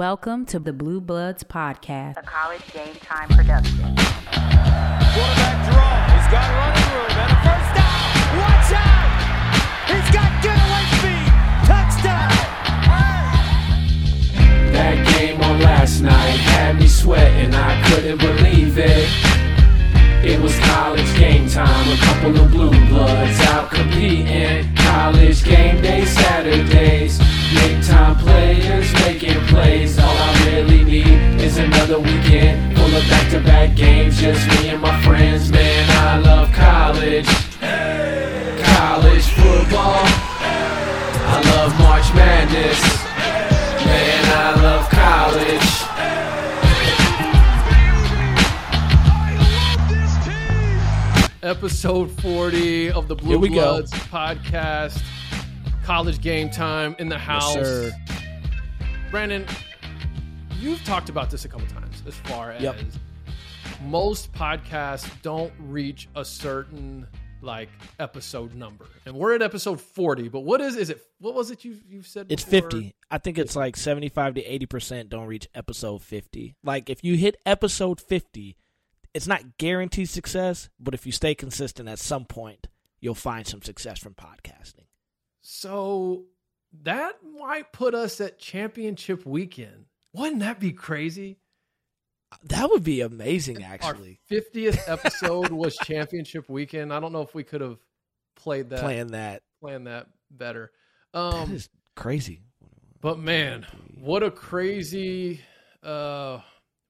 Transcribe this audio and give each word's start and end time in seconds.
Welcome 0.00 0.46
to 0.46 0.58
the 0.58 0.72
Blue 0.72 0.98
Bloods 0.98 1.44
Podcast, 1.44 2.16
a 2.16 2.22
college 2.22 2.62
game 2.72 2.94
time 3.02 3.28
production. 3.28 3.76
Quarterback 3.76 5.56
draw. 5.68 5.92
He's 6.08 6.28
got 6.32 6.48
running 6.56 6.88
room 6.96 7.12
and 7.20 7.28
a 7.28 7.36
first 7.44 7.70
down. 7.76 8.08
Watch 8.40 8.72
out! 8.80 9.12
He's 9.92 10.08
got 10.08 10.30
getaway 10.40 10.84
speed. 10.96 11.28
Touchdown! 11.68 12.32
That 14.72 14.96
game 15.12 15.38
on 15.42 15.60
last 15.60 16.00
night 16.00 16.38
had 16.48 16.78
me 16.78 16.86
sweating, 16.88 17.52
I 17.54 17.82
couldn't 17.90 18.20
believe 18.20 18.78
it. 18.78 19.06
It 20.24 20.40
was 20.40 20.58
college 20.60 21.14
game 21.18 21.46
time, 21.46 21.88
a 21.92 21.96
couple 21.98 22.40
of 22.40 22.50
blue 22.50 22.70
bloods 22.88 23.38
out 23.40 23.70
competing. 23.70 24.74
College 24.76 25.44
game 25.44 25.82
day 25.82 26.06
Saturdays, 26.06 27.20
big 27.54 27.82
time 27.82 28.16
players 28.16 28.92
making 28.94 29.40
plays. 29.46 29.98
All 29.98 30.04
I 30.08 30.44
really 30.46 30.84
need 30.84 31.40
is 31.40 31.58
another 31.58 31.98
weekend 31.98 32.76
full 32.76 32.94
of 32.94 33.08
back 33.08 33.30
to 33.30 33.40
back 33.40 33.76
games, 33.76 34.20
just 34.20 34.46
me 34.48 34.68
and 34.68 34.80
my 34.80 35.00
friends. 35.02 35.50
Man, 35.50 35.90
I 35.90 36.18
love 36.18 36.52
college. 36.52 37.26
College 38.76 39.26
football. 39.38 40.02
I 41.32 41.40
love 41.54 41.78
March 41.78 42.12
Madness. 42.14 42.80
Man, 43.84 44.24
I 44.36 44.62
love 44.62 44.88
college. 44.90 45.80
episode 51.42 52.10
40 52.20 52.92
of 52.92 53.08
the 53.08 53.16
Blue 53.16 53.30
Here 53.30 53.38
we 53.38 53.48
go. 53.48 53.54
Bloods 53.54 53.90
podcast. 53.92 55.02
College 55.90 56.20
game 56.20 56.48
time 56.50 56.94
in 57.00 57.08
the 57.08 57.18
house. 57.18 57.52
sir. 57.52 57.90
Brandon, 59.10 59.44
you've 60.60 60.84
talked 60.84 61.08
about 61.08 61.30
this 61.32 61.44
a 61.44 61.48
couple 61.48 61.66
times 61.66 62.04
as 62.06 62.14
far 62.14 62.52
as 62.52 62.62
Yep. 62.62 62.76
most 63.86 64.32
podcasts 64.32 65.10
don't 65.22 65.52
reach 65.58 66.08
a 66.14 66.24
certain 66.24 67.08
like 67.42 67.70
episode 67.98 68.54
number. 68.54 68.86
And 69.04 69.16
we're 69.16 69.34
at 69.34 69.42
episode 69.42 69.80
40, 69.80 70.28
but 70.28 70.42
what 70.42 70.60
is 70.60 70.76
is 70.76 70.90
it 70.90 71.04
what 71.18 71.34
was 71.34 71.50
it 71.50 71.64
you 71.64 71.76
you 71.88 72.02
said 72.02 72.26
It's 72.28 72.44
before? 72.44 72.70
50. 72.70 72.94
I 73.10 73.18
think 73.18 73.36
it's 73.36 73.56
like 73.56 73.76
75 73.76 74.34
to 74.34 74.44
80% 74.44 75.08
don't 75.08 75.26
reach 75.26 75.48
episode 75.56 76.02
50. 76.02 76.54
Like 76.62 76.88
if 76.88 77.02
you 77.02 77.16
hit 77.16 77.36
episode 77.44 78.00
50, 78.00 78.56
it's 79.12 79.26
not 79.26 79.58
guaranteed 79.58 80.08
success, 80.08 80.68
but 80.78 80.94
if 80.94 81.04
you 81.04 81.10
stay 81.10 81.34
consistent 81.34 81.88
at 81.88 81.98
some 81.98 82.26
point, 82.26 82.68
you'll 83.00 83.16
find 83.16 83.44
some 83.44 83.60
success 83.60 83.98
from 83.98 84.14
podcasting. 84.14 84.84
So 85.52 86.26
that 86.84 87.16
might 87.36 87.72
put 87.72 87.92
us 87.92 88.20
at 88.20 88.38
championship 88.38 89.26
weekend. 89.26 89.86
Wouldn't 90.14 90.38
that 90.42 90.60
be 90.60 90.70
crazy? 90.72 91.38
That 92.44 92.70
would 92.70 92.84
be 92.84 93.00
amazing 93.00 93.64
actually. 93.64 94.20
Our 94.30 94.36
50th 94.38 94.78
episode 94.86 95.50
was 95.50 95.76
championship 95.78 96.48
weekend. 96.48 96.94
I 96.94 97.00
don't 97.00 97.12
know 97.12 97.22
if 97.22 97.34
we 97.34 97.42
could 97.42 97.62
have 97.62 97.78
played 98.36 98.70
that 98.70 98.78
Playing 98.80 99.08
that. 99.08 99.42
planned 99.60 99.88
that 99.88 100.06
better. 100.30 100.70
That 101.12 101.18
Um 101.18 101.52
is 101.52 101.68
crazy. 101.96 102.42
but 103.00 103.18
man, 103.18 103.66
what 104.00 104.22
a 104.22 104.30
crazy 104.30 105.40
uh 105.82 106.38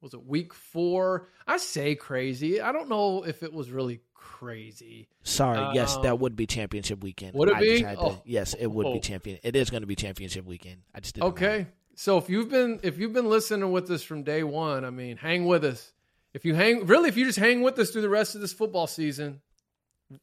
was 0.03 0.13
it 0.13 0.27
week 0.27 0.53
4? 0.53 1.29
I 1.47 1.57
say 1.57 1.95
crazy. 1.95 2.61
I 2.61 2.73
don't 2.73 2.91
know 2.91 3.23
if 3.25 3.43
it 3.43 3.55
was 3.55 3.71
really 3.71 4.01
crazy. 4.41 5.07
Sorry. 5.23 5.75
yes, 5.75 5.97
Um, 5.97 6.03
that 6.05 6.19
would 6.19 6.35
be 6.35 6.47
championship 6.47 7.03
weekend. 7.03 7.35
would 7.35 7.51
it 7.51 7.55
I 7.57 7.61
be? 7.61 7.81
had 7.83 7.99
to- 7.99 8.03
Oh. 8.05 8.23
yes, 8.25 8.55
it 8.55 8.67
would 8.67 8.87
Oh. 8.87 8.95
be 8.95 9.01
champion. 9.01 9.39
It 9.43 9.55
is 9.55 9.69
going 9.71 9.83
to 9.83 9.87
be 9.87 9.95
championship 9.97 10.45
weekend. 10.47 10.83
I 10.95 11.01
just 11.01 11.15
didn't 11.15 11.25
know. 11.27 11.29
Okay. 11.35 11.67
So 11.95 12.17
if 12.17 12.31
you've 12.31 12.49
been 12.49 12.81
if 12.83 12.99
you've 12.99 13.13
been 13.13 13.29
listening 13.29 13.71
with 13.71 13.91
us 13.91 14.03
from 14.03 14.23
day 14.23 14.43
1, 14.43 14.85
I 14.87 14.91
mean, 14.91 15.19
hang 15.19 15.45
with 15.45 15.65
us. 15.65 15.93
If 16.33 16.45
you 16.47 16.55
hang 16.55 16.87
really 16.87 17.09
if 17.11 17.17
you 17.19 17.27
just 17.27 17.39
hang 17.39 17.61
with 17.61 17.79
us 17.79 17.91
through 17.91 18.03
the 18.03 18.09
rest 18.09 18.35
of 18.35 18.41
this 18.41 18.53
football 18.55 18.87
season, 18.87 19.43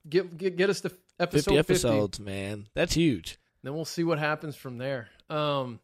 get 0.10 0.36
get, 0.38 0.56
get 0.58 0.70
us 0.72 0.82
to 0.82 0.92
episode 1.20 1.44
50 1.46 1.58
50 1.58 1.58
episodes, 1.88 2.20
man. 2.20 2.68
That's 2.74 2.94
huge. 2.96 3.38
then 3.64 3.76
we'll 3.76 3.86
see 3.86 4.04
what 4.04 4.18
happens 4.18 4.56
from 4.56 4.78
there. 4.80 5.10
Um, 5.30 5.80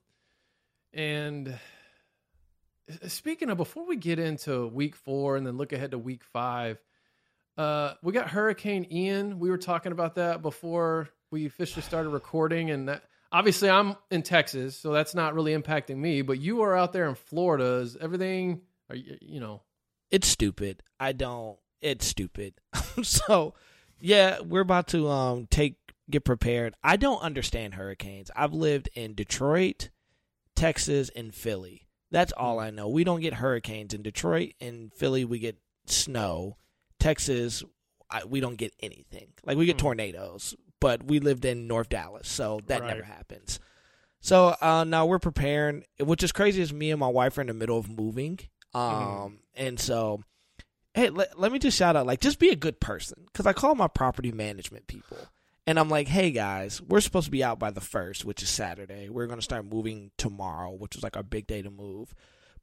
and 0.93 1.59
speaking 3.07 3.49
of, 3.49 3.57
before 3.57 3.85
we 3.85 3.95
get 3.95 4.19
into 4.19 4.67
week 4.67 4.95
four 4.95 5.37
and 5.37 5.45
then 5.45 5.57
look 5.57 5.73
ahead 5.73 5.91
to 5.91 5.97
week 5.99 6.23
five, 6.23 6.79
uh, 7.57 7.93
we 8.01 8.13
got 8.13 8.29
Hurricane 8.29 8.87
Ian. 8.91 9.39
We 9.39 9.49
were 9.49 9.57
talking 9.57 9.91
about 9.91 10.15
that 10.15 10.41
before 10.41 11.09
we 11.31 11.45
officially 11.45 11.81
started 11.81 12.09
recording, 12.09 12.71
and 12.71 12.89
that, 12.89 13.03
obviously 13.31 13.69
I'm 13.69 13.95
in 14.11 14.23
Texas, 14.23 14.77
so 14.77 14.91
that's 14.91 15.15
not 15.15 15.33
really 15.33 15.55
impacting 15.55 15.97
me. 15.97 16.21
But 16.21 16.39
you 16.39 16.61
are 16.61 16.75
out 16.75 16.93
there 16.93 17.07
in 17.09 17.15
Florida. 17.15 17.81
Is 17.81 17.95
everything? 17.97 18.61
Are 18.89 18.95
you, 18.95 19.17
you 19.21 19.39
know? 19.39 19.61
it's 20.13 20.27
stupid. 20.27 20.83
I 20.99 21.11
don't. 21.11 21.57
It's 21.81 22.05
stupid. 22.05 22.53
so, 23.01 23.55
yeah, 23.99 24.39
we're 24.41 24.61
about 24.61 24.87
to 24.89 25.09
um 25.09 25.47
take 25.49 25.75
get 26.09 26.23
prepared. 26.23 26.75
I 26.83 26.95
don't 26.97 27.21
understand 27.21 27.73
hurricanes. 27.73 28.29
I've 28.35 28.53
lived 28.53 28.89
in 28.93 29.15
Detroit, 29.15 29.89
Texas, 30.55 31.09
and 31.15 31.33
Philly. 31.33 31.87
That's 32.11 32.31
all 32.33 32.59
I 32.59 32.69
know. 32.69 32.87
We 32.87 33.03
don't 33.03 33.21
get 33.21 33.33
hurricanes 33.33 33.95
in 33.95 34.03
Detroit 34.03 34.53
and 34.61 34.93
Philly. 34.93 35.25
We 35.25 35.39
get 35.39 35.57
snow. 35.87 36.57
Texas, 37.03 37.63
I, 38.09 38.23
we 38.25 38.39
don't 38.39 38.55
get 38.55 38.73
anything. 38.81 39.27
Like 39.45 39.57
we 39.57 39.65
get 39.65 39.75
Hmm. 39.79 39.85
tornadoes, 39.87 40.55
but 40.79 41.03
we 41.03 41.19
lived 41.19 41.45
in 41.45 41.67
North 41.67 41.89
Dallas, 41.89 42.27
so 42.27 42.61
that 42.67 42.81
Right. 42.81 42.87
never 42.87 43.03
happens. 43.03 43.59
So 44.21 44.55
uh, 44.61 44.85
now 44.85 45.05
we're 45.05 45.19
preparing. 45.19 45.83
Which 45.99 46.23
is 46.23 46.31
crazy 46.31 46.61
is 46.61 46.71
me 46.73 46.91
and 46.91 46.99
my 46.99 47.07
wife 47.09 47.37
are 47.37 47.41
in 47.41 47.47
the 47.47 47.53
middle 47.53 47.77
of 47.77 47.89
moving. 47.89 48.39
Um, 48.73 48.91
Mhm. 48.91 49.37
and 49.55 49.79
so, 49.79 50.23
hey, 50.93 51.09
let, 51.09 51.37
let 51.39 51.51
me 51.51 51.59
just 51.59 51.77
shout 51.77 51.95
out, 51.95 52.05
like, 52.07 52.21
just 52.21 52.39
be 52.39 52.49
a 52.49 52.55
good 52.55 52.79
person, 52.79 53.23
because 53.25 53.45
I 53.45 53.53
call 53.53 53.75
my 53.75 53.87
property 53.87 54.31
management 54.31 54.87
people, 54.87 55.17
and 55.67 55.77
I'm 55.79 55.89
like, 55.89 56.07
hey 56.07 56.31
guys, 56.31 56.81
we're 56.81 57.01
supposed 57.01 57.25
to 57.25 57.31
be 57.31 57.43
out 57.43 57.59
by 57.59 57.69
the 57.71 57.81
first, 57.81 58.25
which 58.25 58.41
is 58.41 58.49
Saturday. 58.49 59.09
We're 59.09 59.27
gonna 59.27 59.41
start 59.41 59.65
moving 59.65 60.11
tomorrow, 60.17 60.71
which 60.71 60.95
is 60.95 61.03
like 61.03 61.17
our 61.17 61.23
big 61.23 61.45
day 61.47 61.61
to 61.61 61.69
move. 61.69 62.13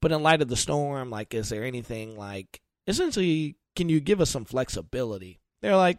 But 0.01 0.13
in 0.13 0.23
light 0.23 0.41
of 0.43 0.49
the 0.49 0.57
storm, 0.57 1.11
like, 1.11 1.35
is 1.35 1.51
there 1.51 1.63
anything 1.65 2.17
like, 2.17 2.61
essentially, 2.91 3.57
can 3.77 3.89
you 3.89 4.01
give 4.01 4.21
us 4.21 4.29
some 4.31 4.45
flexibility? 4.45 5.41
They're 5.63 5.77
like, 5.77 5.99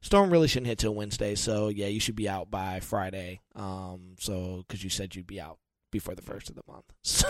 storm 0.00 0.30
really 0.30 0.48
shouldn't 0.48 0.68
hit 0.68 0.78
till 0.78 0.94
Wednesday, 0.94 1.34
so 1.34 1.68
yeah, 1.68 1.86
you 1.88 2.00
should 2.00 2.16
be 2.16 2.28
out 2.28 2.50
by 2.50 2.80
Friday. 2.80 3.40
Um, 3.54 4.16
so 4.18 4.64
because 4.66 4.82
you 4.82 4.90
said 4.90 5.14
you'd 5.14 5.26
be 5.26 5.40
out 5.40 5.58
before 5.90 6.14
the 6.14 6.22
first 6.22 6.48
of 6.48 6.54
the 6.56 6.62
month, 6.68 6.84
so. 7.02 7.28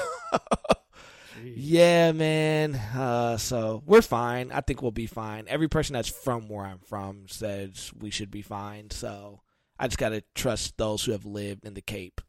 Yeah, 1.43 2.13
man. 2.13 2.75
Uh, 2.75 3.37
so 3.39 3.83
we're 3.87 4.03
fine. 4.03 4.51
I 4.53 4.61
think 4.61 4.83
we'll 4.83 4.91
be 4.91 5.07
fine. 5.07 5.45
Every 5.49 5.69
person 5.69 5.95
that's 5.95 6.09
from 6.09 6.49
where 6.49 6.67
I'm 6.67 6.81
from 6.81 7.29
says 7.29 7.93
we 7.99 8.11
should 8.11 8.31
be 8.31 8.43
fine. 8.43 8.91
So 8.91 9.41
I 9.79 9.87
just 9.87 9.97
gotta 9.99 10.23
trust 10.35 10.77
those 10.77 11.05
who 11.05 11.13
have 11.13 11.25
lived 11.25 11.65
in 11.65 11.75
the 11.75 11.81
Cape 11.81 12.21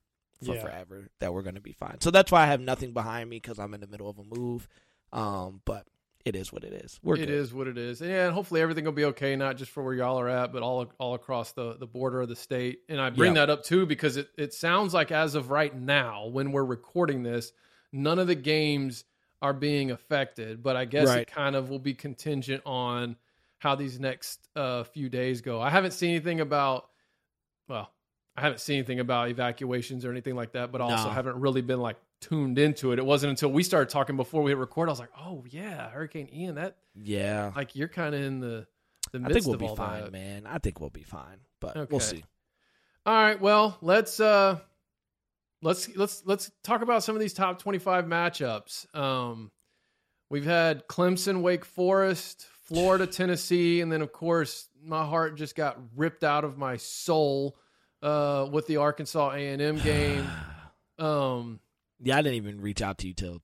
for 0.46 0.56
Yeah. 0.56 0.62
forever 0.62 1.10
that 1.20 1.34
we're 1.34 1.42
gonna 1.42 1.60
be 1.62 1.74
fine. 1.74 2.00
So 2.00 2.12
that's 2.12 2.32
why 2.32 2.44
I 2.44 2.48
have 2.48 2.62
nothing 2.62 2.94
behind 2.94 3.30
me 3.30 3.38
because 3.38 3.60
I'm 3.60 3.74
in 3.74 3.82
the 3.82 3.88
middle 3.88 4.10
of 4.10 4.18
a 4.20 4.24
move. 4.24 4.68
Um, 5.12 5.62
but 5.66 5.86
it 6.26 6.36
is 6.36 6.52
what 6.54 6.64
it 6.64 6.74
is. 6.74 7.00
We're 7.04 7.16
It 7.16 7.30
is 7.30 7.54
what 7.54 7.68
it 7.68 7.78
is. 7.78 8.02
Yeah, 8.02 8.26
and 8.26 8.34
hopefully 8.34 8.62
everything 8.62 8.86
will 8.86 8.92
be 8.92 9.06
okay, 9.06 9.36
not 9.36 9.58
just 9.58 9.72
for 9.72 9.84
where 9.84 9.94
y'all 9.94 10.20
are 10.20 10.30
at, 10.30 10.52
but 10.54 10.62
all 10.64 10.92
all 11.00 11.14
across 11.16 11.52
the, 11.54 11.76
the 11.78 11.88
border 11.88 12.22
of 12.22 12.30
the 12.30 12.36
state. 12.36 12.80
And 12.90 13.00
I 13.02 13.10
bring 13.10 13.36
Yeah. 13.36 13.46
that 13.46 13.50
up 13.50 13.64
too 13.64 13.86
because 13.86 14.18
it, 14.18 14.30
it 14.38 14.54
sounds 14.54 14.94
like 14.94 15.12
as 15.12 15.36
of 15.36 15.50
right 15.50 15.76
now, 15.76 16.28
when 16.28 16.52
we're 16.52 16.66
recording 16.66 17.24
this, 17.24 17.52
none 17.92 18.20
of 18.20 18.28
the 18.28 18.36
games 18.36 19.04
are 19.42 19.54
being 19.54 19.92
affected. 19.92 20.62
But 20.62 20.76
I 20.76 20.86
guess 20.86 21.08
it 21.22 21.28
kind 21.28 21.56
of 21.56 21.70
will 21.70 21.80
be 21.80 21.94
contingent 21.94 22.62
on 22.66 23.16
how 23.60 23.76
these 23.76 24.00
next 24.00 24.48
uh, 24.56 24.84
few 24.84 25.10
days 25.10 25.42
go. 25.42 25.62
I 25.62 25.70
haven't 25.70 25.92
seen 25.92 26.12
anything 26.12 26.40
about 26.42 26.88
well, 27.68 27.92
I 28.36 28.42
haven't 28.42 28.60
seen 28.60 28.78
anything 28.78 29.00
about 29.00 29.30
evacuations 29.30 30.04
or 30.06 30.12
anything 30.12 30.36
like 30.36 30.54
that, 30.54 30.72
but 30.72 30.82
also 30.82 31.10
No. 31.10 31.14
haven't 31.14 31.38
really 31.40 31.62
been 31.62 31.80
like 31.80 31.98
tuned 32.22 32.58
into 32.60 32.92
it. 32.94 33.00
It 33.00 33.06
wasn't 33.06 33.32
until 33.32 33.52
we 33.52 33.64
started 33.64 33.90
talking 33.90 34.16
before 34.16 34.42
we 34.44 34.52
hit 34.52 34.58
record. 34.58 34.88
I 34.88 34.92
was 34.92 35.00
like, 35.00 35.10
oh 35.20 35.44
yeah, 35.50 35.90
Hurricane 35.90 36.30
Ian. 36.34 36.56
That 36.56 36.78
Yeah. 36.96 37.52
like 37.56 37.76
you're 37.76 37.88
kind 37.90 38.16
of 38.16 38.22
in 38.22 38.40
the 38.40 38.68
the 39.12 39.20
midst 39.20 39.32
I 39.32 39.34
think 39.34 39.46
we'll 39.48 39.54
of 39.56 39.60
be 39.60 39.66
all 39.68 39.76
fine, 39.76 40.04
that. 40.04 40.12
man. 40.12 40.46
I 40.48 40.60
think 40.60 40.80
we'll 40.80 40.90
be 40.90 41.04
fine. 41.04 41.40
But 41.60 41.76
Okay. 41.76 41.88
we'll 41.92 42.00
see. 42.00 42.24
All 43.06 43.14
right, 43.14 43.42
well, 43.42 43.78
let's 43.82 44.20
uh 44.20 44.60
let's 45.62 45.94
let's 45.96 46.24
let's 46.26 46.52
talk 46.64 46.82
about 46.82 47.04
some 47.04 47.16
of 47.16 47.20
these 47.20 47.34
top 47.34 47.60
25 47.60 48.06
matchups. 48.06 48.94
Um 48.96 49.52
we've 50.30 50.46
had 50.46 50.88
Clemson, 50.88 51.42
Wake 51.42 51.66
Forest, 51.66 52.48
Florida, 52.66 53.06
Tennessee, 53.08 53.82
and 53.82 53.92
then 53.92 54.02
of 54.02 54.12
course, 54.14 54.70
my 54.84 55.04
heart 55.06 55.36
just 55.36 55.56
got 55.56 55.78
ripped 55.96 56.24
out 56.24 56.44
of 56.44 56.58
my 56.58 56.78
soul 56.78 57.58
uh 58.04 58.48
with 58.52 58.68
the 58.68 58.78
Arkansas 58.78 59.32
A&M 59.32 59.78
game. 59.80 60.28
Um 61.00 61.60
Yeah, 62.02 62.18
I 62.18 62.22
didn't 62.22 62.36
even 62.36 62.62
reach 62.62 62.82
out 62.82 62.98
to 63.00 63.08
you 63.08 63.14
till 63.14 63.42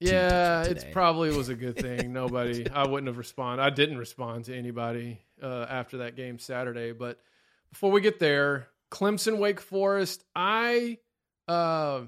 Yeah, 0.00 0.64
t- 0.64 0.70
it's 0.70 0.84
probably 0.92 1.34
was 1.36 1.48
a 1.48 1.54
good 1.54 1.76
thing. 1.78 2.12
Nobody, 2.12 2.68
I 2.68 2.86
wouldn't 2.86 3.06
have 3.06 3.18
responded. 3.18 3.62
I 3.62 3.70
didn't 3.70 3.98
respond 3.98 4.46
to 4.46 4.56
anybody 4.56 5.20
uh, 5.42 5.66
after 5.68 5.98
that 5.98 6.16
game 6.16 6.38
Saturday. 6.38 6.92
But 6.92 7.18
before 7.70 7.90
we 7.90 8.00
get 8.00 8.18
there, 8.18 8.68
Clemson, 8.90 9.38
Wake 9.38 9.60
Forest. 9.60 10.24
I, 10.34 10.98
uh, 11.48 12.02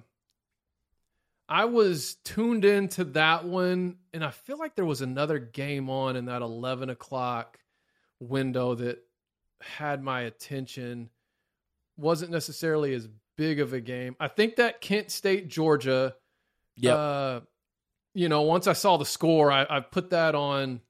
I 1.49 1.67
was 1.67 2.17
tuned 2.25 2.65
into 2.65 3.05
that 3.05 3.45
one, 3.45 3.97
and 4.13 4.25
I 4.25 4.31
feel 4.31 4.59
like 4.59 4.75
there 4.75 4.85
was 4.85 5.01
another 5.03 5.39
game 5.39 5.91
on 5.91 6.17
in 6.17 6.27
that 6.27 6.43
eleven 6.43 6.91
o'clock 6.91 7.59
window 8.21 8.75
that 8.75 8.99
had 9.61 10.03
my 10.03 10.23
attention. 10.23 11.11
Wasn't 11.97 12.31
necessarily 12.31 12.95
as 12.95 13.09
big 13.37 13.61
of 13.61 13.73
a 13.73 13.81
game. 13.81 14.17
I 14.21 14.29
think 14.29 14.57
that 14.57 14.81
Kent 14.81 15.11
State 15.11 15.49
Georgia. 15.49 16.15
Yep. 16.77 16.97
Uh, 16.97 17.41
you 18.15 18.29
know, 18.29 18.43
once 18.43 18.67
I 18.67 18.73
saw 18.75 18.97
the 18.97 19.05
score, 19.05 19.51
I, 19.51 19.67
I 19.69 19.81
put 19.81 20.11
that 20.11 20.35
on. 20.35 20.81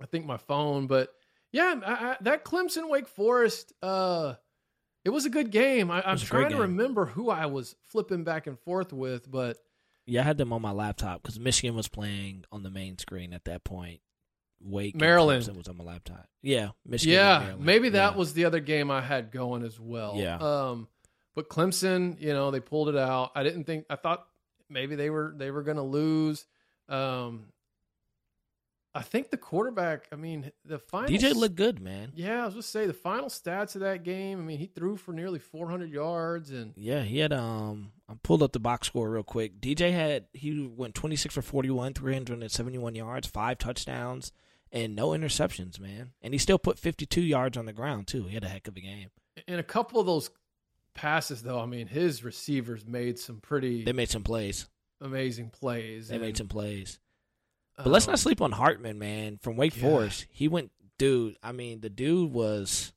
I 0.00 0.06
think 0.06 0.26
my 0.26 0.36
phone, 0.36 0.86
but 0.86 1.08
yeah, 1.52 1.74
I, 1.84 1.92
I, 1.92 2.16
that 2.22 2.44
Clemson 2.44 2.88
Wake 2.90 3.06
Forest. 3.08 3.72
Uh, 3.82 4.34
it 5.04 5.10
was 5.10 5.24
a 5.26 5.30
good 5.30 5.50
game. 5.50 5.90
I, 5.90 6.02
I'm 6.02 6.12
was 6.14 6.22
a 6.22 6.26
trying 6.26 6.50
to 6.50 6.56
remember 6.62 7.06
who 7.06 7.30
I 7.30 7.46
was 7.46 7.76
flipping 7.82 8.24
back 8.24 8.46
and 8.46 8.58
forth 8.58 8.92
with, 8.92 9.30
but 9.30 9.58
Yeah, 10.06 10.20
I 10.20 10.24
had 10.24 10.38
them 10.38 10.52
on 10.52 10.62
my 10.62 10.72
laptop 10.72 11.22
because 11.22 11.38
Michigan 11.38 11.76
was 11.76 11.88
playing 11.88 12.44
on 12.50 12.62
the 12.62 12.70
main 12.70 12.98
screen 12.98 13.32
at 13.32 13.44
that 13.44 13.64
point. 13.64 14.00
Wake 14.60 14.94
and 14.94 15.00
Maryland. 15.00 15.46
Was 15.56 15.68
on 15.68 15.76
my 15.76 15.84
laptop. 15.84 16.26
Yeah, 16.42 16.70
Michigan. 16.86 17.14
yeah, 17.14 17.54
maybe 17.58 17.90
that 17.90 18.12
Yeah. 18.12 18.18
was 18.18 18.32
the 18.32 18.46
other 18.46 18.60
game 18.60 18.90
I 18.90 19.00
had 19.02 19.30
going 19.30 19.62
as 19.62 19.78
well. 19.78 20.14
Yeah. 20.16 20.38
Um, 20.38 20.88
but 21.34 21.48
Clemson, 21.48 22.20
you 22.20 22.32
know, 22.32 22.50
they 22.50 22.60
pulled 22.60 22.88
it 22.88 22.96
out. 22.96 23.32
I 23.34 23.42
didn't 23.42 23.64
think. 23.64 23.86
I 23.90 23.96
thought 23.96 24.26
maybe 24.68 24.94
they 24.96 25.10
were 25.10 25.34
they 25.36 25.50
were 25.50 25.62
going 25.62 25.76
to 25.76 25.82
lose. 25.82 26.46
Um, 26.88 27.46
I 28.96 29.02
think 29.02 29.30
the 29.30 29.36
quarterback. 29.36 30.06
I 30.12 30.16
mean, 30.16 30.52
the 30.64 30.78
final 30.78 31.10
DJ 31.10 31.34
looked 31.34 31.56
good, 31.56 31.80
man. 31.80 32.12
Yeah, 32.14 32.42
I 32.42 32.46
was 32.46 32.54
just 32.54 32.70
say 32.70 32.86
the 32.86 32.92
final 32.92 33.28
stats 33.28 33.74
of 33.74 33.80
that 33.80 34.04
game. 34.04 34.38
I 34.38 34.42
mean, 34.42 34.58
he 34.58 34.66
threw 34.66 34.96
for 34.96 35.12
nearly 35.12 35.40
400 35.40 35.90
yards, 35.90 36.50
and 36.50 36.74
Yeah, 36.76 37.02
he 37.02 37.18
had 37.18 37.32
um. 37.32 37.90
I 38.08 38.14
pulled 38.22 38.42
up 38.42 38.52
the 38.52 38.60
box 38.60 38.86
score 38.88 39.10
real 39.10 39.22
quick. 39.22 39.60
DJ 39.60 39.90
had 39.90 40.26
he 40.32 40.66
went 40.66 40.94
twenty 40.94 41.16
six 41.16 41.34
for 41.34 41.42
forty 41.42 41.70
one, 41.70 41.94
three 41.94 42.12
hundred 42.12 42.40
and 42.40 42.50
seventy 42.50 42.78
one 42.78 42.94
yards, 42.94 43.26
five 43.26 43.58
touchdowns, 43.58 44.30
and 44.70 44.94
no 44.94 45.08
interceptions, 45.08 45.80
man. 45.80 46.12
And 46.22 46.32
he 46.34 46.38
still 46.38 46.58
put 46.58 46.78
fifty 46.78 47.06
two 47.06 47.22
yards 47.22 47.56
on 47.56 47.64
the 47.66 47.72
ground 47.72 48.06
too. 48.06 48.24
He 48.24 48.34
had 48.34 48.44
a 48.44 48.48
heck 48.48 48.68
of 48.68 48.76
a 48.76 48.80
game. 48.80 49.08
And 49.48 49.58
a 49.58 49.64
couple 49.64 49.98
of 49.98 50.06
those 50.06 50.30
passes, 50.94 51.42
though, 51.42 51.60
I 51.60 51.66
mean, 51.66 51.86
his 51.86 52.24
receivers 52.24 52.86
made 52.86 53.18
some 53.18 53.40
pretty 53.40 53.84
They 53.84 53.92
made 53.92 54.10
some 54.10 54.22
plays. 54.22 54.68
amazing 55.00 55.50
plays. 55.50 56.08
They 56.08 56.18
made 56.18 56.36
some 56.36 56.48
plays. 56.48 56.98
But 57.76 57.88
let's 57.88 58.06
um, 58.06 58.12
not 58.12 58.18
sleep 58.20 58.40
on 58.40 58.52
Hartman, 58.52 58.98
man. 58.98 59.38
From 59.42 59.56
Wake 59.56 59.76
yeah. 59.76 59.82
Forest, 59.82 60.26
he 60.30 60.48
went, 60.48 60.70
dude. 60.98 61.36
I 61.42 61.52
mean, 61.52 61.80
the 61.80 61.90
dude 61.90 62.32
was 62.32 62.92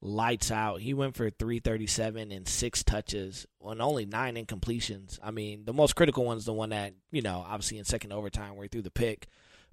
lights 0.00 0.50
out. 0.50 0.80
He 0.80 0.94
went 0.94 1.16
for 1.16 1.30
three 1.30 1.58
thirty 1.58 1.86
seven 1.86 2.30
and 2.30 2.46
six 2.46 2.84
touches 2.84 3.46
on 3.60 3.80
only 3.80 4.06
nine 4.06 4.36
incompletions. 4.36 5.18
I 5.22 5.30
mean, 5.32 5.64
the 5.64 5.72
most 5.72 5.96
critical 5.96 6.24
one's 6.24 6.44
the 6.44 6.52
one 6.52 6.70
that 6.70 6.92
you 7.10 7.22
know, 7.22 7.44
obviously 7.46 7.78
in 7.78 7.84
second 7.84 8.12
overtime 8.12 8.54
where 8.54 8.64
he 8.64 8.68
threw 8.68 8.82
the 8.82 8.90
pick. 8.90 9.26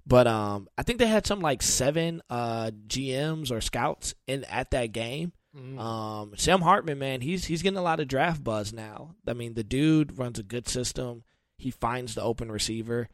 But 0.04 0.26
um, 0.26 0.68
I 0.76 0.82
think 0.82 0.98
they 0.98 1.06
had 1.06 1.26
some 1.26 1.40
like 1.40 1.62
seven 1.62 2.22
uh 2.28 2.72
GMs 2.88 3.52
or 3.52 3.60
scouts 3.60 4.14
in 4.26 4.44
at 4.44 4.72
that 4.72 4.92
game. 4.92 5.32
Mm. 5.56 5.78
Um, 5.78 6.32
Sam 6.36 6.60
Hartman, 6.60 6.98
man, 6.98 7.20
he's 7.20 7.44
he's 7.44 7.62
getting 7.62 7.78
a 7.78 7.82
lot 7.82 8.00
of 8.00 8.08
draft 8.08 8.42
buzz 8.42 8.72
now. 8.72 9.14
I 9.26 9.32
mean, 9.32 9.54
the 9.54 9.64
dude 9.64 10.18
runs 10.18 10.38
a 10.38 10.42
good 10.42 10.68
system. 10.68 11.24
He 11.56 11.70
finds 11.70 12.14
the 12.14 12.22
open 12.22 12.50
receiver. 12.50 13.08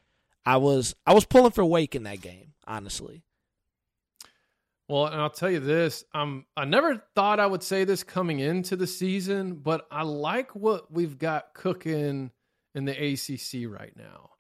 I 0.47 0.57
was 0.57 0.95
I 1.07 1.15
was 1.15 1.25
pulling 1.25 1.53
for 1.53 1.65
Wake 1.65 1.95
in 1.95 2.05
that 2.05 2.21
game, 2.21 2.55
honestly. 2.67 3.25
Well, 4.89 5.07
and 5.07 5.21
I'll 5.21 5.31
tell 5.31 5.51
you 5.51 5.61
this: 5.61 6.05
I'm. 6.15 6.47
I 6.57 6.65
never 6.65 7.05
thought 7.15 7.41
I 7.41 7.47
would 7.47 7.63
say 7.63 7.85
this 7.85 8.03
coming 8.03 8.39
into 8.41 8.75
the 8.75 8.87
season, 8.87 9.57
but 9.57 9.87
I 9.91 10.03
like 10.03 10.55
what 10.55 10.91
we've 10.91 11.19
got 11.19 11.53
cooking 11.53 12.31
in 12.75 12.85
the 12.87 12.93
ACC 12.93 13.71
right 13.71 13.93
now. 13.95 14.31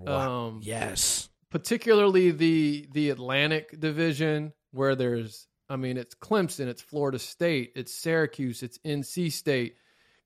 Wow. 0.00 0.46
Um, 0.46 0.60
yes, 0.62 1.28
particularly 1.50 2.32
the 2.32 2.88
the 2.92 3.10
Atlantic 3.10 3.78
division 3.78 4.52
where 4.72 4.96
there's 4.96 5.46
I 5.72 5.76
mean 5.76 5.96
it's 5.96 6.14
Clemson, 6.14 6.66
it's 6.66 6.82
Florida 6.82 7.18
State, 7.18 7.72
it's 7.74 7.94
Syracuse, 7.94 8.62
it's 8.62 8.78
NC 8.78 9.32
State. 9.32 9.76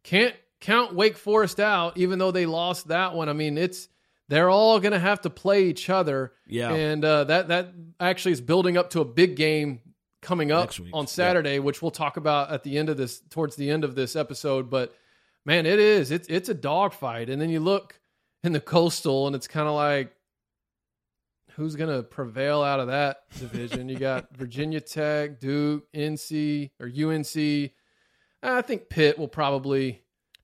Can't 0.03 0.35
count 0.61 0.95
Wake 0.95 1.17
Forest 1.17 1.61
out 1.61 1.97
even 1.97 2.19
though 2.19 2.31
they 2.31 2.47
lost 2.47 2.89
that 2.89 3.15
one. 3.15 3.29
I 3.29 3.33
mean 3.33 3.57
it's 3.57 3.89
they're 4.29 4.51
all 4.51 4.81
going 4.81 4.93
to 4.93 4.99
have 4.99 5.21
to 5.21 5.31
play 5.31 5.67
each 5.67 5.89
other 5.89 6.33
yeah, 6.49 6.73
and 6.73 7.05
uh, 7.05 7.25
that 7.25 7.49
that 7.49 7.73
actually 8.01 8.33
is 8.33 8.41
building 8.41 8.77
up 8.77 8.91
to 8.91 9.01
a 9.01 9.05
big 9.05 9.37
game 9.37 9.81
coming 10.21 10.51
up 10.51 10.73
on 10.93 11.05
yeah. 11.05 11.09
Saturday, 11.09 11.59
which 11.61 11.81
we'll 11.81 11.93
talk 11.93 12.17
about 12.17 12.51
at 12.51 12.65
the 12.65 12.77
end 12.77 12.89
of 12.89 12.97
this, 12.97 13.23
towards 13.31 13.55
the 13.55 13.71
end 13.71 13.85
of 13.85 13.95
this 13.95 14.17
episode. 14.17 14.69
But 14.69 14.93
man, 15.45 15.67
it 15.67 15.79
is 15.79 16.11
it's 16.11 16.27
it's 16.29 16.49
a 16.49 16.55
dogfight, 16.55 17.31
and 17.31 17.41
then 17.41 17.51
you 17.51 17.61
look 17.61 18.01
in 18.43 18.53
the 18.53 18.61
coastal, 18.61 19.29
and 19.29 19.37
it's 19.37 19.47
kind 19.47 19.69
of 19.69 19.75
like 19.75 20.16
who's 21.56 21.75
going 21.76 21.94
to 21.94 22.03
prevail 22.03 22.62
out 22.62 22.81
of 22.81 22.88
that 22.88 23.23
division? 23.38 23.88
you 23.88 23.99
got 23.99 24.35
Virginia 24.37 24.81
Tech, 24.81 25.41
Duke, 25.41 25.85
NC 25.93 26.70
or 26.81 26.87
UNC. 26.87 27.73
I 28.43 28.62
think 28.62 28.88
Pitt 28.88 29.19
will 29.19 29.29
probably. 29.29 30.03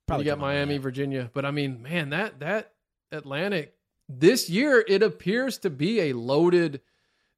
Probably 0.09 0.25
you 0.26 0.31
got 0.32 0.38
Miami. 0.41 0.79
Virginia, 0.79 1.31
but 1.32 1.44
I 1.44 1.53
mean, 1.53 1.81
man, 1.82 2.11
that 2.11 2.41
that 2.41 2.73
Atlantic 3.12 3.75
this 4.09 4.50
year 4.50 4.85
it 4.87 5.03
appears 5.03 5.59
to 5.59 5.70
be 5.70 6.00
a 6.00 6.12
loaded 6.12 6.81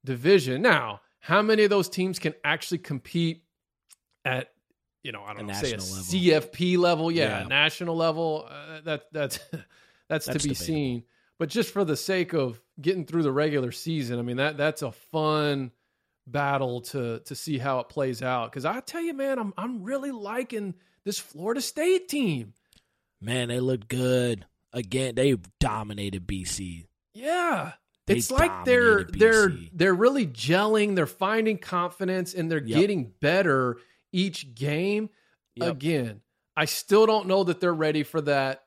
division. 0.03 0.61
Now, 0.63 1.01
how 1.19 1.41
many 1.43 1.63
of 1.63 1.69
those 1.69 1.87
teams 1.89 2.17
can 2.17 2.33
actually 2.43 2.79
compete 2.79 3.43
at 4.25 4.51
you 5.03 5.11
know 5.11 5.21
I 5.23 5.33
don't 5.33 5.43
A 5.43 5.53
know 5.53 5.53
say 5.53 5.69
a 5.73 5.77
level. 5.77 5.85
CFP 5.85 6.77
level? 6.79 7.11
Yeah, 7.11 7.41
Yeah. 7.41 7.47
national 7.47 7.95
level. 7.95 8.47
Uh, 8.49 8.81
that 8.85 9.03
that's 9.11 9.39
that's, 10.09 10.25
That's 10.25 10.25
to 10.25 10.33
be 10.33 10.39
debatable. 10.39 10.55
seen. 10.65 11.03
But 11.37 11.49
just 11.49 11.71
for 11.71 11.83
the 11.83 11.97
sake 11.97 12.33
of 12.33 12.61
getting 12.79 13.05
through 13.05 13.23
the 13.23 13.31
regular 13.31 13.71
season, 13.71 14.19
I 14.19 14.21
mean 14.21 14.37
that 14.37 14.57
that's 14.57 14.81
a 14.81 14.91
fun 14.91 15.71
battle 16.27 16.81
to 16.81 17.19
to 17.19 17.35
see 17.35 17.57
how 17.57 17.79
it 17.79 17.89
plays 17.89 18.21
out. 18.21 18.51
Because 18.51 18.65
I 18.65 18.79
tell 18.79 19.01
you, 19.01 19.13
man, 19.13 19.37
I'm 19.39 19.53
I'm 19.57 19.83
really 19.83 20.11
liking 20.11 20.75
this 21.03 21.19
Florida 21.19 21.61
State 21.61 22.07
team. 22.09 22.53
man, 23.21 23.49
they 23.49 23.59
looked 23.59 23.87
good 23.87 24.45
again. 24.73 25.15
They 25.15 25.35
dominated 25.59 26.25
BC. 26.27 26.85
Yeah. 27.13 27.73
They 28.07 28.15
it's 28.17 28.29
like 28.31 28.65
they're 28.65 29.03
dominated 29.03 29.19
they're 29.19 29.49
they're 29.73 29.93
really 29.95 30.27
gelling, 30.27 30.95
they're 30.95 31.05
finding 31.07 31.57
confidence 31.57 32.33
and 32.33 32.51
they're 32.51 32.63
Yep. 32.63 32.79
getting 32.79 33.11
better 33.19 33.77
each 34.11 34.53
game. 34.55 35.09
Yep. 35.55 35.71
Again, 35.71 36.21
I 36.55 36.65
still 36.65 37.05
don't 37.05 37.27
know 37.27 37.43
that 37.45 37.59
they're 37.59 37.73
ready 37.73 38.03
for 38.03 38.21
that 38.21 38.64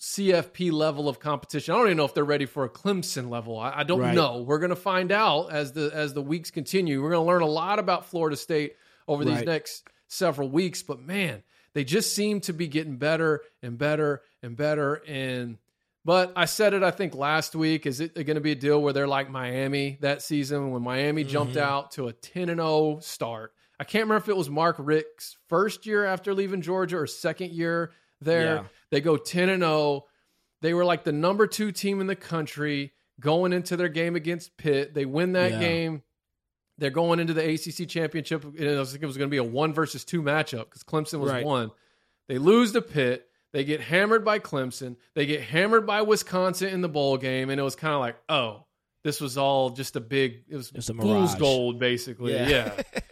CFP 0.00 0.70
level 0.70 1.08
of 1.08 1.18
competition. 1.18 1.74
I 1.74 1.78
don't 1.78 1.86
even 1.86 1.96
know 1.96 2.04
if 2.04 2.14
they're 2.14 2.24
ready 2.24 2.46
for 2.46 2.64
a 2.64 2.68
Clemson 2.68 3.28
level. 3.30 3.58
I, 3.58 3.78
I 3.78 3.82
don't 3.82 4.00
Right. 4.00 4.14
know. 4.14 4.42
We're 4.42 4.58
going 4.60 4.70
to 4.70 4.76
find 4.76 5.10
out 5.10 5.50
as 5.52 5.72
the 5.72 5.90
as 5.92 6.14
the 6.14 6.22
weeks 6.22 6.50
continue. 6.50 7.02
We're 7.02 7.10
going 7.10 7.24
to 7.24 7.28
learn 7.28 7.42
a 7.42 7.46
lot 7.46 7.78
about 7.78 8.06
Florida 8.06 8.36
State 8.36 8.76
over 9.08 9.24
these 9.24 9.36
Right. 9.38 9.46
next 9.46 9.84
several 10.06 10.48
weeks. 10.50 10.82
But 10.82 11.00
man, 11.00 11.42
they 11.74 11.82
just 11.84 12.14
seem 12.14 12.40
to 12.42 12.52
be 12.52 12.68
getting 12.68 12.96
better 12.96 13.42
and 13.62 13.76
better 13.76 14.22
and 14.42 14.56
better. 14.56 15.02
And 15.06 15.58
but 16.04 16.32
I 16.36 16.44
said 16.44 16.74
it, 16.74 16.82
I 16.84 16.92
think 16.92 17.14
last 17.14 17.56
week. 17.56 17.84
Is 17.84 17.98
it 18.00 18.14
going 18.14 18.36
to 18.36 18.40
be 18.40 18.52
a 18.52 18.56
deal 18.56 18.80
where 18.80 18.92
they're 18.92 19.08
like 19.08 19.28
Miami 19.30 19.98
that 20.00 20.22
season 20.22 20.70
when 20.70 20.82
Miami 20.82 21.24
jumped 21.24 21.54
Mhm. 21.56 21.60
out 21.60 21.90
to 21.92 22.06
a 22.06 22.12
ten 22.12 22.48
and 22.50 22.60
zero 22.60 22.98
start? 23.00 23.52
I 23.80 23.84
can't 23.84 24.04
remember 24.04 24.22
if 24.22 24.28
it 24.28 24.36
was 24.36 24.48
Mark 24.48 24.76
Richt's 24.78 25.36
first 25.48 25.86
year 25.86 26.04
after 26.04 26.34
leaving 26.34 26.62
Georgia 26.62 26.98
or 26.98 27.06
second 27.06 27.50
year 27.50 27.90
there. 28.20 28.54
Yeah. 28.56 28.64
They 28.90 29.00
go 29.00 29.16
10 29.16 29.48
and 29.48 29.62
0. 29.62 30.04
They 30.62 30.74
were 30.74 30.84
like 30.84 31.04
the 31.04 31.12
number 31.12 31.46
2 31.46 31.72
team 31.72 32.00
in 32.00 32.06
the 32.06 32.16
country 32.16 32.92
going 33.20 33.52
into 33.52 33.76
their 33.76 33.88
game 33.88 34.16
against 34.16 34.56
Pitt. 34.56 34.94
They 34.94 35.04
win 35.04 35.32
that 35.32 35.52
Yeah. 35.52 35.60
game. 35.60 36.02
They're 36.78 36.90
going 36.90 37.18
into 37.20 37.34
the 37.34 37.42
ACC 37.44 37.88
championship. 37.88 38.44
And 38.44 38.68
I 38.68 38.78
was 38.78 38.90
thinking 38.92 39.04
it 39.04 39.06
was 39.08 39.16
going 39.18 39.28
to 39.28 39.34
be 39.34 39.38
a 39.38 39.44
1 39.44 39.72
versus 39.74 40.04
2 40.04 40.22
matchup 40.22 40.66
because 40.66 40.84
Clemson 40.84 41.18
was 41.20 41.30
Right. 41.32 41.44
1. 41.44 41.70
They 42.28 42.38
lose 42.38 42.72
to 42.72 42.82
Pitt. 42.82 43.24
They 43.52 43.64
get 43.64 43.80
hammered 43.80 44.24
by 44.24 44.38
Clemson. 44.38 44.96
They 45.14 45.26
get 45.26 45.40
hammered 45.40 45.86
by 45.86 46.02
Wisconsin 46.02 46.68
in 46.68 46.80
the 46.82 46.88
bowl 46.88 47.16
game 47.16 47.50
and 47.50 47.58
it 47.58 47.64
was 47.64 47.74
kind 47.76 47.94
of 47.94 48.00
like, 48.00 48.16
"Oh, 48.28 48.66
this 49.04 49.20
was 49.22 49.38
all 49.38 49.70
just 49.70 49.96
a 49.96 50.00
big 50.00 50.44
it 50.48 50.56
was 50.56 50.70
It's 50.74 50.90
a 50.90 50.94
fool's 50.94 51.30
mirage. 51.30 51.34
gold 51.40 51.78
basically." 51.78 52.34
Yeah. 52.34 52.48
yeah. 52.48 52.82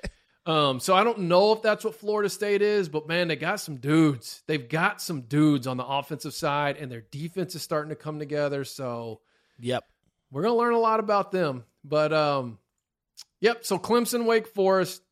Um, 0.46 0.78
so 0.78 0.94
I 0.94 1.02
don't 1.02 1.22
know 1.22 1.52
if 1.52 1.62
that's 1.62 1.84
what 1.84 1.96
Florida 1.96 2.30
State 2.30 2.62
is, 2.62 2.88
but 2.88 3.08
man, 3.08 3.26
they 3.26 3.34
got 3.34 3.58
some 3.58 3.76
dudes. 3.78 4.44
They've 4.46 4.68
got 4.68 5.02
some 5.02 5.22
dudes 5.22 5.66
on 5.66 5.76
the 5.76 5.84
offensive 5.84 6.34
side, 6.34 6.76
and 6.76 6.90
their 6.90 7.00
defense 7.10 7.56
is 7.56 7.62
starting 7.62 7.90
to 7.90 7.96
come 7.96 8.20
together. 8.20 8.62
So 8.64 9.20
Yep. 9.58 9.84
we're 10.30 10.42
gonna 10.42 10.54
learn 10.54 10.74
a 10.74 10.78
lot 10.78 11.00
about 11.00 11.32
them. 11.32 11.64
But 11.82 12.12
um, 12.12 12.58
yep. 13.40 13.64
So 13.64 13.76
Clemson, 13.76 14.24
Wake 14.24 14.46
Forest, 14.46 15.02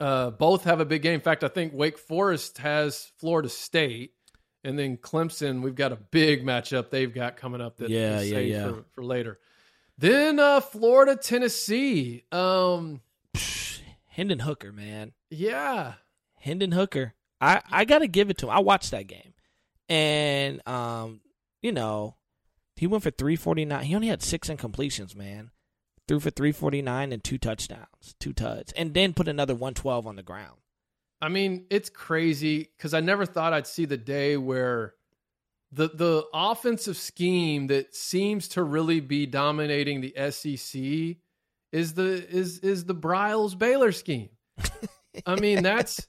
uh, 0.00 0.30
both 0.30 0.64
have 0.64 0.80
a 0.80 0.86
big 0.86 1.02
game. 1.02 1.14
In 1.14 1.20
fact, 1.20 1.44
I 1.44 1.48
think 1.48 1.74
Wake 1.74 1.98
Forest 1.98 2.58
has 2.58 3.12
Florida 3.18 3.50
State, 3.50 4.14
and 4.64 4.78
then 4.78 4.96
Clemson. 4.96 5.60
We've 5.60 5.74
got 5.74 5.92
a 5.92 5.96
big 5.96 6.44
matchup 6.46 6.88
they've 6.88 7.12
got 7.12 7.36
coming 7.36 7.60
up 7.60 7.76
that 7.76 7.90
Yeah, 7.90 8.22
yeah, 8.22 8.38
yeah. 8.38 8.68
For, 8.68 8.84
for 8.94 9.04
later. 9.04 9.38
Then 9.98 10.38
uh, 10.38 10.60
Florida, 10.60 11.14
Tennessee. 11.14 12.24
Um, 12.32 13.02
Hendon 14.10 14.40
Hooker, 14.40 14.72
man. 14.72 15.12
yeah. 15.30 15.94
Hendon 16.36 16.72
Hooker. 16.72 17.14
I, 17.40 17.60
I 17.70 17.84
got 17.84 17.98
to 18.00 18.08
give 18.08 18.30
it 18.30 18.38
to 18.38 18.46
him. 18.46 18.52
I 18.52 18.60
watched 18.60 18.90
that 18.92 19.06
game. 19.06 19.34
and 19.88 20.66
um, 20.66 21.20
you 21.62 21.72
know, 21.72 22.16
he 22.76 22.86
went 22.86 23.02
for 23.02 23.10
349. 23.10 23.84
He 23.84 23.94
only 23.94 24.08
had 24.08 24.22
six 24.22 24.48
incompletions, 24.48 25.14
man. 25.14 25.50
Threw 26.08 26.18
for 26.18 26.30
349 26.30 27.12
and 27.12 27.22
two 27.22 27.38
touchdowns, 27.38 28.14
two 28.18 28.32
tuds, 28.32 28.72
and 28.72 28.94
then 28.94 29.12
put 29.12 29.28
another 29.28 29.54
112 29.54 30.06
on 30.06 30.16
the 30.16 30.22
ground. 30.22 30.56
I 31.20 31.28
mean, 31.28 31.66
it's 31.70 31.90
crazy 31.90 32.70
because 32.76 32.94
I 32.94 33.00
never 33.00 33.26
thought 33.26 33.52
I'd 33.52 33.66
see 33.66 33.84
the 33.84 33.98
day 33.98 34.36
where 34.38 34.94
the 35.70 35.88
the 35.88 36.24
offensive 36.32 36.96
scheme 36.96 37.66
that 37.68 37.94
seems 37.94 38.48
to 38.48 38.62
really 38.62 39.00
be 39.00 39.26
dominating 39.26 40.00
the 40.00 40.14
SEC 40.30 41.18
is 41.72 41.94
the 41.94 42.26
is 42.28 42.58
is 42.60 42.84
the 42.84 42.94
Briles 42.94 43.56
Baylor 43.56 43.92
scheme. 43.92 44.30
I 45.26 45.36
mean, 45.36 45.62
that's 45.62 46.06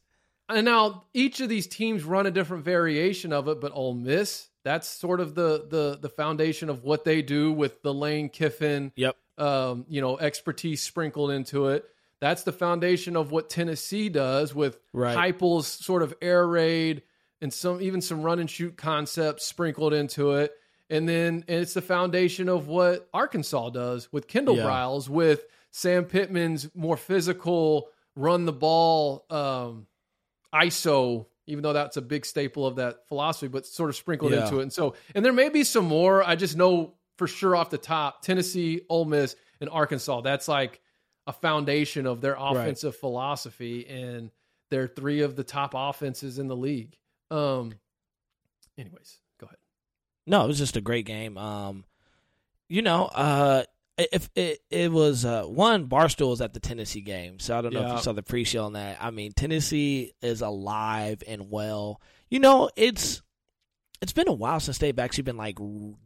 and 0.49 0.65
now 0.65 1.05
each 1.13 1.39
of 1.41 1.49
these 1.49 1.67
teams 1.67 2.03
run 2.03 2.25
a 2.25 2.31
different 2.31 2.63
variation 2.65 3.31
of 3.33 3.47
it, 3.47 3.61
but 3.61 3.71
Ole 3.73 3.93
Miss, 3.93 4.49
that's 4.63 4.87
sort 4.87 5.19
of 5.19 5.35
the 5.35 5.65
the 5.69 5.97
the 6.01 6.09
foundation 6.09 6.69
of 6.69 6.83
what 6.83 7.05
they 7.05 7.21
do 7.21 7.51
with 7.51 7.81
the 7.83 7.93
Lane 7.93 8.29
Kiffin, 8.29 8.91
Yep. 8.95 9.15
um, 9.37 9.85
you 9.87 10.01
know, 10.01 10.17
expertise 10.17 10.81
sprinkled 10.81 11.31
into 11.31 11.67
it. 11.67 11.85
That's 12.19 12.43
the 12.43 12.51
foundation 12.51 13.15
of 13.15 13.31
what 13.31 13.49
Tennessee 13.49 14.09
does 14.09 14.53
with 14.53 14.77
Right. 14.93 15.17
Heupel's 15.17 15.67
sort 15.67 16.03
of 16.03 16.13
air 16.21 16.45
raid 16.47 17.01
and 17.41 17.51
some 17.51 17.81
even 17.81 18.01
some 18.01 18.21
run 18.21 18.39
and 18.39 18.49
shoot 18.49 18.77
concepts 18.77 19.45
sprinkled 19.45 19.93
into 19.93 20.33
it. 20.33 20.51
And 20.91 21.07
then 21.09 21.43
and 21.47 21.61
it's 21.61 21.73
the 21.73 21.81
foundation 21.81 22.49
of 22.49 22.67
what 22.67 23.09
Arkansas 23.13 23.69
does 23.71 24.11
with 24.11 24.27
Kendall 24.27 24.57
Yeah. 24.57 24.65
Briles, 24.65 25.09
with 25.09 25.45
Sam 25.71 26.05
Pittman's 26.05 26.69
more 26.75 26.97
physical 26.97 27.87
run 28.15 28.45
the 28.45 28.51
ball 28.53 29.25
um, 29.29 29.87
ISO, 30.53 31.25
even 31.47 31.63
though 31.63 31.73
that's 31.73 31.95
a 31.97 32.01
big 32.01 32.25
staple 32.25 32.67
of 32.67 32.75
that 32.75 33.07
philosophy, 33.07 33.47
but 33.47 33.65
sort 33.65 33.89
of 33.89 33.95
sprinkled 33.95 34.33
Yeah. 34.33 34.43
into 34.43 34.59
it. 34.59 34.63
And 34.63 34.73
so, 34.73 34.95
and 35.15 35.23
there 35.23 35.31
may 35.33 35.49
be 35.49 35.63
some 35.63 35.85
more. 35.85 36.21
I 36.23 36.35
just 36.35 36.57
know 36.57 36.95
for 37.17 37.25
sure 37.27 37.55
off 37.55 37.69
the 37.69 37.77
top, 37.77 38.21
Tennessee, 38.21 38.81
Ole 38.89 39.05
Miss, 39.05 39.35
and 39.61 39.69
Arkansas. 39.69 40.21
That's 40.21 40.47
like 40.47 40.81
a 41.25 41.31
foundation 41.33 42.05
of 42.05 42.19
their 42.19 42.35
offensive 42.37 42.95
philosophy, 42.97 43.87
and 43.87 44.29
they're 44.69 44.87
three 44.87 45.21
of 45.21 45.35
the 45.37 45.43
top 45.43 45.73
offenses 45.75 46.37
in 46.37 46.47
the 46.47 46.55
league. 46.55 46.97
Um. 47.29 47.73
Anyways. 48.77 49.19
No, 50.31 50.45
it 50.45 50.47
was 50.47 50.57
just 50.57 50.77
a 50.77 50.81
great 50.81 51.05
game. 51.05 51.37
Um, 51.37 51.83
you 52.69 52.81
know, 52.81 53.05
uh, 53.05 53.63
if 53.97 54.29
it 54.33 54.59
it 54.71 54.89
was 54.91 55.25
uh 55.25 55.43
one 55.43 55.87
Barstool 55.89 56.29
was 56.29 56.39
at 56.41 56.53
the 56.53 56.59
Tennessee 56.61 57.01
game, 57.01 57.37
so 57.39 57.57
I 57.57 57.61
don't 57.61 57.73
know 57.73 57.81
if 57.85 57.91
you 57.91 57.97
saw 58.01 58.13
the 58.13 58.23
pre-show 58.23 58.63
on 58.63 58.73
that. 58.73 58.97
I 59.01 59.11
mean, 59.11 59.33
Tennessee 59.33 60.13
is 60.21 60.41
alive 60.41 61.21
and 61.27 61.51
well. 61.51 62.01
You 62.29 62.39
know, 62.39 62.69
it's 62.77 63.21
it's 64.01 64.13
been 64.13 64.29
a 64.29 64.33
while 64.33 64.61
since 64.61 64.77
they've 64.77 64.97
actually 64.97 65.23
been 65.23 65.35
like 65.37 65.59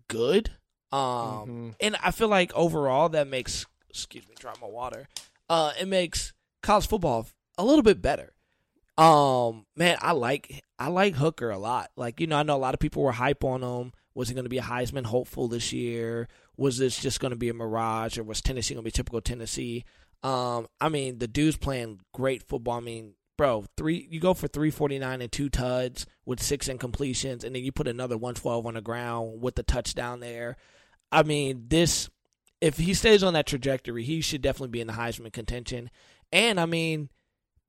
good. 0.08 0.50
Um, 0.91 1.48
Mhm. 1.48 1.75
and 1.79 1.96
I 2.03 2.10
feel 2.12 2.27
like 2.27 2.51
overall 2.55 3.10
that 3.10 3.27
makes 3.27 3.67
excuse 3.89 4.27
me, 4.27 4.34
drop 4.39 4.60
my 4.60 4.67
water. 4.67 5.08
Uh, 5.48 5.72
it 5.79 5.88
makes 5.88 6.34
college 6.63 6.88
football 6.88 7.27
a 7.60 7.63
little 7.63 7.84
bit 7.84 8.01
better. 8.01 8.34
Um, 8.98 9.67
man, 9.75 9.98
I 10.01 10.13
like 10.13 10.63
I 10.79 10.88
like 10.88 11.13
Hooker 11.15 11.51
a 11.51 11.60
lot. 11.60 11.91
Like, 11.96 12.20
you 12.20 12.25
know, 12.27 12.38
I 12.38 12.44
know 12.44 12.55
a 12.55 12.58
lot 12.58 12.74
of 12.74 12.79
people 12.79 13.03
were 13.03 13.12
hype 13.12 13.44
on 13.44 13.62
him. 13.62 13.94
Was 14.16 14.30
he 14.30 14.34
going 14.34 14.46
to 14.46 14.50
be 14.50 14.58
a 14.58 14.64
Heisman 14.64 15.06
hopeful 15.06 15.48
this 15.48 15.72
year? 15.74 16.28
Was 16.58 16.78
this 16.78 17.00
just 17.00 17.20
going 17.20 17.32
to 17.32 17.38
be 17.38 17.50
a 17.50 17.54
mirage, 17.54 18.18
or 18.18 18.24
was 18.24 18.42
Tennessee 18.42 18.74
going 18.74 18.84
to 18.84 18.88
be 18.88 18.92
typical 18.92 19.22
Tennessee? 19.22 19.84
Um, 20.24 20.68
I 20.82 20.90
mean, 20.90 21.20
the 21.20 21.28
dude's 21.28 21.58
playing 21.58 22.00
great 22.14 22.42
football. 22.42 22.78
I 22.78 22.80
mean, 22.80 23.14
bro, 23.38 23.66
three 23.78 24.08
you 24.10 24.20
go 24.20 24.34
for 24.34 24.48
three 24.48 24.72
forty 24.72 24.98
nine 24.98 25.22
and 25.22 25.32
two 25.32 25.50
tuds 25.50 26.08
with 26.26 26.42
six 26.42 26.68
incompletions, 26.68 27.44
and 27.44 27.56
then 27.56 27.64
you 27.64 27.72
put 27.72 27.88
another 27.88 28.18
one 28.18 28.34
twelve 28.34 28.66
on 28.66 28.76
the 28.76 28.82
ground 28.82 29.42
with 29.42 29.56
the 29.56 29.64
touchdown 29.64 30.22
there. 30.22 30.56
I 31.12 31.24
mean, 31.24 31.66
this 31.68 32.10
if 32.62 32.78
he 32.78 32.94
stays 32.94 33.22
on 33.22 33.34
that 33.34 33.46
trajectory, 33.46 34.04
he 34.04 34.22
should 34.22 34.42
definitely 34.42 34.70
be 34.70 34.82
in 34.82 34.88
the 34.88 34.94
Heisman 34.94 35.34
contention. 35.34 35.92
And 36.32 36.60
I 36.60 36.66
mean, 36.66 37.10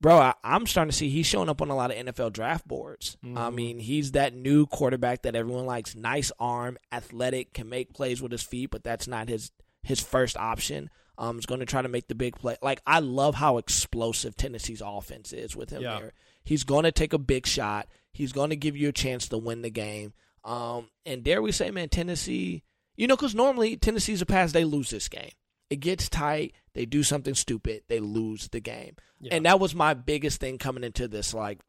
bro, 0.01 0.17
I, 0.17 0.33
I'm 0.43 0.65
starting 0.67 0.91
to 0.91 0.95
see 0.97 1.09
he's 1.09 1.25
showing 1.25 1.49
up 1.49 1.61
on 1.61 1.69
a 1.69 1.75
lot 1.75 1.91
of 1.91 1.97
NFL 1.97 2.31
draft 2.33 2.67
boards. 2.67 3.17
I 3.23 3.27
Mhm. 3.27 3.53
mean, 3.55 3.79
he's 3.79 4.11
that 4.11 4.33
new 4.35 4.65
quarterback 4.65 5.23
that 5.23 5.35
everyone 5.35 5.65
likes. 5.65 5.95
Nice 5.95 6.31
arm, 6.39 6.77
athletic, 6.91 7.53
can 7.53 7.67
make 7.69 7.93
plays 7.93 8.21
with 8.21 8.31
his 8.31 8.43
feet, 8.43 8.69
but 8.71 8.83
that's 8.83 9.07
not 9.07 9.27
his 9.29 9.51
his 9.83 9.99
first 10.01 10.35
option. 10.37 10.89
Um, 11.17 11.39
is 11.39 11.45
going 11.47 11.61
to 11.61 11.65
try 11.65 11.81
to 11.81 11.87
make 11.87 12.07
the 12.09 12.13
big 12.15 12.35
play. 12.35 12.57
Like 12.61 12.81
I 12.85 12.99
love 12.99 13.35
how 13.35 13.57
explosive 13.57 14.35
Tennessee's 14.35 14.81
offense 14.85 15.33
is 15.33 15.55
with 15.55 15.69
him 15.71 15.81
Yeah. 15.81 15.99
there. 15.99 16.13
He's 16.43 16.63
going 16.63 16.83
to 16.83 16.91
take 16.91 17.13
a 17.13 17.17
big 17.17 17.47
shot. 17.47 17.87
He's 18.11 18.31
going 18.33 18.49
to 18.51 18.55
give 18.55 18.77
you 18.77 18.89
a 18.89 18.93
chance 18.93 19.27
to 19.29 19.37
win 19.37 19.61
the 19.63 19.69
game. 19.71 20.13
Um, 20.43 20.89
and 21.05 21.23
dare 21.23 21.41
we 21.41 21.51
say, 21.51 21.71
man, 21.71 21.89
Tennessee, 21.89 22.63
you 22.95 23.07
know, 23.07 23.15
because 23.15 23.33
normally 23.33 23.77
Tennessee's 23.77 24.21
a 24.21 24.25
pass, 24.27 24.51
they 24.51 24.63
lose 24.65 24.89
this 24.91 25.07
game. 25.09 25.31
It 25.69 25.77
gets 25.77 26.09
tight. 26.09 26.53
They 26.73 26.85
do 26.85 27.03
something 27.03 27.35
stupid. 27.35 27.83
They 27.87 27.99
lose 27.99 28.47
the 28.49 28.59
game. 28.59 28.95
Yeah. 29.19 29.35
And 29.35 29.45
that 29.45 29.59
was 29.59 29.75
my 29.75 29.93
biggest 29.93 30.39
thing 30.39 30.57
coming 30.57 30.83
into 30.83 31.07
this. 31.07 31.33
Like, 31.33 31.59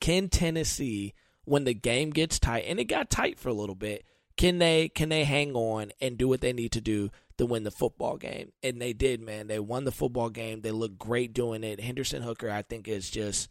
can 0.00 0.28
Tennessee, 0.28 1.14
when 1.44 1.64
the 1.64 1.74
game 1.74 2.10
gets 2.10 2.38
tight, 2.38 2.64
and 2.66 2.78
it 2.78 2.84
got 2.84 3.10
tight 3.10 3.38
for 3.38 3.48
a 3.48 3.54
little 3.54 3.74
bit, 3.74 4.04
can 4.36 4.58
they 4.58 4.88
can 4.88 5.08
they 5.08 5.24
hang 5.24 5.54
on 5.54 5.92
and 6.00 6.18
do 6.18 6.26
what 6.26 6.40
they 6.40 6.52
need 6.52 6.72
to 6.72 6.80
do 6.80 7.10
to 7.38 7.46
win 7.46 7.62
the 7.62 7.70
football 7.70 8.16
game? 8.16 8.52
And 8.62 8.80
they 8.80 8.92
did, 8.92 9.20
man. 9.20 9.46
They 9.46 9.58
won 9.58 9.84
the 9.84 9.92
football 9.92 10.30
game. 10.30 10.60
They 10.60 10.72
look 10.72 10.98
great 10.98 11.32
doing 11.32 11.64
it. 11.64 11.80
Henderson 11.80 12.22
Hooker, 12.22 12.50
I 12.50 12.62
think, 12.62 12.88
is 12.88 13.10
just 13.10 13.48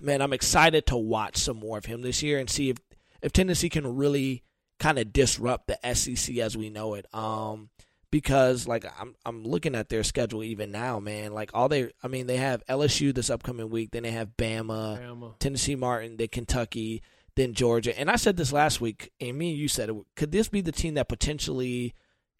man. 0.00 0.22
I'm 0.22 0.32
excited 0.32 0.86
to 0.86 0.96
watch 0.96 1.36
some 1.36 1.58
more 1.58 1.78
of 1.78 1.86
him 1.86 2.02
this 2.02 2.22
year 2.22 2.38
and 2.38 2.48
see 2.48 2.70
if 2.70 2.78
if 3.22 3.32
Tennessee 3.32 3.68
can 3.68 3.96
really 3.96 4.44
kind 4.78 4.98
of 4.98 5.12
disrupt 5.12 5.66
the 5.66 5.94
SEC 5.94 6.36
as 6.36 6.56
we 6.56 6.70
know 6.70 6.94
it. 6.94 7.06
Um, 7.12 7.70
because 8.10 8.66
like 8.66 8.84
I'm 9.00 9.14
I'm 9.26 9.44
looking 9.44 9.74
at 9.74 9.88
their 9.88 10.02
schedule 10.04 10.42
even 10.44 10.70
now, 10.70 10.98
man. 11.00 11.32
Like 11.32 11.50
all 11.54 11.68
they, 11.68 11.90
I 12.02 12.08
mean, 12.08 12.26
they 12.26 12.36
have 12.38 12.64
LSU 12.66 13.14
this 13.14 13.30
upcoming 13.30 13.70
week, 13.70 13.90
then 13.90 14.02
they 14.04 14.10
have 14.12 14.36
Bama, 14.36 14.98
Bama. 15.00 15.38
Tennessee 15.38 15.76
Martin, 15.76 16.16
then 16.16 16.28
Kentucky, 16.28 17.02
then 17.36 17.52
Georgia. 17.54 17.98
And 17.98 18.10
I 18.10 18.16
said 18.16 18.36
this 18.36 18.52
last 18.52 18.80
week, 18.80 19.12
and 19.20 19.36
me 19.36 19.50
and 19.50 19.58
you 19.58 19.68
said 19.68 19.90
it. 19.90 19.96
Could 20.16 20.32
this 20.32 20.48
be 20.48 20.60
the 20.60 20.72
team 20.72 20.94
that 20.94 21.08
potentially, 21.08 21.94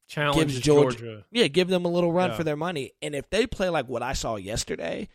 Challenges 0.09 0.61
Georgia- 0.61 0.99
Georgia. 0.99 1.25
yeah, 1.31 1.49
give 1.49 1.69
them 1.69 1.85
a 1.85 1.89
little 1.89 2.13
run 2.13 2.31
Yeah. 2.31 2.37
for 2.37 2.45
their 2.45 2.57
money? 2.57 2.93
And 3.03 3.15
if 3.15 3.29
they 3.31 3.47
play 3.47 3.69
like 3.69 3.89
what 3.89 4.03
I 4.03 4.15
saw 4.15 4.37
yesterday, 4.37 5.09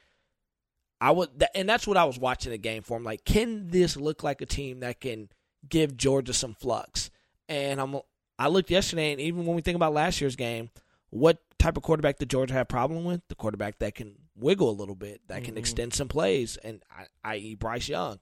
I 1.02 1.12
would, 1.12 1.30
and 1.56 1.68
that's 1.68 1.86
what 1.88 1.98
I 1.98 2.06
was 2.06 2.18
watching 2.20 2.52
the 2.52 2.58
game 2.58 2.84
for. 2.84 2.96
I'm 2.96 3.04
like, 3.04 3.26
can 3.26 3.68
this 3.70 3.98
look 3.98 4.24
like 4.24 4.40
a 4.42 4.46
team 4.46 4.80
that 4.82 5.02
can 5.02 5.30
give 5.68 5.98
Georgia 5.98 6.32
some 6.34 6.54
flux? 6.54 7.10
And 7.50 7.82
I'm, 7.82 7.98
I 8.40 8.48
looked 8.48 8.72
yesterday, 8.72 9.12
and 9.12 9.22
even 9.22 9.46
when 9.46 9.56
we 9.56 9.62
think 9.62 9.76
about 9.76 9.94
last 9.94 10.20
year's 10.22 10.36
game, 10.36 10.70
what 11.10 11.38
type 11.60 11.78
of 11.78 11.84
quarterback 11.84 12.18
did 12.18 12.30
Georgia 12.30 12.54
have 12.56 12.68
problem 12.68 13.04
with? 13.06 13.22
The 13.28 13.36
quarterback 13.36 13.80
that 13.80 13.96
can 13.96 14.16
wiggle 14.36 14.70
a 14.70 14.72
little 14.72 14.96
bit, 14.96 15.22
that 15.28 15.44
can 15.44 15.56
Mhm. 15.56 15.60
extend 15.60 15.94
some 15.94 16.08
plays, 16.08 16.58
and 16.58 16.84
I- 16.90 17.08
i.e. 17.36 17.56
Bryce 17.56 17.88
Young. 17.88 18.20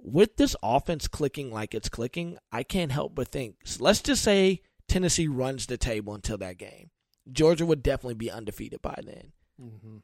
With 0.00 0.36
this 0.36 0.54
offense 0.62 1.08
clicking 1.08 1.50
like 1.52 1.74
it's 1.74 1.88
clicking, 1.88 2.38
I 2.52 2.62
can't 2.62 2.92
help 2.92 3.14
but 3.16 3.28
think. 3.28 3.56
so 3.66 3.82
let's 3.82 4.00
just 4.00 4.22
say 4.22 4.62
Tennessee 4.86 5.26
runs 5.26 5.66
the 5.66 5.76
table 5.76 6.14
until 6.14 6.38
that 6.38 6.56
game. 6.56 6.90
Georgia 7.30 7.66
would 7.66 7.82
definitely 7.82 8.14
be 8.14 8.30
undefeated 8.30 8.80
by 8.80 8.98
then. 9.04 9.32
Mhm. 9.60 10.02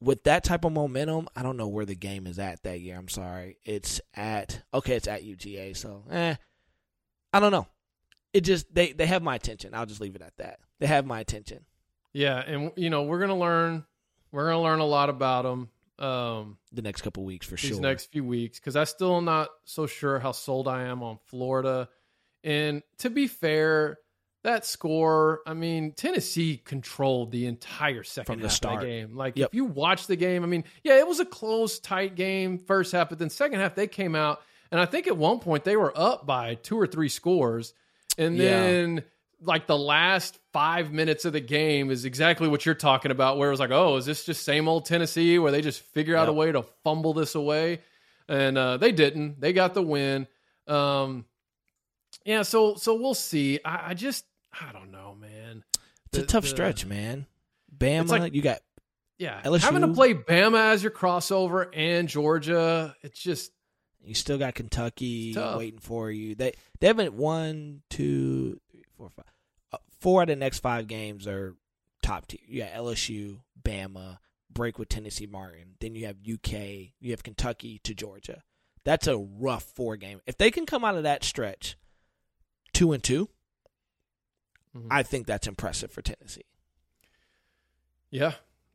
With 0.00 0.22
that 0.24 0.44
type 0.44 0.64
of 0.64 0.72
momentum, 0.72 1.28
I 1.36 1.42
don't 1.42 1.56
know 1.56 1.68
where 1.68 1.84
the 1.84 1.94
game 1.96 2.26
is 2.28 2.38
at 2.38 2.62
that 2.62 2.80
year. 2.80 2.96
I'm 2.96 3.08
sorry. 3.08 3.58
It's 3.64 4.00
at 4.14 4.62
okay, 4.72 4.96
it's 4.96 5.08
at 5.08 5.24
UGA, 5.24 5.74
so 5.74 6.04
eh. 6.10 6.36
I 7.32 7.40
don't 7.40 7.52
know. 7.52 7.66
It 8.32 8.42
just 8.42 8.72
they 8.74 8.92
they 8.92 9.06
have 9.06 9.22
my 9.22 9.34
attention. 9.34 9.74
I'll 9.74 9.86
just 9.86 10.00
leave 10.00 10.16
it 10.16 10.22
at 10.22 10.36
that. 10.38 10.58
They 10.80 10.86
have 10.86 11.04
my 11.06 11.20
attention. 11.20 11.64
Yeah, 12.12 12.38
and 12.38 12.72
you 12.76 12.90
know 12.90 13.02
we're 13.04 13.20
gonna 13.20 13.38
learn. 13.38 13.84
We're 14.30 14.46
gonna 14.50 14.62
learn 14.62 14.80
a 14.80 14.86
lot 14.86 15.10
about 15.10 15.42
them. 15.42 15.68
Um, 15.98 16.58
The 16.72 16.82
next 16.82 17.02
couple 17.02 17.24
weeks 17.24 17.46
for 17.46 17.56
these 17.56 17.70
sure. 17.72 17.80
next 17.80 18.10
few 18.10 18.24
weeks 18.24 18.58
because 18.58 18.76
I 18.76 18.84
still 18.84 19.16
am 19.16 19.24
not 19.26 19.48
so 19.64 19.86
sure 19.86 20.18
how 20.18 20.32
sold 20.32 20.66
I 20.66 20.84
am 20.84 21.02
on 21.02 21.18
Florida. 21.26 21.88
And 22.42 22.82
to 22.98 23.10
be 23.10 23.28
fair, 23.28 23.98
that 24.42 24.64
score, 24.66 25.42
I 25.46 25.54
mean, 25.54 25.92
Tennessee 25.92 26.56
controlled 26.64 27.30
the 27.30 27.46
entire 27.46 28.02
second 28.02 28.34
From 28.34 28.40
the 28.40 28.48
half 28.48 28.56
start. 28.56 28.74
of 28.76 28.80
the 28.80 28.86
game. 28.86 29.14
Like 29.16 29.36
Yep. 29.36 29.50
if 29.50 29.54
you 29.54 29.66
watch 29.66 30.06
the 30.08 30.16
game, 30.16 30.42
I 30.42 30.46
mean, 30.46 30.64
yeah, 30.82 30.98
it 30.98 31.06
was 31.06 31.20
a 31.20 31.24
close, 31.24 31.78
tight 31.78 32.16
game 32.16 32.58
first 32.58 32.90
half, 32.92 33.08
but 33.10 33.18
then 33.20 33.30
second 33.30 33.60
half 33.60 33.74
they 33.76 33.86
came 33.86 34.16
out, 34.16 34.42
and 34.72 34.80
I 34.80 34.86
think 34.86 35.06
at 35.06 35.16
one 35.16 35.38
point 35.38 35.62
they 35.64 35.76
were 35.76 35.92
up 35.96 36.26
by 36.26 36.56
two 36.56 36.80
or 36.80 36.86
three 36.88 37.08
scores, 37.10 37.74
and 38.18 38.36
Yeah. 38.36 38.60
then. 38.62 39.04
Like 39.44 39.66
the 39.66 39.76
last 39.76 40.38
five 40.52 40.92
minutes 40.92 41.24
of 41.24 41.32
the 41.32 41.40
game 41.40 41.90
is 41.90 42.04
exactly 42.04 42.46
what 42.46 42.64
you're 42.64 42.76
talking 42.76 43.10
about, 43.10 43.38
where 43.38 43.48
it 43.48 43.50
was 43.50 43.58
like, 43.58 43.72
oh, 43.72 43.96
is 43.96 44.06
this 44.06 44.24
just 44.24 44.44
same 44.44 44.68
old 44.68 44.84
Tennessee 44.84 45.36
where 45.40 45.50
they 45.50 45.60
just 45.60 45.80
figure 45.80 46.14
out 46.16 46.28
a 46.28 46.32
way 46.32 46.52
to 46.52 46.62
fumble 46.84 47.12
this 47.12 47.34
away? 47.34 47.80
And 48.28 48.56
uh, 48.56 48.76
they 48.76 48.92
didn't. 48.92 49.40
They 49.40 49.52
got 49.52 49.74
the 49.74 49.82
win. 49.82 50.28
Um, 50.68 51.24
yeah, 52.24 52.42
so 52.42 52.76
so 52.76 52.94
we'll 52.94 53.14
see. 53.14 53.58
I, 53.64 53.90
I 53.90 53.94
just 53.94 54.24
I 54.60 54.70
don't 54.70 54.92
know, 54.92 55.16
man. 55.20 55.64
it's 56.12 56.18
a 56.18 56.22
tough 56.26 56.44
the- 56.44 56.48
stretch, 56.50 56.86
man. 56.86 57.26
Bama, 57.76 58.08
like- 58.10 58.34
you 58.34 58.42
got 58.42 58.60
Yeah, 59.18 59.40
LSU. 59.42 59.58
having 59.62 59.80
to 59.82 59.88
play 59.88 60.14
Bama 60.14 60.70
as 60.70 60.84
your 60.84 60.92
crossover 60.92 61.66
and 61.74 62.08
Georgia, 62.08 62.94
it's 63.02 63.20
just 63.20 63.50
You 64.04 64.14
still 64.14 64.38
got 64.38 64.54
Kentucky 64.54 65.32
waiting 65.56 65.78
for 65.78 66.10
you. 66.10 66.34
They 66.34 66.52
they 66.80 66.86
haven't 66.88 67.14
one, 67.14 67.82
two, 67.90 68.60
three, 68.70 68.84
four, 68.96 69.10
five. 69.10 69.26
Uh, 69.72 69.78
four 70.00 70.22
of 70.22 70.28
the 70.28 70.36
next 70.36 70.58
five 70.60 70.86
games 70.88 71.26
are 71.26 71.54
top 72.02 72.26
tier. 72.26 72.40
You 72.46 72.62
got 72.62 72.72
LSU, 72.72 73.38
Bama, 73.62 74.18
break 74.50 74.78
with 74.78 74.88
Tennessee 74.88 75.26
Martin. 75.26 75.76
Then 75.80 75.94
you 75.94 76.06
have 76.06 76.16
UK. 76.18 76.92
You 77.00 77.10
have 77.10 77.22
Kentucky 77.22 77.78
to 77.84 77.94
Georgia. 77.94 78.42
That's 78.84 79.06
a 79.06 79.16
rough 79.16 79.62
four 79.62 79.96
game. 79.96 80.20
If 80.26 80.36
they 80.36 80.50
can 80.50 80.66
come 80.66 80.84
out 80.84 80.96
of 80.96 81.04
that 81.04 81.22
stretch 81.24 81.76
two 82.72 82.92
and 82.92 83.02
2 83.02 83.28
Mhm. 84.74 84.86
I 84.90 85.02
think 85.02 85.26
that's 85.26 85.46
impressive 85.46 85.92
for 85.92 86.00
Tennessee. 86.02 86.46
Yeah, 88.10 88.32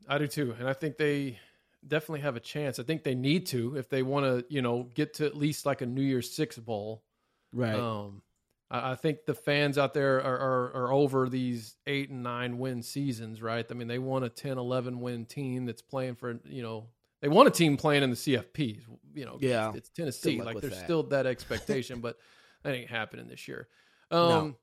I 0.07 0.17
do 0.17 0.27
too. 0.27 0.55
And 0.59 0.67
I 0.69 0.73
think 0.73 0.97
they 0.97 1.39
definitely 1.85 2.21
have 2.21 2.35
a 2.35 2.39
chance. 2.39 2.79
I 2.79 2.83
think 2.83 3.03
they 3.03 3.15
need 3.15 3.47
to 3.47 3.75
if 3.75 3.89
they 3.89 4.03
want 4.03 4.25
to, 4.25 4.45
you 4.53 4.61
know, 4.61 4.89
get 4.93 5.15
to 5.15 5.25
at 5.25 5.35
least 5.35 5.65
like 5.65 5.81
a 5.81 5.85
New 5.85 6.01
Year's 6.01 6.31
Six 6.31 6.57
bowl. 6.57 7.03
Right. 7.53 7.75
Um, 7.75 8.21
I, 8.69 8.91
I 8.91 8.95
think 8.95 9.25
the 9.25 9.33
fans 9.33 9.77
out 9.77 9.93
there 9.93 10.17
are, 10.21 10.37
are, 10.37 10.73
are 10.83 10.91
over 10.93 11.29
these 11.29 11.75
eight 11.85 12.09
and 12.09 12.23
nine 12.23 12.57
win 12.57 12.83
seasons, 12.83 13.41
right? 13.41 13.65
I 13.69 13.73
mean, 13.73 13.87
they 13.87 13.99
want 13.99 14.25
a 14.25 14.29
10, 14.29 14.57
11 14.57 14.99
win 14.99 15.25
team 15.25 15.65
that's 15.65 15.81
playing 15.81 16.15
for, 16.15 16.39
you 16.45 16.61
know, 16.61 16.87
they 17.21 17.27
want 17.29 17.47
a 17.47 17.51
team 17.51 17.77
playing 17.77 18.03
in 18.03 18.09
the 18.11 18.15
CFPs, 18.15 18.81
you 19.15 19.25
know, 19.25 19.37
Yeah. 19.39 19.69
it's, 19.69 19.77
it's 19.77 19.89
Tennessee. 19.89 20.41
Like 20.41 20.59
there's 20.61 20.73
that. 20.75 20.83
still 20.83 21.03
that 21.03 21.25
expectation, 21.25 21.99
but 22.01 22.17
that 22.63 22.75
ain't 22.75 22.89
happening 22.89 23.27
this 23.27 23.47
year. 23.47 23.67
Um, 24.11 24.19
No. 24.29 24.55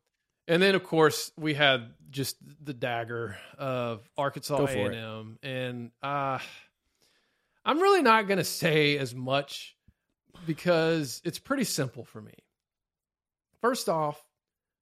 and 0.48 0.62
then 0.62 0.74
of 0.74 0.84
course 0.84 1.32
we 1.36 1.54
had 1.54 1.90
just 2.10 2.36
the 2.64 2.74
dagger 2.74 3.36
of 3.58 4.08
Arkansas 4.16 4.56
A 4.56 4.66
for 4.68 4.90
and 4.90 4.94
it. 4.94 4.98
M, 4.98 5.38
and 5.42 5.90
uh, 6.02 6.38
I'm 7.64 7.80
really 7.80 8.02
not 8.02 8.26
going 8.28 8.38
to 8.38 8.44
say 8.44 8.98
as 8.98 9.14
much 9.14 9.76
because 10.46 11.22
it's 11.24 11.38
pretty 11.38 11.64
simple 11.64 12.04
for 12.04 12.20
me. 12.20 12.34
First 13.60 13.88
off, 13.88 14.22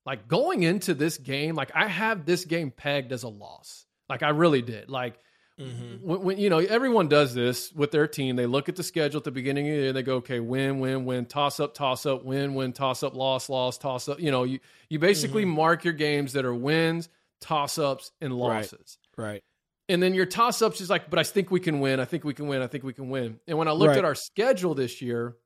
like 0.05 0.27
going 0.27 0.63
into 0.65 0.95
this 0.95 1.19
game, 1.19 1.55
like 1.55 1.71
I 1.75 1.87
have 1.87 2.27
this 2.27 2.45
game 2.45 2.71
pegged 2.71 3.13
as 3.13 3.23
a 3.23 3.29
loss. 3.29 3.87
Like 4.09 4.23
I 4.23 4.31
really 4.31 4.63
did. 4.63 4.89
Like 4.89 5.19
Mm-hmm. 5.61 6.05
when, 6.09 6.23
when 6.23 6.39
you 6.39 6.49
know 6.49 6.59
everyone 6.59 7.09
does 7.09 7.35
this 7.35 7.71
with 7.75 7.91
their 7.91 8.09
team, 8.09 8.37
they 8.37 8.47
look 8.47 8.71
at 8.71 8.75
the 8.75 8.83
schedule 8.83 9.19
at 9.19 9.25
the 9.25 9.31
beginning 9.31 9.69
of 9.69 9.75
the 9.77 9.81
year. 9.83 9.93
They 9.93 10.03
go, 10.03 10.17
okay, 10.17 10.41
win, 10.41 10.81
win, 10.81 11.05
win, 11.05 11.27
toss 11.27 11.61
up, 11.61 11.75
toss 11.75 12.07
up, 12.07 12.25
win, 12.25 12.55
win, 12.55 12.73
toss 12.73 13.03
up, 13.03 13.15
loss, 13.15 13.51
loss, 13.51 13.77
toss 13.77 14.09
up. 14.09 14.19
You 14.19 14.31
know, 14.31 14.45
you 14.45 14.61
you 14.89 14.99
basically 14.99 15.45
mark 15.45 15.85
your 15.85 15.93
games 15.93 16.33
that 16.33 16.47
are 16.47 16.55
wins, 16.55 17.11
toss 17.43 17.77
ups, 17.79 18.13
and 18.23 18.33
Right. 18.33 18.39
losses. 18.63 18.97
Right. 19.17 19.45
And 19.93 20.03
then 20.03 20.15
your 20.15 20.25
toss 20.27 20.63
ups 20.63 20.81
is 20.81 20.89
like, 20.89 21.11
but 21.11 21.19
I 21.19 21.23
think 21.23 21.51
we 21.51 21.61
can 21.61 21.81
win. 21.81 22.01
I 22.01 22.05
think 22.07 22.25
we 22.25 22.33
can 22.35 22.47
win. 22.47 22.63
I 22.63 22.67
think 22.67 22.83
we 22.83 22.93
can 22.95 23.11
win. 23.11 23.39
And 23.47 23.59
when 23.59 23.69
I 23.69 23.73
looked 23.73 23.89
Right. 23.91 23.99
at 23.99 24.05
our 24.05 24.15
schedule 24.15 24.75
this 24.75 25.03
year, 25.03 25.37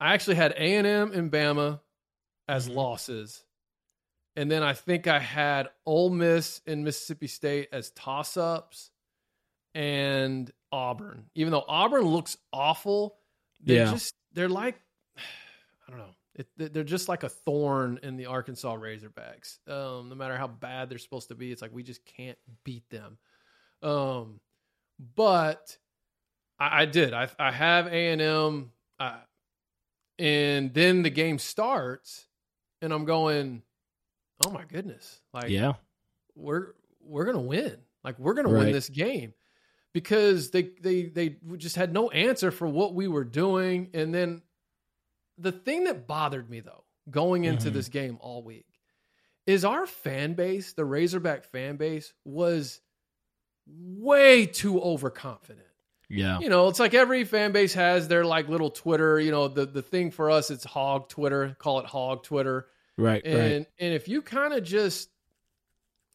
I 0.00 0.12
actually 0.14 0.36
had 0.36 0.52
A 0.52 0.76
and 0.76 0.86
M 0.86 1.12
and 1.12 1.30
Bama 1.32 1.80
as 2.46 2.68
losses, 2.68 3.44
and 4.36 4.50
then 4.50 4.62
I 4.62 4.72
think 4.74 5.06
I 5.06 5.18
had 5.18 5.70
Ole 5.86 6.10
Miss 6.10 6.60
and 6.66 6.84
Mississippi 6.84 7.26
State 7.26 7.68
as 7.72 7.90
toss 7.92 8.36
ups, 8.36 8.90
and 9.74 10.50
Auburn. 10.70 11.30
Even 11.34 11.50
though 11.52 11.64
Auburn 11.66 12.02
looks 12.02 12.36
awful, 12.52 13.18
they're 13.60 13.86
Yeah. 13.86 13.92
just 13.92 14.14
they're 14.32 14.48
like 14.48 14.80
I 15.16 15.90
don't 15.90 15.98
know. 15.98 16.14
It, 16.38 16.72
they're 16.72 16.84
just 16.84 17.08
like 17.08 17.24
a 17.24 17.28
thorn 17.28 17.98
in 18.04 18.16
the 18.16 18.26
Arkansas 18.26 18.76
Razorbacks. 18.76 19.58
Um, 19.68 20.08
no 20.08 20.14
matter 20.14 20.36
how 20.36 20.46
bad 20.46 20.88
they're 20.88 20.98
supposed 20.98 21.28
to 21.28 21.34
be, 21.34 21.50
it's 21.50 21.60
like 21.60 21.74
we 21.74 21.82
just 21.82 22.04
can't 22.06 22.38
beat 22.64 22.88
them. 22.90 23.18
Um, 23.82 24.40
but 25.16 25.76
I, 26.58 26.82
I 26.82 26.84
did. 26.86 27.12
I, 27.12 27.28
I 27.40 27.50
have 27.50 27.88
A 27.88 28.12
and 28.12 28.20
M, 28.22 28.70
uh, 29.00 29.16
and 30.18 30.72
then 30.72 31.02
the 31.02 31.10
game 31.10 31.38
starts, 31.38 32.26
and 32.82 32.92
I'm 32.92 33.04
going, 33.04 33.62
oh 34.46 34.50
my 34.50 34.64
goodness, 34.64 35.20
like 35.34 35.48
Yeah. 35.50 35.72
we're 36.36 36.68
we're 37.00 37.24
gonna 37.24 37.40
win. 37.40 37.78
Like 38.04 38.16
we're 38.18 38.34
gonna 38.34 38.48
win 38.50 38.72
this 38.72 38.88
game 38.88 39.34
because 39.92 40.50
they 40.50 40.70
they 40.80 41.06
they 41.06 41.36
just 41.56 41.74
had 41.74 41.92
no 41.92 42.10
answer 42.10 42.50
for 42.52 42.68
what 42.68 42.94
we 42.94 43.08
were 43.08 43.24
doing. 43.24 43.90
And 43.92 44.14
then 44.14 44.42
the 45.38 45.52
thing 45.52 45.84
that 45.84 46.06
bothered 46.06 46.50
me 46.50 46.60
though, 46.60 46.84
going 47.10 47.44
into 47.44 47.70
Mhm. 47.70 47.72
this 47.74 47.88
game 47.88 48.18
all 48.20 48.42
week, 48.42 48.66
is 49.46 49.64
our 49.64 49.86
fan 49.86 50.34
base, 50.34 50.72
the 50.74 50.84
Razorback 50.84 51.44
fan 51.44 51.76
base, 51.76 52.12
was 52.24 52.80
way 53.66 54.46
too 54.46 54.80
overconfident 54.80 55.66
Yeah. 56.10 56.38
you 56.40 56.48
know, 56.48 56.68
it's 56.68 56.80
like 56.80 56.94
every 56.94 57.24
fan 57.24 57.52
base 57.52 57.74
has 57.74 58.08
their 58.08 58.24
like 58.24 58.48
little 58.48 58.70
Twitter. 58.70 59.20
You 59.20 59.30
know, 59.30 59.48
the 59.48 59.66
the 59.66 59.82
thing 59.82 60.10
for 60.10 60.30
us, 60.30 60.50
it's 60.50 60.64
hog 60.64 61.08
Twitter. 61.10 61.54
Call 61.58 61.80
it 61.80 61.86
hog 61.86 62.22
Twitter. 62.24 62.68
Right. 62.96 63.22
And 63.24 63.66
and 63.78 63.94
if 63.94 64.08
you 64.08 64.22
kind 64.22 64.54
of 64.54 64.64
just 64.64 65.10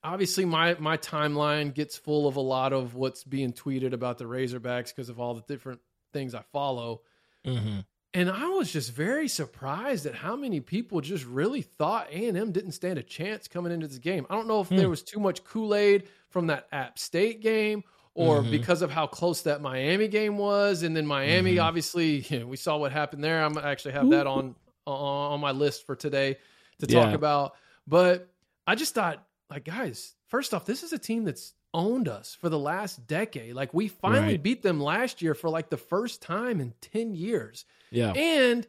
obviously 0.03 0.45
my 0.45 0.73
my 0.79 0.97
timeline 0.97 1.73
gets 1.75 1.95
full 1.95 2.27
of 2.27 2.35
a 2.37 2.41
lot 2.41 2.73
of 2.73 2.95
what's 2.95 3.23
being 3.23 3.53
tweeted 3.53 3.93
about 3.93 4.17
the 4.17 4.25
Razorbacks 4.25 4.87
because 4.87 5.09
of 5.09 5.19
all 5.19 5.35
the 5.35 5.43
different 5.47 5.79
things 6.11 6.33
I 6.33 6.41
follow. 6.51 7.01
Mm-hmm. 7.45 7.81
And 8.15 8.29
I 8.29 8.47
was 8.49 8.71
just 8.71 8.91
very 8.91 9.27
surprised 9.27 10.05
at 10.05 10.13
how 10.13 10.35
many 10.35 10.59
people 10.59 11.01
just 11.01 11.25
really 11.25 11.63
thought 11.63 12.07
A 12.11 12.27
and 12.27 12.37
M 12.37 12.51
didn't 12.51 12.73
stand 12.73 12.99
a 12.99 13.03
chance 13.03 13.47
coming 13.47 13.71
into 13.71 13.87
this 13.87 13.97
game. 13.97 14.27
I 14.29 14.35
don't 14.35 14.47
know 14.47 14.61
if 14.61 14.69
Hmm. 14.69 14.77
there 14.77 14.89
was 14.89 15.01
too 15.01 15.19
much 15.19 15.43
Kool 15.43 15.73
Aid 15.73 16.07
from 16.29 16.47
that 16.47 16.67
App 16.71 16.99
State 16.99 17.41
game, 17.41 17.83
or 18.13 18.43
Mhm. 18.43 18.51
because 18.51 18.83
of 18.83 18.91
how 18.91 19.07
close 19.07 19.41
that 19.43 19.61
Miami 19.61 20.07
game 20.07 20.37
was, 20.37 20.83
and 20.83 20.95
then 20.95 21.07
Miami, 21.07 21.55
Mhm. 21.55 21.63
obviously, 21.63 22.17
you 22.29 22.39
know, 22.41 22.47
we 22.47 22.57
saw 22.57 22.77
what 22.77 22.91
happened 22.91 23.23
there. 23.23 23.43
I'm 23.43 23.57
actually 23.57 23.93
have 23.93 24.09
that 24.11 24.27
on 24.27 24.55
on 24.85 25.39
my 25.39 25.51
list 25.51 25.85
for 25.85 25.95
today 25.95 26.37
to 26.79 26.85
talk 26.85 27.09
Yeah. 27.09 27.13
about. 27.15 27.55
But 27.87 28.27
I 28.67 28.75
just 28.75 28.93
thought, 28.93 29.25
like, 29.49 29.63
guys, 29.63 30.13
first 30.27 30.53
off, 30.53 30.65
this 30.65 30.83
is 30.83 30.91
a 30.91 30.99
team 30.99 31.23
that's 31.23 31.53
owned 31.73 32.07
us 32.07 32.35
for 32.39 32.49
the 32.49 32.59
last 32.59 33.07
decade. 33.07 33.53
Like, 33.55 33.73
we 33.73 33.87
finally 33.87 34.33
Right. 34.33 34.43
beat 34.43 34.61
them 34.61 34.79
last 34.79 35.21
year 35.21 35.33
for 35.33 35.49
like 35.49 35.69
the 35.69 35.77
first 35.77 36.21
time 36.21 36.59
in 36.61 36.73
ten 36.81 37.15
years. 37.15 37.65
Yeah. 37.91 38.11
And 38.13 38.67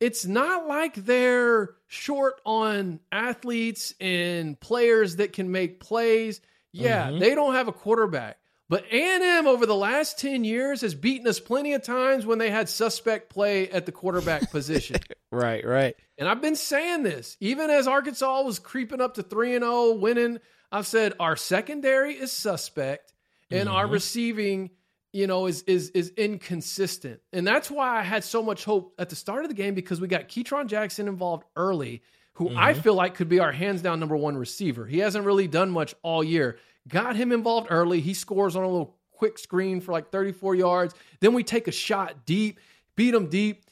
it's 0.00 0.24
not 0.24 0.66
like 0.66 0.94
they're 0.94 1.74
short 1.86 2.40
on 2.46 3.00
athletes 3.12 3.94
and 4.00 4.58
players 4.58 5.16
that 5.16 5.32
can 5.32 5.50
make 5.52 5.80
plays. 5.80 6.40
Yeah, 6.72 7.08
Mhm. 7.10 7.20
they 7.20 7.34
don't 7.34 7.54
have 7.54 7.68
a 7.68 7.72
quarterback. 7.72 8.38
But 8.68 8.84
A&M 8.92 9.48
over 9.48 9.66
the 9.66 9.74
last 9.74 10.16
10 10.20 10.44
years 10.44 10.82
has 10.82 10.94
beaten 10.94 11.26
us 11.26 11.40
plenty 11.40 11.72
of 11.72 11.82
times 11.82 12.24
when 12.24 12.38
they 12.38 12.50
had 12.50 12.68
suspect 12.68 13.28
play 13.28 13.68
at 13.68 13.84
the 13.84 13.90
quarterback 13.92 14.42
position. 14.52 14.96
Right. 15.32 15.66
Right. 15.66 15.96
And 16.16 16.28
I've 16.28 16.40
been 16.40 16.54
saying 16.56 17.02
this 17.02 17.36
even 17.40 17.68
as 17.68 17.88
Arkansas 17.88 18.42
was 18.42 18.60
creeping 18.60 19.00
up 19.00 19.14
to 19.14 19.24
3 19.24 19.56
and 19.56 19.64
0 19.64 19.94
winning. 19.94 20.38
I've 20.72 20.86
said 20.86 21.14
our 21.20 21.36
secondary 21.36 22.14
is 22.14 22.32
suspect 22.32 23.12
and 23.50 23.68
our 23.68 23.86
Mhm. 23.86 23.92
receiving, 23.92 24.70
you 25.12 25.26
know, 25.26 25.46
is 25.46 25.62
is 25.62 25.90
is 25.90 26.10
inconsistent. 26.16 27.20
And 27.32 27.46
that's 27.46 27.70
why 27.70 27.98
I 27.98 28.02
had 28.02 28.22
so 28.24 28.42
much 28.42 28.64
hope 28.64 28.94
at 28.98 29.08
the 29.08 29.16
start 29.16 29.44
of 29.44 29.48
the 29.48 29.54
game 29.54 29.74
because 29.74 30.00
we 30.00 30.08
got 30.08 30.28
Ketron 30.28 30.66
Jackson 30.66 31.08
involved 31.08 31.44
early, 31.56 32.02
who 32.34 32.50
I 32.56 32.72
Mhm. 32.74 32.82
feel 32.82 32.94
like 32.94 33.14
could 33.14 33.28
be 33.28 33.40
our 33.40 33.52
hands 33.52 33.82
down 33.82 33.98
number 34.00 34.16
1 34.16 34.36
receiver. 34.36 34.86
He 34.86 34.98
hasn't 34.98 35.26
really 35.26 35.48
done 35.48 35.70
much 35.70 35.94
all 36.02 36.22
year. 36.22 36.58
Got 36.88 37.16
him 37.16 37.32
involved 37.32 37.66
early. 37.70 38.00
He 38.00 38.14
scores 38.14 38.54
on 38.56 38.62
a 38.64 38.68
little 38.68 38.98
quick 39.10 39.38
screen 39.38 39.80
for 39.80 39.92
like 39.92 40.10
34 40.10 40.54
yards. 40.54 40.94
Then 41.20 41.34
we 41.34 41.42
take 41.44 41.68
a 41.68 41.72
shot 41.72 42.24
deep, 42.24 42.58
beat 42.96 43.14
him 43.14 43.28
deep 43.28 43.64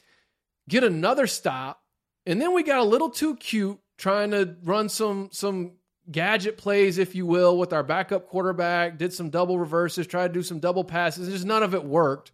get 0.67 0.83
another 0.83 1.25
stop, 1.25 1.83
and 2.27 2.39
then 2.39 2.53
we 2.53 2.61
got 2.61 2.77
a 2.77 2.83
little 2.83 3.09
too 3.09 3.35
cute 3.37 3.79
trying 3.97 4.29
to 4.29 4.55
run 4.63 4.87
some 4.87 5.27
some 5.31 5.78
gadget 6.11 6.57
plays, 6.57 6.97
if 6.97 7.15
you 7.15 7.25
will, 7.25 7.57
with 7.57 7.73
our 7.73 7.83
backup 7.83 8.27
quarterback. 8.27 8.97
Did 8.97 9.13
some 9.13 9.29
double 9.29 9.59
reverses, 9.59 10.07
tried 10.07 10.27
to 10.27 10.33
do 10.33 10.43
some 10.43 10.59
double 10.59 10.83
passes. 10.83 11.29
Just 11.29 11.45
none 11.45 11.63
of 11.63 11.73
it 11.73 11.83
worked. 11.83 12.31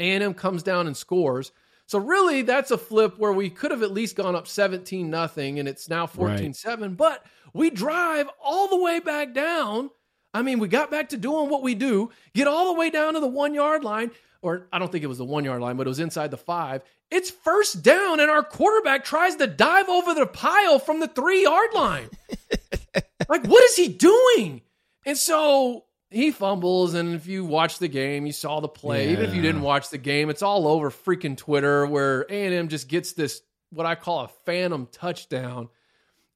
A&M 0.00 0.34
comes 0.34 0.62
down 0.62 0.86
and 0.86 0.96
scores. 0.96 1.52
So 1.86 1.98
really, 1.98 2.42
that's 2.42 2.70
a 2.70 2.78
flip 2.78 3.18
where 3.18 3.32
we 3.32 3.50
could 3.50 3.70
have 3.70 3.82
at 3.82 3.92
least 3.92 4.16
gone 4.16 4.34
up 4.34 4.48
17 4.48 5.10
nothing, 5.10 5.58
and 5.58 5.68
it's 5.68 5.88
now 5.88 6.06
14-7. 6.06 6.96
But 6.96 7.24
we 7.52 7.70
drive 7.70 8.28
all 8.42 8.68
the 8.68 8.82
way 8.82 9.00
back 9.00 9.34
down. 9.34 9.90
I 10.32 10.42
mean, 10.42 10.58
we 10.58 10.66
got 10.66 10.90
back 10.90 11.10
to 11.10 11.16
doing 11.16 11.48
what 11.48 11.62
we 11.62 11.74
do, 11.74 12.10
get 12.34 12.48
all 12.48 12.72
the 12.72 12.78
way 12.78 12.90
down 12.90 13.14
to 13.14 13.20
the 13.20 13.28
one 13.28 13.54
yard 13.54 13.84
line, 13.84 14.10
or 14.42 14.66
I 14.72 14.78
don't 14.78 14.90
think 14.90 15.04
it 15.04 15.08
was 15.08 15.18
the 15.18 15.24
one 15.24 15.44
yard 15.44 15.62
line, 15.62 15.76
but 15.76 15.86
it 15.86 15.90
was 15.90 16.00
inside 16.00 16.30
the 16.30 16.36
five. 16.36 16.82
It's 17.10 17.30
first 17.30 17.82
down, 17.82 18.18
and 18.18 18.30
our 18.30 18.42
quarterback 18.42 19.04
tries 19.04 19.36
to 19.36 19.46
dive 19.46 19.88
over 19.88 20.14
the 20.14 20.26
pile 20.26 20.78
from 20.78 21.00
the 21.00 21.06
three 21.06 21.44
yard 21.44 21.70
line. 21.74 22.08
Like, 23.28 23.44
what 23.46 23.64
is 23.64 23.76
he 23.76 23.88
doing? 23.88 24.62
And 25.06 25.16
so 25.18 25.84
he 26.10 26.30
fumbles, 26.30 26.94
and 26.94 27.14
if 27.14 27.26
you 27.26 27.44
watch 27.44 27.78
the 27.78 27.88
game, 27.88 28.26
you 28.26 28.32
saw 28.32 28.60
the 28.60 28.68
play. 28.68 29.10
Even 29.10 29.24
if 29.24 29.34
you 29.34 29.42
didn't 29.42 29.62
watch 29.62 29.90
the 29.90 29.98
game, 29.98 30.30
it's 30.30 30.42
all 30.42 30.68
over 30.68 30.90
freaking 30.90 31.36
Twitter 31.36 31.86
where 31.86 32.22
A&M 32.30 32.68
just 32.68 32.88
gets 32.88 33.12
this 33.12 33.42
what 33.70 33.86
I 33.86 33.96
call 33.96 34.20
a 34.20 34.28
phantom 34.46 34.88
touchdown. 34.90 35.68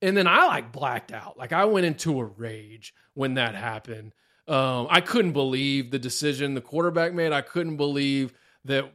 And 0.03 0.17
then 0.17 0.27
I 0.27 0.47
like 0.47 0.73
blacked 0.73 1.13
out. 1.13 1.39
Like 1.39 1.53
I 1.53 1.65
went 1.65 1.87
into 1.87 2.21
a 2.21 2.25
rage 2.25 2.95
when 3.15 3.35
that 3.35 3.55
happened. 3.55 4.13
Um, 4.47 4.87
I 4.91 5.01
couldn't 5.01 5.33
believe 5.33 5.91
the 5.91 5.99
decision 5.99 6.55
the 6.55 6.61
quarterback 6.61 7.13
made. 7.13 7.33
I 7.33 7.43
couldn't 7.43 7.77
believe 7.77 8.33
that 8.65 8.93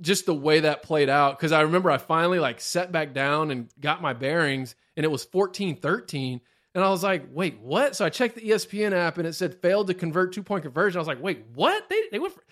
just 0.00 0.26
the 0.26 0.34
way 0.34 0.60
that 0.60 0.82
played 0.82 1.08
out 1.08 1.38
because 1.38 1.52
I 1.52 1.62
remember 1.62 1.90
I 1.90 1.98
finally 1.98 2.38
like 2.38 2.60
sat 2.60 2.92
back 2.92 3.14
down 3.14 3.50
and 3.50 3.70
got 3.80 4.02
my 4.02 4.12
bearings 4.12 4.74
and 4.96 5.04
it 5.04 5.10
was 5.10 5.26
14-13 5.26 6.40
and 6.74 6.82
I 6.84 6.90
was 6.90 7.02
like, 7.02 7.26
"Wait, 7.32 7.60
what?" 7.60 7.94
So 7.94 8.04
I 8.04 8.10
checked 8.10 8.34
the 8.34 8.42
ESPN 8.42 8.92
app 8.92 9.18
and 9.18 9.26
it 9.26 9.34
said 9.34 9.60
failed 9.62 9.86
to 9.88 9.94
convert 9.94 10.32
two-point 10.32 10.64
conversion. 10.64 10.98
I 10.98 11.00
was 11.00 11.08
like, 11.08 11.22
"Wait, 11.22 11.44
what?" 11.54 11.88
They 11.88 12.02
they 12.10 12.18
went 12.18 12.34
for 12.34 12.42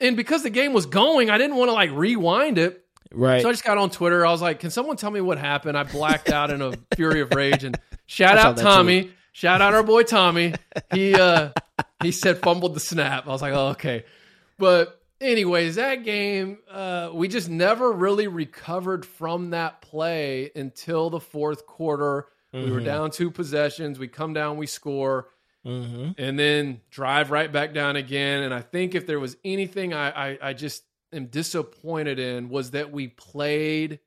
and 0.00 0.16
because 0.16 0.42
the 0.42 0.50
game 0.50 0.72
was 0.72 0.86
going, 0.86 1.28
I 1.30 1.38
didn't 1.38 1.56
want 1.56 1.68
to 1.68 1.72
like 1.72 1.90
rewind 1.92 2.58
it. 2.58 2.84
Right. 3.10 3.42
So 3.42 3.48
I 3.48 3.52
just 3.52 3.64
got 3.64 3.78
on 3.78 3.90
Twitter. 3.90 4.24
I 4.24 4.30
was 4.30 4.42
like, 4.42 4.60
"Can 4.60 4.70
someone 4.70 4.96
tell 4.96 5.10
me 5.10 5.20
what 5.20 5.38
happened?" 5.38 5.78
I 5.78 5.84
blacked 5.84 6.30
out 6.30 6.50
in 6.50 6.60
a 6.60 6.72
fury 6.96 7.20
of 7.20 7.32
rage. 7.34 7.64
And 7.64 7.78
shout 8.06 8.36
out 8.38 8.56
Tommy. 8.58 9.10
Shout 9.32 9.62
out 9.62 9.74
our 9.74 9.82
boy 9.82 10.02
Tommy. 10.02 10.54
He 10.92 11.14
uh 11.14 11.50
he 12.02 12.12
said 12.12 12.38
fumbled 12.38 12.74
the 12.74 12.80
snap. 12.80 13.26
I 13.26 13.30
was 13.30 13.42
like, 13.42 13.54
"Oh, 13.54 13.68
okay." 13.68 14.04
But 14.58 14.97
anyways, 15.20 15.76
that 15.76 16.04
game, 16.04 16.58
uh, 16.70 17.10
we 17.12 17.28
just 17.28 17.48
never 17.48 17.92
really 17.92 18.26
recovered 18.28 19.04
from 19.04 19.50
that 19.50 19.80
play 19.82 20.50
until 20.54 21.10
the 21.10 21.20
fourth 21.20 21.66
quarter. 21.66 22.26
We 22.52 22.70
were 22.70 22.80
Mhm. 22.80 22.84
down 22.86 23.10
two 23.10 23.30
possessions. 23.30 23.98
We 23.98 24.08
come 24.08 24.32
down, 24.32 24.56
we 24.56 24.66
score 24.66 25.28
mm-hmm. 25.66 26.12
and 26.16 26.38
then 26.38 26.80
drive 26.90 27.30
right 27.30 27.52
back 27.52 27.74
down 27.74 27.96
again. 27.96 28.42
And 28.42 28.54
I 28.54 28.62
think 28.62 28.94
if 28.94 29.06
there 29.06 29.20
was 29.20 29.36
anything 29.44 29.92
I, 29.92 30.30
I, 30.30 30.38
I 30.40 30.52
just 30.54 30.84
am 31.12 31.26
disappointed 31.26 32.18
in 32.18 32.48
was 32.48 32.70
that 32.70 32.90
we 32.90 33.08
played 33.08 34.00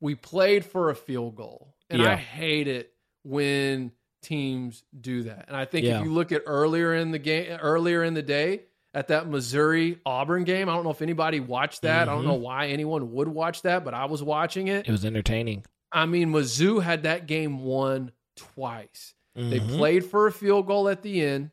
we 0.00 0.14
played 0.14 0.64
for 0.64 0.90
a 0.90 0.94
field 0.94 1.36
goal. 1.36 1.74
And 1.90 2.02
I 2.02 2.16
hate 2.16 2.68
it 2.68 2.92
when 3.24 3.92
teams 4.22 4.84
do 5.00 5.22
that. 5.24 5.46
And 5.48 5.56
I 5.56 5.64
think 5.64 5.86
Yeah. 5.86 5.98
if 6.00 6.04
you 6.04 6.12
look 6.12 6.32
at 6.32 6.42
earlier 6.46 6.94
in 6.94 7.12
the 7.12 7.18
game 7.18 7.58
earlier 7.62 8.04
in 8.04 8.12
the 8.14 8.22
day 8.22 8.64
at 8.94 9.08
that 9.08 9.28
Missouri 9.28 9.98
Auburn 10.06 10.44
game, 10.44 10.68
I 10.68 10.74
don't 10.74 10.84
know 10.84 10.90
if 10.90 11.02
anybody 11.02 11.40
watched 11.40 11.82
that. 11.82 12.08
I 12.08 12.12
don't 12.12 12.22
Mhm. 12.24 12.28
know 12.28 12.34
why 12.34 12.68
anyone 12.68 13.12
would 13.12 13.28
watch 13.28 13.62
that, 13.62 13.84
but 13.84 13.94
I 13.94 14.06
was 14.06 14.22
watching 14.22 14.68
it. 14.68 14.88
It 14.88 14.92
was 14.92 15.04
entertaining. 15.04 15.64
I 15.92 16.06
mean, 16.06 16.30
Mizzou 16.32 16.82
had 16.82 17.02
that 17.04 17.26
game 17.26 17.60
won 17.64 18.12
twice. 18.36 19.14
They 19.34 19.60
Mhm. 19.60 19.76
played 19.76 20.04
for 20.04 20.26
a 20.26 20.32
field 20.32 20.66
goal 20.66 20.88
at 20.88 21.02
the 21.02 21.22
end, 21.22 21.50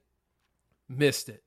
missed 0.90 1.30
it. 1.30 1.44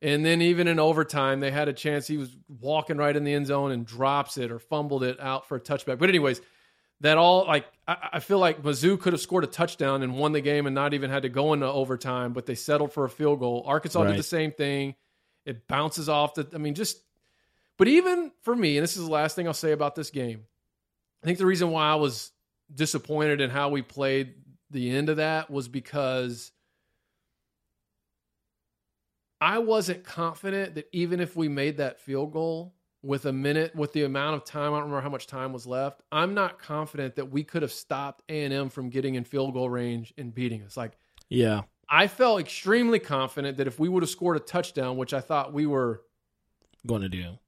And 0.00 0.24
then 0.24 0.40
even 0.42 0.68
in 0.68 0.78
overtime, 0.78 1.40
they 1.40 1.50
had 1.50 1.68
a 1.68 1.72
chance. 1.72 2.06
He 2.06 2.16
was 2.16 2.36
walking 2.60 2.96
right 2.96 3.14
in 3.14 3.24
the 3.24 3.32
end 3.32 3.46
zone 3.46 3.70
and 3.70 3.86
drops 3.86 4.36
it 4.38 4.50
or 4.50 4.58
fumbled 4.58 5.02
it 5.02 5.18
out 5.20 5.46
for 5.48 5.56
a 5.56 5.60
touchback. 5.60 5.98
But 5.98 6.08
anyways, 6.10 6.40
that 7.00 7.18
all 7.18 7.46
like 7.46 7.66
I, 7.88 7.96
I 8.14 8.20
feel 8.20 8.38
like 8.38 8.62
Mizzou 8.62 8.98
could 9.00 9.12
have 9.14 9.20
scored 9.20 9.44
a 9.44 9.48
touchdown 9.48 10.02
and 10.02 10.16
won 10.18 10.32
the 10.32 10.40
game 10.40 10.66
and 10.66 10.74
not 10.74 10.94
even 10.94 11.10
had 11.10 11.22
to 11.24 11.28
go 11.28 11.52
into 11.52 11.66
overtime, 11.66 12.32
but 12.32 12.46
they 12.46 12.54
settled 12.54 12.92
for 12.92 13.04
a 13.04 13.10
field 13.10 13.40
goal. 13.40 13.62
Arkansas 13.66 14.04
did 14.04 14.16
the 14.18 14.22
same 14.22 14.52
thing. 14.52 14.94
It 15.44 15.66
bounces 15.68 16.08
off 16.08 16.34
the. 16.34 16.48
I 16.54 16.58
mean, 16.58 16.74
just. 16.74 17.00
But 17.76 17.88
even 17.88 18.30
for 18.42 18.54
me, 18.54 18.76
and 18.76 18.84
this 18.84 18.96
is 18.96 19.04
the 19.04 19.12
last 19.12 19.34
thing 19.34 19.48
I'll 19.48 19.54
say 19.54 19.72
about 19.72 19.96
this 19.96 20.10
game, 20.10 20.44
I 21.22 21.26
think 21.26 21.38
the 21.38 21.46
reason 21.46 21.70
why 21.70 21.88
I 21.90 21.96
was 21.96 22.30
disappointed 22.72 23.40
in 23.40 23.50
how 23.50 23.68
we 23.68 23.82
played 23.82 24.34
the 24.70 24.90
end 24.90 25.08
of 25.08 25.16
that 25.16 25.50
was 25.50 25.68
because 25.68 26.52
I 29.40 29.58
wasn't 29.58 30.04
confident 30.04 30.76
that 30.76 30.88
even 30.92 31.20
if 31.20 31.36
we 31.36 31.48
made 31.48 31.78
that 31.78 32.00
field 32.00 32.32
goal 32.32 32.74
with 33.02 33.26
a 33.26 33.32
minute, 33.32 33.74
with 33.76 33.92
the 33.92 34.04
amount 34.04 34.36
of 34.36 34.44
time, 34.44 34.72
I 34.72 34.76
don't 34.76 34.84
remember 34.84 35.02
how 35.02 35.10
much 35.10 35.26
time 35.26 35.52
was 35.52 35.66
left. 35.66 36.00
I'm 36.10 36.32
not 36.32 36.58
confident 36.58 37.16
that 37.16 37.30
we 37.30 37.44
could 37.44 37.60
have 37.62 37.72
stopped 37.72 38.22
A 38.30 38.44
and 38.44 38.54
M 38.54 38.70
from 38.70 38.88
getting 38.88 39.16
in 39.16 39.24
field 39.24 39.52
goal 39.52 39.68
range 39.68 40.14
and 40.16 40.34
beating 40.34 40.62
us. 40.62 40.76
Like 40.76 40.92
Yeah. 41.28 41.62
I 41.94 42.08
felt 42.08 42.40
extremely 42.40 42.98
confident 42.98 43.58
that 43.58 43.68
if 43.68 43.78
we 43.78 43.88
would 43.88 44.02
have 44.02 44.10
scored 44.10 44.36
a 44.36 44.40
touchdown, 44.40 44.96
which 44.96 45.14
I 45.14 45.20
thought 45.20 45.52
we 45.52 45.64
were 45.64 46.02
Going 46.84 47.02
to 47.02 47.08
do. 47.08 47.38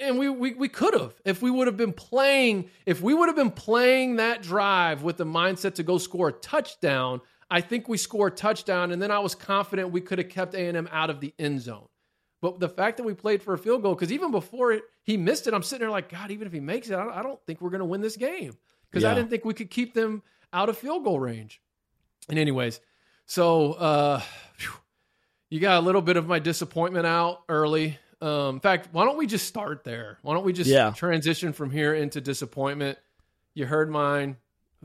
and 0.00 0.18
we 0.18 0.30
we, 0.30 0.54
we 0.54 0.68
could 0.68 0.94
have 0.94 1.14
if 1.26 1.42
we 1.42 1.50
would 1.50 1.66
have 1.66 1.76
been 1.76 1.92
playing 1.92 2.70
if 2.86 3.02
we 3.02 3.12
would 3.12 3.28
have 3.28 3.36
been 3.36 3.50
playing 3.50 4.16
that 4.16 4.42
drive 4.42 5.02
with 5.02 5.18
the 5.18 5.26
mindset 5.26 5.74
to 5.74 5.82
go 5.82 5.98
score 5.98 6.28
a 6.28 6.32
touchdown 6.32 7.20
i 7.48 7.60
think 7.60 7.86
we 7.86 7.96
score 7.96 8.26
a 8.26 8.30
touchdown 8.30 8.90
and 8.90 9.00
then 9.00 9.12
i 9.12 9.20
was 9.20 9.36
confident 9.36 9.90
we 9.92 10.00
could 10.00 10.18
have 10.18 10.28
kept 10.30 10.54
a&m 10.54 10.88
out 10.90 11.10
of 11.10 11.20
the 11.20 11.32
end 11.38 11.60
zone. 11.60 11.86
But 12.42 12.58
the 12.58 12.68
fact 12.68 12.96
that 12.96 13.04
we 13.04 13.14
played 13.14 13.40
for 13.42 13.54
a 13.54 13.58
field 13.58 13.82
goal 13.82 13.94
because 13.94 14.10
even 14.10 14.30
before 14.32 14.72
it, 14.72 14.82
he 15.04 15.16
missed 15.16 15.46
it 15.46 15.54
i'm 15.54 15.62
sitting 15.62 15.82
there 15.82 15.90
like 15.90 16.08
god 16.08 16.32
even 16.32 16.46
if 16.48 16.52
he 16.52 16.60
makes 16.60 16.88
it 16.88 16.94
i 16.94 17.04
don't, 17.04 17.14
I 17.18 17.22
don't 17.22 17.40
think 17.46 17.60
we're 17.60 17.70
going 17.70 17.80
to 17.80 17.84
win 17.84 18.00
this 18.00 18.16
game. 18.16 18.56
Because 18.90 19.04
i 19.04 19.14
didn't 19.14 19.30
think 19.30 19.44
we 19.44 19.54
could 19.54 19.70
keep 19.70 19.94
them 19.94 20.22
out 20.52 20.68
of 20.68 20.76
field 20.78 21.04
goal 21.04 21.20
range. 21.20 21.60
And 22.28 22.38
anyways 22.38 22.80
so 23.26 23.72
uh 23.74 24.22
you 25.50 25.60
got 25.60 25.78
a 25.78 25.80
little 25.84 26.02
bit 26.02 26.16
of 26.16 26.26
my 26.26 26.38
disappointment 26.38 27.06
out 27.06 27.42
early. 27.48 27.98
Um, 28.20 28.56
in 28.56 28.60
fact, 28.60 28.88
why 28.92 29.04
don't 29.04 29.16
we 29.18 29.26
just 29.26 29.46
start 29.46 29.84
there? 29.84 30.18
Why 30.22 30.34
don't 30.34 30.44
we 30.44 30.52
just 30.52 30.68
Yeah. 30.70 30.90
transition 30.90 31.52
from 31.52 31.70
here 31.70 31.94
into 31.94 32.20
disappointment? 32.20 32.98
You 33.54 33.66
heard 33.66 33.90
mine. 33.90 34.36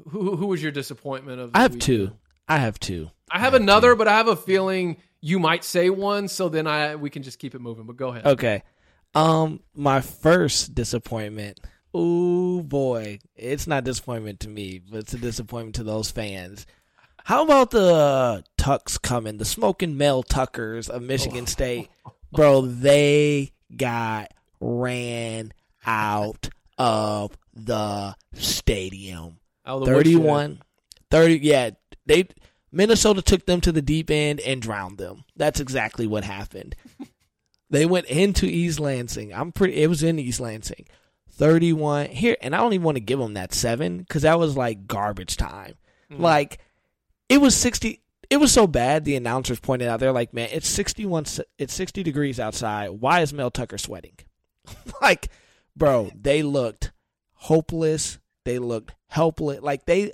Who, 0.10 0.36
who 0.36 0.48
was 0.48 0.62
your 0.62 0.72
disappointment 0.72 1.40
of? 1.42 1.52
I 1.54 1.62
have 1.62 1.74
week? 1.74 1.82
two. 1.84 2.12
I 2.48 2.58
have 2.58 2.80
two. 2.80 3.10
I 3.30 3.40
have 3.40 3.54
another, 3.54 3.96
but 3.96 4.08
I 4.08 4.18
have 4.18 4.28
a 4.28 4.36
feeling 4.36 4.98
you 5.22 5.40
might 5.40 5.64
say 5.64 5.90
one, 5.90 6.28
so 6.28 6.50
then 6.50 6.68
I 6.68 6.96
we 6.96 7.10
can 7.10 7.24
just 7.24 7.40
keep 7.40 7.56
it 7.56 7.60
moving. 7.62 7.86
But 7.86 7.98
go 7.98 8.10
ahead. 8.10 8.26
Okay. 8.26 8.64
Um, 9.16 9.62
my 9.74 10.02
first 10.02 10.76
disappointment. 10.76 11.60
Oh 11.94 12.62
boy, 12.62 13.20
it's 13.36 13.68
not 13.68 13.84
disappointment 13.84 14.40
to 14.42 14.50
me, 14.50 14.80
but 14.80 15.00
it's 15.00 15.14
a 15.14 15.18
disappointment 15.18 15.76
to 15.76 15.84
those 15.84 16.10
fans. 16.12 16.66
How 17.24 17.44
about 17.44 17.72
the 17.72 18.44
Tucks 18.58 18.98
coming, 18.98 19.38
the 19.38 19.46
smoking 19.46 19.98
Mel 19.98 20.24
Tuckers 20.24 20.90
of 20.90 21.02
Michigan 21.02 21.44
oh. 21.44 21.46
State, 21.46 21.90
bro? 22.32 22.62
They 22.62 23.54
got 23.76 24.32
ran 24.60 25.54
out 25.86 26.50
of 26.78 27.38
the 27.54 28.16
stadium. 28.34 29.40
Out 29.66 29.82
of 29.82 29.86
the 29.86 29.94
31 29.94 30.62
30 31.12 31.40
yeah 31.40 31.70
they 32.06 32.28
minnesota 32.72 33.22
took 33.22 33.46
them 33.46 33.62
to 33.62 33.72
the 33.72 33.82
deep 33.82 34.10
end 34.10 34.40
and 34.40 34.62
drowned 34.62 34.98
them. 34.98 35.24
That's 35.36 35.60
exactly 35.60 36.08
what 36.08 36.24
happened. 36.24 36.76
They 37.70 37.86
went 37.86 38.08
into 38.08 38.48
east 38.48 38.82
lansing. 38.82 39.34
I'm 39.34 39.54
pretty 39.54 39.82
it 39.82 39.88
was 39.88 40.04
in 40.04 40.20
east 40.20 40.42
lansing. 40.42 40.88
31 41.30 42.08
here 42.08 42.36
and 42.42 42.54
i 42.54 42.58
don't 42.58 42.74
even 42.74 42.84
want 42.84 42.98
to 42.98 43.02
give 43.02 43.18
them 43.18 43.36
that 43.36 43.54
seven 43.54 44.00
because 44.00 44.24
that 44.24 44.38
was 44.38 44.58
like 44.58 44.88
garbage 44.88 45.38
time. 45.38 45.76
Hmm. 46.10 46.22
Like 46.22 46.60
it 47.32 47.40
was 47.42 47.56
60 47.56 48.02
it 48.30 48.38
was 48.38 48.52
so 48.52 48.68
bad 48.68 49.04
the 49.06 49.16
announcers 49.16 49.60
pointed 49.60 49.88
out 49.88 50.00
they're 50.00 50.12
like 50.12 50.34
man 50.34 50.50
it's 50.52 50.68
61 50.68 51.26
it's 51.58 51.74
60 51.74 52.04
degrees 52.04 52.40
outside 52.40 52.90
why 52.90 53.22
is 53.22 53.34
mel 53.34 53.50
tucker 53.52 53.78
sweating 53.78 54.16
like 55.02 55.30
bro 55.76 56.12
they 56.16 56.44
looked 56.44 56.92
hopeless 57.34 58.20
they 58.46 58.60
looked 58.60 58.94
helpless 59.08 59.62
like 59.62 59.86
they 59.86 60.12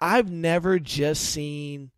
i've 0.00 0.30
never 0.30 0.78
just 0.78 1.22
seen 1.22 1.90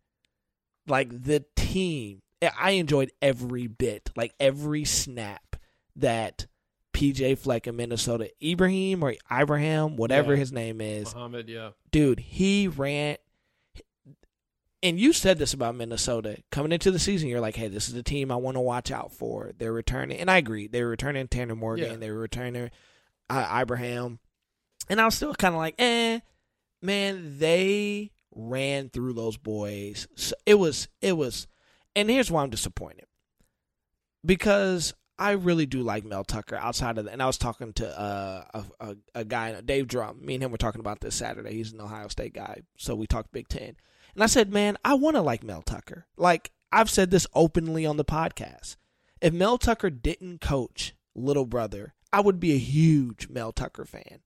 like 0.87 1.09
the 1.23 1.43
team 1.55 2.21
i 2.59 2.71
enjoyed 2.71 3.11
every 3.21 3.67
bit 3.67 4.09
like 4.15 4.33
every 4.39 4.85
snap 4.85 5.55
that 5.95 6.45
pj 6.93 7.37
fleck 7.37 7.67
in 7.67 7.75
minnesota 7.75 8.29
ibrahim 8.43 9.03
or 9.03 9.13
ibrahim 9.31 9.95
whatever 9.97 10.33
Yeah. 10.33 10.39
his 10.39 10.51
name 10.51 10.81
is 10.81 11.13
Muhammad, 11.13 11.49
yeah. 11.49 11.69
dude, 11.91 12.19
he 12.19 12.67
ran. 12.67 13.17
And 14.83 14.99
you 14.99 15.11
said 15.11 15.39
this 15.39 15.53
about 15.53 15.75
Minnesota 15.75 16.37
coming 16.51 16.71
into 16.71 16.91
the 16.91 16.99
season. 16.99 17.29
You're 17.29 17.41
like, 17.41 17.55
hey, 17.55 17.67
this 17.67 17.89
is 17.89 17.95
a 17.95 18.03
team 18.03 18.31
I 18.31 18.35
want 18.35 18.57
to 18.57 18.61
watch 18.61 18.91
out 18.91 19.11
for. 19.11 19.51
They're 19.57 19.73
returning, 19.73 20.19
and 20.19 20.29
I 20.29 20.37
agree. 20.37 20.67
They're 20.67 20.87
returning 20.87 21.27
Tanner 21.27 21.55
Morgan. 21.55 21.91
Yeah. 21.91 21.97
They're 21.97 22.13
returning 22.13 22.69
uh, 23.29 23.59
Ibrahim, 23.61 24.19
and 24.87 25.01
I 25.01 25.05
was 25.05 25.15
still 25.15 25.33
kind 25.33 25.55
of 25.55 25.59
like, 25.59 25.75
eh, 25.79 26.19
man. 26.81 27.39
They 27.39 28.11
ran 28.31 28.89
through 28.89 29.13
those 29.13 29.37
boys. 29.37 30.07
So 30.15 30.35
it 30.45 30.55
was, 30.55 30.87
it 31.01 31.13
was, 31.17 31.47
and 31.95 32.09
here's 32.09 32.29
why 32.29 32.43
I'm 32.43 32.51
disappointed 32.51 33.05
because 34.23 34.93
I 35.17 35.31
really 35.31 35.65
do 35.65 35.81
like 35.81 36.05
Mel 36.05 36.23
Tucker 36.23 36.55
outside 36.55 36.99
of 36.99 37.05
that. 37.05 37.11
And 37.13 37.23
I 37.23 37.25
was 37.25 37.39
talking 37.39 37.73
to 37.73 37.99
uh, 37.99 38.43
a, 38.53 38.63
a 38.79 38.95
a 39.15 39.25
guy, 39.25 39.59
Dave 39.61 39.87
Drum. 39.87 40.23
Me 40.23 40.35
and 40.35 40.43
him 40.43 40.51
were 40.51 40.57
talking 40.57 40.81
about 40.81 41.01
this 41.01 41.15
Saturday. 41.15 41.53
He's 41.53 41.73
an 41.73 41.81
Ohio 41.81 42.07
State 42.09 42.33
guy, 42.33 42.61
so 42.77 42.93
we 42.93 43.07
talked 43.07 43.31
Big 43.31 43.47
Ten. 43.47 43.75
And 44.17 44.23
I 44.23 44.25
said, 44.25 44.51
man, 44.51 44.79
I 44.83 44.95
want 44.95 45.15
to 45.15 45.21
like 45.21 45.43
Mel 45.43 45.61
Tucker. 45.61 46.07
Like 46.17 46.49
I've 46.71 46.89
said 46.89 47.11
this 47.11 47.27
openly 47.35 47.85
on 47.85 47.97
the 47.97 48.03
podcast. 48.03 48.75
If 49.21 49.31
Mel 49.31 49.59
Tucker 49.59 49.91
didn't 49.91 50.41
coach 50.41 50.95
Little 51.13 51.45
Brother, 51.45 51.93
I 52.11 52.21
would 52.21 52.39
be 52.39 52.53
a 52.53 52.57
huge 52.57 53.29
Mel 53.29 53.51
Tucker 53.51 53.85
fan. 53.85 54.21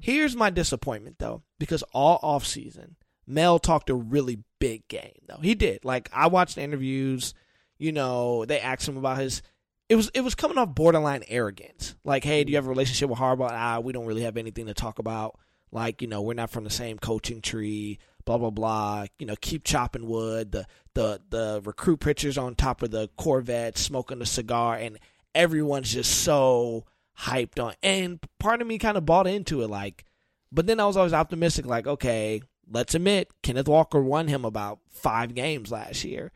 Here's 0.00 0.36
my 0.36 0.50
disappointment 0.50 1.18
though, 1.18 1.44
because 1.58 1.82
all 1.94 2.18
off 2.22 2.44
season, 2.44 2.96
Mel 3.26 3.58
talked 3.58 3.88
a 3.88 3.94
really 3.94 4.42
big 4.58 4.86
game 4.88 5.22
though. 5.26 5.38
He 5.40 5.54
did. 5.54 5.82
Like 5.82 6.10
I 6.12 6.26
watched 6.26 6.58
interviews, 6.58 7.32
you 7.78 7.90
know, 7.90 8.44
they 8.44 8.60
asked 8.60 8.86
him 8.86 8.98
about 8.98 9.16
his 9.16 9.40
it 9.88 9.94
was 9.94 10.10
it 10.12 10.20
was 10.20 10.34
coming 10.34 10.58
off 10.58 10.74
borderline 10.74 11.24
arrogance. 11.26 11.94
Like, 12.04 12.22
hey, 12.22 12.44
do 12.44 12.50
you 12.50 12.56
have 12.56 12.66
a 12.66 12.70
relationship 12.70 13.08
with 13.08 13.18
Harbaugh? 13.18 13.50
Ah, 13.50 13.80
we 13.80 13.94
don't 13.94 14.04
really 14.04 14.24
have 14.24 14.36
anything 14.36 14.66
to 14.66 14.74
talk 14.74 14.98
about. 14.98 15.38
Like, 15.70 16.02
you 16.02 16.08
know, 16.08 16.20
we're 16.20 16.34
not 16.34 16.50
from 16.50 16.64
the 16.64 16.70
same 16.70 16.98
coaching 16.98 17.40
tree. 17.40 17.98
Blah 18.24 18.38
blah 18.38 18.50
blah. 18.50 19.06
You 19.18 19.26
know, 19.26 19.36
keep 19.40 19.64
chopping 19.64 20.06
wood. 20.06 20.52
The 20.52 20.66
the 20.94 21.20
the 21.28 21.60
recruit 21.64 21.98
pictures 21.98 22.38
on 22.38 22.54
top 22.54 22.82
of 22.82 22.90
the 22.90 23.08
Corvette, 23.16 23.78
smoking 23.78 24.22
a 24.22 24.26
cigar, 24.26 24.76
and 24.76 24.98
everyone's 25.34 25.92
just 25.92 26.22
so 26.22 26.84
hyped 27.20 27.62
on, 27.62 27.74
and 27.82 28.18
part 28.38 28.60
of 28.60 28.66
me 28.66 28.78
kind 28.78 28.96
of 28.96 29.06
bought 29.06 29.26
into 29.26 29.62
it. 29.62 29.68
Like, 29.68 30.04
but 30.50 30.66
then 30.66 30.80
I 30.80 30.86
was 30.86 30.96
always 30.96 31.12
optimistic. 31.12 31.66
Like, 31.66 31.86
okay, 31.86 32.42
let's 32.70 32.94
admit 32.94 33.30
Kenneth 33.42 33.68
Walker 33.68 34.00
won 34.00 34.28
him 34.28 34.44
about 34.44 34.80
five 34.88 35.34
games 35.34 35.70
last 35.70 36.04
year, 36.04 36.32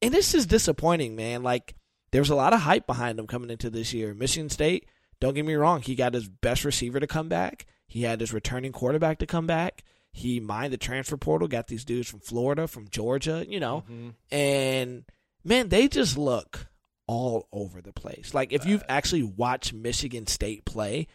and 0.00 0.12
this 0.12 0.34
is 0.34 0.46
disappointing, 0.46 1.16
man. 1.16 1.42
Like, 1.42 1.74
there 2.10 2.20
was 2.20 2.30
a 2.30 2.34
lot 2.34 2.52
of 2.52 2.60
hype 2.60 2.86
behind 2.86 3.18
him 3.18 3.26
coming 3.26 3.50
into 3.50 3.70
this 3.70 3.92
year. 3.92 4.14
Michigan 4.14 4.50
State, 4.50 4.88
don't 5.20 5.34
get 5.34 5.46
me 5.46 5.54
wrong, 5.54 5.82
he 5.82 5.94
got 5.94 6.14
his 6.14 6.28
best 6.28 6.64
receiver 6.64 7.00
to 7.00 7.06
come 7.06 7.28
back. 7.28 7.66
He 7.86 8.02
had 8.02 8.20
his 8.20 8.32
returning 8.32 8.72
quarterback 8.72 9.18
to 9.18 9.26
come 9.26 9.46
back. 9.46 9.84
He 10.12 10.40
mined 10.40 10.72
the 10.72 10.78
transfer 10.78 11.16
portal, 11.16 11.48
got 11.48 11.68
these 11.68 11.84
dudes 11.84 12.08
from 12.08 12.20
Florida, 12.20 12.68
from 12.68 12.88
Georgia, 12.88 13.44
you 13.48 13.60
know, 13.60 13.84
mm-hmm. 13.90 14.10
and 14.34 15.04
man, 15.42 15.68
they 15.70 15.88
just 15.88 16.18
look 16.18 16.66
all 17.06 17.48
over 17.52 17.80
the 17.80 17.92
place. 17.92 18.34
Like 18.34 18.52
if 18.52 18.66
you've 18.66 18.84
actually 18.88 19.22
watched 19.22 19.72
Michigan 19.72 20.26
State 20.26 20.64
play, 20.64 21.08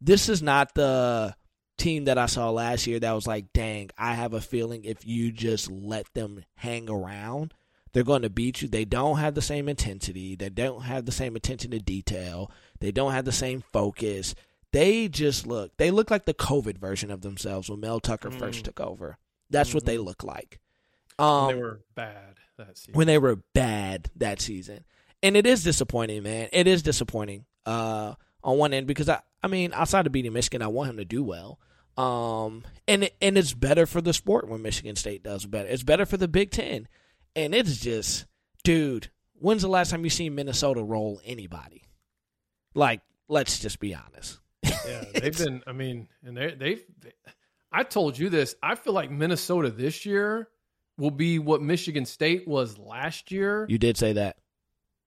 this 0.00 0.28
is 0.28 0.42
not 0.42 0.74
the 0.74 1.34
team 1.76 2.04
that 2.04 2.18
I 2.18 2.26
saw 2.26 2.50
last 2.50 2.86
year 2.86 3.00
that 3.00 3.12
was 3.12 3.26
like, 3.26 3.52
dang, 3.52 3.90
I 3.98 4.14
have 4.14 4.34
a 4.34 4.40
feeling 4.40 4.84
if 4.84 5.06
you 5.06 5.32
just 5.32 5.70
let 5.70 6.12
them 6.14 6.44
hang 6.56 6.88
around, 6.88 7.54
they're 7.92 8.04
going 8.04 8.22
to 8.22 8.30
beat 8.30 8.62
you. 8.62 8.68
They 8.68 8.84
don't 8.84 9.18
have 9.18 9.34
the 9.34 9.42
same 9.42 9.68
intensity. 9.68 10.36
They 10.36 10.48
don't 10.48 10.82
have 10.82 11.06
the 11.06 11.12
same 11.12 11.36
attention 11.36 11.70
to 11.72 11.78
detail. 11.78 12.50
They 12.80 12.92
don't 12.92 13.12
have 13.12 13.24
the 13.24 13.32
same 13.32 13.62
focus. 13.72 14.34
They 14.74 15.06
just 15.06 15.46
look, 15.46 15.76
they 15.76 15.92
look 15.92 16.10
like 16.10 16.24
the 16.24 16.34
COVID 16.34 16.78
version 16.78 17.12
of 17.12 17.20
themselves 17.20 17.70
when 17.70 17.78
Mel 17.78 18.00
Tucker 18.00 18.32
first 18.32 18.64
took 18.64 18.80
over. 18.80 19.18
That's 19.48 19.72
what 19.72 19.84
they 19.84 19.98
look 19.98 20.24
like. 20.24 20.58
Um, 21.16 21.46
they 21.46 21.54
were 21.54 21.80
bad 21.94 22.40
that 22.58 22.76
season. 22.76 22.94
when 22.94 23.06
they 23.06 23.18
were 23.18 23.36
bad 23.54 24.10
that 24.16 24.40
season. 24.40 24.84
And 25.22 25.36
it 25.36 25.46
is 25.46 25.62
disappointing, 25.62 26.24
man. 26.24 26.48
It 26.52 26.66
is 26.66 26.82
disappointing 26.82 27.44
uh, 27.64 28.14
on 28.42 28.58
one 28.58 28.74
end 28.74 28.88
because 28.88 29.08
I, 29.08 29.20
I 29.44 29.46
mean, 29.46 29.72
outside 29.72 30.06
of 30.06 30.12
beating 30.12 30.32
Michigan, 30.32 30.60
I 30.60 30.66
want 30.66 30.90
him 30.90 30.96
to 30.96 31.04
do 31.04 31.22
well. 31.22 31.60
Um, 31.96 32.64
and 32.88 33.04
it, 33.04 33.14
and 33.22 33.38
it's 33.38 33.54
better 33.54 33.86
for 33.86 34.00
the 34.00 34.12
sport 34.12 34.48
when 34.48 34.60
Michigan 34.60 34.96
State 34.96 35.22
does 35.22 35.46
better. 35.46 35.68
It's 35.68 35.84
better 35.84 36.04
for 36.04 36.16
the 36.16 36.26
Big 36.26 36.50
Ten, 36.50 36.88
and 37.36 37.54
it's 37.54 37.78
just, 37.78 38.26
dude. 38.64 39.10
When's 39.34 39.62
the 39.62 39.68
last 39.68 39.90
time 39.90 40.02
you 40.02 40.10
seen 40.10 40.34
Minnesota 40.34 40.82
roll 40.82 41.20
anybody? 41.24 41.84
Like, 42.74 43.02
let's 43.28 43.60
just 43.60 43.78
be 43.78 43.94
honest. 43.94 44.40
Yeah, 44.64 45.04
they've 45.14 45.36
been. 45.36 45.62
I 45.66 45.72
mean, 45.72 46.08
and 46.24 46.36
they 46.36 46.54
they've. 46.54 46.82
They, 47.00 47.12
I 47.72 47.82
told 47.82 48.18
you 48.18 48.28
this. 48.28 48.54
I 48.62 48.74
feel 48.76 48.92
like 48.92 49.10
Minnesota 49.10 49.70
this 49.70 50.06
year 50.06 50.48
will 50.96 51.10
be 51.10 51.38
what 51.40 51.60
Michigan 51.60 52.04
State 52.06 52.46
was 52.46 52.78
last 52.78 53.32
year, 53.32 53.66
You 53.68 53.78
did 53.78 53.96
say 53.96 54.12
that. 54.12 54.36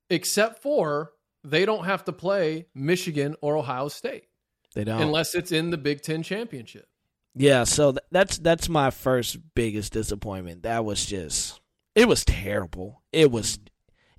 except 0.10 0.62
for 0.62 1.14
they 1.44 1.66
don't 1.66 1.86
have 1.86 2.04
to 2.06 2.12
play 2.14 2.66
Michigan 2.76 3.36
or 3.42 3.56
Ohio 3.58 3.88
State 3.88 4.26
They 4.74 4.84
don't. 4.84 5.02
unless 5.02 5.34
it's 5.34 5.52
in 5.54 5.70
the 5.70 5.78
Big 5.78 6.02
Ten 6.02 6.24
championship. 6.24 6.88
Yeah, 7.36 7.64
so 7.64 7.92
th- 7.94 8.02
that's 8.12 8.38
that's 8.40 8.68
my 8.68 8.90
first 8.90 9.38
biggest 9.56 9.94
disappointment. 9.94 10.64
That 10.64 10.84
was 10.84 11.06
just 11.06 11.62
it 11.96 12.08
was 12.08 12.26
terrible. 12.26 13.02
It 13.14 13.32
was 13.32 13.60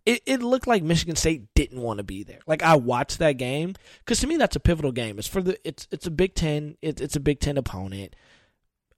it, 0.09 0.23
it 0.25 0.43
looked 0.43 0.67
like 0.67 0.83
Michigan 0.83 1.17
State 1.17 1.55
didn't 1.55 1.83
want 1.83 1.99
to 1.99 2.03
be 2.03 2.23
there. 2.23 2.39
Like 2.47 2.63
I 2.63 2.77
watched 2.77 3.19
that 3.19 3.33
game 3.33 3.75
cuz 4.07 4.21
to 4.21 4.27
me 4.27 4.39
that's 4.39 4.57
a 4.57 4.61
pivotal 4.61 4.91
game. 4.91 5.19
It's 5.19 5.29
for 5.29 5.43
the 5.43 5.59
it's 5.69 5.87
it's 5.91 6.07
a 6.07 6.11
Big 6.11 6.35
10, 6.35 6.79
it's 6.81 7.03
it's 7.03 7.15
a 7.15 7.21
Big 7.21 7.41
10 7.41 7.59
opponent. 7.59 8.17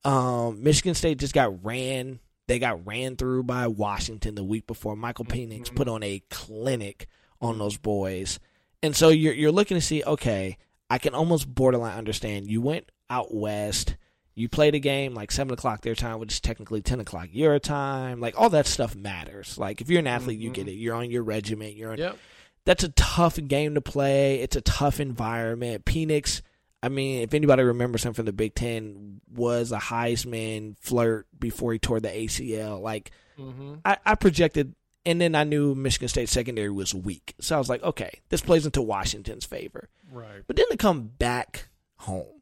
Um 0.05 0.63
Michigan 0.63 0.95
State 0.95 1.19
just 1.19 1.35
got 1.35 1.65
ran 1.65 2.21
they 2.47 2.61
got 2.61 2.87
ran 2.87 3.17
through 3.17 3.43
by 3.43 3.67
Washington 3.67 4.37
the 4.37 4.45
week 4.45 4.69
before. 4.69 4.95
Michael 4.95 5.25
Penix 5.25 5.75
put 5.75 5.89
on 5.89 6.05
a 6.05 6.23
clinic 6.31 7.09
on 7.41 7.59
those 7.59 7.77
boys. 7.77 8.39
And 8.81 8.95
so 8.95 9.09
you're 9.09 9.35
you're 9.35 9.53
looking 9.53 9.77
to 9.77 9.81
see, 9.81 10.05
okay, 10.05 10.59
I 10.89 10.99
can 10.99 11.15
almost 11.15 11.53
borderline 11.53 11.99
understand. 11.99 12.49
You 12.49 12.61
went 12.61 12.91
out 13.09 13.35
west, 13.35 13.97
you 14.35 14.49
play 14.49 14.71
the 14.71 14.81
game 14.81 15.15
like 15.15 15.33
seven 15.33 15.53
o'clock 15.53 15.83
their 15.83 15.95
time, 15.95 16.19
which 16.19 16.35
is 16.35 16.41
technically 16.41 16.81
ten 16.81 17.01
o'clock 17.01 17.29
your 17.33 17.59
time. 17.59 18.21
Like 18.21 18.39
all 18.39 18.51
that 18.51 18.67
stuff 18.67 18.95
matters. 18.95 19.59
Like 19.59 19.81
if 19.81 19.91
you're 19.91 20.01
an 20.01 20.07
athlete, 20.07 20.39
you 20.39 20.51
get 20.51 20.63
mm-hmm. 20.63 20.71
it. 20.71 20.79
You're 20.79 20.95
on 20.95 21.11
your 21.11 21.23
regiment. 21.23 21.77
You're 21.77 21.93
on. 21.93 21.99
Yep. 21.99 22.19
That's 22.65 22.85
a 22.85 22.91
tough 22.91 23.39
game 23.49 23.75
to 23.75 23.81
play. 23.81 24.41
It's 24.41 24.57
a 24.57 24.61
tough 24.61 25.01
environment. 25.01 25.85
Penix. 25.85 26.43
I 26.83 26.89
mean, 26.89 27.23
if 27.23 27.35
anybody 27.35 27.63
remembers 27.63 28.05
him 28.05 28.15
from 28.15 28.25
the 28.25 28.33
Big 28.33 28.55
Ten, 28.55 29.21
was 29.35 29.71
a 29.71 29.79
Heisman 29.79 30.77
flirt 30.81 31.27
before 31.39 31.73
he 31.73 31.79
tore 31.79 32.01
the 32.01 32.09
ACL. 32.09 32.81
Like, 32.81 33.11
mm-hmm. 33.39 33.75
I, 33.85 33.99
I 34.07 34.15
projected, 34.15 34.75
and 35.05 35.21
then 35.21 35.35
I 35.35 35.45
knew 35.45 35.75
Michigan 35.75 36.09
State 36.09 36.31
secondary 36.31 36.71
was 36.71 36.95
weak, 36.95 37.35
so 37.39 37.55
I 37.55 37.59
was 37.59 37.69
like, 37.69 37.83
okay, 37.83 38.21
this 38.31 38.41
plays 38.41 38.65
into 38.65 38.81
Washington's 38.81 39.45
favor. 39.45 39.91
Right. 40.11 40.43
But 40.47 40.57
then 40.57 40.71
to 40.71 40.79
come 40.79 41.03
back 41.03 41.69
home 41.97 42.41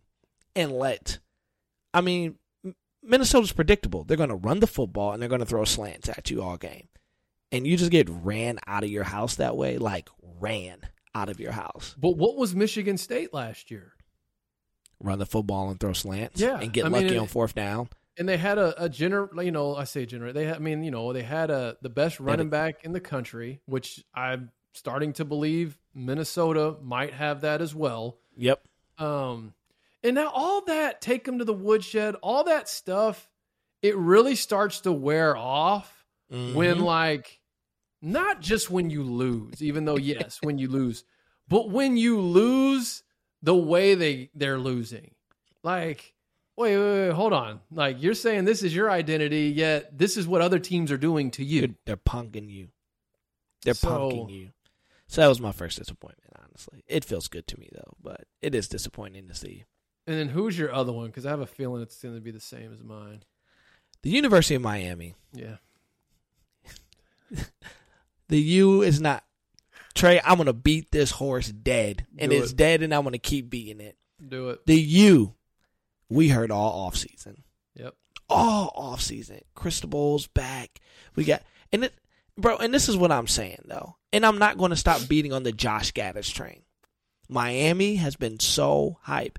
and 0.55 0.71
let, 0.71 1.19
I 1.93 2.01
mean, 2.01 2.37
Minnesota's 3.03 3.53
predictable. 3.53 4.05
They're 4.05 4.17
going 4.17 4.29
to 4.29 4.35
run 4.37 4.61
the 4.61 4.67
football 4.67 5.13
and 5.13 5.23
they're 5.23 5.29
going 5.29 5.41
to 5.41 5.47
throw 5.47 5.65
slants 5.65 6.09
at 6.09 6.31
you 6.31 6.43
all 6.43 6.57
game. 6.57 6.89
And 7.51 7.67
you 7.67 7.77
just 7.77 7.91
get 7.91 8.09
ran 8.11 8.59
out 8.67 8.85
of 8.85 8.91
your 8.91 9.05
house 9.05 9.37
that 9.37 9.57
way, 9.57 9.79
like 9.79 10.11
ran 10.41 10.81
out 11.15 11.31
of 11.31 11.41
your 11.41 11.53
house. 11.53 11.95
But 11.99 12.17
what 12.17 12.37
was 12.37 12.55
Michigan 12.55 12.99
State 12.99 13.33
last 13.33 13.71
year? 13.71 13.95
Run 15.01 15.19
the 15.19 15.27
football 15.27 15.71
and 15.71 15.81
throw 15.81 15.93
slants. 15.93 16.41
Yeah, 16.41 16.59
And 16.59 16.73
get 16.73 16.85
I 16.85 16.89
mean, 16.89 17.05
lucky 17.05 17.17
on 17.17 17.27
fourth 17.27 17.55
down. 17.55 17.89
And 18.19 18.29
they 18.29 18.37
had 18.37 18.59
a, 18.59 18.85
a 18.85 18.89
gener, 18.89 19.29
you 19.43 19.53
know, 19.53 19.77
I 19.77 19.85
say 19.85 20.05
gener. 20.05 20.35
They, 20.35 20.45
had, 20.45 20.57
I 20.57 20.59
mean, 20.59 20.83
you 20.83 20.91
know, 20.91 21.13
they 21.13 21.23
had 21.23 21.51
a 21.51 21.77
the 21.81 21.89
best 21.89 22.19
running 22.19 22.51
back 22.51 22.85
in 22.85 22.93
the 22.93 23.01
country, 23.01 23.61
which 23.67 24.05
I'm 24.13 24.51
starting 24.75 25.13
to 25.15 25.25
believe 25.25 25.79
Minnesota 25.95 26.77
might 26.83 27.13
have 27.13 27.43
that 27.43 27.63
as 27.63 27.75
well. 27.75 28.19
Yep. 28.37 28.61
Um, 28.99 29.55
and 30.03 30.15
now 30.15 30.31
all 30.35 30.65
that 30.67 31.01
take 31.01 31.25
them 31.25 31.39
to 31.39 31.45
the 31.45 31.53
woodshed, 31.53 32.15
all 32.23 32.45
that 32.45 32.69
stuff, 32.69 33.29
it 33.83 33.97
really 33.97 34.35
starts 34.37 34.81
to 34.81 34.93
wear 34.93 35.37
off 35.37 35.95
Mm-hmm. 36.31 36.55
when 36.57 36.81
like 36.81 37.41
not 38.03 38.43
just 38.43 38.69
when 38.71 38.91
you 38.91 39.03
lose, 39.03 39.63
even 39.63 39.87
though 39.87 39.97
yes, 39.97 40.39
when 40.43 40.59
you 40.59 40.69
lose, 40.69 41.03
but 41.49 41.71
when 41.71 41.97
you 41.97 42.21
lose 42.21 43.03
the 43.43 43.55
way 43.57 43.95
they 43.95 44.29
they're 44.35 44.59
losing. 44.59 45.13
Like, 45.63 46.13
wait, 46.55 46.77
wait, 46.77 47.07
wait, 47.07 47.13
hold 47.15 47.33
on. 47.33 47.61
Like 47.71 48.03
you're 48.03 48.13
saying 48.13 48.45
this 48.45 48.63
is 48.63 48.77
your 48.77 48.91
identity, 48.91 49.45
yet 49.57 49.97
this 49.97 50.19
is 50.19 50.29
what 50.29 50.43
other 50.43 50.59
teams 50.59 50.93
are 50.93 50.99
doing 50.99 51.31
to 51.31 51.43
you. 51.45 51.61
They're, 51.63 51.77
they're 51.87 51.97
punking 51.97 52.51
you. 52.51 52.69
They're 53.63 53.73
So- 53.73 53.89
punking 54.11 54.31
you. 54.31 54.51
So 55.07 55.23
that 55.23 55.29
was 55.29 55.41
my 55.41 55.53
first 55.53 55.79
disappointment, 55.79 56.35
honestly. 56.45 56.85
It 56.87 57.07
feels 57.07 57.29
good 57.29 57.47
to 57.47 57.59
me, 57.59 57.71
though, 57.73 57.95
but 58.03 58.27
it 58.43 58.55
is 58.55 58.69
disappointing 58.69 59.29
to 59.29 59.35
see. 59.35 59.65
And 60.09 60.17
then 60.19 60.29
who's 60.31 60.59
your 60.59 60.73
other 60.73 60.91
one? 60.91 61.09
Because 61.09 61.27
I 61.27 61.31
have 61.31 61.41
a 61.41 61.47
feeling 61.47 61.83
it's 61.83 62.01
going 62.01 62.15
to 62.15 62.21
be 62.23 62.31
the 62.31 62.41
same 62.41 62.73
as 62.73 62.83
mine. 62.83 63.25
The 64.01 64.09
University 64.09 64.55
of 64.55 64.63
Miami. 64.63 65.15
Yeah. 65.35 65.57
The 68.29 68.39
U 68.39 68.83
is 68.83 69.01
not. 69.01 69.25
Trey, 69.95 70.21
I'm 70.23 70.37
going 70.37 70.47
to 70.47 70.53
beat 70.53 70.91
this 70.91 71.11
horse 71.13 71.49
dead. 71.49 72.07
And 72.19 72.31
Do 72.31 72.43
it's 72.43 72.53
it. 72.53 72.57
dead, 72.57 72.83
and 72.83 72.95
I'm 72.95 73.03
going 73.03 73.13
to 73.15 73.19
keep 73.19 73.49
beating 73.49 73.81
it. 73.81 73.97
Do 74.27 74.51
it. 74.51 74.67
The 74.67 74.79
U, 74.79 75.35
we 76.11 76.29
heard 76.29 76.51
all 76.51 76.91
offseason. 76.91 77.39
Yep. 77.75 77.95
All 78.29 78.71
offseason. 78.77 79.41
Cristobal's 79.55 80.27
back. 80.27 80.81
We 81.17 81.25
got. 81.25 81.43
And 81.73 81.85
it. 81.85 81.95
Bro, 82.37 82.59
and 82.59 82.73
this 82.73 82.89
is 82.89 82.97
what 82.99 83.11
I'm 83.11 83.27
saying, 83.27 83.63
though. 83.65 83.97
And 84.13 84.27
I'm 84.27 84.39
not 84.39 84.59
going 84.59 84.71
to 84.71 84.77
stop 84.77 85.09
beating 85.09 85.33
on 85.33 85.43
the 85.43 85.53
Josh 85.53 85.93
Gattis 85.93 86.33
train. 86.33 86.63
Miami 87.31 87.97
has 87.97 88.15
been 88.15 88.39
so 88.41 88.99
hype 89.03 89.39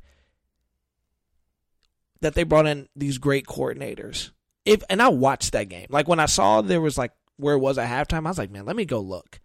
that 2.21 2.35
they 2.35 2.43
brought 2.43 2.67
in 2.67 2.87
these 2.95 3.17
great 3.17 3.45
coordinators. 3.45 4.31
If 4.65 4.83
and 4.89 5.01
I 5.01 5.07
watched 5.09 5.53
that 5.53 5.69
game. 5.69 5.87
Like 5.89 6.07
when 6.07 6.19
I 6.19 6.25
saw 6.25 6.61
there 6.61 6.81
was 6.81 6.97
like 6.97 7.11
where 7.37 7.55
it 7.55 7.59
was 7.59 7.77
at 7.77 7.89
halftime, 7.89 8.25
I 8.25 8.29
was 8.29 8.37
like, 8.37 8.51
man, 8.51 8.65
let 8.65 8.75
me 8.75 8.85
go 8.85 8.99
look. 8.99 9.39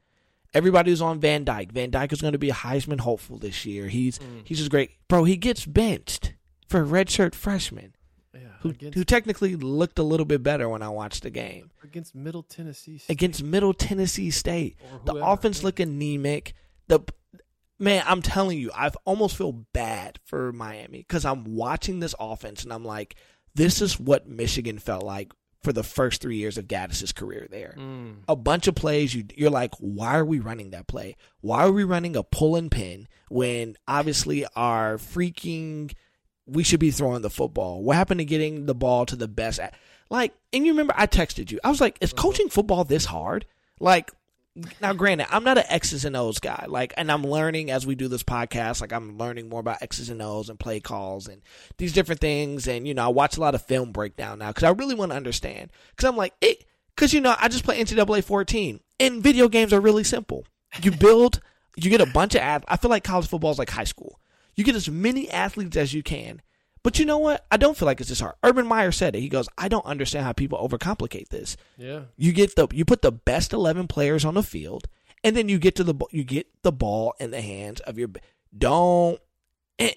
Everybody 0.52 0.90
was 0.90 1.02
on 1.02 1.20
Van 1.20 1.44
Dyke. 1.44 1.72
Van 1.72 1.90
Dyke 1.90 2.12
is 2.12 2.20
going 2.20 2.32
to 2.32 2.38
be 2.38 2.50
a 2.50 2.54
Heisman 2.54 3.00
hopeful 3.00 3.38
this 3.38 3.66
year. 3.66 3.88
He's 3.88 4.18
mm. 4.18 4.42
he's 4.44 4.58
just 4.58 4.70
great, 4.70 4.90
bro. 5.08 5.24
He 5.24 5.36
gets 5.36 5.64
benched 5.66 6.34
for 6.68 6.82
a 6.82 6.86
redshirt 6.86 7.34
freshman 7.34 7.94
Yeah. 8.32 8.40
who 8.60 8.70
against, 8.70 8.94
who 8.96 9.04
technically 9.04 9.56
looked 9.56 9.98
a 9.98 10.02
little 10.02 10.26
bit 10.26 10.42
better 10.42 10.68
when 10.68 10.82
I 10.82 10.88
watched 10.88 11.22
the 11.22 11.30
game 11.30 11.70
against 11.82 12.14
Middle 12.14 12.42
Tennessee. 12.42 12.98
State. 12.98 13.12
against 13.12 13.42
Middle 13.42 13.74
Tennessee 13.74 14.30
State. 14.30 14.76
The 15.04 15.14
offense 15.14 15.64
looked 15.64 15.80
anemic. 15.80 16.54
The 16.86 17.00
man, 17.78 18.04
I'm 18.06 18.22
telling 18.22 18.58
you, 18.58 18.70
I 18.74 18.90
almost 19.04 19.36
feel 19.36 19.52
bad 19.52 20.18
for 20.24 20.52
Miami 20.52 20.98
because 20.98 21.24
I'm 21.24 21.44
watching 21.44 22.00
this 22.00 22.14
offense 22.18 22.64
and 22.64 22.72
I'm 22.72 22.84
like, 22.84 23.16
this 23.54 23.80
is 23.80 23.98
what 23.98 24.28
Michigan 24.28 24.78
felt 24.78 25.04
like 25.04 25.32
for 25.62 25.72
the 25.72 25.82
first 25.82 26.20
three 26.20 26.36
years 26.36 26.58
of 26.58 26.68
Gattis's 26.68 27.12
career 27.12 27.48
there. 27.50 27.74
Mm. 27.78 28.16
A 28.28 28.36
bunch 28.36 28.68
of 28.68 28.74
plays, 28.74 29.14
you 29.14 29.24
you're 29.34 29.50
like, 29.50 29.74
why 29.78 30.16
are 30.18 30.24
we 30.24 30.38
running 30.38 30.70
that 30.70 30.86
play? 30.86 31.16
Why 31.40 31.64
are 31.64 31.72
we 31.72 31.84
running 31.84 32.16
a 32.16 32.22
pull 32.22 32.54
and 32.54 32.70
pin 32.70 33.08
when 33.28 33.76
obviously 33.88 34.44
our 34.54 34.98
freaking 34.98 35.92
we 36.46 36.62
should 36.62 36.80
be 36.80 36.90
throwing 36.90 37.22
the 37.22 37.30
football? 37.30 37.82
What 37.82 37.96
happened 37.96 38.20
to 38.20 38.24
getting 38.24 38.66
the 38.66 38.74
ball 38.74 39.06
to 39.06 39.16
the 39.16 39.28
best? 39.28 39.58
Like, 40.10 40.34
and 40.52 40.66
you 40.66 40.72
remember 40.72 40.94
I 40.96 41.06
texted 41.06 41.50
you. 41.50 41.58
I 41.64 41.70
was 41.70 41.80
like, 41.80 41.96
is 42.00 42.12
coaching 42.12 42.50
football 42.50 42.84
this 42.84 43.06
hard? 43.06 43.46
Like, 43.80 44.12
now 44.80 44.92
granted, 44.92 45.26
I'm 45.30 45.42
not 45.42 45.58
an 45.58 45.64
X's 45.68 46.04
and 46.04 46.16
O's 46.16 46.38
guy. 46.38 46.66
Like, 46.68 46.94
and 46.96 47.10
I'm 47.10 47.24
learning 47.24 47.70
as 47.70 47.86
we 47.86 47.94
do 47.94 48.06
this 48.06 48.22
podcast. 48.22 48.80
Like, 48.80 48.92
I'm 48.92 49.18
learning 49.18 49.48
more 49.48 49.60
about 49.60 49.82
X's 49.82 50.10
and 50.10 50.22
O's 50.22 50.48
and 50.48 50.58
play 50.58 50.80
calls 50.80 51.26
and 51.26 51.42
these 51.78 51.92
different 51.92 52.20
things. 52.20 52.68
And 52.68 52.86
you 52.86 52.94
know, 52.94 53.04
I 53.04 53.08
watch 53.08 53.36
a 53.36 53.40
lot 53.40 53.54
of 53.54 53.62
film 53.62 53.92
breakdown 53.92 54.38
now 54.38 54.48
because 54.48 54.64
I 54.64 54.70
really 54.70 54.94
want 54.94 55.10
to 55.10 55.16
understand. 55.16 55.70
Because 55.90 56.08
I'm 56.08 56.16
like, 56.16 56.34
it. 56.40 56.64
Because 56.94 57.12
you 57.12 57.20
know, 57.20 57.34
I 57.38 57.48
just 57.48 57.64
play 57.64 57.82
NCAA 57.82 58.22
14, 58.22 58.80
and 59.00 59.22
video 59.22 59.48
games 59.48 59.72
are 59.72 59.80
really 59.80 60.04
simple. 60.04 60.46
You 60.80 60.90
build, 60.98 61.40
you 61.76 61.90
get 61.90 62.00
a 62.00 62.06
bunch 62.06 62.36
of 62.36 62.40
athletes. 62.42 62.70
I 62.70 62.76
feel 62.76 62.90
like 62.90 63.02
college 63.02 63.26
football 63.26 63.50
is 63.50 63.58
like 63.58 63.70
high 63.70 63.84
school. 63.84 64.20
You 64.54 64.62
get 64.62 64.76
as 64.76 64.88
many 64.88 65.28
athletes 65.28 65.76
as 65.76 65.92
you 65.92 66.04
can. 66.04 66.40
But 66.84 66.98
you 66.98 67.06
know 67.06 67.18
what? 67.18 67.46
I 67.50 67.56
don't 67.56 67.76
feel 67.76 67.86
like 67.86 68.00
it's 68.00 68.10
this 68.10 68.20
hard. 68.20 68.34
Urban 68.44 68.66
Meyer 68.66 68.92
said 68.92 69.16
it. 69.16 69.20
He 69.20 69.30
goes, 69.30 69.48
I 69.56 69.68
don't 69.68 69.86
understand 69.86 70.26
how 70.26 70.32
people 70.32 70.58
overcomplicate 70.58 71.30
this. 71.30 71.56
Yeah. 71.78 72.02
You 72.18 72.32
get 72.32 72.54
the 72.54 72.68
you 72.72 72.84
put 72.84 73.00
the 73.00 73.10
best 73.10 73.54
eleven 73.54 73.88
players 73.88 74.24
on 74.24 74.34
the 74.34 74.42
field, 74.42 74.86
and 75.24 75.34
then 75.34 75.48
you 75.48 75.58
get 75.58 75.76
to 75.76 75.84
the 75.84 75.94
you 76.10 76.24
get 76.24 76.46
the 76.62 76.70
ball 76.70 77.14
in 77.18 77.30
the 77.30 77.40
hands 77.40 77.80
of 77.80 77.98
your 77.98 78.10
don't. 78.56 79.18
And, 79.78 79.94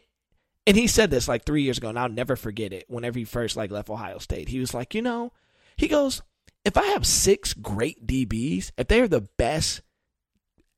and 0.66 0.78
he 0.78 0.88
said 0.88 1.12
this 1.12 1.28
like 1.28 1.44
three 1.44 1.64
years 1.64 1.78
ago, 1.78 1.90
and 1.90 2.00
I'll 2.00 2.08
never 2.08 2.38
forget 2.38 2.72
it. 2.72 2.86
Whenever 2.88 3.20
he 3.20 3.26
first 3.26 3.58
like 3.58 3.70
left 3.70 3.90
Ohio 3.90 4.18
State, 4.20 4.48
he 4.48 4.60
was 4.60 4.74
like, 4.74 4.96
you 4.96 5.02
know, 5.02 5.34
he 5.76 5.90
goes, 5.90 6.22
if 6.64 6.78
I 6.78 6.86
have 6.88 7.06
six 7.06 7.54
great 7.54 8.08
DBs, 8.08 8.72
if 8.78 8.88
they 8.88 9.02
are 9.02 9.10
the 9.10 9.28
best 9.38 9.82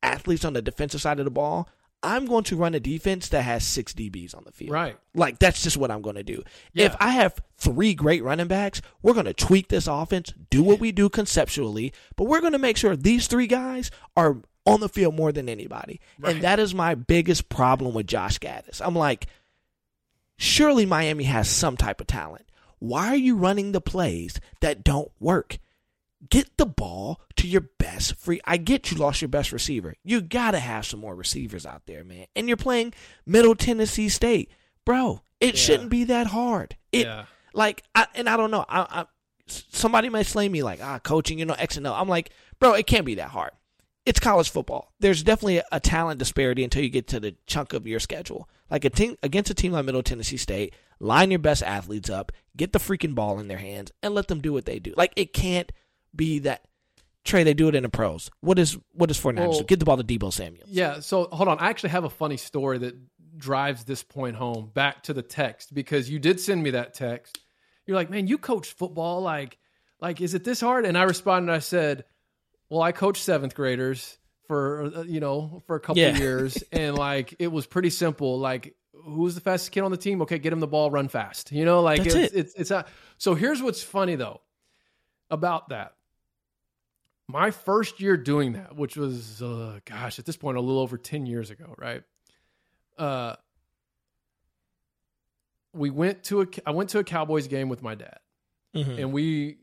athletes 0.02 0.44
on 0.44 0.54
the 0.54 0.62
defensive 0.62 1.00
side 1.00 1.20
of 1.20 1.24
the 1.24 1.30
ball, 1.30 1.68
I'm 2.02 2.26
going 2.26 2.44
to 2.44 2.56
run 2.56 2.74
a 2.74 2.80
defense 2.80 3.28
that 3.28 3.42
has 3.42 3.64
six 3.64 3.92
DBs 3.92 4.34
on 4.34 4.44
the 4.44 4.52
field. 4.52 4.70
Right. 4.70 4.96
Like 5.14 5.38
that's 5.38 5.62
just 5.62 5.76
what 5.76 5.90
I'm 5.90 6.02
going 6.02 6.16
to 6.16 6.22
do. 6.22 6.42
Yeah. 6.72 6.86
If 6.86 6.96
I 6.98 7.10
have 7.10 7.38
three 7.58 7.94
great 7.94 8.24
running 8.24 8.48
backs, 8.48 8.80
we're 9.02 9.12
going 9.12 9.26
to 9.26 9.34
tweak 9.34 9.68
this 9.68 9.86
offense, 9.86 10.32
do 10.48 10.62
what 10.62 10.80
we 10.80 10.92
do 10.92 11.08
conceptually, 11.08 11.92
but 12.16 12.24
we're 12.24 12.40
going 12.40 12.52
to 12.52 12.58
make 12.58 12.76
sure 12.76 12.96
these 12.96 13.26
three 13.26 13.46
guys 13.46 13.90
are 14.16 14.38
on 14.66 14.80
the 14.80 14.88
field 14.88 15.14
more 15.14 15.32
than 15.32 15.48
anybody. 15.48 16.00
And 16.22 16.42
that 16.42 16.58
is 16.58 16.74
my 16.74 16.94
biggest 16.94 17.48
problem 17.48 17.94
with 17.94 18.06
Josh 18.06 18.38
Gattis. 18.38 18.80
I'm 18.84 18.94
like, 18.94 19.26
surely 20.38 20.86
Miami 20.86 21.24
has 21.24 21.48
some 21.48 21.76
type 21.76 22.00
of 22.00 22.06
talent. 22.06 22.46
Why 22.78 23.08
are 23.08 23.16
you 23.16 23.36
running 23.36 23.72
the 23.72 23.80
plays 23.80 24.40
that 24.60 24.82
don't 24.82 25.10
work? 25.20 25.58
Get 26.28 26.56
the 26.58 26.66
ball 26.66 27.20
to 27.36 27.48
your 27.48 27.62
best 27.78 28.16
free. 28.16 28.40
I 28.44 28.58
get 28.58 28.90
you 28.90 28.98
lost 28.98 29.22
your 29.22 29.28
best 29.30 29.52
receiver. 29.52 29.94
You 30.04 30.20
got 30.20 30.50
to 30.50 30.58
have 30.58 30.84
some 30.84 31.00
more 31.00 31.14
receivers 31.14 31.64
out 31.64 31.82
there, 31.86 32.04
man. 32.04 32.26
And 32.36 32.46
you're 32.46 32.58
playing 32.58 32.92
Middle 33.24 33.54
Tennessee 33.54 34.08
State. 34.10 34.50
Bro, 34.84 35.22
it 35.40 35.56
shouldn't 35.56 35.88
be 35.90 36.04
that 36.04 36.26
hard. 36.28 36.76
It 36.92 37.06
Yeah. 37.06 37.24
like 37.54 37.82
I, 37.94 38.06
and 38.14 38.28
I 38.28 38.36
don't 38.36 38.50
know. 38.50 38.64
I, 38.68 38.80
I 39.00 39.04
somebody 39.46 40.08
might 40.08 40.26
slay 40.26 40.48
me 40.48 40.62
like, 40.62 40.80
"Ah, 40.82 40.98
coaching, 40.98 41.38
you 41.38 41.44
know, 41.46 41.54
X 41.54 41.76
and 41.76 41.86
O." 41.86 41.92
I'm 41.94 42.08
like, 42.08 42.30
"Bro, 42.58 42.74
it 42.74 42.86
can't 42.86 43.06
be 43.06 43.14
that 43.16 43.30
hard." 43.30 43.52
It's 44.06 44.18
college 44.20 44.50
football. 44.50 44.92
There's 45.00 45.22
definitely 45.22 45.58
a, 45.58 45.64
a 45.72 45.80
talent 45.80 46.18
disparity 46.18 46.64
until 46.64 46.82
you 46.82 46.88
get 46.88 47.06
to 47.08 47.20
the 47.20 47.36
chunk 47.46 47.72
of 47.72 47.86
your 47.86 48.00
schedule. 48.00 48.48
Like 48.70 48.84
a 48.84 48.90
team 48.90 49.16
against 49.22 49.50
a 49.50 49.54
team 49.54 49.72
like 49.72 49.84
Middle 49.84 50.02
Tennessee 50.02 50.36
State, 50.36 50.74
line 50.98 51.30
your 51.30 51.38
best 51.40 51.62
athletes 51.62 52.08
up, 52.10 52.32
get 52.56 52.72
the 52.72 52.78
freaking 52.78 53.14
ball 53.14 53.38
in 53.40 53.48
their 53.48 53.58
hands, 53.58 53.92
and 54.02 54.14
let 54.14 54.28
them 54.28 54.40
do 54.40 54.52
what 54.52 54.64
they 54.64 54.78
do. 54.78 54.94
Like 54.96 55.12
it 55.16 55.32
can't 55.32 55.70
be 56.14 56.40
that. 56.40 56.64
Trey, 57.22 57.44
they 57.44 57.52
do 57.54 57.68
it 57.68 57.74
in 57.74 57.82
the 57.82 57.88
pros. 57.90 58.30
What 58.40 58.58
is 58.58 58.78
what 58.92 59.10
is 59.10 59.18
49ers 59.20 59.34
do? 59.36 59.48
Well- 59.50 59.62
Get 59.64 59.78
the 59.78 59.84
ball 59.84 59.98
to 59.98 60.04
Deebo 60.04 60.32
Samuel. 60.32 60.64
Yeah. 60.68 61.00
So 61.00 61.28
hold 61.30 61.48
on. 61.48 61.58
I 61.58 61.68
actually 61.68 61.90
have 61.90 62.04
a 62.04 62.10
funny 62.10 62.38
story 62.38 62.78
that 62.78 62.94
drives 63.36 63.84
this 63.84 64.02
point 64.02 64.36
home 64.36 64.70
back 64.72 65.02
to 65.04 65.12
the 65.12 65.22
text 65.22 65.74
because 65.74 66.08
you 66.10 66.18
did 66.18 66.40
send 66.40 66.62
me 66.62 66.70
that 66.70 66.94
text. 66.94 67.38
You're 67.86 67.96
like, 67.96 68.08
man, 68.10 68.26
you 68.26 68.38
coach 68.38 68.72
football. 68.72 69.20
Like, 69.20 69.58
like, 70.00 70.20
is 70.22 70.32
it 70.34 70.44
this 70.44 70.60
hard? 70.62 70.86
And 70.86 70.96
I 70.96 71.02
responded. 71.02 71.52
I 71.52 71.58
said, 71.58 72.04
well, 72.70 72.80
I 72.80 72.92
coached 72.92 73.22
seventh 73.22 73.54
graders 73.54 74.16
for 74.46 74.90
uh, 74.96 75.02
you 75.02 75.20
know 75.20 75.62
for 75.66 75.76
a 75.76 75.80
couple 75.80 76.00
Yeah. 76.02 76.08
of 76.08 76.18
years, 76.18 76.62
and 76.72 76.96
like 76.96 77.34
it 77.38 77.48
was 77.48 77.66
pretty 77.66 77.90
simple. 77.90 78.38
Like, 78.38 78.74
who's 78.94 79.34
the 79.34 79.40
fastest 79.42 79.72
kid 79.72 79.82
on 79.82 79.90
the 79.90 79.96
team? 79.98 80.22
Okay, 80.22 80.38
get 80.38 80.52
him 80.54 80.60
the 80.60 80.66
ball, 80.66 80.90
run 80.90 81.08
fast. 81.08 81.52
You 81.52 81.64
know, 81.66 81.82
like 81.82 82.02
That's 82.02 82.14
it's, 82.14 82.32
it. 82.34 82.38
it's 82.38 82.54
it's 82.54 82.70
a, 82.70 82.86
so. 83.18 83.34
Here's 83.34 83.62
what's 83.62 83.82
funny 83.82 84.14
though 84.16 84.40
about 85.30 85.68
that. 85.68 85.92
My 87.30 87.50
first 87.50 88.00
year 88.00 88.16
doing 88.16 88.52
that, 88.54 88.76
which 88.76 88.96
was 88.96 89.40
uh, 89.42 89.80
gosh, 89.84 90.18
at 90.18 90.24
this 90.26 90.36
point 90.36 90.56
a 90.56 90.60
little 90.60 90.80
over 90.80 90.98
ten 90.98 91.26
years 91.26 91.50
ago, 91.50 91.74
right? 91.78 92.02
Uh, 92.98 93.36
we 95.72 95.90
went 95.90 96.24
to 96.24 96.42
a 96.42 96.46
I 96.66 96.72
went 96.72 96.90
to 96.90 96.98
a 96.98 97.04
Cowboys 97.04 97.46
game 97.48 97.68
with 97.68 97.82
my 97.82 97.94
dad, 97.94 98.18
and 98.74 99.12
we, 99.12 99.58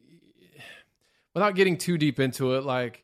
without 1.34 1.56
getting 1.56 1.77
too 1.77 1.97
deep 1.97 2.19
into 2.19 2.56
it, 2.56 2.63
like 2.63 3.03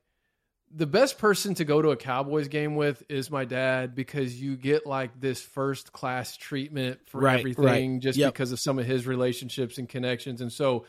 the 0.76 0.88
best 0.88 1.18
person 1.20 1.54
to 1.56 1.66
go 1.66 1.82
to 1.82 1.90
a 1.92 1.96
Cowboys 1.98 2.48
game 2.48 2.76
with 2.76 3.04
is 3.10 3.30
my 3.30 3.46
dad 3.46 3.94
because 3.94 4.42
you 4.42 4.56
get 4.56 4.88
like 4.88 5.20
this 5.20 5.40
first 5.42 5.92
class 5.94 6.36
treatment 6.36 7.00
for 7.06 7.20
Right, 7.22 7.40
everything 7.40 7.94
right. 7.94 8.02
just 8.02 8.18
Yep. 8.18 8.34
because 8.34 8.52
of 8.52 8.60
some 8.60 8.80
of 8.80 8.86
his 8.86 9.06
relationships 9.06 9.78
and 9.78 9.88
connections. 9.88 10.42
And 10.42 10.52
so 10.52 10.86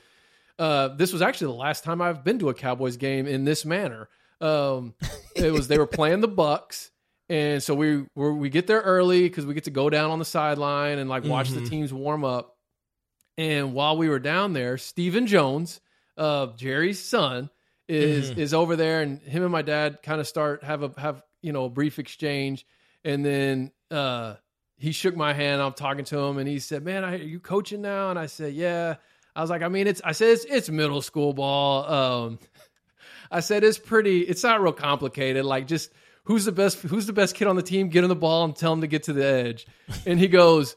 uh, 0.58 0.88
this 0.88 1.12
was 1.12 1.22
actually 1.22 1.48
the 1.48 1.58
last 1.58 1.84
time 1.84 2.00
I've 2.00 2.24
been 2.24 2.38
to 2.40 2.48
a 2.48 2.54
Cowboys 2.54 2.96
game 2.96 3.26
in 3.26 3.44
this 3.44 3.64
manner. 3.64 4.08
Um, 4.40 4.94
it 5.36 5.52
was 5.52 5.68
they 5.68 5.78
were 5.78 5.86
playing 5.86 6.20
the 6.20 6.28
Bucks, 6.28 6.90
and 7.28 7.62
so 7.62 7.74
we 7.74 8.04
we 8.14 8.32
we 8.32 8.48
get 8.50 8.66
there 8.66 8.80
early 8.80 9.22
because 9.22 9.46
we 9.46 9.54
get 9.54 9.64
to 9.64 9.70
go 9.70 9.90
down 9.90 10.10
on 10.10 10.18
the 10.18 10.24
sideline 10.24 10.98
and 10.98 11.08
like 11.08 11.24
watch 11.24 11.50
the 11.50 11.68
teams 11.68 11.92
warm 11.92 12.24
up. 12.24 12.56
And 13.36 13.74
while 13.74 13.96
we 13.96 14.08
were 14.08 14.20
down 14.20 14.52
there, 14.52 14.78
Stephen 14.78 15.26
Jones, 15.26 15.80
uh, 16.16 16.48
Jerry's 16.56 17.00
son, 17.00 17.50
is 17.88 18.30
is 18.30 18.54
over 18.54 18.76
there, 18.76 19.02
and 19.02 19.20
him 19.22 19.42
and 19.42 19.52
my 19.52 19.62
dad 19.62 20.02
kind 20.02 20.20
of 20.20 20.28
start 20.28 20.62
have 20.64 20.82
a 20.82 20.92
have 20.98 21.22
you 21.42 21.52
know 21.52 21.64
a 21.64 21.70
brief 21.70 21.98
exchange, 21.98 22.66
and 23.04 23.24
then 23.24 23.72
uh, 23.90 24.34
he 24.76 24.92
shook 24.92 25.16
my 25.16 25.32
hand. 25.32 25.60
I'm 25.60 25.72
talking 25.72 26.04
to 26.06 26.18
him, 26.18 26.38
and 26.38 26.48
he 26.48 26.58
said, 26.60 26.84
"Man, 26.84 27.04
I, 27.04 27.14
are 27.14 27.16
you 27.16 27.40
coaching 27.40 27.82
now?" 27.82 28.10
And 28.10 28.18
I 28.18 28.26
said, 28.26 28.54
"Yeah." 28.54 28.96
I 29.36 29.40
was 29.40 29.50
like, 29.50 29.62
"I 29.62 29.68
mean, 29.68 29.86
it's." 29.86 30.00
I 30.04 30.12
said, 30.12 30.28
"It's, 30.30 30.44
it's 30.44 30.70
middle 30.70 31.02
school 31.02 31.32
ball." 31.32 31.84
Um, 31.92 32.38
I 33.30 33.40
said, 33.40 33.64
"It's 33.64 33.78
pretty. 33.78 34.20
It's 34.20 34.42
not 34.42 34.60
real 34.60 34.72
complicated. 34.72 35.44
Like, 35.44 35.66
just 35.66 35.90
who's 36.24 36.44
the 36.44 36.52
best? 36.52 36.78
Who's 36.78 37.06
the 37.06 37.12
best 37.12 37.34
kid 37.34 37.48
on 37.48 37.56
the 37.56 37.62
team? 37.62 37.88
Get 37.88 38.04
him 38.04 38.08
the 38.08 38.16
ball 38.16 38.44
and 38.44 38.54
tell 38.54 38.72
him 38.72 38.80
to 38.82 38.86
get 38.86 39.04
to 39.04 39.12
the 39.12 39.24
edge." 39.26 39.66
And 40.06 40.18
he 40.18 40.28
goes. 40.28 40.76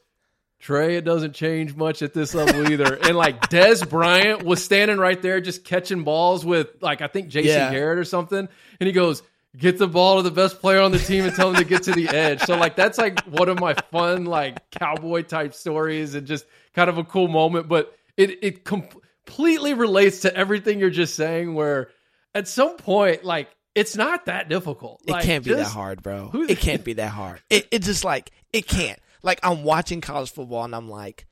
Trey, 0.60 0.96
it 0.96 1.06
doesn't 1.06 1.36
change 1.36 1.76
much 1.76 2.02
at 2.02 2.16
this 2.16 2.34
level 2.34 2.72
either. 2.72 2.96
And 2.96 3.16
like 3.16 3.42
Dez 3.42 3.88
Bryant 3.88 4.42
was 4.42 4.64
standing 4.66 4.98
right 4.98 5.22
there 5.22 5.40
just 5.40 5.64
catching 5.64 6.04
balls 6.04 6.44
with 6.44 6.70
like 6.82 7.02
I 7.02 7.08
think 7.08 7.28
Jason 7.28 7.52
Yeah. 7.52 7.70
Garrett 7.72 8.00
or 8.00 8.04
something. 8.04 8.50
And 8.80 8.88
he 8.88 8.92
goes, 8.92 9.22
Get 9.56 9.78
the 9.78 9.88
ball 9.88 10.18
to 10.18 10.24
the 10.24 10.32
best 10.32 10.60
player 10.60 10.82
on 10.82 10.92
the 10.92 10.98
team 10.98 11.26
and 11.26 11.36
tell 11.36 11.50
him 11.52 11.58
to 11.58 11.64
get 11.64 11.84
to 11.84 11.92
the 11.92 12.10
edge. 12.10 12.42
So 12.42 12.58
like 12.58 12.76
that's 12.76 12.98
like 12.98 13.20
one 13.26 13.50
of 13.50 13.60
my 13.60 13.76
fun 13.92 14.26
like 14.26 14.68
cowboy 14.72 15.22
type 15.22 15.54
stories 15.54 16.16
and 16.16 16.26
just 16.26 16.48
kind 16.74 16.90
of 16.90 16.98
a 16.98 17.04
cool 17.04 17.28
moment. 17.28 17.68
But 17.68 17.96
it 18.18 18.40
it 18.44 18.64
com- 18.66 18.88
completely 19.26 19.74
relates 19.74 20.22
to 20.22 20.36
everything 20.36 20.80
you're 20.80 20.90
just 20.90 21.16
saying 21.16 21.54
where 21.54 21.90
at 22.34 22.48
some 22.48 22.78
point, 22.78 23.24
like 23.24 23.50
it's 23.76 23.96
not 23.96 24.26
that 24.26 24.50
difficult. 24.50 25.02
It 25.06 25.12
can't 25.24 25.44
be 25.44 25.52
that 25.54 25.68
hard, 25.68 26.02
bro. 26.02 26.30
who- 26.30 26.48
It 26.48 26.60
can't 26.60 26.84
be 26.86 26.94
that 26.94 27.10
hard. 27.12 27.42
It 27.50 27.68
it 27.72 27.84
just 27.84 28.04
like 28.04 28.32
it 28.54 28.68
can't. 28.68 29.00
Like 29.24 29.40
I'm 29.44 29.64
watching 29.64 30.02
college 30.02 30.32
football 30.32 30.64
and 30.64 30.74
I'm 30.76 30.90
like, 30.90 31.26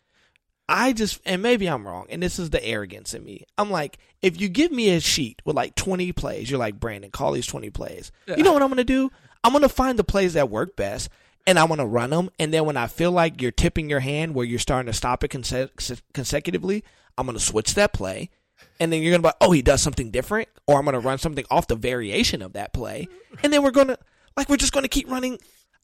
I 0.67 0.93
just 0.93 1.21
and 1.25 1.41
maybe 1.41 1.67
I'm 1.67 1.87
wrong, 1.87 2.07
and 2.09 2.21
this 2.21 2.39
is 2.39 2.49
the 2.49 2.63
arrogance 2.63 3.13
in 3.13 3.23
me. 3.23 3.45
I'm 3.57 3.69
like, 3.71 3.97
if 4.21 4.39
you 4.41 4.49
give 4.49 4.71
me 4.71 4.89
a 4.89 4.99
sheet 4.99 5.41
with 5.45 5.55
like 5.55 5.75
20 5.75 6.11
plays, 6.13 6.49
you're 6.49 6.59
like 6.59 6.79
Brandon, 6.79 7.11
call 7.11 7.31
these 7.31 7.45
20 7.47 7.69
plays. 7.69 8.11
You 8.27 8.43
know 8.43 8.51
what 8.53 8.61
I'm 8.63 8.69
gonna 8.69 8.83
do? 8.83 9.11
I'm 9.43 9.53
gonna 9.53 9.69
find 9.69 9.97
the 9.99 10.03
plays 10.03 10.33
that 10.33 10.49
work 10.49 10.75
best. 10.75 11.09
And 11.47 11.59
I'm 11.59 11.67
gonna 11.67 11.85
run 11.85 12.09
them, 12.09 12.29
and 12.39 12.51
then 12.53 12.65
when 12.65 12.75
I 12.75 12.87
feel 12.87 13.11
like 13.11 13.41
you're 13.41 13.51
tipping 13.51 13.89
your 13.89 13.99
hand, 13.99 14.33
where 14.33 14.45
you're 14.45 14.57
starting 14.57 14.91
to 14.91 14.97
stop 14.97 15.23
it 15.23 15.29
conse- 15.29 16.01
consecutively, 16.13 16.83
I'm 17.17 17.27
gonna 17.27 17.39
switch 17.39 17.75
that 17.75 17.93
play, 17.93 18.31
and 18.79 18.91
then 18.91 19.01
you're 19.01 19.11
gonna 19.11 19.21
be 19.21 19.27
like, 19.27 19.35
oh, 19.41 19.51
he 19.51 19.61
does 19.61 19.81
something 19.81 20.09
different, 20.09 20.49
or 20.65 20.79
I'm 20.79 20.85
gonna 20.85 20.99
run 20.99 21.19
something 21.19 21.45
off 21.51 21.67
the 21.67 21.75
variation 21.75 22.41
of 22.41 22.53
that 22.53 22.73
play, 22.73 23.07
and 23.43 23.53
then 23.53 23.61
we're 23.61 23.71
gonna 23.71 23.97
like 24.35 24.49
we're 24.49 24.57
just 24.57 24.73
gonna 24.73 24.87
keep 24.87 25.09
running. 25.09 25.37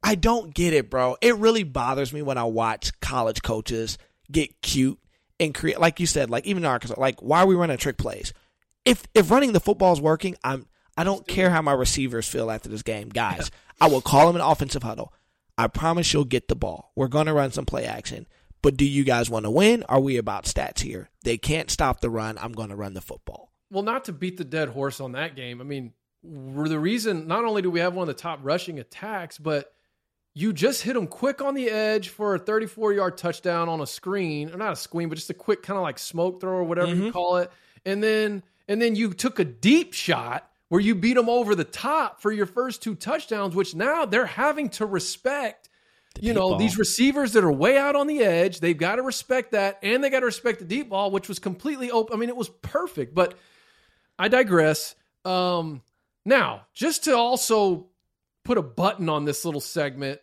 I 0.04 0.16
don't 0.16 0.52
get 0.52 0.74
it, 0.74 0.90
bro. 0.90 1.16
It 1.22 1.36
really 1.36 1.64
bothers 1.64 2.12
me 2.12 2.24
when 2.24 2.40
I 2.40 2.44
watch 2.46 3.00
college 3.02 3.44
coaches 3.44 4.00
get 4.32 4.62
cute 4.64 4.98
and 5.40 5.54
create, 5.54 5.80
like 5.80 6.00
you 6.00 6.08
said, 6.08 6.30
like 6.30 6.46
even 6.48 6.64
in 6.64 6.70
Arkansas, 6.70 7.00
like 7.00 7.22
why 7.22 7.42
are 7.42 7.46
we 7.46 7.56
running 7.56 7.78
trick 7.78 7.98
plays? 7.98 8.34
If 8.84 9.04
if 9.14 9.30
running 9.30 9.54
the 9.54 9.60
football 9.60 9.94
is 9.94 10.02
working, 10.02 10.36
I'm 10.44 10.66
I 10.98 11.04
don't 11.04 11.28
care 11.28 11.50
how 11.50 11.62
my 11.62 11.74
receivers 11.74 12.28
feel 12.28 12.50
after 12.52 12.70
this 12.70 12.84
game, 12.84 13.10
guys. 13.10 13.52
I 13.82 13.88
will 13.88 14.02
call 14.02 14.28
them 14.28 14.36
an 14.36 14.42
offensive 14.42 14.84
huddle. 14.84 15.14
I 15.58 15.68
promise 15.68 16.14
you'll 16.14 16.26
get 16.26 16.48
the 16.48 16.56
ball. 16.56 16.92
We're 16.96 17.08
gonna 17.08 17.34
run 17.34 17.52
some 17.52 17.66
play 17.66 17.86
action. 17.86 18.28
But 18.62 18.78
do 18.78 18.86
you 18.86 19.04
guys 19.04 19.30
want 19.30 19.46
to 19.46 19.52
win? 19.52 19.84
Are 19.90 20.00
we 20.00 20.18
about 20.18 20.46
stats 20.46 20.82
here? 20.82 21.10
They 21.24 21.38
can't 21.38 21.72
stop 21.72 22.00
the 22.00 22.10
run. 22.10 22.38
I'm 22.38 22.52
going 22.52 22.70
to 22.70 22.76
run 22.76 22.94
the 22.94 23.02
football. 23.02 23.52
well, 23.72 23.84
not 23.84 24.06
to 24.06 24.14
beat 24.14 24.38
the 24.38 24.44
dead 24.44 24.70
horse 24.70 25.00
on 25.00 25.14
that 25.14 25.36
game. 25.36 25.62
I 25.62 25.64
mean, 25.64 25.94
the 26.24 26.80
reason 26.80 27.28
not 27.28 27.46
only 27.46 27.62
do 27.62 27.72
we 27.72 27.80
have 27.80 27.96
one 27.96 28.08
of 28.08 28.16
the 28.16 28.22
top 28.22 28.40
rushing 28.44 28.80
attacks, 28.80 29.38
but 29.38 29.74
you 30.34 30.54
just 30.54 30.84
hit 30.84 30.94
them 30.94 31.08
quick 31.08 31.42
on 31.42 31.56
the 31.56 31.70
edge 31.70 32.10
for 32.10 32.36
a 32.36 32.40
34 32.40 32.94
yard 32.94 33.18
touchdown 33.18 33.68
on 33.70 33.82
a 33.82 33.88
screen, 33.88 34.52
or 34.52 34.58
not 34.58 34.74
a 34.74 34.76
screen, 34.76 35.10
but 35.10 35.16
just 35.16 35.30
a 35.30 35.36
quick 35.36 35.64
kind 35.64 35.78
of 35.78 35.84
like 35.84 35.98
smoke 35.98 36.42
throw 36.42 36.58
or 36.58 36.64
whatever 36.64 36.94
you 36.94 37.04
mm-hmm. 37.04 37.12
call 37.12 37.38
it. 37.38 37.52
And 37.86 38.04
then 38.04 38.44
and 38.68 38.82
then 38.82 38.96
you 38.96 39.14
took 39.14 39.40
a 39.40 39.46
deep 39.46 39.94
shot 39.94 40.51
where 40.72 40.80
you 40.80 40.96
beat 40.96 41.16
them 41.16 41.28
over 41.28 41.54
the 41.54 41.66
top 41.66 42.22
for 42.22 42.32
your 42.32 42.46
first 42.46 42.82
two 42.82 42.96
touchdowns, 42.96 43.54
which 43.54 43.76
now 43.76 44.06
they're 44.06 44.26
having 44.26 44.70
to 44.70 44.86
respect. 44.86 45.68
The 46.16 46.22
you 46.22 46.34
know, 46.34 46.52
ball. 46.52 46.58
these 46.60 46.78
receivers 46.78 47.34
that 47.34 47.44
are 47.44 47.52
way 47.52 47.78
out 47.78 47.98
on 47.98 48.08
the 48.08 48.20
edge, 48.20 48.62
they've 48.62 48.78
got 48.78 48.96
to 48.96 49.02
respect 49.02 49.52
that, 49.52 49.80
and 49.84 50.02
they 50.02 50.10
got 50.10 50.22
to 50.22 50.28
respect 50.28 50.60
the 50.60 50.66
deep 50.66 50.88
ball, 50.88 51.12
which 51.12 51.28
was 51.28 51.40
completely 51.40 51.92
open. 51.92 52.16
I 52.16 52.18
mean, 52.18 52.30
it 52.30 52.38
was 52.38 52.48
perfect, 52.48 53.14
but 53.14 53.34
I 54.18 54.30
digress. 54.30 54.96
Um, 55.26 55.82
now, 56.26 56.68
just 56.74 57.04
to 57.04 57.18
also 57.18 57.90
put 58.46 58.58
a 58.58 58.62
button 58.62 59.10
on 59.10 59.26
this 59.26 59.44
little 59.44 59.60
segment, 59.60 60.22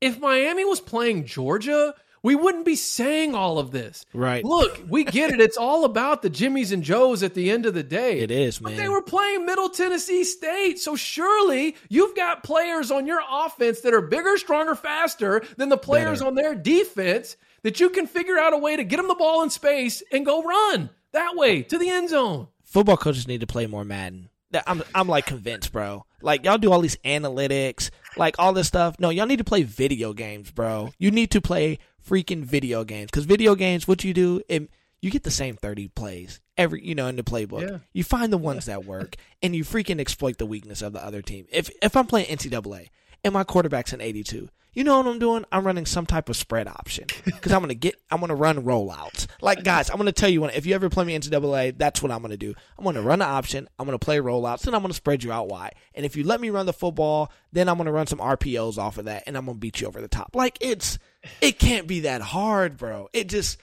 if 0.00 0.18
Miami 0.18 0.64
was 0.64 0.80
playing 0.80 1.26
Georgia, 1.26 1.94
we 2.22 2.34
wouldn't 2.34 2.64
be 2.64 2.76
saying 2.76 3.34
all 3.34 3.58
of 3.58 3.70
this. 3.70 4.04
Right. 4.12 4.44
Look, 4.44 4.80
we 4.88 5.04
get 5.04 5.30
it. 5.30 5.40
It's 5.40 5.56
all 5.56 5.84
about 5.84 6.22
the 6.22 6.30
Jimmies 6.30 6.72
and 6.72 6.82
Joes 6.82 7.22
at 7.22 7.34
the 7.34 7.50
end 7.50 7.66
of 7.66 7.74
the 7.74 7.82
day. 7.82 8.20
It 8.20 8.30
is, 8.30 8.58
But 8.58 8.70
man. 8.70 8.78
they 8.78 8.88
were 8.88 9.02
playing 9.02 9.46
Middle 9.46 9.68
Tennessee 9.68 10.24
State. 10.24 10.78
So 10.78 10.96
surely 10.96 11.76
you've 11.88 12.14
got 12.16 12.42
players 12.42 12.90
on 12.90 13.06
your 13.06 13.20
offense 13.30 13.80
that 13.82 13.94
are 13.94 14.00
bigger, 14.02 14.36
stronger, 14.36 14.74
faster 14.74 15.42
than 15.56 15.68
the 15.68 15.78
players 15.78 16.18
Better. 16.18 16.28
on 16.28 16.34
their 16.34 16.54
defense 16.54 17.36
that 17.62 17.80
you 17.80 17.90
can 17.90 18.06
figure 18.06 18.38
out 18.38 18.52
a 18.54 18.58
way 18.58 18.76
to 18.76 18.84
get 18.84 18.96
them 18.98 19.08
the 19.08 19.14
ball 19.14 19.42
in 19.42 19.50
space 19.50 20.02
and 20.12 20.24
go 20.24 20.42
run 20.42 20.90
that 21.12 21.36
way 21.36 21.62
to 21.62 21.78
the 21.78 21.88
end 21.88 22.08
zone. 22.10 22.48
Football 22.64 22.96
coaches 22.98 23.26
need 23.26 23.40
to 23.40 23.46
play 23.46 23.66
more 23.66 23.84
Madden. 23.84 24.28
I'm 24.66 24.82
I'm 24.94 25.08
like 25.08 25.26
convinced, 25.26 25.72
bro. 25.72 26.04
Like 26.22 26.44
y'all 26.44 26.56
do 26.58 26.72
all 26.72 26.80
these 26.80 26.96
analytics, 27.04 27.90
like 28.16 28.36
all 28.38 28.52
this 28.52 28.66
stuff. 28.66 28.96
No, 28.98 29.10
y'all 29.10 29.26
need 29.26 29.38
to 29.38 29.44
play 29.44 29.62
video 29.62 30.12
games, 30.12 30.50
bro. 30.50 30.90
You 30.98 31.10
need 31.10 31.30
to 31.32 31.40
play 31.40 31.78
freaking 32.06 32.44
video 32.44 32.84
games 32.84 33.10
because 33.10 33.24
video 33.24 33.54
games, 33.54 33.86
what 33.86 34.04
you 34.04 34.14
do, 34.14 34.42
it, 34.48 34.70
you 35.00 35.10
get 35.10 35.22
the 35.22 35.30
same 35.30 35.56
thirty 35.56 35.88
plays 35.88 36.40
every, 36.56 36.84
you 36.84 36.94
know, 36.94 37.06
in 37.06 37.16
the 37.16 37.22
playbook. 37.22 37.68
Yeah. 37.68 37.78
You 37.92 38.04
find 38.04 38.32
the 38.32 38.38
ones 38.38 38.66
that 38.66 38.84
work, 38.84 39.16
and 39.42 39.54
you 39.54 39.64
freaking 39.64 40.00
exploit 40.00 40.38
the 40.38 40.46
weakness 40.46 40.82
of 40.82 40.92
the 40.92 41.04
other 41.04 41.22
team. 41.22 41.46
If 41.50 41.70
if 41.82 41.96
I'm 41.96 42.06
playing 42.06 42.26
NCAA 42.26 42.88
and 43.24 43.34
my 43.34 43.44
quarterback's 43.44 43.92
an 43.92 44.00
82. 44.00 44.48
You 44.72 44.84
know 44.84 44.98
what 44.98 45.06
I'm 45.06 45.18
doing? 45.18 45.44
I'm 45.50 45.66
running 45.66 45.86
some 45.86 46.06
type 46.06 46.28
of 46.28 46.36
spread 46.36 46.68
option 46.68 47.06
because 47.24 47.52
I'm 47.52 47.60
gonna 47.60 47.74
get, 47.74 47.96
I'm 48.10 48.20
gonna 48.20 48.34
run 48.34 48.62
rollouts. 48.64 49.26
Like 49.40 49.64
guys, 49.64 49.90
I'm 49.90 49.96
gonna 49.96 50.12
tell 50.12 50.28
you 50.28 50.40
when 50.42 50.50
if 50.50 50.66
you 50.66 50.74
ever 50.74 50.88
play 50.88 51.04
me 51.04 51.18
NCAA, 51.18 51.76
that's 51.78 52.02
what 52.02 52.12
I'm 52.12 52.22
gonna 52.22 52.36
do. 52.36 52.54
I'm 52.78 52.84
gonna 52.84 53.02
run 53.02 53.18
the 53.20 53.24
option. 53.24 53.68
I'm 53.78 53.86
gonna 53.86 53.98
play 53.98 54.18
rollouts, 54.18 54.66
and 54.66 54.76
I'm 54.76 54.82
gonna 54.82 54.94
spread 54.94 55.24
you 55.24 55.32
out 55.32 55.48
wide. 55.48 55.74
And 55.94 56.06
if 56.06 56.16
you 56.16 56.24
let 56.24 56.40
me 56.40 56.50
run 56.50 56.66
the 56.66 56.72
football, 56.72 57.32
then 57.52 57.68
I'm 57.68 57.76
gonna 57.76 57.92
run 57.92 58.06
some 58.06 58.18
RPOs 58.18 58.78
off 58.78 58.98
of 58.98 59.06
that, 59.06 59.24
and 59.26 59.36
I'm 59.36 59.46
gonna 59.46 59.58
beat 59.58 59.80
you 59.80 59.86
over 59.88 60.00
the 60.00 60.08
top. 60.08 60.34
Like 60.34 60.58
it's, 60.60 60.98
it 61.40 61.58
can't 61.58 61.86
be 61.86 62.00
that 62.00 62.20
hard, 62.20 62.76
bro. 62.76 63.08
It 63.12 63.28
just, 63.28 63.58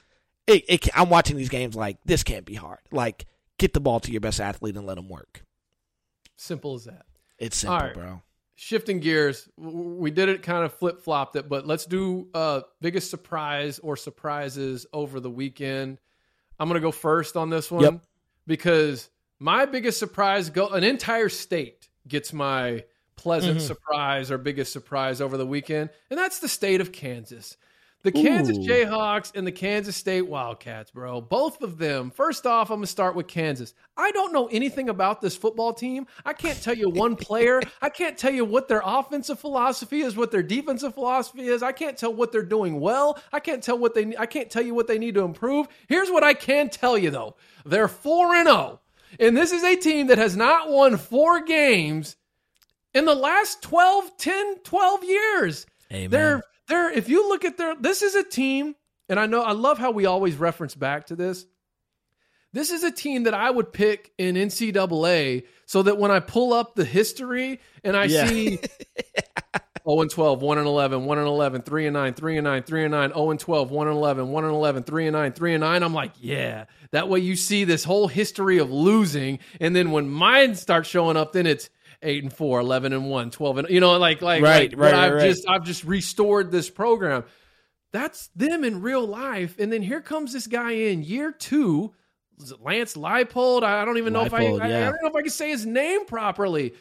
it, 0.48 0.66
it. 0.68 0.90
I'm 0.96 1.10
watching 1.10 1.38
these 1.38 1.50
games 1.50 1.76
like 1.76 1.98
this 2.06 2.24
can't 2.24 2.46
be 2.46 2.56
hard. 2.56 2.80
Like 2.92 3.26
get 3.58 3.74
the 3.74 3.80
ball 3.80 4.00
to 4.02 4.12
your 4.12 4.22
best 4.22 4.40
athlete 4.42 4.76
and 4.76 4.86
let 4.86 4.96
them 4.96 5.10
work. 5.10 5.44
Simple 6.36 6.76
as 6.76 6.86
that. 6.86 7.06
It's 7.38 7.58
simple, 7.58 7.78
right. 7.78 7.94
bro. 7.94 8.22
Shifting 8.58 9.02
gears, 9.02 9.50
we 9.58 10.12
did 10.12 10.30
it 10.30 10.42
kind 10.42 10.64
of 10.64 10.74
flip 10.74 11.02
flopped 11.02 11.36
it, 11.36 11.50
but 11.50 11.68
let's 11.68 11.86
do 11.86 12.30
uh 12.34 12.62
biggest 12.80 13.10
surprise 13.10 13.80
or 13.80 13.98
surprises 13.98 14.86
over 14.94 15.20
the 15.20 15.30
weekend. 15.30 16.00
I'm 16.58 16.70
gonna 16.70 16.80
go 16.80 16.92
first 16.92 17.36
on 17.36 17.50
this 17.50 17.70
one 17.70 17.84
Yep. 17.84 18.02
because 18.48 19.10
my 19.40 19.66
biggest 19.66 20.00
surprise 20.00 20.50
go 20.50 20.70
an 20.70 20.86
entire 20.86 21.28
state 21.28 21.90
gets 22.08 22.32
my 22.32 22.86
pleasant 23.18 23.58
Mm-hmm. 23.58 23.68
surprise 23.68 24.32
or 24.32 24.38
biggest 24.38 24.72
surprise 24.72 25.20
over 25.20 25.36
the 25.36 25.46
weekend, 25.46 25.90
and 26.10 26.18
that's 26.18 26.40
the 26.40 26.48
state 26.48 26.80
of 26.80 26.94
Kansas. 26.94 27.58
The 28.06 28.12
Kansas 28.12 28.60
Ooh. 28.60 28.62
Jayhawks 28.62 29.32
and 29.34 29.48
the 29.48 29.52
Kansas 29.52 29.96
State 29.96 30.28
Wildcats, 30.28 30.92
bro. 30.92 31.22
Both 31.22 31.64
of 31.64 31.80
them. 31.80 32.12
First 32.12 32.46
off, 32.46 32.70
I'm 32.70 32.76
going 32.76 32.84
to 32.84 32.88
start 32.88 33.16
with 33.16 33.26
Kansas. 33.28 33.74
I 33.98 34.12
don't 34.12 34.32
know 34.32 34.46
anything 34.52 34.90
about 34.90 35.22
this 35.22 35.36
football 35.36 35.74
team. 35.74 36.06
I 36.24 36.34
can't 36.34 36.62
tell 36.62 36.76
you 36.76 36.88
one 36.88 37.16
player. 37.16 37.64
I 37.82 37.90
can't 37.90 38.16
tell 38.16 38.32
you 38.32 38.46
what 38.46 38.68
their 38.68 38.84
offensive 38.86 39.40
philosophy 39.40 40.02
is, 40.02 40.16
what 40.16 40.30
their 40.30 40.44
defensive 40.44 40.94
philosophy 40.94 41.48
is. 41.48 41.64
I 41.64 41.72
can't 41.72 41.98
tell 41.98 42.14
what 42.14 42.32
they're 42.32 42.44
doing 42.44 42.80
well. 42.80 43.18
I 43.34 43.40
can't 43.40 43.64
tell 43.64 43.80
what 43.80 43.96
they 43.96 44.16
I 44.20 44.28
can't 44.28 44.52
tell 44.52 44.62
you 44.64 44.76
what 44.76 44.86
they 44.86 45.00
need 45.00 45.16
to 45.16 45.24
improve. 45.24 45.66
Here's 45.88 46.12
what 46.12 46.24
I 46.24 46.36
can 46.36 46.70
tell 46.70 47.00
you 47.00 47.10
though. 47.10 47.38
They're 47.66 47.88
4 47.88 48.36
and 48.36 48.48
0. 48.48 48.82
And 49.20 49.36
this 49.36 49.52
is 49.52 49.64
a 49.64 49.76
team 49.76 50.06
that 50.08 50.20
has 50.20 50.38
not 50.38 50.70
won 50.70 50.98
4 50.98 51.42
games 51.42 52.18
in 52.94 53.06
the 53.06 53.16
last 53.16 53.64
12, 53.64 54.16
10, 54.16 54.58
12 54.64 55.04
years. 55.06 55.66
Amen. 55.92 56.10
They're 56.12 56.44
they're 56.68 56.92
if 56.92 57.10
you 57.10 57.28
look 57.30 57.46
at 57.46 57.58
their 57.58 57.76
this 57.76 58.02
is 58.02 58.16
a 58.16 58.24
team, 58.24 58.76
and 59.10 59.20
I 59.20 59.26
know 59.26 59.42
I 59.42 59.52
love 59.52 59.78
how 59.78 59.92
we 59.92 60.06
always 60.06 60.36
reference 60.36 60.76
back 60.76 61.08
to 61.08 61.16
this. 61.16 61.46
This 62.54 62.72
is 62.72 62.84
a 62.84 62.92
team 62.92 63.24
that 63.24 63.34
I 63.34 63.52
would 63.52 63.74
pick 63.74 64.14
in 64.18 64.36
NCAA 64.36 65.44
so 65.66 65.84
that 65.84 65.98
when 65.98 66.10
I 66.10 66.22
pull 66.22 66.54
up 66.54 66.76
the 66.76 66.86
history 66.86 67.60
and 67.84 67.98
I 67.98 68.06
Yeah. 68.06 68.26
see 68.28 68.60
0 69.86 70.02
and 70.02 70.10
12, 70.10 70.42
1 70.42 70.58
and 70.60 70.66
11, 70.66 71.04
1 71.04 71.18
and 71.18 71.28
11, 71.28 71.64
3 71.64 71.88
and 71.88 71.94
9, 71.94 72.14
3 72.14 72.38
and 72.38 72.44
9, 72.46 72.64
3 72.64 72.84
and 72.86 72.92
9, 72.92 73.10
0 73.14 73.32
and 73.32 73.40
12, 73.42 73.72
1 73.72 73.88
and 73.90 73.98
11, 73.98 74.30
1 74.30 74.44
and 74.46 74.54
11, 74.54 74.84
3 74.84 75.08
and 75.08 75.14
9, 75.14 75.34
3 75.34 75.54
and 75.56 75.62
9. 75.62 75.84
I'm 75.84 75.94
like, 75.94 76.12
yeah. 76.22 76.66
That 76.92 77.10
way 77.10 77.20
you 77.20 77.36
see 77.36 77.66
this 77.66 77.84
whole 77.84 78.08
history 78.08 78.58
of 78.60 78.72
losing. 78.72 79.40
And 79.60 79.76
then 79.76 79.92
when 79.92 80.10
mine 80.10 80.56
starts 80.56 80.88
showing 80.88 81.18
up, 81.18 81.34
then 81.34 81.46
it's 81.48 81.70
8 82.02 82.24
and 82.24 82.34
4, 82.34 82.60
11 82.60 82.94
and 82.94 83.10
1, 83.10 83.32
12 83.32 83.58
and, 83.58 83.70
you 83.70 83.80
know, 83.80 83.98
like, 83.98 84.22
like, 84.22 84.44
Right, 84.44 84.72
like 84.72 84.80
right, 84.80 84.94
I've 84.94 85.14
right, 85.14 85.22
right. 85.22 85.30
just, 85.30 85.48
I've 85.48 85.64
just 85.64 85.84
restored 85.84 86.52
this 86.52 86.70
program. 86.70 87.24
That's 87.92 88.28
them 88.36 88.64
in 88.64 88.82
real 88.82 89.06
life. 89.06 89.56
And 89.60 89.72
then 89.72 89.82
here 89.82 90.02
comes 90.02 90.34
this 90.34 90.48
guy 90.48 90.72
in 90.72 91.04
year 91.04 91.32
two. 91.32 91.94
Is 92.42 92.52
it 92.52 92.62
Lance 92.62 92.96
Leipold? 92.96 93.64
I 93.64 93.86
don't 93.86 93.98
even 93.98 94.12
know 94.12 94.26
if 94.26 94.34
I, 94.34 94.46
Leipold, 94.46 94.62
I, 94.62 94.66
I 94.66 94.92
don't 94.92 95.02
know 95.02 95.10
if 95.10 95.16
I 95.16 95.22
can 95.22 95.30
say 95.30 95.50
his 95.50 95.66
name 95.66 96.06
properly. 96.06 96.74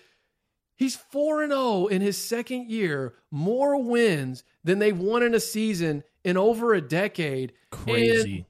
He's 0.77 0.97
4 0.97 1.45
and 1.45 1.53
0 1.53 1.87
in 1.87 2.03
his 2.03 2.19
second 2.19 2.69
year, 2.69 3.15
more 3.31 3.81
wins 3.81 4.43
than 4.65 4.81
they've 4.81 4.99
won 4.99 5.23
in 5.23 5.35
a 5.35 5.41
season 5.41 6.03
in 6.25 6.37
over 6.37 6.75
a 6.75 6.81
decade. 6.81 7.53
And, 7.71 7.85
Crazy. 7.85 8.47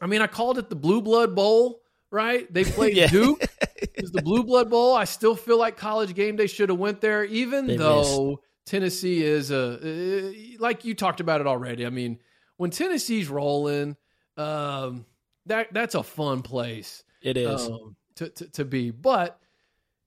I 0.00 0.06
mean, 0.06 0.22
I 0.22 0.26
called 0.26 0.56
it 0.56 0.70
the 0.70 0.76
Blue 0.76 1.02
Blood 1.02 1.34
Bowl, 1.36 1.81
right? 2.12 2.52
They 2.52 2.62
played 2.78 2.96
Yeah. 2.96 3.08
Duke. 3.08 3.42
It 3.80 4.00
was 4.02 4.12
the 4.12 4.22
Blue 4.24 4.44
Blood 4.44 4.70
Bowl. 4.70 4.94
I 4.94 5.04
still 5.04 5.34
feel 5.34 5.58
like 5.58 5.76
College 5.76 6.14
Game 6.14 6.36
Day 6.36 6.46
should 6.46 6.68
have 6.68 6.78
went 6.78 7.00
there, 7.00 7.24
even 7.24 7.66
They 7.66 7.76
though 7.76 8.40
Tennessee 8.66 9.24
is 9.24 9.50
a 9.50 10.28
uh, 10.28 10.32
like 10.60 10.84
you 10.84 10.94
talked 10.94 11.18
about 11.20 11.40
it 11.40 11.46
already. 11.48 11.84
I 11.84 11.90
mean, 11.90 12.18
when 12.58 12.70
Tennessee's 12.70 13.28
rolling, 13.28 13.96
um, 14.36 15.04
that 15.46 15.72
that's 15.72 15.96
a 15.96 16.02
fun 16.04 16.42
place 16.42 17.02
it 17.22 17.36
is. 17.36 17.66
um, 17.68 17.96
to, 18.16 18.28
to 18.28 18.48
to 18.50 18.64
be. 18.64 18.90
But 18.92 19.38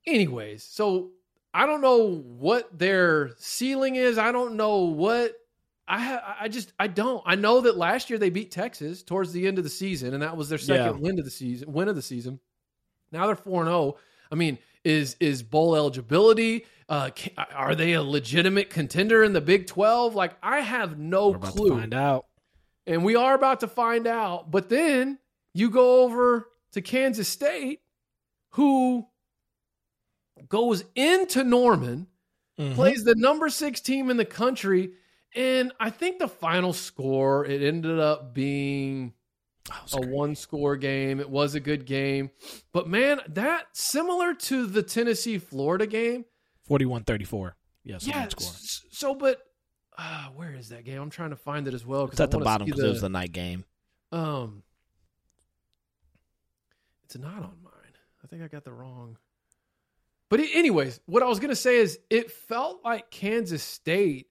anyways, 0.08 0.64
so 0.64 1.12
I 1.54 1.66
don't 1.66 1.82
know 1.82 2.06
what 2.22 2.78
their 2.78 3.32
ceiling 3.38 3.96
is. 3.96 4.18
I 4.18 4.32
don't 4.32 4.56
know 4.56 4.84
what 4.84 5.34
I 5.88 6.36
I 6.42 6.48
just 6.48 6.74
I 6.80 6.88
don't. 6.88 7.22
I 7.26 7.36
know 7.36 7.62
that 7.62 7.78
last 7.78 8.10
year 8.10 8.18
they 8.18 8.30
beat 8.30 8.52
Texas 8.52 9.04
towards 9.04 9.32
the 9.34 9.48
end 9.48 9.58
of 9.58 9.64
the 9.64 9.70
season, 9.70 10.14
and 10.14 10.24
that 10.24 10.36
was 10.36 10.50
their 10.50 10.58
second 10.58 10.86
Yeah. 10.96 11.02
win 11.02 11.20
of 11.20 11.26
the 11.26 11.32
season. 11.32 11.72
Win 11.72 11.88
of 11.88 11.96
the 11.96 12.02
season. 12.02 12.40
Now 13.12 13.28
they're 13.28 13.36
four 13.36 13.62
and 13.62 13.70
zero. 13.70 13.98
I 14.32 14.36
mean, 14.36 14.58
is 14.84 15.16
is 15.20 15.44
bowl 15.44 15.76
eligibility? 15.76 16.66
Uh, 16.90 17.10
ca- 17.16 17.46
are 17.54 17.76
they 17.76 17.94
a 17.94 18.02
legitimate 18.04 18.70
contender 18.70 19.24
in 19.24 19.34
the 19.34 19.42
Big 19.42 19.68
Twelve? 19.68 20.16
Like 20.16 20.34
I 20.42 20.62
have 20.62 20.98
no 20.98 21.34
clue 21.36 21.70
find 21.78 21.94
out. 21.94 22.26
and 22.88 23.04
we 23.04 23.16
are 23.16 23.36
about 23.36 23.60
to 23.60 23.68
find 23.68 24.08
out. 24.08 24.50
But 24.52 24.70
then 24.70 25.20
you 25.54 25.70
go 25.70 26.04
over 26.04 26.50
to 26.72 26.82
Kansas 26.82 27.28
State, 27.30 27.82
who 28.52 29.08
goes 30.50 30.84
into 30.96 31.44
Norman, 31.44 32.08
Mhm. 32.60 32.76
plays 32.76 33.04
the 33.04 33.16
number 33.16 33.50
six 33.50 33.82
team 33.82 34.10
in 34.10 34.18
the 34.18 34.26
country, 34.26 34.94
and 35.36 35.72
I 35.80 35.90
think 35.90 36.20
the 36.20 36.28
final 36.28 36.74
score 36.74 37.46
it 37.46 37.62
ended 37.62 38.00
up 38.00 38.34
being 38.34 39.14
a 39.94 39.98
great. 39.98 40.10
one 40.10 40.36
score 40.36 40.76
game. 40.78 41.20
It 41.20 41.30
was 41.30 41.56
a 41.56 41.60
good 41.60 41.86
game, 41.86 42.32
but 42.72 42.88
man, 42.88 43.20
that 43.30 43.68
similar 43.74 44.34
to 44.34 44.66
the 44.66 44.84
Tennessee 44.84 45.38
Florida 45.38 45.88
game. 45.88 46.26
41-34. 46.70 47.52
Yes, 47.84 48.08
Yeah. 48.08 48.28
So, 48.92 49.14
but. 49.14 49.42
Uh, 49.98 50.28
where 50.36 50.54
is 50.54 50.70
that 50.70 50.84
game? 50.84 51.02
I'm 51.02 51.10
trying 51.10 51.30
to 51.30 51.38
find 51.38 51.70
it 51.70 51.74
as 51.74 51.86
well. 51.86 52.06
It's 52.06 52.20
at 52.20 52.30
the 52.30 52.40
bottom 52.40 52.66
because 52.66 52.84
it 52.84 52.88
was 52.88 53.02
the 53.02 53.10
night 53.10 53.32
game. 53.32 53.64
Um, 54.12 54.64
it's 57.06 57.18
not 57.18 57.38
on 57.38 57.58
mine. 57.64 57.72
I 58.24 58.28
think 58.28 58.42
I 58.42 58.48
got 58.48 58.66
the 58.66 58.74
wrong. 58.74 59.18
But 60.30 60.40
anyways, 60.40 61.00
what 61.06 61.24
I 61.24 61.28
was 61.28 61.40
gonna 61.40 61.56
say 61.56 61.78
is, 61.78 62.00
it 62.10 62.32
felt 62.32 62.84
like 62.84 63.10
Kansas 63.12 63.64
State 63.64 64.28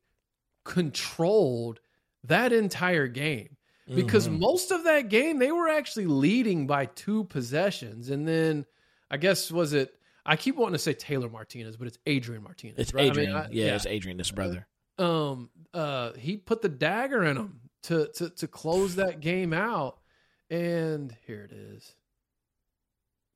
controlled 0.64 1.80
that 2.24 2.52
entire 2.52 3.06
game 3.08 3.56
because 3.94 4.28
Mhm. 4.28 4.38
most 4.38 4.70
of 4.70 4.84
that 4.84 5.08
game 5.10 5.38
they 5.38 5.52
were 5.52 5.68
actually 5.68 6.06
leading 6.06 6.66
by 6.66 6.86
two 6.86 7.24
possessions, 7.24 8.08
and 8.10 8.26
then 8.26 8.64
I 9.10 9.16
guess 9.18 9.50
was 9.52 9.72
it? 9.74 9.94
I 10.26 10.36
keep 10.36 10.56
wanting 10.56 10.72
to 10.72 10.78
say 10.78 10.94
Taylor 10.94 11.28
Martinez, 11.28 11.76
but 11.76 11.86
it's 11.86 11.98
Adrian 12.06 12.42
Martinez. 12.42 12.78
It's 12.78 12.94
right? 12.94 13.10
I 13.10 13.14
mean, 13.14 13.28
Adrian. 13.28 13.36
I- 13.36 13.48
yeah, 13.50 13.74
it's 13.76 13.84
Adrian, 13.86 14.16
this 14.16 14.30
brother. 14.30 14.66
um 14.98 15.50
uh 15.74 16.12
he 16.14 16.36
put 16.36 16.62
the 16.62 16.68
dagger 16.68 17.24
in 17.24 17.36
him 17.36 17.60
to 17.82 18.08
to 18.14 18.30
to 18.30 18.46
close 18.48 18.94
that 18.94 19.18
game 19.20 19.52
out 19.52 19.98
and 20.48 21.16
here 21.26 21.42
it 21.42 21.50
is 21.52 21.96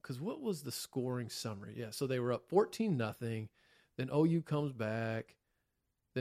because 0.00 0.20
what 0.20 0.40
was 0.40 0.62
the 0.62 0.70
scoring 0.72 1.28
summary? 1.28 1.74
Yeah, 1.76 1.90
so 1.90 2.06
they 2.06 2.20
were 2.20 2.32
up 2.32 2.48
14 2.48 2.96
nothing. 2.96 3.48
Then 3.96 4.08
OU 4.14 4.42
comes 4.42 4.72
back. 4.72 5.34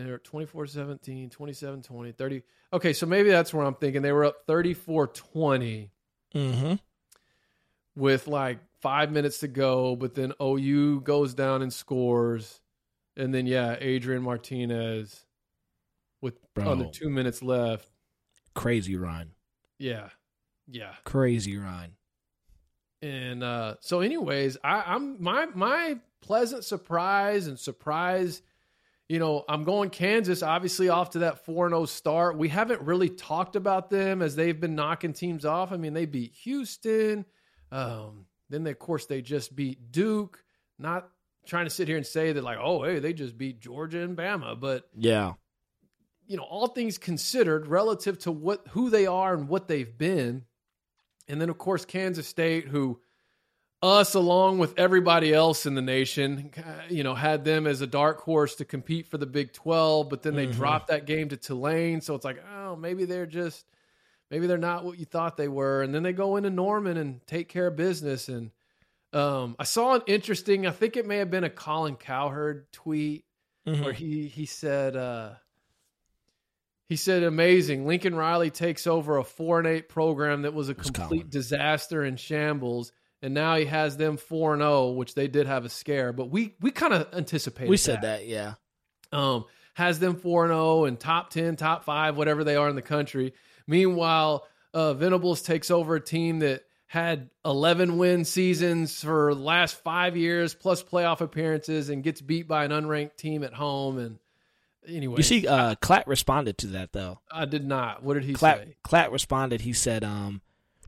They're 0.06 0.18
24 0.20 0.68
17, 0.68 1.30
27 1.30 1.82
20, 1.82 2.12
30. 2.12 2.44
Okay, 2.74 2.94
so 2.94 3.06
maybe 3.06 3.30
that's 3.30 3.54
where 3.54 3.66
I'm 3.66 3.76
thinking. 3.76 4.02
They 4.02 4.12
were 4.12 4.26
up 4.26 4.44
34 4.48 5.08
20 5.08 5.92
Mm-hmm. 6.36 6.74
with 7.96 8.28
like 8.28 8.60
five 8.82 9.12
minutes 9.12 9.40
to 9.40 9.48
go, 9.48 9.96
but 9.96 10.14
then 10.14 10.34
OU 10.42 11.02
goes 11.02 11.34
down 11.34 11.62
and 11.62 11.72
scores. 11.72 12.60
And 13.16 13.34
then, 13.34 13.48
yeah, 13.48 13.76
Adrian 13.80 14.22
Martinez 14.22 15.26
with 16.22 16.36
Bro. 16.54 16.72
under 16.72 16.86
two 16.90 17.10
minutes 17.10 17.42
left. 17.42 17.90
Crazy 18.54 18.96
run. 18.98 19.32
Yeah. 19.80 20.10
Yeah. 20.68 20.94
Crazy 21.06 21.58
run. 21.58 21.92
And 23.02 23.44
uh, 23.44 23.76
so, 23.80 24.02
anyways, 24.02 24.58
I, 24.64 24.84
I'm 24.86 25.22
my 25.22 25.46
my 25.54 25.98
pleasant 26.22 26.64
surprise 26.66 27.48
and 27.48 27.58
surprise. 27.60 28.42
You 29.10 29.20
know, 29.20 29.46
I'm 29.48 29.64
going 29.64 29.90
Kansas 29.90 30.44
obviously 30.44 30.90
off 30.90 31.12
to 31.12 31.20
that 31.20 31.46
4 31.46 31.70
0 31.70 31.86
start. 31.86 32.38
We 32.38 32.50
haven't 32.50 32.82
really 32.82 33.10
talked 33.10 33.56
about 33.56 33.90
them 33.90 34.22
as 34.22 34.36
they've 34.36 34.60
been 34.60 34.76
knocking 34.76 35.14
teams 35.14 35.46
off. 35.46 35.72
I 35.72 35.78
mean, 35.78 35.94
they 35.94 36.06
beat 36.06 36.34
Houston. 36.44 37.26
Um, 37.72 38.26
then, 38.50 38.64
they, 38.64 38.72
of 38.72 38.80
course, 38.80 39.06
they 39.06 39.22
just 39.22 39.56
beat 39.56 39.92
Duke. 39.92 40.44
Not 40.78 41.10
trying 41.46 41.66
to 41.66 41.70
sit 41.70 41.88
here 41.88 41.98
and 41.98 42.06
say 42.06 42.34
that, 42.34 42.44
like, 42.44 42.58
oh, 42.62 42.84
hey, 42.84 43.00
they 43.00 43.14
just 43.14 43.38
beat 43.38 43.62
Georgia 43.62 44.02
and 44.02 44.18
Bama. 44.18 44.60
But, 44.60 44.90
Yeah. 44.94 45.34
you 46.28 46.36
know, 46.36 46.44
all 46.44 46.68
things 46.68 46.98
considered 46.98 47.68
relative 47.68 48.20
to 48.20 48.32
what 48.32 48.68
who 48.72 48.90
they 48.90 49.06
are 49.06 49.34
and 49.34 49.48
what 49.48 49.70
they've 49.70 49.98
been. 49.98 50.44
And 51.30 51.40
then 51.42 51.50
of 51.50 51.58
course 51.58 51.86
Kansas 51.86 52.28
State 52.28 52.68
who 52.68 53.02
us 53.84 54.16
along 54.16 54.58
with 54.58 54.78
everybody 54.78 55.34
else 55.34 55.66
in 55.66 55.76
the 55.76 55.82
nation, 55.82 56.52
uh, 56.58 56.82
you 56.90 57.04
know, 57.04 57.14
had 57.14 57.46
them 57.46 57.68
as 57.68 57.82
a 57.82 57.88
dark 57.88 58.22
horse 58.22 58.56
to 58.56 58.66
compete 58.66 59.08
for 59.08 59.18
the 59.18 59.26
Big 59.28 59.54
12, 59.54 60.10
but 60.10 60.24
then 60.24 60.36
they 60.36 60.48
Mhm. 60.48 60.54
dropped 60.54 60.88
that 60.88 61.06
game 61.06 61.30
to 61.30 61.38
Tulane, 61.38 62.02
so 62.02 62.16
it's 62.16 62.26
like, 62.26 62.44
oh, 62.56 62.76
maybe 62.76 63.06
they're 63.06 63.26
just 63.28 63.66
maybe 64.30 64.46
they're 64.46 64.58
not 64.58 64.84
what 64.84 65.00
you 65.00 65.06
thought 65.06 65.38
they 65.38 65.48
were. 65.48 65.82
And 65.84 65.96
then 65.96 66.04
they 66.04 66.12
go 66.12 66.36
into 66.36 66.50
Norman 66.50 66.98
and 66.98 67.26
take 67.28 67.48
care 67.48 67.68
of 67.68 67.76
business 67.78 68.28
and 68.28 68.52
um, 69.14 69.56
I 69.58 69.64
saw 69.64 69.96
an 69.96 70.02
interesting, 70.06 70.68
I 70.68 70.72
think 70.72 70.98
it 70.98 71.06
may 71.06 71.18
have 71.20 71.32
been 71.32 71.46
a 71.46 71.50
Colin 71.50 71.96
Cowherd 71.96 72.70
tweet 72.74 73.24
Mhm. 73.66 73.84
where 73.84 73.94
he 73.94 74.28
he 74.28 74.46
said 74.46 74.96
uh 74.98 75.36
he 76.90 76.96
said 76.98 77.24
amazing 77.24 77.86
lincoln 77.86 78.16
riley 78.16 78.50
takes 78.52 78.86
over 78.88 79.18
a 79.18 79.24
four 79.24 79.60
and 79.60 79.68
eight 79.68 79.88
program 79.90 80.42
that 80.44 80.54
was 80.54 80.70
a 80.70 80.74
That's 80.74 80.90
complete 80.90 81.30
disaster 81.30 82.04
and 82.04 82.20
shambles 82.20 82.92
and 83.22 83.34
now 83.34 83.56
he 83.56 83.66
has 83.66 83.98
them 83.98 84.18
4 84.18 84.54
and 84.54 84.62
0 84.62 84.90
which 84.92 85.16
they 85.16 85.28
did 85.28 85.48
have 85.48 85.66
a 85.66 85.70
scare 85.70 86.14
but 86.14 86.30
we 86.30 86.56
we 86.62 86.72
kind 86.72 86.94
of 86.94 87.08
anticipated 87.14 87.70
We 87.70 87.78
said 87.78 88.02
that, 88.02 88.26
yeah. 88.28 88.54
um, 89.12 89.46
has 89.74 90.00
them 90.00 90.16
4 90.16 90.46
and 90.46 90.52
0 90.52 90.86
and 90.86 91.00
top 91.00 91.30
10, 91.30 91.56
top 91.56 91.84
5, 91.84 92.18
whatever 92.18 92.44
they 92.44 92.56
are 92.56 92.68
in 92.70 92.76
the 92.76 92.82
country. 92.82 93.34
Meanwhile, 93.68 94.48
uh, 94.74 94.94
Venables 94.94 95.42
takes 95.44 95.70
over 95.70 95.96
a 95.96 96.02
team 96.02 96.40
that 96.40 96.64
had 96.88 97.30
11 97.46 97.98
win 97.98 98.26
seasons 98.26 99.04
for 99.04 99.34
the 99.36 99.40
last 99.42 99.76
5 99.84 100.16
years 100.18 100.54
plus 100.54 100.82
playoff 100.82 101.22
appearances 101.22 101.90
and 101.90 102.04
gets 102.04 102.22
beat 102.22 102.48
by 102.48 102.66
an 102.66 102.72
unranked 102.72 103.18
team 103.18 103.44
at 103.44 103.54
home 103.54 103.98
and 104.00 104.20
anyway. 104.88 105.18
You 105.18 105.24
see, 105.24 105.48
uh, 105.48 105.76
Klatt 105.76 106.08
responded 106.08 106.58
to 106.60 106.68
that 106.68 106.94
though. 106.94 107.20
I 107.32 107.46
did 107.46 107.66
not. 107.66 108.04
What 108.04 108.16
did 108.16 108.24
he 108.24 108.34
Klatt, 108.34 108.58
say? 108.58 108.76
Klatt 108.84 109.12
responded. 109.12 109.62
He 109.62 109.74
said, 109.74 110.04
um, 110.04 110.42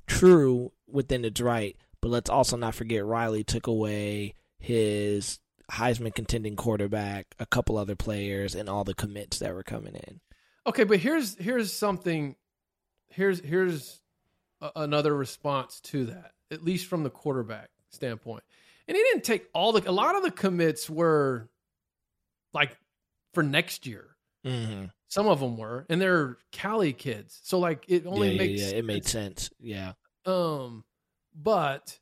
"True 0.07 0.71
within 0.87 1.25
its 1.25 1.41
right, 1.41 1.75
but 2.01 2.09
let's 2.09 2.29
also 2.29 2.57
not 2.57 2.75
forget 2.75 3.05
Riley 3.05 3.43
took 3.43 3.67
away 3.67 4.33
his 4.59 5.39
Heisman 5.71 6.13
contending 6.13 6.55
quarterback, 6.55 7.27
a 7.39 7.45
couple 7.45 7.77
other 7.77 7.95
players, 7.95 8.55
and 8.55 8.69
all 8.69 8.83
the 8.83 8.95
commits 8.95 9.39
that 9.39 9.53
were 9.53 9.63
coming 9.63 9.95
in." 9.95 10.19
Okay, 10.67 10.83
but 10.83 10.99
here's 10.99 11.35
here's 11.35 11.73
something 11.73 12.35
here's 13.09 13.39
here's 13.39 14.01
a, 14.61 14.71
another 14.75 15.15
response 15.15 15.79
to 15.81 16.05
that, 16.05 16.33
at 16.51 16.63
least 16.63 16.87
from 16.87 17.03
the 17.03 17.09
quarterback 17.09 17.69
standpoint. 17.89 18.43
And 18.87 18.95
he 18.95 19.03
didn't 19.03 19.23
take 19.23 19.47
all 19.53 19.71
the 19.71 19.89
a 19.89 19.91
lot 19.91 20.15
of 20.15 20.23
the 20.23 20.31
commits 20.31 20.89
were 20.89 21.49
like 22.53 22.77
for 23.33 23.43
next 23.43 23.85
year. 23.85 24.15
Mm-hmm. 24.45 24.85
Some 25.07 25.27
of 25.27 25.39
them 25.39 25.57
were, 25.57 25.85
and 25.89 25.99
they're 25.99 26.37
Cali 26.51 26.93
kids. 26.93 27.39
So 27.43 27.59
like 27.59 27.85
it 27.87 28.05
only 28.05 28.29
yeah, 28.29 28.33
yeah, 28.33 28.39
makes 28.39 28.61
yeah, 28.61 28.77
it 28.77 28.85
made 28.85 29.07
sense. 29.07 29.49
Yeah, 29.59 29.93
Um, 30.25 30.83
but 31.33 31.99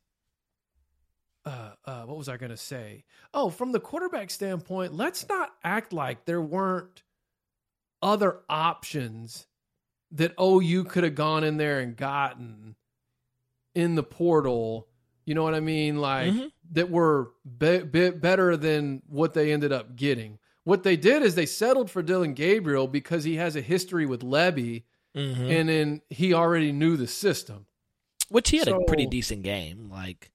uh, 1.46 1.72
uh, 1.86 2.04
what 2.04 2.18
was 2.18 2.28
I 2.28 2.38
going 2.38 2.50
to 2.50 2.58
say? 2.58 3.06
Oh, 3.34 3.50
from 3.50 3.72
the 3.72 3.80
quarterback 3.80 4.30
standpoint, 4.30 4.94
let's 4.94 5.28
not 5.30 5.52
act 5.64 5.94
like 5.94 6.26
there 6.26 6.42
weren't 6.42 7.04
other 8.02 8.40
options 8.50 9.48
that 10.12 10.34
OU 10.40 10.86
could 10.86 11.04
have 11.04 11.16
gone 11.16 11.44
in 11.44 11.58
there 11.58 11.80
and 11.80 11.96
gotten 11.96 12.76
in 13.76 13.96
the 13.96 14.04
portal. 14.04 14.88
You 15.26 15.36
know 15.36 15.44
what 15.44 15.54
I 15.56 15.60
mean? 15.60 15.98
Like 15.98 16.32
Mhm. 16.34 16.52
that 16.72 16.90
were 16.90 17.32
be- 17.58 17.84
be- 17.84 18.10
better 18.12 18.58
than 18.58 19.02
what 19.08 19.34
they 19.34 19.52
ended 19.52 19.72
up 19.72 19.96
getting. 19.96 20.40
What 20.64 20.84
they 20.84 20.98
did 20.98 21.22
is 21.22 21.36
they 21.36 21.46
settled 21.46 21.90
for 21.90 22.02
Dillon 22.02 22.34
Gabriel 22.34 22.88
because 22.88 23.24
he 23.24 23.36
has 23.36 23.56
a 23.56 23.62
history 23.62 24.06
with 24.06 24.22
Lebby, 24.22 24.84
mm-hmm. 25.16 25.44
and 25.44 25.70
then 25.70 26.02
he 26.10 26.34
already 26.34 26.74
knew 26.74 26.98
the 26.98 27.08
system. 27.08 27.67
Which 28.30 28.50
he 28.50 28.58
had 28.58 28.68
a 28.68 28.80
pretty 28.88 29.06
decent 29.06 29.44
game. 29.44 29.90
Like 29.92 30.32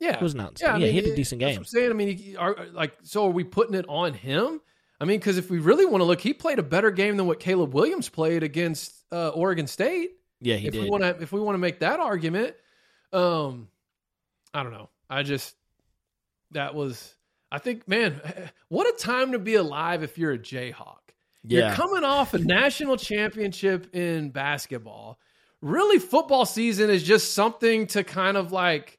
Yeah, 0.00 0.16
it 0.16 0.22
was 0.22 0.34
not. 0.34 0.60
Yeah, 0.60 0.68
Yeah, 0.68 0.74
I 0.74 0.78
mean, 0.78 0.90
he 0.90 0.96
had 0.96 1.06
a 1.06 1.16
decent 1.16 1.40
game. 1.40 1.58
I'm 1.58 1.64
saying. 1.64 1.90
I 1.90 1.94
mean, 1.94 2.16
he- 2.16 2.36
are, 2.36 2.56
like, 2.72 2.94
so 3.02 3.26
are 3.26 3.30
we 3.30 3.44
putting 3.44 3.74
it 3.74 3.86
on 3.88 4.14
him? 4.14 4.60
I 5.00 5.04
mean, 5.04 5.20
because 5.20 5.38
if 5.38 5.50
we 5.50 5.58
really 5.58 5.86
want 5.86 6.00
to 6.00 6.04
look, 6.04 6.20
he 6.20 6.32
played 6.34 6.58
a 6.58 6.62
better 6.62 6.90
game 6.90 7.16
than 7.16 7.26
what 7.26 7.38
Caleb 7.38 7.72
Williams 7.72 8.08
played 8.08 8.42
against 8.42 9.04
uh, 9.12 9.28
Oregon 9.28 9.66
State. 9.66 10.10
Yeah, 10.40 10.56
he 10.56 10.68
if 10.68 10.72
did. 10.72 10.82
we 10.82 10.90
want 10.90 11.02
to, 11.02 11.20
if 11.20 11.32
we 11.32 11.40
want 11.40 11.54
to 11.54 11.58
make 11.58 11.80
that 11.80 12.00
argument, 12.00 12.54
um, 13.12 13.68
I 14.52 14.62
don't 14.62 14.72
know. 14.72 14.88
I 15.08 15.22
just 15.22 15.54
that 16.52 16.74
was. 16.74 17.14
I 17.50 17.58
think, 17.58 17.88
man, 17.88 18.20
what 18.68 18.86
a 18.86 18.96
time 18.98 19.32
to 19.32 19.38
be 19.38 19.54
alive 19.54 20.02
if 20.02 20.18
you're 20.18 20.32
a 20.32 20.38
Jayhawk. 20.38 20.96
You're 21.44 21.70
coming 21.72 22.04
off 22.04 22.34
a 22.34 22.38
national 22.38 22.96
championship 22.96 23.94
in 23.94 24.30
basketball. 24.30 25.18
Really, 25.60 25.98
football 25.98 26.46
season 26.46 26.88
is 26.90 27.02
just 27.02 27.34
something 27.34 27.86
to 27.88 28.04
kind 28.04 28.36
of 28.36 28.52
like, 28.52 28.98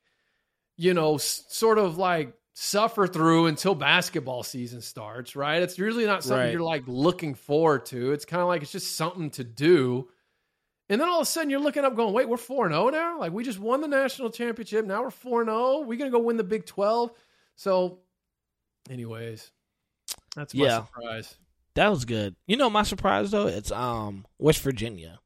you 0.78 0.94
know, 0.94 1.16
s- 1.16 1.46
sort 1.50 1.78
of 1.78 1.98
like 1.98 2.34
suffer 2.54 3.08
through 3.08 3.46
until 3.46 3.74
basketball 3.76 4.44
season 4.44 4.82
starts, 4.82 5.36
right? 5.36 5.62
It's 5.62 5.78
usually 5.78 6.06
not 6.06 6.24
something 6.24 6.40
Right. 6.48 6.52
you're 6.52 6.62
like 6.62 6.84
looking 6.88 7.34
forward 7.34 7.86
to. 7.88 8.12
It's 8.12 8.26
kind 8.26 8.42
of 8.42 8.48
like 8.50 8.62
it's 8.62 8.72
just 8.74 8.98
something 8.98 9.30
to 9.32 9.44
do. 9.46 10.10
And 10.90 11.00
then 11.00 11.08
all 11.08 11.20
of 11.20 11.22
a 11.22 11.26
sudden 11.26 11.50
you're 11.50 11.62
looking 11.62 11.86
up 11.86 11.96
going, 11.96 12.14
wait, 12.14 12.28
we're 12.28 12.36
4 12.36 12.68
0 12.70 12.90
now? 12.90 13.20
Like 13.20 13.32
we 13.32 13.46
just 13.46 13.60
won 13.60 13.80
the 13.80 13.88
national 13.88 14.30
championship. 14.32 14.86
Now 14.86 15.04
we're 15.04 15.12
4 15.12 15.46
0. 15.46 15.80
We're 15.82 15.98
going 15.98 16.12
to 16.12 16.18
go 16.18 16.20
win 16.20 16.36
the 16.36 16.44
Big 16.44 16.66
12. 16.66 17.12
So, 17.56 18.00
anyways, 18.90 19.52
that's 20.36 20.54
my 20.54 20.66
Yeah. 20.66 20.86
surprise. 20.86 21.38
that 21.76 21.88
was 21.90 22.04
good. 22.04 22.36
You 22.48 22.58
know, 22.58 22.70
my 22.70 22.84
surprise 22.84 23.32
though, 23.32 23.48
it's 23.48 23.72
um 23.72 24.26
West 24.38 24.62
Virginia. 24.62 25.20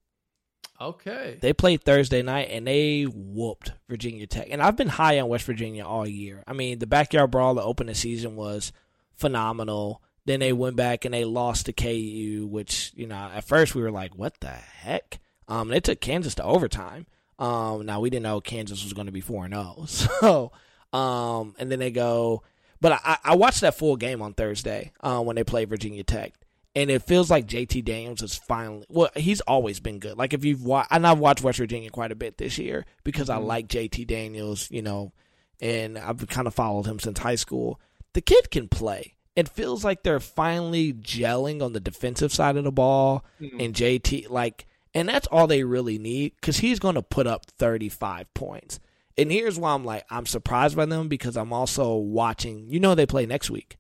Okay. 0.84 1.38
They 1.40 1.54
played 1.54 1.84
Thursday 1.84 2.22
night 2.22 2.50
and 2.52 2.68
they 2.68 3.04
whooped 3.04 3.72
Virginia 3.88 4.28
Tech. 4.28 4.48
And 4.52 4.62
I've 4.62 4.76
been 4.76 4.90
high 4.90 5.20
on 5.20 5.30
West 5.30 5.46
Virginia 5.46 5.86
all 5.86 6.06
year. 6.06 6.44
I 6.46 6.54
mean, 6.54 6.80
the 6.80 6.88
backyard 6.88 7.32
brawl 7.32 7.56
to 7.56 7.64
open 7.64 7.88
the 7.88 7.96
season 7.96 8.36
was 8.36 8.74
phenomenal. 9.16 10.02
Then 10.26 10.42
they 10.42 10.52
went 10.54 10.76
back 10.76 11.06
and 11.06 11.14
they 11.14 11.26
lost 11.26 11.66
to 11.68 11.74
KU, 11.74 12.48
which 12.50 12.92
you 12.96 13.08
know 13.08 13.16
at 13.34 13.44
first 13.46 13.76
we 13.76 13.82
were 13.82 13.92
like, 13.92 14.16
"What 14.16 14.40
the 14.40 14.48
heck?" 14.48 15.20
Um, 15.48 15.68
they 15.68 15.80
took 15.80 16.00
Kansas 16.00 16.36
to 16.36 16.44
overtime. 16.44 17.08
Um, 17.40 17.86
now 17.86 18.00
we 18.00 18.10
didn't 18.10 18.24
know 18.24 18.40
Kansas 18.40 18.84
was 18.84 18.94
going 18.94 19.08
to 19.08 19.12
be 19.12 19.22
four 19.22 19.46
and 19.46 19.54
zero. 19.54 19.86
So, 19.88 20.52
um, 20.98 21.56
and 21.60 21.72
then 21.72 21.80
they 21.80 21.92
go. 21.92 22.44
But 22.80 23.02
I, 23.04 23.18
I 23.24 23.36
watched 23.36 23.62
that 23.62 23.78
full 23.78 23.96
game 23.96 24.22
on 24.22 24.34
Thursday 24.34 24.92
uh, 25.02 25.22
when 25.22 25.36
they 25.36 25.44
played 25.44 25.70
Virginia 25.70 26.04
Tech, 26.04 26.34
and 26.76 26.90
it 26.90 27.04
feels 27.04 27.30
like 27.30 27.46
JT 27.46 27.86
Daniels 27.86 28.22
is 28.22 28.36
finally. 28.36 28.86
Well, 28.90 29.10
he's 29.16 29.42
always 29.42 29.80
been 29.80 30.00
good. 30.00 30.18
Like 30.18 30.34
if 30.34 30.44
you've 30.44 30.64
watched, 30.64 30.92
and 30.92 31.06
I've 31.06 31.20
watched 31.20 31.44
West 31.44 31.60
Virginia 31.60 31.90
quite 31.90 32.12
a 32.12 32.16
bit 32.16 32.38
this 32.38 32.58
year 32.58 32.86
because 33.04 33.30
I 33.30 33.38
mm-hmm. 33.38 33.46
like 33.46 33.68
JT 33.68 34.08
Daniels, 34.08 34.70
you 34.72 34.82
know, 34.82 35.14
and 35.62 35.98
I've 35.98 36.28
kind 36.28 36.48
of 36.48 36.56
followed 36.56 36.88
him 36.88 37.00
since 37.00 37.20
high 37.20 37.36
school. 37.36 37.80
The 38.14 38.22
kid 38.22 38.50
can 38.50 38.68
play. 38.68 39.16
It 39.36 39.50
feels 39.50 39.84
like 39.84 40.04
they're 40.04 40.20
finally 40.20 40.94
gelling 40.94 41.64
on 41.64 41.74
the 41.74 41.80
defensive 41.80 42.32
side 42.32 42.56
of 42.58 42.64
the 42.64 42.72
ball, 42.72 43.26
mm-hmm. 43.42 43.60
and 43.60 43.74
JT 43.74 44.30
like, 44.30 44.66
and 44.94 45.10
that's 45.10 45.28
all 45.28 45.48
they 45.48 45.64
really 45.64 45.98
need 45.98 46.34
because 46.40 46.58
he's 46.58 46.80
going 46.80 46.96
to 46.96 47.02
put 47.02 47.28
up 47.28 47.46
thirty 47.58 47.90
five 47.90 48.32
points. 48.34 48.80
And 49.16 49.32
here's 49.32 49.60
why 49.60 49.74
I'm 49.74 49.86
like 49.86 50.06
I'm 50.10 50.26
surprised 50.26 50.76
by 50.76 50.86
them 50.86 51.08
because 51.08 51.38
I'm 51.38 51.54
also 51.54 51.96
watching. 51.96 52.68
You 52.70 52.80
know 52.80 52.96
they 52.96 53.06
play 53.06 53.28
next 53.28 53.52
week. 53.52 53.78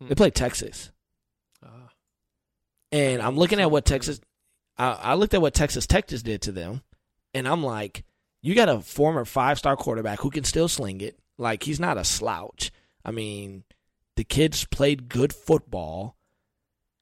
They 0.00 0.06
hmm. 0.06 0.14
play 0.14 0.30
Texas. 0.30 0.90
And 2.94 3.20
I'm 3.20 3.36
looking 3.36 3.60
at 3.60 3.72
what 3.72 3.84
Texas. 3.84 4.20
I, 4.78 4.92
I 4.92 5.14
looked 5.14 5.34
at 5.34 5.42
what 5.42 5.52
Texas 5.52 5.86
Tech 5.86 6.06
just 6.06 6.24
did 6.24 6.42
to 6.42 6.52
them, 6.52 6.82
and 7.34 7.48
I'm 7.48 7.64
like, 7.64 8.04
you 8.40 8.54
got 8.54 8.68
a 8.68 8.80
former 8.80 9.24
five 9.24 9.58
star 9.58 9.76
quarterback 9.76 10.20
who 10.20 10.30
can 10.30 10.44
still 10.44 10.68
sling 10.68 11.00
it. 11.00 11.18
Like 11.36 11.64
he's 11.64 11.80
not 11.80 11.98
a 11.98 12.04
slouch. 12.04 12.70
I 13.04 13.10
mean, 13.10 13.64
the 14.14 14.22
kids 14.22 14.64
played 14.64 15.08
good 15.08 15.32
football. 15.32 16.16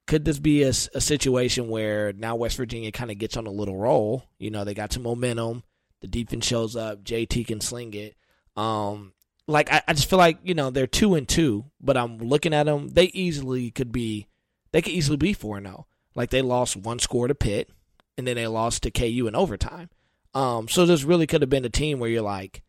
Could 0.07 0.25
this 0.25 0.39
be 0.39 0.63
a, 0.63 0.71
a 0.71 1.01
situation 1.01 1.69
where 1.69 2.13
now 2.15 2.37
West 2.37 2.57
Virginia 2.57 2.91
kind 2.91 3.11
of 3.11 3.19
gets 3.19 3.37
on 3.37 3.47
a 3.47 3.51
little 3.51 3.77
roll? 3.77 4.25
You 4.39 4.51
know, 4.51 4.65
they 4.65 4.75
got 4.75 4.93
some 4.95 5.03
momentum. 5.03 5.63
The 6.01 6.09
defense 6.09 6.47
shows 6.47 6.75
up. 6.75 7.05
JT 7.05 7.47
can 7.47 7.61
sling 7.61 7.93
it. 7.93 8.17
Um, 8.57 9.13
like 9.47 9.71
I, 9.71 9.83
I 9.87 9.93
just 9.93 10.09
feel 10.09 10.19
like 10.19 10.39
you 10.43 10.55
know 10.55 10.71
they're 10.71 10.87
two 10.87 11.17
and 11.17 11.29
two, 11.29 11.67
but 11.83 11.99
I'm 11.99 12.17
looking 12.17 12.55
at 12.55 12.65
them. 12.65 12.89
They 12.89 13.05
easily 13.07 13.71
could 13.71 13.93
be, 13.93 14.27
they 14.73 14.83
could 14.83 14.93
easily 14.93 15.17
be 15.17 15.33
four 15.33 15.57
and 15.57 15.67
zero. 15.67 15.87
Like 16.15 16.31
they 16.31 16.43
lost 16.43 16.77
one 16.77 16.99
score 16.99 17.29
to 17.29 17.35
Pitt, 17.35 17.71
and 18.19 18.27
then 18.27 18.37
they 18.37 18.47
lost 18.47 18.83
to 18.83 18.91
KU 18.91 19.27
in 19.27 19.35
overtime. 19.35 19.89
Um, 20.35 20.69
so 20.69 20.85
this 20.87 21.05
really 21.05 21.27
could 21.27 21.43
have 21.43 21.51
been 21.51 21.65
a 21.65 21.71
team 21.71 21.99
where 21.99 22.11
you're 22.11 22.23
like, 22.23 22.63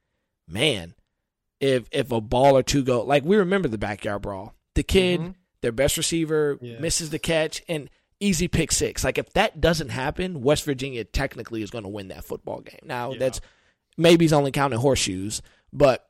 man, 0.48 0.96
if 1.60 1.88
if 1.92 2.12
a 2.12 2.22
ball 2.22 2.58
or 2.58 2.64
two 2.64 2.84
go, 2.84 3.04
like 3.04 3.24
we 3.24 3.38
remember 3.38 3.68
the 3.68 3.78
backyard 3.78 4.22
brawl. 4.22 4.54
The 4.76 4.84
kid, 4.84 5.20
Mhm. 5.22 5.36
their 5.62 5.72
best 5.72 5.98
receiver, 5.98 6.58
Yes. 6.62 6.82
misses 6.82 7.10
the 7.10 7.20
catch 7.20 7.62
and 7.70 7.90
easy 8.20 8.48
pick 8.48 8.72
six. 8.72 9.04
Like 9.04 9.18
if 9.18 9.32
that 9.34 9.62
doesn't 9.62 9.90
happen, 9.90 10.42
West 10.42 10.64
Virginia 10.66 11.04
technically 11.04 11.62
is 11.62 11.70
going 11.72 11.84
to 11.84 11.90
win 11.90 12.08
that 12.10 12.26
football 12.26 12.62
game. 12.62 12.80
Now 12.84 13.12
Yeah. 13.12 13.20
that's 13.20 13.42
maybe 13.98 14.26
he's 14.26 14.34
only 14.34 14.52
counting 14.52 14.80
horseshoes, 14.80 15.42
but 15.72 16.10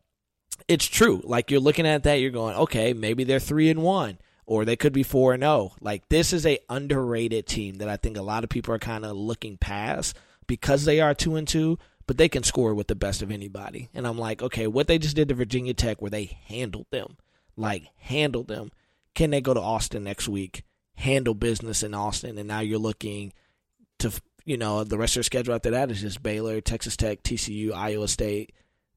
it's 0.67 0.85
true. 0.85 1.21
Like 1.25 1.51
you're 1.51 1.59
looking 1.59 1.85
at 1.87 2.03
that, 2.03 2.15
you're 2.15 2.31
going, 2.31 2.55
okay, 2.55 2.93
maybe 2.93 3.23
they're 3.23 3.39
three 3.39 3.69
and 3.69 3.81
one, 3.83 4.17
or 4.45 4.65
they 4.65 4.75
could 4.75 4.93
be 4.93 5.03
four 5.03 5.33
and 5.33 5.43
zero. 5.43 5.73
Like 5.79 6.07
this 6.09 6.33
is 6.33 6.45
a 6.45 6.59
underrated 6.69 7.45
team 7.45 7.75
that 7.75 7.89
I 7.89 7.97
think 7.97 8.17
a 8.17 8.21
lot 8.21 8.43
of 8.43 8.49
people 8.49 8.73
are 8.73 8.79
kind 8.79 9.05
of 9.05 9.15
looking 9.15 9.57
past 9.57 10.15
because 10.47 10.85
they 10.85 10.99
are 10.99 11.13
two 11.13 11.35
and 11.35 11.47
two, 11.47 11.77
but 12.07 12.17
they 12.17 12.29
can 12.29 12.43
score 12.43 12.73
with 12.73 12.87
the 12.87 12.95
best 12.95 13.21
of 13.21 13.31
anybody. 13.31 13.89
And 13.93 14.05
I'm 14.05 14.17
like, 14.17 14.41
okay, 14.41 14.67
what 14.67 14.87
they 14.87 14.97
just 14.97 15.15
did 15.15 15.29
to 15.29 15.33
Virginia 15.33 15.73
Tech, 15.73 16.01
where 16.01 16.11
they 16.11 16.37
handled 16.45 16.87
them, 16.91 17.17
like 17.55 17.85
handled 17.97 18.47
them. 18.47 18.71
Can 19.15 19.29
they 19.29 19.41
go 19.41 19.53
to 19.53 19.61
Austin 19.61 20.03
next 20.03 20.27
week, 20.27 20.63
handle 20.95 21.35
business 21.35 21.83
in 21.83 21.93
Austin, 21.93 22.37
and 22.37 22.47
now 22.47 22.59
you're 22.61 22.79
looking 22.79 23.31
to, 23.99 24.11
you 24.43 24.57
know, 24.57 24.83
the 24.83 24.97
rest 24.97 25.13
of 25.13 25.19
their 25.19 25.23
schedule 25.23 25.53
after 25.53 25.71
that 25.71 25.91
is 25.91 26.01
just 26.01 26.23
Baylor, 26.23 26.61
Texas 26.61 26.97
Tech, 26.97 27.23
TCU, 27.23 27.71
Iowa 27.73 28.07
State. 28.07 28.51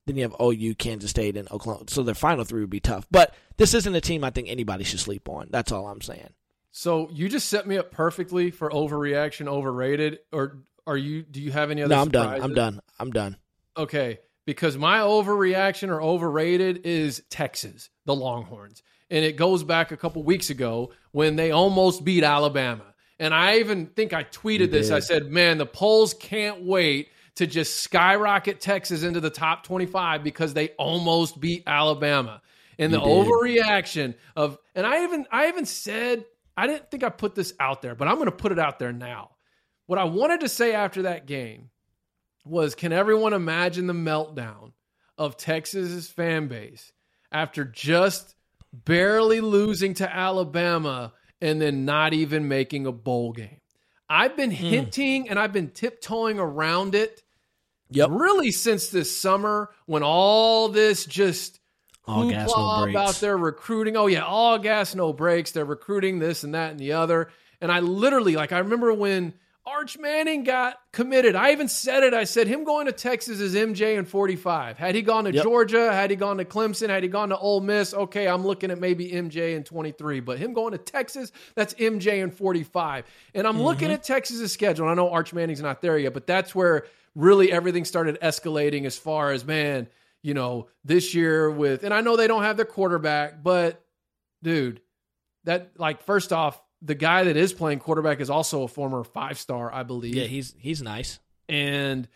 Then 0.07 0.17
you 0.17 0.23
have 0.23 0.37
OU, 0.41 0.77
Kansas 0.77 1.11
State, 1.11 1.37
and 1.37 1.51
Oklahoma. 1.51 1.85
So 1.89 2.03
their 2.03 2.15
final 2.15 2.45
three 2.45 2.61
would 2.61 2.71
be 2.71 2.81
tough. 2.81 3.07
But 3.11 3.35
this 3.57 3.75
isn't 3.75 3.95
a 3.95 4.01
team 4.01 4.23
I 4.23 4.31
think 4.31 4.49
anybody 4.49 4.85
should 4.85 5.01
sleep 5.01 5.29
on. 5.29 5.49
That's 5.51 5.73
all 5.73 5.89
I'm 5.89 6.01
saying. 6.01 6.31
So 6.71 7.09
you 7.11 7.29
just 7.29 7.49
set 7.49 7.67
me 7.67 7.79
up 7.79 7.91
perfectly 7.91 8.51
for 8.51 8.71
overreaction, 8.71 9.49
overrated, 9.49 10.19
or 10.31 10.59
are 10.87 10.97
you? 10.97 11.23
Do 11.23 11.41
you 11.41 11.51
have 11.51 11.71
any 11.71 11.83
other? 11.83 11.95
No, 11.95 12.03
I'm 12.03 12.11
done. 12.11 12.43
I'm 12.43 12.55
done. 12.55 12.81
I'm 12.99 13.11
done. 13.11 13.37
Okay, 13.77 14.21
because 14.45 14.77
my 14.77 14.99
overreaction 14.99 15.89
or 15.89 16.01
overrated 16.01 16.83
is 16.85 17.23
Texas, 17.31 17.91
the 18.05 18.15
Longhorns. 18.15 18.83
And 19.11 19.25
it 19.25 19.37
goes 19.37 19.65
back 19.65 19.91
a 19.91 19.97
couple 19.97 20.23
weeks 20.23 20.51
ago 20.51 20.93
when 21.13 21.37
they 21.37 21.51
almost 21.51 22.05
beat 22.05 22.25
Alabama. 22.25 22.95
And 23.19 23.33
I 23.33 23.59
even 23.59 23.87
think 23.87 24.13
I 24.13 24.25
tweeted 24.25 24.71
this. 24.71 24.91
I 24.91 24.99
said, 24.99 25.31
man, 25.31 25.59
the 25.59 25.67
polls 25.67 26.13
can't 26.13 26.63
wait 26.63 27.09
to 27.37 27.47
just 27.47 27.77
skyrocket 27.77 28.61
Texas 28.61 29.03
into 29.03 29.21
the 29.21 29.31
top 29.31 29.63
25 29.63 30.25
because 30.25 30.55
they 30.55 30.69
almost 30.79 31.39
beat 31.41 31.63
Alabama. 31.67 32.43
And 32.79 32.93
the 32.93 33.01
overreaction 33.01 34.15
of, 34.35 34.59
and 34.75 34.87
I 34.87 35.05
even, 35.05 35.27
I 35.31 35.49
even 35.49 35.65
said, 35.65 36.25
I 36.57 36.67
didn't 36.67 36.91
think 36.91 37.05
I 37.05 37.09
put 37.09 37.35
this 37.35 37.55
out 37.61 37.81
there, 37.83 37.95
but 37.95 38.09
I'm 38.09 38.17
going 38.17 38.27
to 38.27 38.33
put 38.33 38.53
it 38.53 38.59
out 38.59 38.79
there 38.79 38.93
now. 38.93 39.31
What 39.87 39.99
I 39.99 40.05
wanted 40.05 40.41
to 40.41 40.49
say 40.49 40.75
after 40.75 41.03
that 41.03 41.27
game 41.27 41.71
was 42.45 42.75
can 42.75 42.93
everyone 42.93 43.33
imagine 43.33 43.87
the 43.87 43.93
meltdown 43.93 44.73
of 45.19 45.37
Texas's 45.37 46.09
fan 46.09 46.49
base 46.49 46.93
after 47.33 47.65
just 47.65 48.35
barely 48.73 49.41
losing 49.41 49.95
to 49.95 50.15
Alabama 50.15 51.13
and 51.41 51.61
then 51.61 51.85
not 51.85 52.13
even 52.15 52.49
making 52.49 52.87
a 52.87 52.93
bowl 52.93 53.33
game? 53.33 53.61
I've 54.09 54.37
been 54.37 54.51
Hmm. 54.51 54.57
hinting 54.57 55.29
and 55.29 55.39
I've 55.39 55.53
been 55.53 55.71
tiptoeing 55.71 56.39
around 56.39 56.95
it 56.95 57.23
Yep. 57.91 58.09
really 58.13 58.51
since 58.51 58.89
this 58.89 59.17
summer 59.17 59.71
when 59.87 60.03
all 60.03 60.69
this 60.69 61.07
just 61.07 61.61
All 62.07 62.29
gas, 62.29 62.49
no 62.49 62.55
hoopla 62.55 62.91
about 62.91 63.15
their 63.17 63.37
recruiting. 63.37 63.97
Oh 63.97 64.07
yeah, 64.07 64.25
all 64.25 64.59
gas, 64.59 64.95
no 64.95 65.13
brakes. 65.13 65.53
They're 65.53 65.65
recruiting 65.65 66.19
this 66.19 66.45
and 66.45 66.55
that 66.55 66.73
and 66.73 66.81
the 66.81 66.93
other. 66.93 67.31
And 67.61 67.71
I 67.71 67.81
literally 67.81 68.37
like 68.37 68.53
I 68.53 68.59
remember 68.59 68.93
when 68.93 69.35
Arch 69.67 69.99
Manning 69.99 70.45
got 70.45 70.79
committed. 70.93 71.35
I 71.35 71.51
even 71.51 71.67
said 71.67 72.05
it. 72.05 72.15
I 72.15 72.23
said 72.23 72.47
him 72.47 72.63
going 72.63 72.87
to 72.87 72.93
Texas 72.93 73.41
is 73.41 73.57
MJ 73.57 73.99
and 73.99 74.09
45. 74.09 74.79
Had 74.79 74.95
he 74.95 75.03
gone 75.03 75.25
to 75.25 75.33
Yep. 75.33 75.43
Georgia, 75.43 75.93
had 75.93 76.11
he 76.11 76.17
gone 76.17 76.39
to 76.39 76.45
Clemson, 76.45 76.89
had 76.89 77.03
he 77.03 77.09
gone 77.09 77.31
to 77.31 77.37
Ole 77.37 77.61
Miss, 77.61 77.93
okay, 77.93 78.29
I'm 78.29 78.47
looking 78.47 78.71
at 78.71 78.79
maybe 78.79 79.11
MJ 79.11 79.57
and 79.57 79.67
23. 79.67 80.21
But 80.21 80.39
him 80.39 80.53
going 80.53 80.71
to 80.71 80.79
Texas, 80.79 81.33
that's 81.57 81.75
MJ 81.75 82.23
and 82.23 82.33
45. 82.33 83.07
And 83.35 83.45
I'm 83.45 83.61
looking 83.61 83.89
mm-hmm. 83.89 83.95
at 83.95 84.05
Texas's 84.05 84.53
schedule. 84.53 84.89
And 84.89 84.93
I 84.93 84.95
know 84.95 85.11
Arch 85.11 85.33
Manning's 85.33 85.61
not 85.61 85.83
there 85.83 85.99
yet, 85.99 86.15
but 86.15 86.29
that's 86.29 86.55
where 86.55 86.87
really 87.17 87.51
everything 87.51 87.85
started 87.85 88.19
escalating 88.21 88.85
as 88.85 88.97
far 88.97 89.33
as 89.33 89.45
man, 89.45 89.89
you 90.23 90.35
know, 90.35 90.69
this 90.85 91.15
year 91.15 91.51
with 91.51 91.83
and 91.83 91.93
I 91.93 92.03
know 92.03 92.17
they 92.17 92.29
don't 92.29 92.43
have 92.43 92.57
their 92.57 92.67
quarterback, 92.67 93.43
but 93.43 93.83
dude, 94.43 94.81
that 95.45 95.73
like 95.79 96.03
first 96.03 96.33
off, 96.33 96.61
the 96.83 96.95
guy 96.95 97.25
that 97.25 97.37
is 97.37 97.53
playing 97.53 97.81
quarterback 97.81 98.21
is 98.21 98.31
also 98.31 98.63
a 98.63 98.69
former 98.69 99.03
five 99.03 99.39
star, 99.39 99.73
I 99.73 99.83
believe. 99.83 100.15
Yeah, 100.15 100.25
he's 100.25 100.55
he's 100.59 100.83
nice. 100.83 101.19
and 101.49 102.07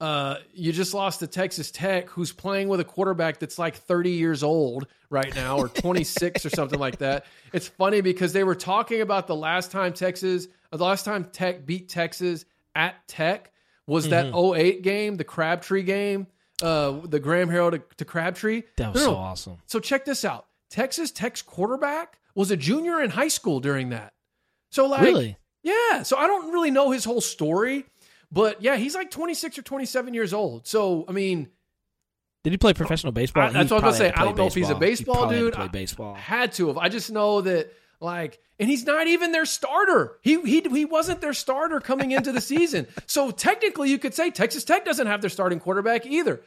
uh, 0.00 0.36
you 0.54 0.72
just 0.72 0.94
lost 0.94 1.20
to 1.20 1.26
Texas 1.26 1.70
Tech, 1.70 2.08
who's 2.08 2.32
playing 2.32 2.68
with 2.68 2.80
a 2.80 2.84
quarterback 2.84 3.38
that's 3.38 3.58
like 3.58 3.76
30 3.76 4.12
years 4.12 4.42
old 4.42 4.86
right 5.10 5.34
now, 5.34 5.58
or 5.58 5.68
26 5.68 6.46
or 6.46 6.50
something 6.50 6.78
like 6.78 6.98
that. 6.98 7.26
It's 7.52 7.68
funny 7.68 8.00
because 8.00 8.32
they 8.32 8.42
were 8.42 8.54
talking 8.54 9.02
about 9.02 9.26
the 9.26 9.36
last 9.36 9.70
time 9.70 9.92
Texas, 9.92 10.48
the 10.70 10.82
last 10.82 11.04
time 11.04 11.24
Tech 11.24 11.66
beat 11.66 11.90
Texas 11.90 12.46
at 12.74 13.06
Tech 13.08 13.52
was 13.90 14.06
Mm-hmm. 14.06 14.30
that 14.32 14.58
08 14.60 14.82
game, 14.82 15.16
the 15.16 15.24
Crabtree 15.24 15.82
game, 15.82 16.26
uh, 16.62 16.92
the 17.04 17.18
Graham 17.20 17.48
Harrell 17.48 17.72
to, 17.72 17.82
to 17.96 18.04
Crabtree. 18.04 18.62
That 18.76 18.92
was 18.92 19.02
No, 19.02 19.06
so 19.06 19.12
no. 19.12 19.18
awesome. 19.18 19.56
So 19.66 19.80
check 19.80 20.04
this 20.04 20.24
out. 20.24 20.46
Texas 20.70 21.10
Tech's 21.10 21.42
quarterback 21.42 22.18
was 22.34 22.50
a 22.50 22.56
junior 22.56 23.02
in 23.02 23.10
high 23.10 23.28
school 23.28 23.58
during 23.60 23.90
that. 23.90 24.12
So 24.70 24.86
like 24.86 25.02
Really? 25.02 25.36
yeah. 25.64 26.02
So 26.04 26.16
I 26.16 26.26
don't 26.28 26.52
really 26.52 26.70
know 26.70 26.90
his 26.92 27.04
whole 27.04 27.20
story, 27.20 27.84
but 28.30 28.62
yeah, 28.62 28.76
he's 28.76 28.94
like 28.94 29.10
26 29.10 29.58
or 29.58 29.62
27 29.62 30.14
years 30.14 30.32
old. 30.32 30.66
So 30.68 31.04
I 31.08 31.12
mean, 31.12 31.48
Did 32.44 32.52
he 32.52 32.56
play 32.58 32.72
professional 32.72 33.12
baseball? 33.12 33.42
I- 33.42 33.50
that's 33.50 33.68
He 33.68 33.74
what 33.74 33.82
I 33.82 33.86
was 33.88 33.98
gonna 33.98 33.98
say. 33.98 34.04
had 34.06 34.14
to 34.14 34.20
I 34.20 34.24
don't 34.24 34.34
play 34.36 34.44
know 34.44 34.46
if 34.46 34.54
he's 34.54 34.70
a 34.70 34.74
He 34.74 34.80
baseball 34.80 35.14
probably 35.16 35.36
had 35.36 35.40
to 35.40 35.46
dude. 35.46 35.54
Play 35.54 35.64
I- 35.64 35.68
baseball. 35.68 36.14
had 36.14 36.52
to 36.52 36.68
have. 36.68 36.78
I 36.78 36.88
just 36.88 37.10
know 37.10 37.40
that 37.40 37.72
like, 38.00 38.40
and 38.58 38.68
he's 38.68 38.84
not 38.84 39.06
even 39.06 39.32
their 39.32 39.44
starter. 39.44 40.18
He 40.22 40.40
he 40.42 40.60
he 40.60 40.84
wasn't 40.84 41.20
their 41.20 41.32
starter 41.32 41.80
coming 41.80 42.10
into 42.12 42.32
the 42.32 42.40
season. 42.40 42.86
So 43.06 43.30
technically, 43.30 43.90
you 43.90 43.98
could 43.98 44.14
say 44.14 44.30
Texas 44.30 44.62
Tech 44.64 44.84
doesn't 44.84 45.06
have 45.06 45.20
their 45.20 45.30
starting 45.30 45.58
quarterback 45.58 46.06
either. 46.06 46.40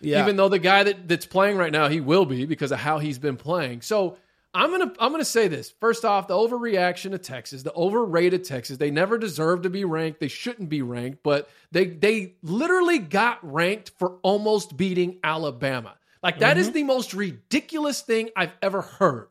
Yeah. 0.00 0.22
Even 0.22 0.36
though 0.36 0.48
the 0.48 0.58
guy 0.58 0.84
that, 0.84 1.08
that's 1.08 1.26
playing 1.26 1.56
right 1.56 1.72
now, 1.72 1.88
he 1.88 2.00
will 2.00 2.24
be 2.24 2.44
because 2.44 2.72
of 2.72 2.78
how 2.78 2.98
he's 2.98 3.18
been 3.18 3.36
playing. 3.36 3.82
So 3.82 4.16
I'm 4.54 4.70
gonna 4.70 4.92
I'm 4.98 5.12
gonna 5.12 5.24
say 5.24 5.48
this. 5.48 5.70
First 5.80 6.04
off, 6.04 6.26
the 6.26 6.34
overreaction 6.34 7.12
of 7.12 7.22
Texas, 7.22 7.62
the 7.62 7.74
overrated 7.74 8.44
Texas. 8.44 8.78
They 8.78 8.90
never 8.90 9.18
deserve 9.18 9.62
to 9.62 9.70
be 9.70 9.84
ranked. 9.84 10.20
They 10.20 10.28
shouldn't 10.28 10.68
be 10.68 10.82
ranked, 10.82 11.22
but 11.22 11.48
they 11.70 11.86
they 11.86 12.34
literally 12.42 12.98
got 12.98 13.38
ranked 13.42 13.92
for 13.98 14.16
almost 14.22 14.76
beating 14.76 15.18
Alabama. 15.22 15.94
Like 16.22 16.40
that 16.40 16.58
is 16.58 16.68
mm-hmm. 16.68 16.74
the 16.74 16.82
most 16.84 17.14
ridiculous 17.14 18.00
thing 18.00 18.30
I've 18.34 18.54
ever 18.62 18.82
heard. 18.82 19.28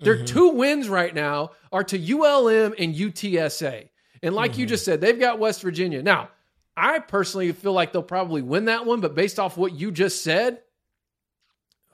Their 0.00 0.24
two 0.24 0.50
wins 0.50 0.88
right 0.88 1.14
now 1.14 1.50
are 1.72 1.84
to 1.84 1.98
ULM 1.98 2.74
and 2.78 2.94
UTSA. 2.94 3.88
And 4.22 4.34
like 4.34 4.58
you 4.58 4.66
just 4.66 4.84
said, 4.84 5.00
they've 5.00 5.18
got 5.18 5.38
West 5.38 5.62
Virginia. 5.62 6.02
Now, 6.02 6.30
I 6.76 7.00
personally 7.00 7.50
feel 7.52 7.72
like 7.72 7.92
they'll 7.92 8.02
probably 8.02 8.42
win 8.42 8.66
that 8.66 8.86
one, 8.86 9.00
but 9.00 9.14
based 9.14 9.38
off 9.38 9.56
what 9.56 9.74
you 9.74 9.90
just 9.90 10.22
said, 10.22 10.60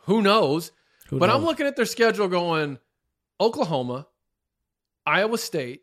who 0.03 0.21
knows? 0.21 0.73
Who 1.09 1.19
but 1.19 1.31
I'm 1.31 1.45
looking 1.45 1.67
at 1.67 1.77
their 1.77 1.87
schedule 1.87 2.29
going 2.29 2.79
Oklahoma, 3.41 4.07
Iowa 5.07 5.39
State, 5.39 5.83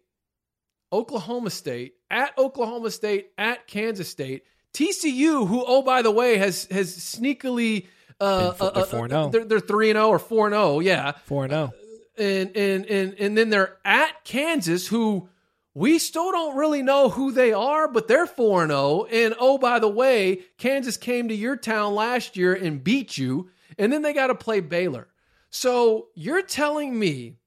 Oklahoma 0.93 1.49
State, 1.49 1.95
at 2.09 2.37
Oklahoma 2.37 2.91
State, 2.91 3.31
at 3.37 3.67
Kansas 3.67 4.09
State, 4.09 4.43
TCU, 4.73 5.47
who 5.47 5.63
oh 5.65 5.81
by 5.81 6.01
the 6.01 6.11
way 6.11 6.37
has 6.37 6.65
has 6.71 6.95
sneakily 6.95 7.87
uh, 8.19 8.53
uh, 8.59 8.69
they're 8.71 8.83
uh, 8.83 9.07
4-0. 9.07 9.31
they're 9.31 9.45
they're 9.45 9.59
three 9.59 9.89
and 9.89 9.97
zero 9.97 10.09
or 10.09 10.19
four 10.19 10.47
and 10.47 10.53
zero, 10.53 10.79
yeah, 10.79 11.13
Four 11.25 11.45
and 11.45 11.51
zero. 11.51 11.73
And 12.17 12.55
and 12.55 12.85
and 12.85 13.13
and 13.19 13.37
then 13.37 13.49
they're 13.49 13.77
at 13.85 14.23
Kansas, 14.23 14.87
who 14.87 15.29
we 15.73 15.99
still 15.99 16.31
don't 16.31 16.57
really 16.57 16.81
know 16.81 17.09
who 17.09 17.31
they 17.31 17.53
are, 17.53 17.87
but 17.87 18.07
they're 18.07 18.27
four 18.27 18.63
and 18.63 18.71
zero. 18.71 19.05
And 19.05 19.35
oh, 19.39 19.57
by 19.57 19.79
the 19.79 19.87
way, 19.87 20.41
Kansas 20.57 20.97
came 20.97 21.29
to 21.29 21.35
your 21.35 21.55
town 21.55 21.95
last 21.95 22.35
year 22.35 22.53
and 22.53 22.83
beat 22.83 23.17
you, 23.17 23.49
and 23.77 23.91
then 23.91 24.01
they 24.01 24.13
got 24.13 24.27
to 24.27 24.35
play 24.35 24.59
Baylor. 24.59 25.07
So 25.49 26.07
you're 26.15 26.41
telling 26.41 26.97
me 26.97 27.37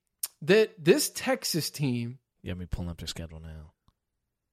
that 0.42 0.82
this 0.82 1.10
Texas 1.10 1.70
team 1.70 2.18
Yeah, 2.42 2.54
me 2.54 2.66
pulling 2.66 2.90
up 2.90 2.98
their 2.98 3.06
schedule 3.06 3.40
now. 3.40 3.72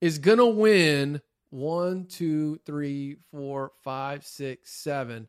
is 0.02 0.20
gonna 0.20 0.48
win 0.48 1.22
one, 1.50 2.06
two, 2.06 2.58
three, 2.66 3.18
four, 3.32 3.72
five, 3.84 4.26
six, 4.26 4.72
seven. 4.72 5.28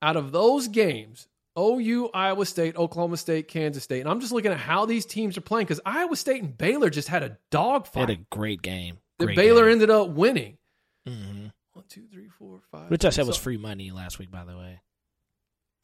Out 0.00 0.16
of 0.16 0.32
those 0.32 0.68
games, 0.68 1.28
OU, 1.58 2.10
Iowa 2.12 2.44
State, 2.46 2.76
Oklahoma 2.76 3.16
State, 3.16 3.48
Kansas 3.48 3.84
State, 3.84 4.00
and 4.00 4.08
I'm 4.08 4.20
just 4.20 4.32
looking 4.32 4.50
at 4.52 4.58
how 4.58 4.86
these 4.86 5.06
teams 5.06 5.36
are 5.38 5.40
playing 5.42 5.66
because 5.66 5.80
Iowa 5.86 6.16
State 6.16 6.42
and 6.42 6.56
Baylor 6.56 6.90
just 6.90 7.08
had 7.08 7.22
a 7.22 7.38
dogfight 7.50 8.08
had 8.08 8.18
a 8.18 8.22
great 8.30 8.60
game. 8.62 8.98
Great 9.20 9.36
Baylor 9.36 9.64
game. 9.64 9.72
ended 9.72 9.90
up 9.90 10.08
winning. 10.10 10.58
Mhm. 11.06 11.52
One, 11.72 11.84
two, 11.88 12.06
three, 12.12 12.28
four, 12.28 12.60
five. 12.70 12.90
Which 12.90 13.04
I 13.04 13.10
said 13.10 13.26
was 13.26 13.36
free 13.36 13.56
money 13.56 13.90
last 13.92 14.18
week, 14.18 14.30
by 14.30 14.44
the 14.44 14.56
way. 14.56 14.80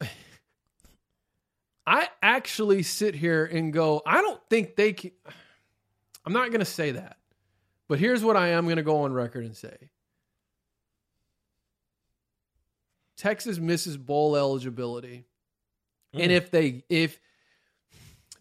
I 1.87 2.09
actually 2.21 2.83
sit 2.83 3.15
here 3.15 3.45
and 3.45 3.71
go, 3.73 4.01
I 4.05 4.21
don't 4.21 4.41
think 4.49 4.75
they 4.75 4.93
can. 4.93 5.11
I'm 6.25 6.33
not 6.33 6.49
going 6.49 6.59
to 6.59 6.65
say 6.65 6.91
that. 6.91 7.17
But 7.87 7.99
here's 7.99 8.23
what 8.23 8.37
I 8.37 8.49
am 8.49 8.65
going 8.65 8.77
to 8.77 8.83
go 8.83 9.01
on 9.01 9.11
record 9.11 9.43
and 9.43 9.55
say 9.57 9.89
Texas 13.17 13.57
misses 13.57 13.97
bowl 13.97 14.35
eligibility. 14.35 15.25
And 16.13 16.31
Mm. 16.31 16.35
if 16.35 16.51
they, 16.51 16.83
if, 16.89 17.19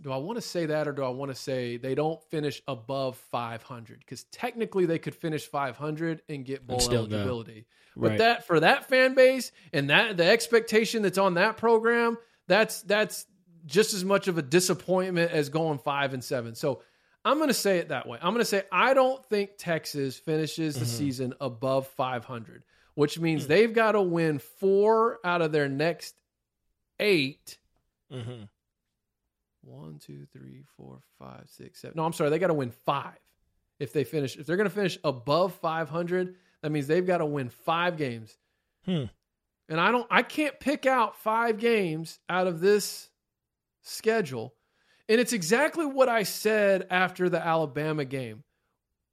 do 0.00 0.10
I 0.10 0.16
want 0.16 0.36
to 0.36 0.42
say 0.42 0.66
that 0.66 0.88
or 0.88 0.92
do 0.92 1.02
I 1.02 1.08
want 1.10 1.30
to 1.30 1.34
say 1.34 1.76
they 1.76 1.94
don't 1.94 2.22
finish 2.30 2.62
above 2.66 3.16
500? 3.16 3.98
Because 4.00 4.24
technically 4.24 4.86
they 4.86 4.98
could 4.98 5.14
finish 5.14 5.46
500 5.46 6.22
and 6.28 6.44
get 6.44 6.66
bowl 6.66 6.78
go. 6.78 6.96
eligibility. 6.96 7.66
But 7.96 8.10
Right. 8.10 8.18
that 8.18 8.46
for 8.46 8.60
that 8.60 8.88
fan 8.88 9.14
base 9.14 9.52
and 9.72 9.90
that 9.90 10.16
the 10.16 10.24
expectation 10.24 11.02
that's 11.02 11.18
on 11.18 11.34
that 11.34 11.56
program, 11.56 12.16
that's 12.46 12.82
that's 12.82 13.26
just 13.66 13.92
as 13.92 14.04
much 14.04 14.26
of 14.26 14.38
a 14.38 14.42
disappointment 14.42 15.32
as 15.32 15.50
going 15.50 15.78
five 15.78 16.14
and 16.14 16.24
seven. 16.24 16.54
So 16.54 16.82
I'm 17.26 17.36
going 17.36 17.48
to 17.48 17.54
say 17.54 17.76
it 17.78 17.88
that 17.88 18.08
way. 18.08 18.18
I'm 18.22 18.32
going 18.32 18.40
to 18.40 18.44
say 18.46 18.62
I 18.72 18.94
don't 18.94 19.22
think 19.26 19.50
Texas 19.58 20.18
finishes 20.18 20.78
the 20.78 20.86
season 20.86 21.34
above 21.42 21.86
500, 21.88 22.64
which 22.94 23.18
means 23.18 23.46
they've 23.46 23.72
got 23.74 23.92
to 23.92 24.00
win 24.00 24.38
four 24.38 25.18
out 25.22 25.42
of 25.42 25.52
their 25.52 25.68
next 25.68 26.14
eight. 26.98 27.58
Mhm. 28.10 28.48
One, 29.62 29.98
two, 29.98 30.26
three, 30.32 30.64
four, 30.76 31.00
five, 31.18 31.48
six, 31.48 31.80
seven. 31.80 31.96
No, 31.96 32.04
I'm 32.04 32.12
sorry. 32.12 32.30
They 32.30 32.38
got 32.38 32.48
to 32.48 32.54
win 32.54 32.70
five. 32.70 33.18
If 33.78 33.92
they 33.92 34.04
finish, 34.04 34.36
if 34.36 34.46
they're 34.46 34.56
going 34.56 34.68
to 34.68 34.74
finish 34.74 34.98
above 35.04 35.54
500, 35.54 36.36
that 36.62 36.70
means 36.70 36.86
they've 36.86 37.06
got 37.06 37.18
to 37.18 37.26
win 37.26 37.48
five 37.48 37.96
games. 37.96 38.36
Hmm. 38.84 39.04
And 39.68 39.80
I 39.80 39.90
don't, 39.90 40.06
I 40.10 40.22
can't 40.22 40.58
pick 40.60 40.84
out 40.86 41.16
five 41.16 41.58
games 41.58 42.18
out 42.28 42.46
of 42.46 42.60
this 42.60 43.08
schedule. 43.82 44.54
And 45.08 45.20
it's 45.20 45.32
exactly 45.32 45.86
what 45.86 46.08
I 46.08 46.24
said 46.24 46.86
after 46.90 47.28
the 47.28 47.44
Alabama 47.44 48.04
game. 48.04 48.44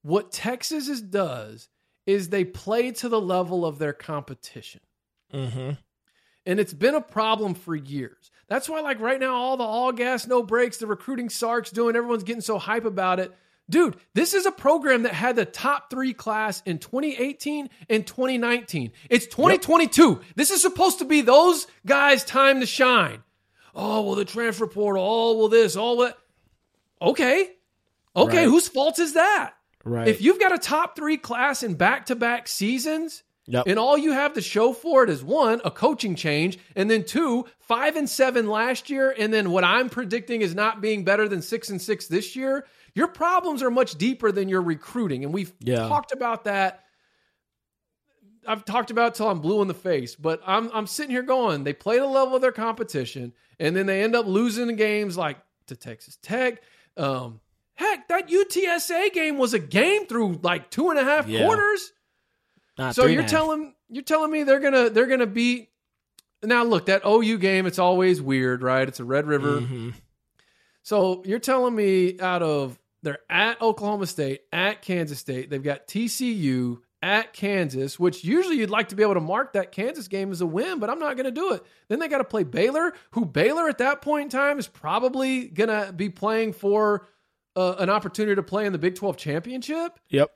What 0.01 0.31
Texas 0.31 0.87
is, 0.87 1.01
does 1.01 1.69
is 2.05 2.29
they 2.29 2.45
play 2.45 2.91
to 2.91 3.09
the 3.09 3.19
level 3.21 3.65
of 3.65 3.79
their 3.79 3.93
competition. 3.93 4.81
Mhm. 5.33 5.77
And 6.47 6.61
it's 6.61 6.73
been 6.73 6.95
a 6.95 7.01
problem 7.01 7.53
for 7.53 7.75
years. 7.75 8.31
That's 8.47 8.69
why, 8.69 8.79
like 8.79 9.01
right 9.01 9.19
now, 9.19 9.35
all 9.35 9.57
the 9.57 9.65
all 9.65 9.91
gas, 9.91 10.25
no 10.25 10.41
brakes, 10.41 10.77
the 10.77 10.87
recruiting 10.87 11.29
Sark's 11.29 11.71
doing, 11.71 11.97
everyone's 11.97 12.23
getting 12.23 12.41
so 12.41 12.57
hype 12.57 12.85
about 12.85 13.19
it. 13.19 13.35
Dude, 13.69 13.97
this 14.13 14.33
is 14.33 14.45
a 14.45 14.51
program 14.51 15.03
that 15.03 15.13
had 15.13 15.35
the 15.35 15.43
top 15.43 15.89
three 15.89 16.13
class 16.13 16.63
in 16.65 16.79
2018 16.79 17.69
and 17.89 18.07
2019. 18.07 18.93
It's 19.09 19.27
2022. 19.27 20.21
This 20.35 20.51
is 20.51 20.61
supposed 20.61 20.99
to 20.99 21.05
be 21.05 21.19
those 21.19 21.67
guys' 21.85 22.23
time 22.23 22.61
to 22.61 22.65
shine. 22.65 23.23
Oh, 23.75 24.03
well, 24.03 24.15
the 24.15 24.23
transfer 24.23 24.67
portal. 24.67 25.03
Oh, 25.05 25.37
well, 25.37 25.49
this, 25.49 25.75
oh, 25.75 25.81
all 25.81 25.97
that. 25.97 26.17
Okay. 27.01 27.51
Okay. 28.15 28.37
Right. 28.37 28.45
Whose 28.45 28.69
fault 28.69 28.99
is 28.99 29.15
that? 29.15 29.53
Right. 29.83 30.07
If 30.07 30.21
you've 30.21 30.39
got 30.39 30.53
a 30.53 30.57
top 30.57 30.95
three 30.95 31.17
class 31.17 31.61
in 31.61 31.73
back 31.73 32.05
to 32.05 32.15
back 32.15 32.47
seasons, 32.47 33.23
Yep. 33.49 33.63
and 33.67 33.79
all 33.79 33.97
you 33.97 34.11
have 34.11 34.33
to 34.33 34.41
show 34.41 34.73
for 34.73 35.03
it 35.05 35.09
is 35.09 35.23
one, 35.23 35.61
a 35.63 35.71
coaching 35.71 36.15
change, 36.15 36.59
and 36.75 36.91
then 36.91 37.05
two, 37.05 37.45
five 37.59 37.95
and 37.95 38.09
seven 38.09 38.47
last 38.47 38.89
year, 38.89 39.15
and 39.17 39.33
then 39.33 39.51
what 39.51 39.63
I'm 39.63 39.89
predicting 39.89 40.41
is 40.41 40.53
not 40.53 40.81
being 40.81 41.05
better 41.05 41.29
than 41.29 41.41
six 41.41 41.69
and 41.69 41.81
six 41.81 42.07
this 42.07 42.35
year. 42.35 42.65
Your 42.93 43.07
problems 43.07 43.63
are 43.63 43.71
much 43.71 43.95
deeper 43.97 44.31
than 44.33 44.49
your 44.49 44.61
recruiting, 44.61 45.23
and 45.23 45.33
we've 45.33 45.53
Yeah. 45.61 45.87
talked 45.87 46.11
about 46.11 46.43
that. 46.43 46.83
I've 48.45 48.63
talked 48.65 48.91
about 48.91 49.09
it 49.09 49.15
till 49.15 49.29
I'm 49.29 49.39
blue 49.39 49.61
in 49.61 49.67
the 49.67 49.73
face, 49.73 50.15
but 50.15 50.41
I'm 50.45 50.69
I'm 50.73 50.87
sitting 50.87 51.11
here 51.11 51.21
going, 51.23 51.63
they 51.63 51.73
play 51.73 51.99
the 51.99 52.05
level 52.05 52.35
of 52.35 52.41
their 52.41 52.51
competition, 52.51 53.33
and 53.59 53.75
then 53.75 53.85
they 53.85 54.03
end 54.03 54.15
up 54.15 54.25
losing 54.25 54.67
the 54.67 54.73
games 54.73 55.17
like 55.17 55.37
to 55.67 55.75
Texas 55.75 56.17
Tech. 56.21 56.61
Um, 56.95 57.41
heck, 57.75 58.07
that 58.07 58.29
UTSA 58.29 59.13
game 59.13 59.37
was 59.37 59.53
a 59.53 59.59
game 59.59 60.05
through 60.07 60.39
like 60.43 60.69
two 60.69 60.89
and 60.89 60.99
a 60.99 61.03
half 61.03 61.27
Yeah. 61.27 61.45
quarters. 61.45 61.91
Not 62.78 62.95
So 62.95 63.03
you're 63.03 63.11
and 63.11 63.19
a 63.19 63.21
half. 63.23 63.32
telling 63.32 63.73
you're 63.89 64.03
telling 64.03 64.32
me 64.32 64.43
they're 64.43 64.59
gonna 64.59 64.89
they're 64.89 65.07
gonna 65.07 65.25
beat 65.25 65.69
now 66.43 66.63
look 66.63 66.86
that 66.88 67.01
OU 67.05 67.38
game 67.39 67.65
it's 67.65 67.80
always 67.80 68.21
weird 68.21 68.61
right 68.61 68.88
it's 68.88 68.99
a 68.99 69.05
Red 69.05 69.25
River 69.25 69.61
Mhm. 69.61 69.93
so 70.84 71.23
you're 71.25 71.39
telling 71.39 71.75
me 71.75 72.19
out 72.19 72.43
of 72.43 72.78
they're 73.03 73.19
at 73.30 73.61
Oklahoma 73.61 74.07
State 74.07 74.41
at 74.51 74.82
Kansas 74.82 75.19
State 75.19 75.49
they've 75.49 75.63
got 75.63 75.88
TCU 75.88 76.80
at 77.01 77.32
Kansas 77.34 77.99
which 77.99 78.23
usually 78.23 78.57
you'd 78.57 78.69
like 78.69 78.89
to 78.89 78.95
be 78.95 79.03
able 79.03 79.13
to 79.15 79.19
mark 79.21 79.53
that 79.53 79.71
Kansas 79.71 80.07
game 80.07 80.32
as 80.32 80.41
a 80.41 80.45
win 80.47 80.80
but 80.80 80.89
I'm 80.89 80.99
not 80.99 81.15
gonna 81.17 81.32
do 81.32 81.53
it 81.53 81.63
then 81.88 81.99
they 81.99 82.07
got 82.07 82.17
to 82.19 82.23
play 82.23 82.43
Baylor 82.43 82.93
who 83.11 83.25
Baylor 83.25 83.69
at 83.69 83.78
that 83.80 84.01
point 84.01 84.23
in 84.25 84.30
time 84.30 84.59
is 84.59 84.67
probably 84.67 85.47
gonna 85.47 85.91
be 85.93 86.09
playing 86.09 86.53
for 86.53 87.07
uh, 87.55 87.75
an 87.80 87.89
opportunity 87.89 88.36
to 88.36 88.43
play 88.43 88.65
in 88.65 88.71
the 88.73 88.78
Big 88.80 88.95
12 88.95 89.17
championship 89.17 89.99
Yep. 90.09 90.32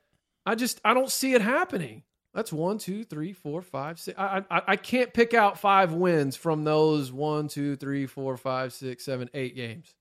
I 0.46 0.56
just 0.56 0.80
I 0.86 0.94
don't 0.96 1.12
see 1.12 1.34
it 1.34 1.42
happening. 1.42 2.04
That's 2.34 2.54
one, 2.54 2.78
two, 2.78 3.04
three, 3.04 3.34
four, 3.34 3.62
five, 3.62 4.00
six. 4.00 4.18
I, 4.18 4.44
I 4.50 4.62
I 4.70 4.76
can't 4.78 5.14
pick 5.14 5.34
out 5.34 5.60
five 5.60 5.94
wins 5.94 6.36
from 6.36 6.64
those 6.64 7.12
one, 7.12 7.50
two, 7.50 7.76
three, 7.76 8.06
four, 8.06 8.38
five, 8.38 8.72
six, 8.74 9.04
seven, 9.04 9.30
eight 9.34 9.56
games. 9.56 9.94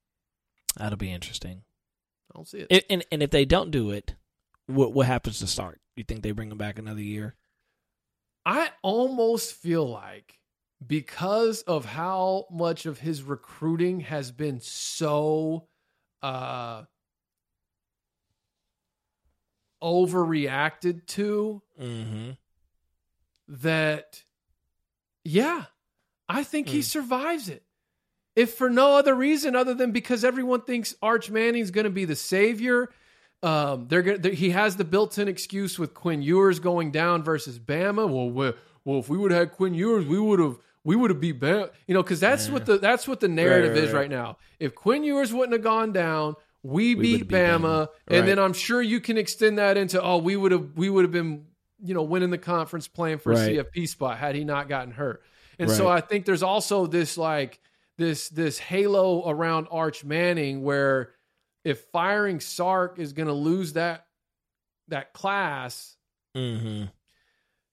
That'll 0.76 0.96
be 0.96 1.12
interesting. 1.12 1.62
I 2.32 2.38
don't 2.38 2.46
see 2.46 2.58
it. 2.58 2.66
And, 2.70 2.82
and 2.88 3.04
and 3.10 3.22
if 3.22 3.30
they 3.30 3.44
don't 3.44 3.72
do 3.72 3.90
it, 3.90 4.14
what 4.66 4.92
what 4.92 5.06
happens 5.06 5.40
to 5.40 5.48
Sark? 5.48 5.80
You 5.96 6.04
think 6.04 6.22
they 6.22 6.30
bring 6.30 6.52
him 6.52 6.58
back 6.58 6.78
another 6.78 7.02
year? 7.02 7.34
I 8.46 8.70
almost 8.82 9.54
feel 9.54 9.88
like 9.88 10.38
because 10.86 11.62
of 11.62 11.84
how 11.84 12.46
much 12.50 12.86
of 12.86 13.00
his 13.00 13.22
recruiting 13.22 14.00
has 14.00 14.30
been 14.30 14.60
so 14.60 15.66
uh 16.22 16.84
overreacted 19.82 21.06
to 21.06 21.62
Mm-hmm. 21.80 22.30
that 23.48 24.22
yeah 25.24 25.64
i 26.28 26.42
think 26.44 26.68
he 26.68 26.80
Mm. 26.80 26.84
survives 26.84 27.48
it 27.48 27.62
if 28.36 28.54
for 28.54 28.70
no 28.70 28.96
other 28.96 29.14
reason 29.14 29.56
other 29.56 29.74
than 29.74 29.90
because 29.92 30.24
everyone 30.24 30.62
thinks 30.62 30.94
arch 31.02 31.30
manning's 31.30 31.70
going 31.70 31.84
to 31.84 31.90
be 31.90 32.04
the 32.04 32.16
savior 32.16 32.90
um, 33.42 33.86
they're 33.88 34.02
gonna, 34.02 34.18
they, 34.18 34.34
he 34.34 34.50
has 34.50 34.76
the 34.76 34.84
built-in 34.84 35.26
excuse 35.26 35.78
with 35.78 35.94
quinn 35.94 36.20
ewers 36.22 36.60
going 36.60 36.90
down 36.90 37.22
versus 37.24 37.58
bama 37.58 38.06
well 38.08 38.54
well 38.84 38.98
if 39.00 39.08
we 39.08 39.16
would 39.18 39.30
have 39.30 39.40
had 39.40 39.52
quinn 39.52 39.74
ewers 39.74 40.04
we 40.04 40.18
would 40.20 40.38
have 40.38 40.58
we 40.84 40.94
would 40.94 41.10
have 41.10 41.20
beat 41.20 41.40
bama 41.40 41.70
you 41.86 41.94
know 41.94 42.02
because 42.02 42.20
that's 42.20 42.48
what 42.50 42.66
the 42.66 42.78
that's 42.78 43.08
what 43.08 43.18
the 43.20 43.28
narrative 43.28 43.74
right, 43.74 43.84
is 43.84 43.92
right. 43.92 44.00
right 44.02 44.10
now 44.10 44.36
if 44.58 44.74
quinn 44.74 45.02
ewers 45.02 45.32
wouldn't 45.32 45.52
have 45.54 45.62
gone 45.62 45.90
down 45.92 46.34
we, 46.62 46.94
We 46.94 47.18
beat 47.18 47.28
bama, 47.28 47.60
Bama. 47.60 47.88
and 48.08 48.20
Right. 48.20 48.26
then 48.26 48.38
i'm 48.38 48.52
sure 48.52 48.82
you 48.82 49.00
can 49.00 49.16
extend 49.16 49.58
that 49.58 49.76
into 49.76 50.02
oh 50.02 50.18
we 50.18 50.36
would 50.36 50.52
have 50.52 50.72
we 50.76 50.90
would 50.90 51.04
have 51.04 51.12
been 51.12 51.46
you 51.82 51.94
know 51.94 52.02
winning 52.02 52.30
the 52.30 52.38
conference 52.38 52.86
playing 52.88 53.18
for 53.18 53.32
Right. 53.32 53.56
a 53.58 53.64
cfp 53.64 53.88
spot 53.88 54.18
had 54.18 54.34
he 54.34 54.44
not 54.44 54.68
gotten 54.68 54.92
hurt 54.92 55.22
and 55.58 55.70
so 55.70 55.88
I 55.88 56.00
think 56.00 56.24
there's 56.24 56.42
also 56.42 56.86
this 56.86 57.18
like 57.18 57.60
this 57.98 58.30
this 58.30 58.58
halo 58.58 59.28
around 59.28 59.66
Arch 59.70 60.04
Manning 60.06 60.62
where 60.62 61.12
if 61.64 61.80
firing 61.92 62.40
Sark 62.40 62.98
is 62.98 63.12
going 63.12 63.28
to 63.28 63.34
lose 63.34 63.74
that 63.74 64.06
that 64.88 65.12
class, 65.12 65.96
Mm-hmm. 66.34 66.84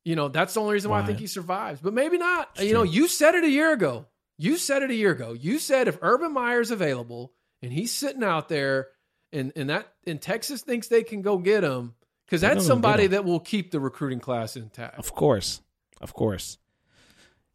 you 0.03 0.15
know, 0.17 0.27
that's 0.27 0.53
the 0.55 0.59
only 0.59 0.73
reason 0.73 0.91
why 0.91 0.99
I 1.01 1.05
think 1.05 1.19
he 1.19 1.27
survives. 1.27 1.79
But 1.79 1.93
maybe 1.93 2.17
not. 2.17 2.49
It's 2.55 2.63
you 2.65 2.73
know, 2.73 2.83
you 2.83 3.07
said 3.07 3.35
it 3.35 3.45
a 3.45 3.49
year 3.49 3.71
ago. 3.71 4.05
You 4.38 4.57
said 4.57 4.83
it 4.83 4.89
a 4.91 4.95
year 4.95 5.11
ago. 5.11 5.31
You 5.31 5.57
said 5.57 5.88
if 5.88 5.97
Urban 6.01 6.33
Meyer's 6.33 6.71
available 6.71 7.31
and 7.62 7.72
he's 7.72 7.91
sitting 7.91 8.24
out 8.24 8.49
there 8.49 8.89
and 9.32 9.51
and 9.55 9.70
that 9.70 9.88
and 10.05 10.22
Texas 10.22 10.62
thinks 10.62 10.88
they 10.88 11.03
can 11.03 11.22
go 11.22 11.38
get 11.38 11.64
him 11.64 11.95
because 12.26 12.41
that's 12.41 12.55
gonna 12.55 12.60
go 12.60 12.62
get 12.62 12.68
somebody 12.68 13.08
that 13.08 13.26
will 13.26 13.39
keep 13.39 13.72
the 13.72 13.80
recruiting 13.80 14.20
class 14.20 14.55
intact. 14.55 14.97
Of 14.99 15.14
course, 15.14 15.62
of 16.01 16.14
course. 16.14 16.58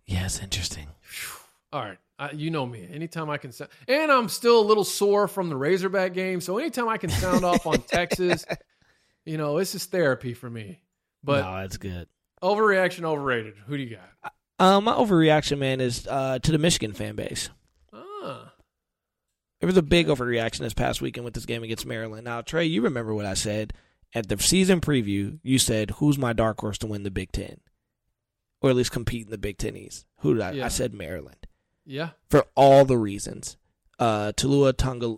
Yeah, 0.07 0.27
it's 0.27 0.43
interesting. 0.43 0.89
All 1.73 1.81
right. 1.81 1.99
I, 2.19 2.33
you 2.33 2.51
know 2.51 2.67
me. 2.67 2.87
Anytime 2.93 3.31
I 3.31 3.39
can 3.39 3.51
sound, 3.53 3.71
and 3.89 4.13
I'm 4.13 4.29
still 4.29 4.61
a 4.61 4.67
little 4.67 4.85
sore 4.85 5.27
from 5.27 5.49
the 5.49 5.57
Razorback 5.57 6.13
game. 6.13 6.41
So 6.41 6.59
anytime 6.59 6.89
I 6.89 6.99
can 6.99 7.11
sound 7.11 7.45
off 7.45 7.67
on 7.67 7.81
Texas, 7.83 8.45
you 9.25 9.39
know, 9.39 9.59
this 9.59 9.75
is 9.75 9.87
therapy 9.87 10.35
for 10.35 10.49
me. 10.49 10.81
But 11.25 11.43
no, 11.43 11.61
that's 11.61 11.79
good. 11.79 12.09
overreaction, 12.43 13.05
overrated. 13.05 13.55
Who 13.67 13.77
do 13.77 13.83
you 13.83 13.97
got? 13.97 14.33
Um, 14.59 14.85
my 14.85 14.93
overreaction, 14.93 15.59
man, 15.59 15.81
is 15.81 16.07
uh, 16.07 16.39
to 16.41 16.53
the 16.53 16.59
Michigan 16.59 16.93
fan 16.93 17.17
base. 17.17 17.49
Ah, 17.93 18.52
There 19.63 19.69
was 19.69 19.77
a 19.77 19.83
big 19.83 20.09
overreaction 20.09 20.59
this 20.59 20.75
past 20.75 21.01
weekend 21.01 21.25
with 21.25 21.35
this 21.35 21.47
game 21.47 21.63
against 21.63 21.87
Maryland. 21.87 22.25
Now, 22.25 22.41
Trey, 22.41 22.65
you 22.65 22.83
remember 22.83 23.15
what 23.15 23.27
I 23.27 23.35
said. 23.35 23.73
at 24.13 24.29
the 24.29 24.37
season 24.39 24.81
preview, 24.81 25.39
you 25.45 25.57
said, 25.59 25.93
"Who's 25.93 26.19
my 26.19 26.33
dark 26.33 26.61
horse 26.61 26.79
to 26.79 26.89
win 26.89 27.05
the 27.05 27.13
Big 27.13 27.31
Ten, 27.31 27.61
or 28.61 28.71
at 28.71 28.77
least 28.77 28.91
compete 28.91 29.27
in 29.27 29.31
the 29.31 29.39
Big 29.39 29.57
Ten 29.59 29.77
East?" 29.77 30.05
Who 30.19 30.35
did 30.35 30.43
I? 30.43 30.51
Yeah. 30.51 30.65
I 30.65 30.69
said 30.69 30.93
Maryland 30.93 31.47
Yeah. 31.87 32.11
for 32.29 32.45
all 32.57 32.85
the 32.85 32.99
reasons. 32.99 33.57
Uh, 34.01 34.33
Tulua 34.33 34.75
Tonga 34.77 35.17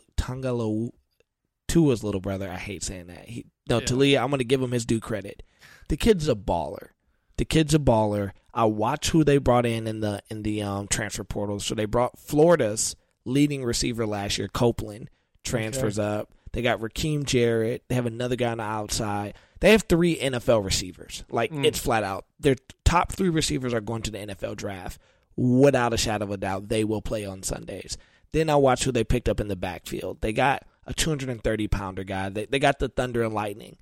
Tua's 1.66 2.04
little 2.04 2.20
brother. 2.20 2.50
I 2.50 2.56
hate 2.56 2.82
saying 2.82 3.06
that. 3.06 3.28
He, 3.28 3.46
no, 3.68 3.78
Yeah. 3.78 3.86
Taulia. 3.86 4.22
I'm 4.22 4.28
going 4.28 4.38
to 4.38 4.44
give 4.44 4.60
him 4.62 4.72
his 4.72 4.84
due 4.86 5.00
credit. 5.00 5.42
The 5.88 5.96
kid's 5.96 6.28
a 6.28 6.34
baller. 6.34 6.88
The 7.36 7.44
kid's 7.44 7.74
a 7.74 7.78
baller. 7.78 8.32
I 8.52 8.66
watch 8.66 9.10
who 9.10 9.24
they 9.24 9.38
brought 9.38 9.66
in 9.66 9.86
in 9.86 10.00
the 10.00 10.22
in 10.30 10.42
the 10.42 10.62
um, 10.62 10.86
transfer 10.86 11.24
portal. 11.24 11.58
So 11.60 11.74
they 11.74 11.86
brought 11.86 12.18
Florida's 12.18 12.94
leading 13.24 13.64
receiver 13.64 14.06
last 14.06 14.38
year, 14.38 14.48
Copeland, 14.48 15.10
transfers 15.44 15.98
up. 15.98 16.30
They 16.52 16.62
got 16.62 16.80
Rakim 16.80 17.24
Jarrett. 17.24 17.82
They 17.88 17.94
have 17.96 18.06
another 18.06 18.36
guy 18.36 18.52
on 18.52 18.58
the 18.58 18.64
outside. 18.64 19.34
They 19.60 19.72
have 19.72 19.82
three 19.88 20.16
NFL 20.16 20.64
receivers. 20.64 21.24
Like 21.30 21.50
Mm. 21.52 21.64
it's 21.64 21.78
flat 21.78 22.04
out. 22.04 22.26
Their 22.38 22.56
top 22.84 23.12
three 23.12 23.28
receivers 23.30 23.74
are 23.74 23.80
going 23.80 24.02
to 24.02 24.10
the 24.10 24.18
NFL 24.18 24.54
draft. 24.56 25.00
Without 25.36 25.92
a 25.92 25.96
shadow 25.96 26.26
of 26.26 26.30
a 26.30 26.36
doubt, 26.36 26.68
they 26.68 26.84
will 26.84 27.02
play 27.02 27.24
on 27.26 27.42
Sundays. 27.42 27.98
Then 28.32 28.48
I 28.48 28.54
watch 28.56 28.84
who 28.84 28.92
they 28.92 29.02
picked 29.04 29.28
up 29.28 29.40
in 29.40 29.48
the 29.48 29.56
backfield. 29.56 30.20
They 30.20 30.32
got 30.32 30.64
a 30.86 30.94
230 30.94 31.66
pounder 31.68 32.04
guy. 32.04 32.28
They 32.28 32.46
they 32.46 32.58
got 32.60 32.78
the 32.78 32.88
Thunder 32.88 33.22
and 33.22 33.34
Lightning, 33.34 33.76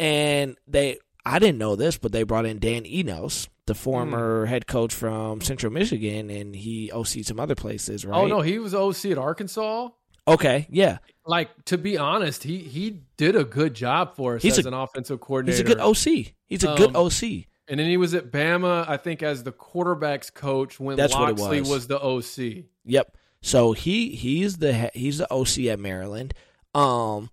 and 0.00 0.56
they 0.66 0.98
I 1.26 1.38
didn't 1.38 1.58
know 1.58 1.76
this, 1.76 1.98
but 1.98 2.12
they 2.12 2.22
brought 2.22 2.46
in 2.46 2.58
Dan 2.58 2.86
Enos, 2.86 3.48
the 3.66 3.74
former 3.74 4.46
head 4.46 4.66
coach 4.66 4.92
from 4.94 5.40
Central 5.40 5.72
Michigan, 5.72 6.30
and 6.30 6.54
he 6.54 6.90
OC 6.92 7.24
some 7.24 7.40
other 7.40 7.54
places, 7.54 8.04
right? 8.04 8.16
Oh 8.18 8.26
no, 8.26 8.40
he 8.40 8.58
was 8.58 8.74
OC 8.74 9.06
at 9.12 9.18
Arkansas. 9.18 9.88
Okay, 10.26 10.66
yeah, 10.70 10.98
Like 11.26 11.50
to 11.66 11.76
be 11.78 11.98
honest, 11.98 12.42
he 12.44 12.58
he 12.58 13.02
did 13.18 13.36
a 13.36 13.44
good 13.44 13.74
job 13.74 14.16
for 14.16 14.36
us 14.36 14.42
He's 14.42 14.58
as 14.58 14.64
a- 14.64 14.68
an 14.68 14.74
offensive 14.74 15.20
coordinator. 15.20 15.56
he's 15.56 15.60
a 15.60 15.74
good 15.74 15.80
OC. 15.80 16.34
He's 16.46 16.64
a 16.64 16.74
good 16.76 16.96
Um, 16.96 17.06
OC. 17.06 17.46
And 17.68 17.80
then 17.80 17.88
he 17.88 17.96
was 17.96 18.12
at 18.14 18.30
Bama, 18.30 18.86
I 18.88 18.96
think, 18.98 19.22
as 19.22 19.42
the 19.42 19.52
quarterbacks 19.52 20.32
coach 20.32 20.78
when 20.78 20.96
That's 20.96 21.14
Locksley 21.14 21.60
was. 21.60 21.70
was. 21.70 21.86
the 21.86 21.98
OC. 21.98 22.64
Yep. 22.84 23.16
So 23.42 23.72
he 23.72 24.10
he's 24.14 24.56
the 24.58 24.90
he's 24.94 25.18
the 25.18 25.30
OC 25.30 25.68
at 25.68 25.78
Maryland. 25.78 26.32
Um, 26.74 27.30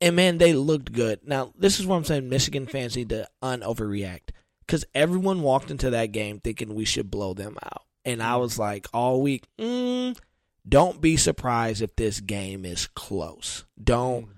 and 0.00 0.14
man, 0.16 0.38
they 0.38 0.52
looked 0.52 0.92
good. 0.92 1.20
Now 1.24 1.52
this 1.58 1.78
is 1.80 1.86
what 1.86 1.96
I'm 1.96 2.04
saying. 2.04 2.28
Michigan 2.28 2.66
fans 2.66 2.96
need 2.96 3.08
to 3.10 3.28
unoverreact 3.42 4.30
because 4.66 4.84
everyone 4.94 5.42
walked 5.42 5.70
into 5.70 5.90
that 5.90 6.12
game 6.12 6.40
thinking 6.40 6.74
we 6.74 6.84
should 6.84 7.10
blow 7.10 7.34
them 7.34 7.56
out, 7.62 7.82
and 8.04 8.22
I 8.22 8.36
was 8.36 8.58
like 8.58 8.86
all 8.92 9.22
week, 9.22 9.44
mm, 9.58 10.16
don't 10.68 11.00
be 11.00 11.16
surprised 11.16 11.82
if 11.82 11.94
this 11.96 12.20
game 12.20 12.64
is 12.64 12.88
close. 12.88 13.64
Don't 13.82 14.28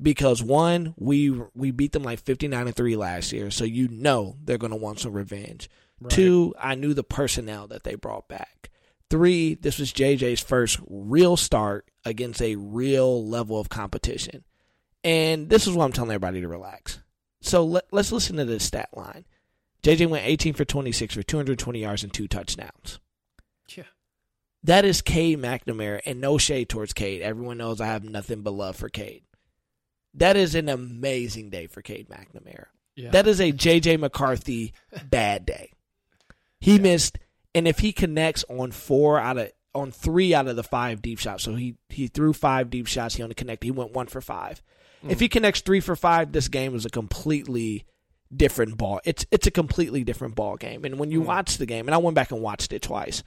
because 0.00 0.42
one 0.42 0.94
we 0.96 1.30
we 1.54 1.70
beat 1.70 1.92
them 1.92 2.02
like 2.02 2.20
59 2.20 2.66
and 2.66 2.76
3 2.76 2.96
last 2.96 3.32
year 3.32 3.50
so 3.50 3.64
you 3.64 3.88
know 3.88 4.36
they're 4.42 4.58
going 4.58 4.72
to 4.72 4.76
want 4.76 5.00
some 5.00 5.12
revenge. 5.12 5.68
Two 6.08 6.54
i 6.58 6.74
knew 6.74 6.92
the 6.92 7.04
personnel 7.04 7.66
that 7.68 7.84
they 7.84 7.94
brought 7.94 8.28
back. 8.28 8.70
Three 9.10 9.54
this 9.54 9.78
was 9.78 9.92
jj's 9.92 10.40
first 10.40 10.80
real 10.88 11.36
start 11.36 11.88
against 12.04 12.42
a 12.42 12.56
real 12.56 13.26
level 13.26 13.58
of 13.58 13.68
competition. 13.68 14.44
And 15.04 15.48
this 15.48 15.66
is 15.66 15.74
what 15.74 15.84
i'm 15.84 15.92
telling 15.92 16.10
everybody 16.10 16.40
to 16.40 16.48
relax. 16.48 17.00
So 17.40 17.64
let, 17.64 17.84
let's 17.92 18.12
listen 18.12 18.36
to 18.36 18.44
this 18.44 18.64
stat 18.64 18.88
line 18.94 19.24
jj 19.84 20.08
went 20.08 20.26
18 20.26 20.54
for 20.54 20.64
26 20.64 21.14
for 21.14 21.22
220 21.22 21.78
yards 21.78 22.02
and 22.02 22.12
two 22.12 22.26
touchdowns 22.26 22.98
Yeah. 23.76 23.84
that 24.64 24.84
is 24.84 25.02
Cade 25.02 25.38
McNamara, 25.38 26.00
and 26.06 26.20
no 26.20 26.38
shade 26.38 26.68
towards 26.68 26.92
Cade. 26.92 27.22
Everyone 27.22 27.58
knows 27.58 27.80
I 27.80 27.86
have 27.86 28.02
nothing 28.02 28.42
but 28.42 28.52
love 28.52 28.76
for 28.76 28.88
Cade. 28.88 29.22
That 30.14 30.36
is 30.36 30.54
an 30.54 30.68
amazing 30.68 31.50
day 31.50 31.66
for 31.66 31.82
Cade 31.82 32.08
McNamara. 32.08 32.66
Yeah. 32.96 33.10
That 33.10 33.26
is 33.26 33.40
a 33.40 33.52
JJ 33.52 33.98
McCarthy 33.98 34.72
bad 35.10 35.44
day. 35.44 35.72
He 36.60 36.78
missed, 36.78 37.18
and 37.54 37.66
if 37.68 37.80
he 37.80 37.92
connects 37.92 38.44
on 38.48 38.70
four 38.70 39.18
out 39.18 39.36
of 39.36 39.50
on 39.74 39.90
three 39.90 40.32
out 40.32 40.46
of 40.46 40.56
the 40.56 40.62
five 40.62 41.02
deep 41.02 41.18
shots, 41.18 41.44
so 41.44 41.56
he 41.56 41.76
he 41.88 42.06
threw 42.06 42.32
five 42.32 42.70
deep 42.70 42.86
shots, 42.86 43.16
he 43.16 43.22
only 43.22 43.34
connected. 43.34 43.66
He 43.66 43.72
went 43.72 43.92
one 43.92 44.06
for 44.06 44.20
five. 44.20 44.62
If 45.06 45.18
mm. 45.18 45.20
he 45.20 45.28
connects 45.28 45.60
three 45.60 45.80
for 45.80 45.96
five, 45.96 46.32
this 46.32 46.48
game 46.48 46.74
is 46.74 46.86
a 46.86 46.90
completely 46.90 47.84
different 48.34 48.76
ball. 48.76 49.00
It's 49.04 49.26
it's 49.30 49.46
a 49.46 49.50
completely 49.50 50.04
different 50.04 50.34
ball 50.34 50.56
game. 50.56 50.84
And 50.84 50.98
when 50.98 51.10
you 51.10 51.20
watch 51.20 51.58
the 51.58 51.66
game, 51.66 51.86
and 51.88 51.94
I 51.94 51.98
went 51.98 52.14
back 52.14 52.30
and 52.30 52.40
watched 52.42 52.72
it 52.72 52.82
twice. 52.82 53.22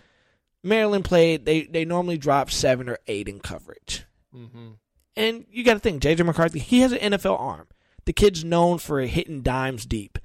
Maryland 0.63 1.05
played. 1.05 1.45
They 1.45 1.63
they 1.63 1.85
normally 1.85 2.17
drop 2.17 2.51
seven 2.51 2.89
or 2.89 2.97
eight 3.07 3.27
in 3.29 3.39
coverage. 3.39 4.05
hmm 4.33 4.71
And 5.15 5.45
you 5.49 5.63
got 5.63 5.75
to 5.75 5.79
think, 5.79 6.01
JJ 6.01 6.25
McCarthy, 6.25 6.59
he 6.59 6.81
has 6.81 6.91
an 6.91 7.13
NFL 7.13 7.39
arm. 7.39 7.67
The 8.05 8.13
kid's 8.13 8.43
known 8.43 8.77
for 8.77 9.01
hitting 9.01 9.41
dimes 9.41 9.85
deep. 9.85 10.17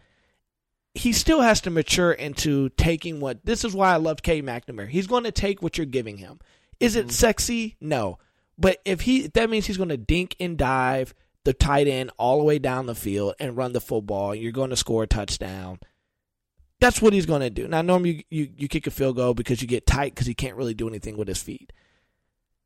He 0.94 1.12
still 1.12 1.40
has 1.40 1.60
to 1.62 1.70
mature 1.70 2.12
into 2.12 2.68
taking 2.70 3.20
what. 3.20 3.44
This 3.44 3.64
is 3.64 3.74
why 3.74 3.92
I 3.92 3.96
loved 3.96 4.22
K 4.22 4.42
McNamara. 4.42 4.88
He's 4.88 5.06
going 5.06 5.24
to 5.24 5.32
take 5.32 5.62
what 5.62 5.78
you're 5.78 5.86
giving 5.86 6.18
him. 6.18 6.38
Is 6.80 6.96
it 6.96 7.10
sexy? 7.12 7.76
No. 7.80 8.18
But 8.58 8.78
if 8.84 9.02
he, 9.02 9.24
if 9.24 9.32
that 9.32 9.48
means 9.48 9.66
he's 9.66 9.76
going 9.78 9.88
to 9.88 9.96
dink 9.96 10.36
and 10.38 10.58
dive 10.58 11.14
the 11.44 11.52
tight 11.52 11.88
end 11.88 12.10
all 12.18 12.38
the 12.38 12.44
way 12.44 12.58
down 12.58 12.86
the 12.86 12.94
field 12.94 13.34
and 13.38 13.56
run 13.56 13.72
the 13.72 13.80
football. 13.80 14.32
And 14.32 14.40
you're 14.40 14.52
going 14.52 14.70
to 14.70 14.76
score 14.76 15.02
a 15.02 15.06
touchdown. 15.06 15.80
That's 16.80 17.00
what 17.00 17.12
he's 17.12 17.26
going 17.26 17.42
to 17.42 17.50
do. 17.50 17.68
Now, 17.68 17.82
normally 17.82 18.26
you, 18.28 18.42
you, 18.42 18.48
you 18.56 18.68
kick 18.68 18.86
a 18.86 18.90
field 18.90 19.16
goal 19.16 19.34
because 19.34 19.62
you 19.62 19.68
get 19.68 19.86
tight 19.86 20.14
because 20.14 20.26
he 20.26 20.34
can't 20.34 20.56
really 20.56 20.74
do 20.74 20.88
anything 20.88 21.16
with 21.16 21.28
his 21.28 21.42
feet. 21.42 21.72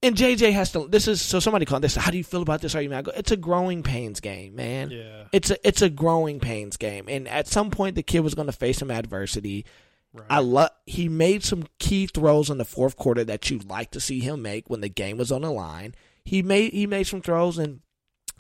And 0.03 0.15
JJ 0.15 0.53
has 0.53 0.73
to. 0.73 0.87
This 0.89 1.09
is 1.09 1.23
so. 1.23 1.41
Somebody 1.41 1.65
called 1.65 1.83
this. 1.83 1.97
How 1.97 2.11
do 2.11 2.19
you 2.19 2.25
feel 2.25 2.43
about 2.43 2.61
this? 2.61 2.75
Are 2.75 2.83
you 2.83 2.91
mad? 2.91 2.99
I 2.99 3.03
go, 3.03 3.13
It's 3.17 3.31
a 3.31 3.37
growing 3.37 3.83
pains 3.83 4.21
game, 4.21 4.55
man. 4.55 4.91
Yeah. 4.91 5.25
It's 5.33 5.51
a 5.51 5.67
it's 5.67 5.81
a 5.81 5.89
growing 5.89 6.39
pains 6.39 6.77
game, 6.77 7.07
and 7.09 7.27
at 7.27 7.49
some 7.49 7.71
point 7.71 7.95
the 7.95 8.03
kid 8.03 8.21
was 8.21 8.35
going 8.35 8.47
to 8.47 8.53
face 8.53 8.79
some 8.79 8.91
adversity. 8.91 9.65
Right. 10.13 10.27
I 10.29 10.39
love. 10.41 10.71
He 10.85 11.09
made 11.09 11.45
some 11.45 11.67
key 11.79 12.07
throws 12.07 12.51
in 12.51 12.59
the 12.59 12.65
fourth 12.65 12.97
quarter 12.97 13.25
that 13.25 13.51
you'd 13.51 13.69
like 13.69 13.91
to 13.93 14.01
see 14.01 14.21
him 14.21 14.43
make 14.43 14.69
when 14.69 14.83
the 14.83 14.89
game 14.91 15.17
was 15.17 15.33
on 15.33 15.43
the 15.43 15.51
line. 15.51 15.95
He 16.25 16.43
made 16.43 16.73
he 16.73 16.87
made 16.87 17.07
some 17.07 17.23
throws 17.23 17.57
and 17.57 17.81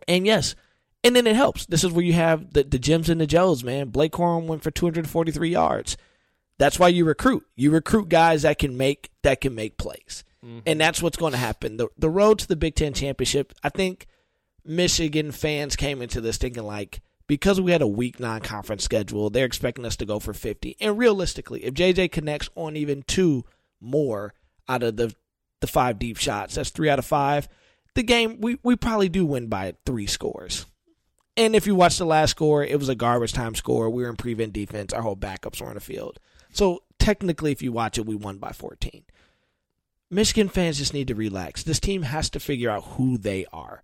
and 0.07 0.27
yes, 0.27 0.55
and 1.05 1.15
then 1.15 1.27
it 1.27 1.37
helps. 1.37 1.67
This 1.67 1.85
is 1.85 1.93
where 1.93 2.05
you 2.05 2.15
have 2.15 2.53
the 2.53 2.65
the 2.65 2.79
gems 2.79 3.09
and 3.09 3.21
the 3.21 3.27
Joes, 3.27 3.63
man. 3.63 3.89
Blake 3.89 4.13
Corum 4.13 4.47
went 4.47 4.63
for 4.63 4.71
243 4.71 5.49
yards. 5.49 5.97
That's 6.59 6.79
why 6.79 6.89
you 6.89 7.05
recruit. 7.05 7.45
You 7.55 7.71
recruit 7.71 8.09
guys 8.09 8.43
that 8.43 8.59
can 8.59 8.77
make 8.77 9.11
that 9.23 9.41
can 9.41 9.55
make 9.55 9.79
plays, 9.79 10.25
mm-hmm. 10.45 10.61
and 10.67 10.81
that's 10.81 11.03
what's 11.03 11.19
going 11.19 11.33
to 11.33 11.39
happen. 11.39 11.77
the 11.77 11.89
The 11.99 12.11
road 12.11 12.39
to 12.41 12.49
the 12.49 12.57
Big 12.57 12.75
Ten 12.75 12.93
championship. 12.93 13.53
I 13.63 13.69
think 13.69 14.07
Michigan 14.65 15.33
fans 15.33 15.77
came 15.77 16.03
into 16.03 16.21
this 16.21 16.39
thinking 16.39 16.65
like 16.65 17.01
because 17.27 17.61
we 17.61 17.73
had 17.73 17.83
a 17.83 17.87
weak 17.87 18.21
non-conference 18.21 18.85
schedule, 18.85 19.31
they're 19.31 19.45
expecting 19.45 19.85
us 19.85 19.97
to 19.97 20.07
go 20.07 20.21
for 20.21 20.33
50. 20.33 20.77
And 20.81 20.97
realistically, 20.97 21.65
if 21.65 21.75
JJ 21.75 22.13
connects 22.13 22.49
on 22.55 22.77
even 22.77 23.03
two 23.03 23.45
more 23.81 24.35
out 24.69 24.83
of 24.83 24.97
the 24.97 25.15
the 25.61 25.67
five 25.67 25.99
deep 25.99 26.19
shots, 26.19 26.55
that's 26.55 26.71
three 26.71 26.91
out 26.91 26.99
of 26.99 27.07
five. 27.07 27.49
The 27.97 28.03
game 28.03 28.43
we 28.43 28.59
we 28.63 28.77
probably 28.77 29.09
do 29.09 29.25
win 29.25 29.47
by 29.49 29.75
three 29.87 30.07
scores. 30.07 30.67
And 31.35 31.57
if 31.57 31.67
you 31.67 31.75
watch 31.75 31.97
the 31.97 32.05
last 32.05 32.33
score, 32.33 32.63
it 32.63 32.79
was 32.79 32.91
a 32.91 32.95
garbage 32.95 33.33
time 33.33 33.55
score. 33.55 33.89
We 33.89 34.03
were 34.03 34.11
in 34.11 34.17
prevent 34.17 34.53
defense. 34.53 34.93
Our 34.93 35.01
whole 35.01 35.17
backups 35.17 35.63
were 35.63 35.69
on 35.69 35.75
the 35.75 35.81
field. 35.81 36.21
So 36.53 36.83
technically, 36.99 37.53
if 37.53 37.63
you 37.63 37.73
watch 37.73 37.97
it, 37.97 38.05
we 38.05 38.15
won 38.15 38.37
by 38.37 38.53
14. 38.53 39.05
Michigan 40.11 40.51
fans 40.51 40.77
just 40.77 40.93
need 40.93 41.09
to 41.09 41.15
relax. 41.15 41.63
This 41.63 41.81
team 41.81 42.03
has 42.03 42.29
to 42.31 42.41
figure 42.41 42.69
out 42.69 42.85
who 42.85 43.17
they 43.17 43.47
are. 43.51 43.83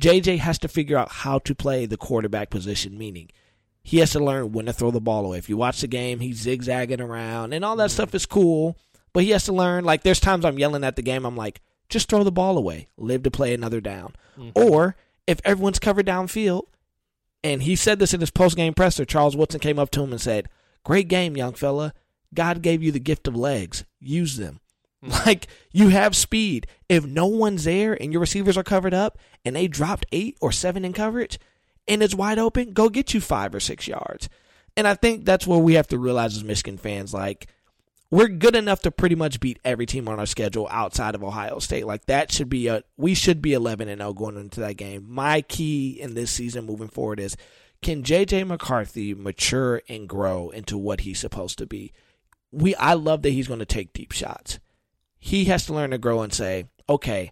JJ 0.00 0.38
has 0.38 0.58
to 0.60 0.68
figure 0.68 0.96
out 0.96 1.10
how 1.10 1.38
to 1.40 1.54
play 1.54 1.84
the 1.84 1.98
quarterback 1.98 2.48
position, 2.48 2.96
meaning 2.96 3.30
he 3.82 3.98
has 3.98 4.12
to 4.12 4.24
learn 4.24 4.52
when 4.52 4.66
to 4.66 4.72
throw 4.72 4.90
the 4.90 5.02
ball 5.02 5.26
away. 5.26 5.36
If 5.36 5.50
you 5.50 5.58
watch 5.58 5.82
the 5.82 5.86
game, 5.86 6.20
he's 6.20 6.40
zigzagging 6.40 7.02
around, 7.02 7.52
and 7.52 7.62
all 7.62 7.76
that 7.76 7.90
stuff 7.90 8.14
is 8.14 8.24
cool, 8.24 8.78
but 9.12 9.22
he 9.22 9.30
has 9.30 9.44
to 9.44 9.52
learn. 9.52 9.84
Like, 9.84 10.02
there's 10.02 10.20
times 10.20 10.46
I'm 10.46 10.58
yelling 10.58 10.82
at 10.82 10.96
the 10.96 11.02
game, 11.02 11.26
I'm 11.26 11.36
like, 11.36 11.60
just 11.90 12.08
throw 12.08 12.24
the 12.24 12.32
ball 12.32 12.56
away, 12.56 12.88
live 12.96 13.22
to 13.24 13.30
play 13.30 13.52
another 13.52 13.80
down. 13.80 14.14
Mm-hmm. 14.38 14.50
Or 14.54 14.96
if 15.26 15.40
everyone's 15.44 15.78
covered 15.78 16.06
downfield, 16.06 16.62
and 17.42 17.62
he 17.62 17.76
said 17.76 17.98
this 17.98 18.14
in 18.14 18.20
his 18.20 18.30
post 18.30 18.56
game 18.56 18.74
presser, 18.74 19.04
Charles 19.04 19.36
Woodson 19.36 19.60
came 19.60 19.78
up 19.78 19.90
to 19.90 20.02
him 20.02 20.12
and 20.12 20.20
said, 20.20 20.48
Great 20.84 21.08
game, 21.08 21.36
young 21.36 21.52
fella. 21.52 21.92
God 22.32 22.62
gave 22.62 22.82
you 22.82 22.92
the 22.92 23.00
gift 23.00 23.26
of 23.26 23.36
legs. 23.36 23.84
Use 23.98 24.36
them. 24.36 24.60
Mm-hmm. 25.04 25.10
Like 25.26 25.46
you 25.72 25.88
have 25.88 26.14
speed. 26.14 26.66
If 26.88 27.06
no 27.06 27.26
one's 27.26 27.64
there 27.64 27.94
and 28.00 28.12
your 28.12 28.20
receivers 28.20 28.56
are 28.58 28.62
covered 28.62 28.94
up 28.94 29.18
and 29.44 29.56
they 29.56 29.66
dropped 29.66 30.06
eight 30.12 30.36
or 30.40 30.52
seven 30.52 30.84
in 30.84 30.92
coverage 30.92 31.38
and 31.88 32.02
it's 32.02 32.14
wide 32.14 32.38
open, 32.38 32.72
go 32.72 32.88
get 32.88 33.14
you 33.14 33.20
five 33.20 33.54
or 33.54 33.60
six 33.60 33.88
yards. 33.88 34.28
And 34.76 34.86
I 34.86 34.94
think 34.94 35.24
that's 35.24 35.46
what 35.46 35.58
we 35.58 35.74
have 35.74 35.88
to 35.88 35.98
realize 35.98 36.36
as 36.36 36.44
Michigan 36.44 36.76
fans. 36.76 37.14
Like 37.14 37.46
we're 38.10 38.28
good 38.28 38.56
enough 38.56 38.80
to 38.82 38.90
pretty 38.90 39.14
much 39.14 39.38
beat 39.40 39.60
every 39.64 39.86
team 39.86 40.08
on 40.08 40.18
our 40.18 40.26
schedule 40.26 40.66
outside 40.70 41.14
of 41.14 41.22
Ohio 41.22 41.58
State. 41.60 41.86
Like 41.86 42.06
that 42.06 42.32
should 42.32 42.48
be 42.48 42.66
a 42.66 42.82
we 42.96 43.14
should 43.14 43.40
be 43.40 43.52
eleven 43.52 43.88
and 43.88 44.00
zero 44.00 44.12
going 44.12 44.36
into 44.36 44.60
that 44.60 44.76
game. 44.76 45.06
My 45.08 45.42
key 45.42 46.00
in 46.00 46.14
this 46.14 46.30
season 46.30 46.66
moving 46.66 46.88
forward 46.88 47.20
is 47.20 47.36
can 47.82 48.02
JJ 48.02 48.46
McCarthy 48.46 49.14
mature 49.14 49.82
and 49.88 50.08
grow 50.08 50.50
into 50.50 50.76
what 50.76 51.00
he's 51.00 51.20
supposed 51.20 51.58
to 51.58 51.66
be? 51.66 51.92
We 52.50 52.74
I 52.74 52.94
love 52.94 53.22
that 53.22 53.30
he's 53.30 53.48
going 53.48 53.60
to 53.60 53.66
take 53.66 53.92
deep 53.92 54.12
shots. 54.12 54.58
He 55.18 55.44
has 55.46 55.66
to 55.66 55.74
learn 55.74 55.90
to 55.90 55.98
grow 55.98 56.22
and 56.22 56.32
say, 56.32 56.66
okay, 56.88 57.30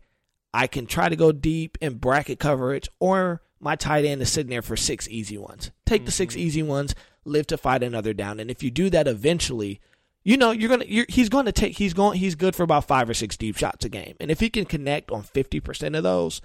I 0.55 0.66
can 0.66 0.87
try 0.87 1.09
to 1.09 1.16
go 1.16 1.33
deep 1.33 1.76
in 1.81 1.95
bracket 1.95 2.39
coverage, 2.39 2.89
or 3.01 3.43
my 3.61 3.76
tight 3.76 4.05
end 4.05 4.22
is 4.22 4.31
sitting 4.31 4.51
there 4.51 4.62
for 4.62 4.76
six 4.76 5.09
easy 5.09 5.39
ones. 5.39 5.70
Take 5.87 6.05
the 6.05 6.11
six 6.11 6.35
mm-hmm. 6.35 6.43
easy 6.43 6.62
ones, 6.62 6.95
live 7.24 7.47
to 7.49 7.59
fight 7.59 7.83
another 7.83 8.12
down, 8.12 8.41
and 8.41 8.51
if 8.51 8.62
you 8.62 8.70
do 8.70 8.91
that 8.91 9.09
eventually, 9.09 9.81
you 10.29 10.37
know 10.37 10.51
you're 10.51 10.68
gonna. 10.68 10.85
You're, 10.87 11.07
he's 11.09 11.31
to 11.31 11.53
take. 11.53 11.79
He's 11.79 11.95
going. 11.95 12.18
He's 12.18 12.35
good 12.35 12.55
for 12.55 12.62
about 12.62 12.85
five 12.85 13.09
or 13.09 13.14
six 13.14 13.39
deep 13.39 13.57
shots 13.57 13.87
a 13.87 13.89
game, 13.89 14.14
and 14.20 14.31
if 14.31 14.41
he 14.41 14.51
can 14.51 14.66
connect 14.66 15.11
on 15.11 15.22
fifty 15.22 15.59
percent 15.59 15.97
of 15.97 16.03
those, 16.03 16.43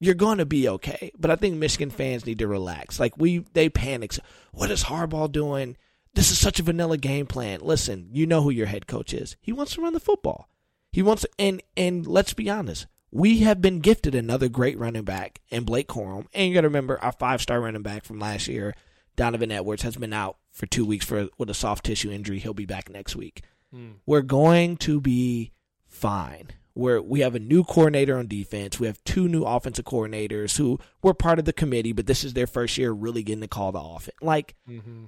you're 0.00 0.14
going 0.14 0.38
to 0.38 0.46
be 0.46 0.66
okay. 0.66 1.12
But 1.18 1.30
I 1.30 1.36
think 1.36 1.56
Michigan 1.56 1.90
fans 1.90 2.24
need 2.24 2.38
to 2.38 2.48
relax. 2.48 2.98
Like 2.98 3.18
we, 3.18 3.44
they 3.52 3.68
panic. 3.68 4.14
What 4.52 4.70
is 4.70 4.84
Harbaugh 4.84 5.30
doing? 5.30 5.76
This 6.14 6.30
is 6.30 6.38
such 6.38 6.58
a 6.58 6.62
vanilla 6.62 6.96
game 6.96 7.26
plan. 7.26 7.60
Listen, 7.60 8.08
you 8.12 8.26
know 8.26 8.40
who 8.40 8.48
your 8.48 8.64
head 8.64 8.86
coach 8.86 9.12
is. 9.12 9.36
He 9.42 9.52
wants 9.52 9.74
to 9.74 9.82
run 9.82 9.92
the 9.92 10.00
football. 10.00 10.48
He 10.90 11.02
wants 11.02 11.20
to, 11.20 11.28
and 11.38 11.62
and 11.76 12.06
let's 12.06 12.32
be 12.32 12.48
honest. 12.48 12.86
We 13.10 13.40
have 13.40 13.60
been 13.60 13.80
gifted 13.80 14.14
another 14.14 14.48
great 14.48 14.78
running 14.78 15.04
back 15.04 15.42
in 15.50 15.64
Blake 15.64 15.88
Corum. 15.88 16.28
And 16.32 16.48
you 16.48 16.54
got 16.54 16.62
to 16.62 16.68
remember 16.68 16.98
our 17.02 17.12
five 17.12 17.42
star 17.42 17.60
running 17.60 17.82
back 17.82 18.06
from 18.06 18.18
last 18.18 18.48
year, 18.48 18.74
Donovan 19.16 19.52
Edwards, 19.52 19.82
has 19.82 19.96
been 19.96 20.14
out 20.14 20.38
for 20.56 20.66
two 20.66 20.86
weeks 20.86 21.04
for 21.04 21.28
with 21.36 21.50
a 21.50 21.54
soft 21.54 21.84
tissue 21.84 22.10
injury. 22.10 22.38
He'll 22.38 22.54
be 22.54 22.66
back 22.66 22.88
next 22.88 23.14
week. 23.14 23.42
Hmm. 23.72 23.92
We're 24.06 24.22
going 24.22 24.78
to 24.78 25.00
be 25.00 25.52
fine. 25.86 26.48
We're, 26.74 27.00
we 27.00 27.20
have 27.20 27.34
a 27.34 27.38
new 27.38 27.62
coordinator 27.62 28.18
on 28.18 28.26
defense. 28.26 28.80
We 28.80 28.86
have 28.86 29.02
two 29.04 29.28
new 29.28 29.44
offensive 29.44 29.84
coordinators 29.84 30.56
who 30.56 30.78
were 31.02 31.14
part 31.14 31.38
of 31.38 31.44
the 31.44 31.52
committee, 31.52 31.92
but 31.92 32.06
this 32.06 32.24
is 32.24 32.34
their 32.34 32.46
first 32.46 32.76
year 32.76 32.90
really 32.92 33.22
getting 33.22 33.42
to 33.42 33.48
call 33.48 33.72
the 33.72 33.80
offense. 33.80 34.16
Like, 34.20 34.54
mm-hmm. 34.68 35.04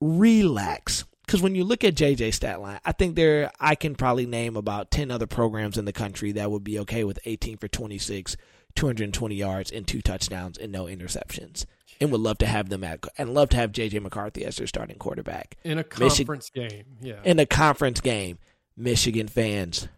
relax. 0.00 1.04
Because 1.26 1.42
when 1.42 1.54
you 1.54 1.64
look 1.64 1.84
at 1.84 1.94
JJ 1.94 2.32
stat 2.32 2.62
line, 2.62 2.80
I 2.86 2.92
think 2.92 3.16
there 3.16 3.50
I 3.60 3.74
can 3.74 3.94
probably 3.94 4.24
name 4.24 4.56
about 4.56 4.90
ten 4.90 5.10
other 5.10 5.26
programs 5.26 5.76
in 5.76 5.84
the 5.84 5.92
country 5.92 6.32
that 6.32 6.50
would 6.50 6.64
be 6.64 6.78
okay 6.78 7.04
with 7.04 7.18
18 7.26 7.58
for 7.58 7.68
26, 7.68 8.38
220 8.74 9.34
yards 9.34 9.70
and 9.70 9.86
two 9.86 10.00
touchdowns 10.00 10.56
and 10.56 10.72
no 10.72 10.84
interceptions, 10.86 11.66
and 12.00 12.10
would 12.12 12.20
love 12.20 12.38
to 12.38 12.46
have 12.46 12.68
them 12.68 12.84
at 12.84 13.04
and 13.16 13.34
love 13.34 13.48
to 13.50 13.56
have 13.56 13.72
JJ 13.72 14.02
McCarthy 14.02 14.44
as 14.44 14.56
their 14.56 14.66
starting 14.66 14.98
quarterback 14.98 15.56
in 15.64 15.78
a 15.78 15.84
Michi- 15.84 16.16
conference 16.18 16.50
game. 16.50 16.84
Yeah. 17.00 17.20
in 17.24 17.38
a 17.38 17.46
conference 17.46 18.00
game. 18.00 18.38
Michigan 18.76 19.26
fans, 19.26 19.88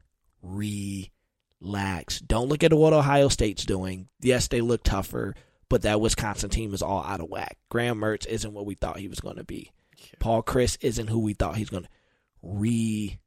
relax. 1.61 2.21
Don't 2.21 2.49
look 2.49 2.63
at 2.65 2.73
what 2.73 2.93
Ohio 2.93 3.29
State's 3.29 3.65
doing. 3.65 4.09
Yes, 4.21 4.49
they 4.49 4.61
look 4.61 4.83
tougher, 4.83 5.35
but 5.69 5.83
that 5.83 6.01
Wisconsin 6.01 6.51
team 6.51 6.73
is 6.73 6.83
all 6.83 7.05
out 7.05 7.21
of 7.21 7.29
whack. 7.29 7.59
Graham 7.69 8.01
Mertz 8.01 8.27
isn't 8.27 8.53
what 8.53 8.67
we 8.67 8.75
thought 8.75 8.99
he 8.99 9.09
was 9.09 9.21
going 9.21 9.37
to 9.37 9.45
be. 9.45 9.71
Paul 10.19 10.43
Chryst 10.43 10.79
isn't 10.81 11.09
who 11.09 11.19
we 11.19 11.35
thought 11.35 11.57
he's 11.57 11.69
going 11.71 11.83
to. 11.85 11.89
Re. 12.43 13.19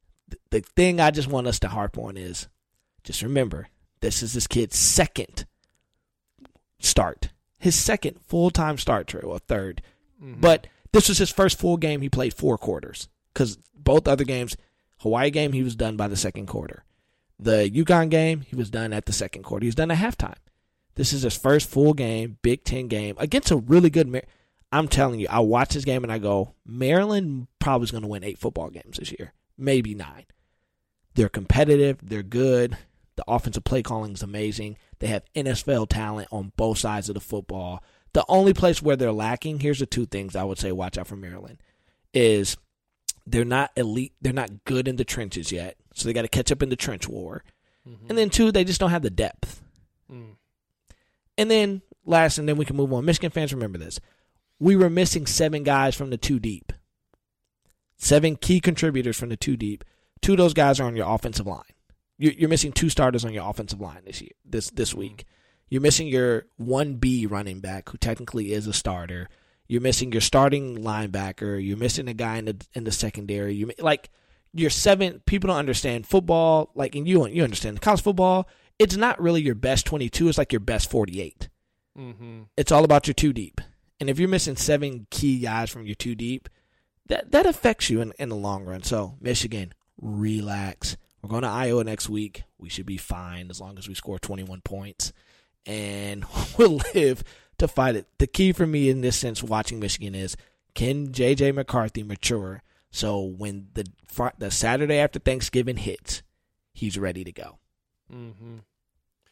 The 0.50 0.60
thing 0.60 0.98
I 1.00 1.12
just 1.12 1.28
want 1.28 1.46
us 1.46 1.60
to 1.60 1.68
harp 1.68 1.96
on 1.98 2.16
is, 2.16 2.48
just 3.04 3.22
remember, 3.22 3.68
this 4.00 4.22
is 4.24 4.32
this 4.32 4.48
kid's 4.48 4.76
second 4.76 5.46
start, 6.80 7.28
his 7.64 7.74
second 7.74 8.20
full 8.20 8.50
time 8.50 8.76
start, 8.76 9.14
or 9.14 9.38
3rd 9.38 9.78
mm-hmm. 10.22 10.38
But 10.38 10.66
this 10.92 11.08
was 11.08 11.16
his 11.16 11.30
first 11.30 11.58
full 11.58 11.78
game. 11.78 12.02
He 12.02 12.10
played 12.10 12.34
four 12.34 12.58
quarters 12.58 13.08
because 13.32 13.56
both 13.74 14.06
other 14.06 14.24
games, 14.24 14.54
Hawaii 14.98 15.30
game, 15.30 15.54
he 15.54 15.62
was 15.62 15.74
done 15.74 15.96
by 15.96 16.06
the 16.06 16.16
second 16.16 16.46
quarter. 16.46 16.84
The 17.38 17.70
UConn 17.70 18.10
game, 18.10 18.42
he 18.42 18.54
was 18.54 18.68
done 18.68 18.92
at 18.92 19.06
the 19.06 19.14
second 19.14 19.44
quarter. 19.44 19.64
He 19.64 19.68
was 19.68 19.74
done 19.74 19.90
at 19.90 19.96
halftime. 19.96 20.36
This 20.96 21.14
is 21.14 21.22
his 21.22 21.38
first 21.38 21.66
full 21.70 21.94
game, 21.94 22.36
Big 22.42 22.64
Ten 22.64 22.86
game 22.86 23.16
against 23.18 23.50
a 23.50 23.56
really 23.56 23.88
good. 23.88 24.08
Mar- 24.08 24.24
I'm 24.70 24.86
telling 24.86 25.18
you, 25.18 25.28
I 25.30 25.40
watch 25.40 25.72
this 25.72 25.86
game 25.86 26.04
and 26.04 26.12
I 26.12 26.18
go, 26.18 26.52
Maryland 26.66 27.46
probably 27.60 27.84
is 27.84 27.92
going 27.92 28.02
to 28.02 28.08
win 28.08 28.24
eight 28.24 28.38
football 28.38 28.68
games 28.68 28.98
this 28.98 29.10
year, 29.10 29.32
maybe 29.56 29.94
nine. 29.94 30.26
They're 31.14 31.30
competitive. 31.30 31.98
They're 32.02 32.22
good. 32.22 32.76
The 33.16 33.24
offensive 33.28 33.64
play 33.64 33.82
calling 33.82 34.12
is 34.12 34.22
amazing. 34.22 34.76
They 34.98 35.06
have 35.06 35.24
NFL 35.34 35.88
talent 35.88 36.28
on 36.30 36.52
both 36.56 36.78
sides 36.78 37.08
of 37.08 37.14
the 37.14 37.20
football. 37.20 37.82
The 38.12 38.24
only 38.28 38.54
place 38.54 38.82
where 38.82 38.96
they're 38.96 39.12
lacking, 39.12 39.60
here's 39.60 39.78
the 39.78 39.86
two 39.86 40.06
things 40.06 40.36
I 40.36 40.44
would 40.44 40.58
say 40.58 40.72
watch 40.72 40.98
out 40.98 41.06
for 41.06 41.16
Maryland, 41.16 41.62
is 42.12 42.56
they're 43.26 43.44
not 43.44 43.70
elite. 43.76 44.14
They're 44.20 44.32
not 44.32 44.64
good 44.64 44.88
in 44.88 44.96
the 44.96 45.04
trenches 45.04 45.52
yet. 45.52 45.76
So 45.94 46.08
they 46.08 46.12
got 46.12 46.22
to 46.22 46.28
catch 46.28 46.52
up 46.52 46.62
in 46.62 46.68
the 46.68 46.76
trench 46.76 47.08
war. 47.08 47.44
Mm-hmm. 47.88 48.06
And 48.08 48.18
then 48.18 48.30
two, 48.30 48.52
they 48.52 48.64
just 48.64 48.80
don't 48.80 48.90
have 48.90 49.02
the 49.02 49.10
depth. 49.10 49.62
Mm. 50.10 50.36
And 51.36 51.50
then 51.50 51.82
last, 52.04 52.38
and 52.38 52.48
then 52.48 52.56
we 52.56 52.64
can 52.64 52.76
move 52.76 52.92
on. 52.92 53.04
Michigan 53.04 53.30
fans, 53.30 53.52
remember 53.52 53.78
this. 53.78 54.00
We 54.58 54.76
were 54.76 54.90
missing 54.90 55.26
seven 55.26 55.62
guys 55.62 55.94
from 55.94 56.10
the 56.10 56.16
two 56.16 56.38
deep. 56.38 56.72
Seven 57.96 58.36
key 58.36 58.60
contributors 58.60 59.16
from 59.16 59.28
the 59.28 59.36
two 59.36 59.56
deep. 59.56 59.84
Two 60.20 60.32
of 60.32 60.38
those 60.38 60.54
guys 60.54 60.80
are 60.80 60.86
on 60.86 60.96
your 60.96 61.12
offensive 61.12 61.46
line. 61.46 61.62
You're, 62.18 62.32
you're 62.32 62.48
missing 62.48 62.72
two 62.72 62.88
starters 62.88 63.24
on 63.24 63.32
your 63.32 63.48
offensive 63.48 63.80
line 63.80 64.02
this 64.04 64.20
year, 64.20 64.32
this 64.44 64.70
this 64.70 64.94
week. 64.94 65.24
You're 65.68 65.82
missing 65.82 66.06
your 66.06 66.46
one 66.56 66.96
B 66.96 67.26
running 67.26 67.60
back, 67.60 67.88
who 67.88 67.98
technically 67.98 68.52
is 68.52 68.66
a 68.66 68.72
starter. 68.72 69.28
You're 69.66 69.80
missing 69.80 70.12
your 70.12 70.20
starting 70.20 70.78
linebacker. 70.78 71.64
You're 71.64 71.76
missing 71.76 72.08
a 72.08 72.14
guy 72.14 72.36
in 72.36 72.44
the 72.44 72.66
in 72.74 72.84
the 72.84 72.92
secondary. 72.92 73.54
You 73.54 73.72
like 73.78 74.10
your 74.52 74.70
seven. 74.70 75.22
People 75.26 75.48
don't 75.48 75.56
understand 75.56 76.06
football. 76.06 76.70
Like, 76.74 76.94
and 76.94 77.08
you 77.08 77.26
you 77.26 77.42
understand 77.42 77.80
college 77.80 78.02
football. 78.02 78.48
It's 78.78 78.96
not 78.96 79.20
really 79.20 79.40
your 79.40 79.54
best 79.54 79.86
22. 79.86 80.28
It's 80.28 80.38
like 80.38 80.52
your 80.52 80.60
best 80.60 80.90
48. 80.90 81.48
Mm-hmm. 81.96 82.42
It's 82.56 82.72
all 82.72 82.84
about 82.84 83.06
your 83.06 83.14
two 83.14 83.32
deep. 83.32 83.60
And 84.00 84.10
if 84.10 84.18
you're 84.18 84.28
missing 84.28 84.56
seven 84.56 85.06
key 85.10 85.38
guys 85.38 85.70
from 85.70 85.86
your 85.86 85.94
two 85.94 86.14
deep, 86.14 86.48
that 87.06 87.30
that 87.32 87.46
affects 87.46 87.90
you 87.90 88.00
in, 88.00 88.12
in 88.18 88.28
the 88.28 88.36
long 88.36 88.64
run. 88.64 88.82
So 88.82 89.16
Michigan, 89.20 89.72
relax. 90.00 90.96
We're 91.24 91.30
going 91.30 91.42
to 91.42 91.48
Iowa 91.48 91.84
next 91.84 92.10
week. 92.10 92.42
We 92.58 92.68
should 92.68 92.84
be 92.84 92.98
fine 92.98 93.48
as 93.48 93.58
long 93.58 93.78
as 93.78 93.88
we 93.88 93.94
score 93.94 94.18
21 94.18 94.60
points, 94.60 95.12
and 95.64 96.24
we'll 96.58 96.80
live 96.94 97.24
to 97.58 97.66
fight 97.66 97.96
it. 97.96 98.06
The 98.18 98.26
key 98.26 98.52
for 98.52 98.66
me 98.66 98.90
in 98.90 99.00
this 99.00 99.16
sense, 99.16 99.42
watching 99.42 99.80
Michigan, 99.80 100.14
is 100.14 100.36
can 100.74 101.08
JJ 101.08 101.54
McCarthy 101.54 102.02
mature 102.02 102.62
so 102.94 103.22
when 103.22 103.66
the 103.74 103.84
the 104.38 104.52
Saturday 104.52 104.98
after 104.98 105.18
Thanksgiving 105.18 105.78
hits, 105.78 106.22
he's 106.72 106.96
ready 106.96 107.24
to 107.24 107.32
go. 107.32 107.58
Mm-hmm. 108.12 108.58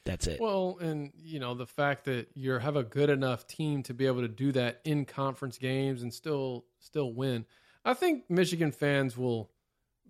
That's 0.04 0.26
it. 0.26 0.40
Well, 0.40 0.78
and 0.80 1.12
you 1.16 1.38
know 1.38 1.54
the 1.54 1.66
fact 1.66 2.06
that 2.06 2.26
you 2.34 2.50
have 2.54 2.74
a 2.74 2.82
good 2.82 3.08
enough 3.08 3.46
team 3.46 3.84
to 3.84 3.94
be 3.94 4.06
able 4.06 4.22
to 4.22 4.28
do 4.28 4.50
that 4.50 4.80
in 4.82 5.04
conference 5.04 5.58
games 5.58 6.02
and 6.02 6.12
still 6.12 6.64
still 6.80 7.12
win. 7.12 7.44
I 7.84 7.94
think 7.94 8.24
Michigan 8.28 8.72
fans 8.72 9.16
will 9.16 9.51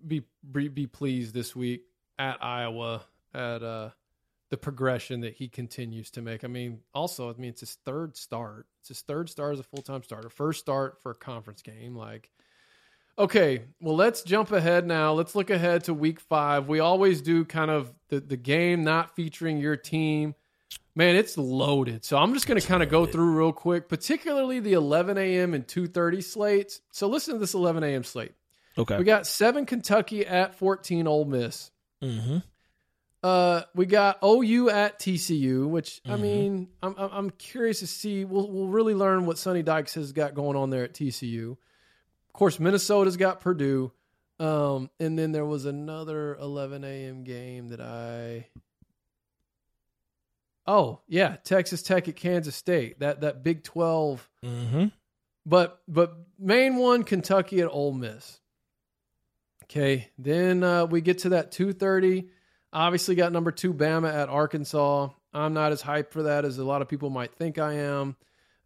be 0.07 0.23
be, 0.49 0.67
be 0.67 0.87
pleased 0.87 1.33
this 1.33 1.55
week 1.55 1.83
at 2.19 2.43
Iowa 2.43 3.03
at 3.33 3.63
uh, 3.63 3.89
the 4.49 4.57
progression 4.57 5.21
that 5.21 5.33
he 5.33 5.47
continues 5.47 6.11
to 6.11 6.21
make. 6.21 6.43
I 6.43 6.47
mean, 6.47 6.79
also, 6.93 7.29
I 7.29 7.33
mean 7.33 7.49
it's 7.49 7.61
his 7.61 7.77
third 7.85 8.15
start. 8.15 8.67
It's 8.81 8.89
his 8.89 9.01
third 9.01 9.29
start 9.29 9.53
as 9.53 9.59
a 9.59 9.63
full 9.63 9.81
time 9.81 10.03
starter. 10.03 10.29
First 10.29 10.59
start 10.59 11.01
for 11.01 11.11
a 11.11 11.15
conference 11.15 11.61
game. 11.61 11.95
Like, 11.95 12.29
okay, 13.17 13.63
well, 13.79 13.95
let's 13.95 14.23
jump 14.23 14.51
ahead 14.51 14.85
now. 14.85 15.13
Let's 15.13 15.35
look 15.35 15.49
ahead 15.49 15.85
to 15.85 15.93
week 15.93 16.19
five. 16.19 16.67
We 16.67 16.79
always 16.79 17.21
do 17.21 17.45
kind 17.45 17.71
of 17.71 17.91
the, 18.09 18.19
the 18.19 18.37
game 18.37 18.83
not 18.83 19.15
featuring 19.15 19.57
your 19.57 19.77
team. 19.77 20.35
Man, 20.95 21.15
it's 21.15 21.37
loaded. 21.37 22.05
So 22.05 22.17
I'm 22.17 22.35
just 22.35 22.45
going 22.45 22.59
to 22.59 22.67
kind 22.67 22.83
of 22.83 22.89
go 22.89 23.07
through 23.07 23.35
real 23.35 23.51
quick, 23.51 23.89
particularly 23.89 24.59
the 24.59 24.73
11 24.73 25.17
a.m. 25.17 25.55
and 25.55 25.65
2:30 25.65 26.23
slates. 26.23 26.81
So 26.91 27.07
listen 27.07 27.33
to 27.33 27.39
this 27.39 27.55
11 27.55 27.83
a.m. 27.83 28.03
slate. 28.03 28.33
Okay. 28.77 28.97
We 28.97 29.03
got 29.03 29.25
seven 29.27 29.65
Kentucky 29.65 30.25
at 30.25 30.55
14 30.55 31.07
Ole 31.07 31.25
Miss. 31.25 31.71
mm-hmm. 32.01 32.37
Uh, 33.23 33.61
we 33.73 33.85
got 33.85 34.17
OU 34.21 34.69
at 34.69 34.99
TCU, 34.99 35.65
which 35.69 36.01
I 36.05 36.15
Mhm. 36.15 36.19
mean, 36.19 36.69
I'm 36.81 36.93
I'm 36.97 37.09
I'm 37.13 37.29
curious 37.29 37.79
to 37.79 37.87
see. 37.87 38.25
We'll 38.25 38.51
we'll 38.51 38.67
really 38.67 38.95
learn 38.95 39.25
what 39.25 39.37
Sonny 39.37 39.63
Dykes 39.63 39.93
has 39.93 40.11
got 40.11 40.33
going 40.33 40.57
on 40.57 40.69
there 40.71 40.83
at 40.83 40.93
TCU. 40.93 41.51
Of 41.51 42.33
course, 42.33 42.59
Minnesota's 42.59 43.15
got 43.15 43.39
Purdue, 43.39 43.93
um, 44.41 44.89
and 44.99 45.17
then 45.17 45.31
there 45.31 45.45
was 45.45 45.63
another 45.63 46.35
11 46.35 46.83
a.m. 46.83 47.23
game 47.23 47.69
that 47.69 47.79
I. 47.79 48.47
Oh 50.65 50.99
yeah, 51.07 51.37
Texas 51.43 51.81
Tech 51.83 52.07
at 52.07 52.15
Kansas 52.15 52.55
State. 52.55 52.99
That 52.99 53.21
that 53.21 53.43
Big 53.43 53.63
12 53.63 54.29
Mm-hmm. 54.43 54.85
but 55.45 55.81
but 55.87 56.17
main 56.39 56.75
one 56.77 57.03
Kentucky 57.03 57.61
at 57.61 57.69
Ole 57.69 57.93
Miss. 57.93 58.39
Okay, 59.75 60.11
then 60.19 60.63
uh, 60.63 60.85
we 60.85 61.01
get 61.01 61.19
to 61.19 61.29
that 61.29 61.51
two 61.51 61.73
thirty. 61.73 62.29
Obviously, 62.71 63.15
got 63.15 63.31
number 63.31 63.51
two 63.51 63.73
Bama 63.73 64.13
at 64.13 64.29
Arkansas. 64.29 65.09
I'm 65.33 65.53
not 65.55 65.71
as 65.71 65.81
hyped 65.81 66.11
for 66.11 66.23
that 66.23 66.45
as 66.45 66.59
a 66.59 66.63
lot 66.63 66.83
of 66.83 66.89
people 66.89 67.09
might 67.09 67.33
think 67.33 67.57
I 67.57 67.73
am. 67.73 68.15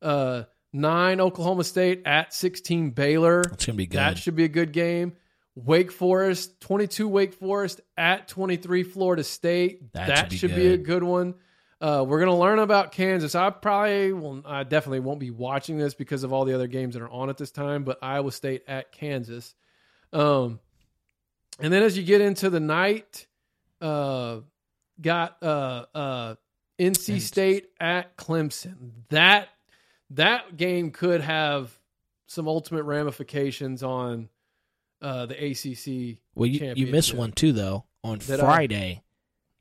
Uh, 0.01 0.43
nine 0.73 1.21
Oklahoma 1.21 1.63
State 1.63 2.01
at 2.05 2.33
sixteen 2.33 2.89
Baylor. 2.89 3.39
It's 3.39 3.65
gonna 3.65 3.77
be 3.77 3.87
good. 3.87 3.99
That 3.99 4.17
should 4.17 4.35
be 4.35 4.43
a 4.43 4.49
good 4.49 4.73
game. 4.73 5.13
Wake 5.55 5.91
Forest, 5.91 6.59
22 6.61 7.07
Wake 7.07 7.33
Forest 7.33 7.81
at 7.97 8.27
23 8.27 8.83
Florida 8.83 9.23
State. 9.23 9.91
That 9.93 10.07
That, 10.07 10.17
should 10.17 10.29
be 10.29 10.37
should 10.37 10.55
be 10.55 10.67
a 10.67 10.77
good. 10.77 11.03
one. 11.03 11.33
Uh, 11.81 12.05
we're 12.07 12.19
going 12.19 12.29
to 12.29 12.37
learn 12.37 12.59
about 12.59 12.91
Kansas. 12.91 13.33
I 13.33 13.49
probably 13.49 14.13
will, 14.13 14.43
I 14.45 14.63
definitely 14.65 14.99
won't 14.99 15.19
be 15.19 15.31
watching 15.31 15.79
this 15.79 15.95
because 15.95 16.23
of 16.23 16.31
all 16.31 16.45
the 16.45 16.53
other 16.53 16.67
games 16.67 16.93
that 16.93 17.01
are 17.01 17.09
on 17.09 17.29
at 17.31 17.37
this 17.37 17.49
time, 17.49 17.85
but 17.85 17.97
Iowa 18.03 18.31
State 18.31 18.65
at 18.67 18.91
Kansas. 18.91 19.55
Um, 20.13 20.59
and 21.59 21.71
then 21.71 21.83
as 21.83 21.97
you 21.97 22.03
get 22.03 22.21
into 22.21 22.49
the 22.49 22.59
night, 22.59 23.27
uh, 23.81 24.39
got 25.01 25.41
uh, 25.41 25.85
uh, 25.93 26.35
NC 26.79 27.21
State 27.21 27.69
at 27.79 28.17
Clemson. 28.17 28.91
That 29.09 29.49
that 30.11 30.55
game 30.55 30.91
could 30.91 31.21
have 31.21 31.77
some 32.27 32.47
ultimate 32.47 32.83
ramifications 32.83 33.83
on 33.83 34.29
uh, 35.01 35.25
the 35.25 35.51
ACC. 35.51 36.19
Well, 36.35 36.47
you, 36.47 36.73
you 36.75 36.87
missed 36.87 37.13
one 37.13 37.31
too, 37.31 37.53
though. 37.53 37.85
On 38.03 38.19
Did 38.19 38.39
I? 38.39 38.43
Friday, 38.43 39.03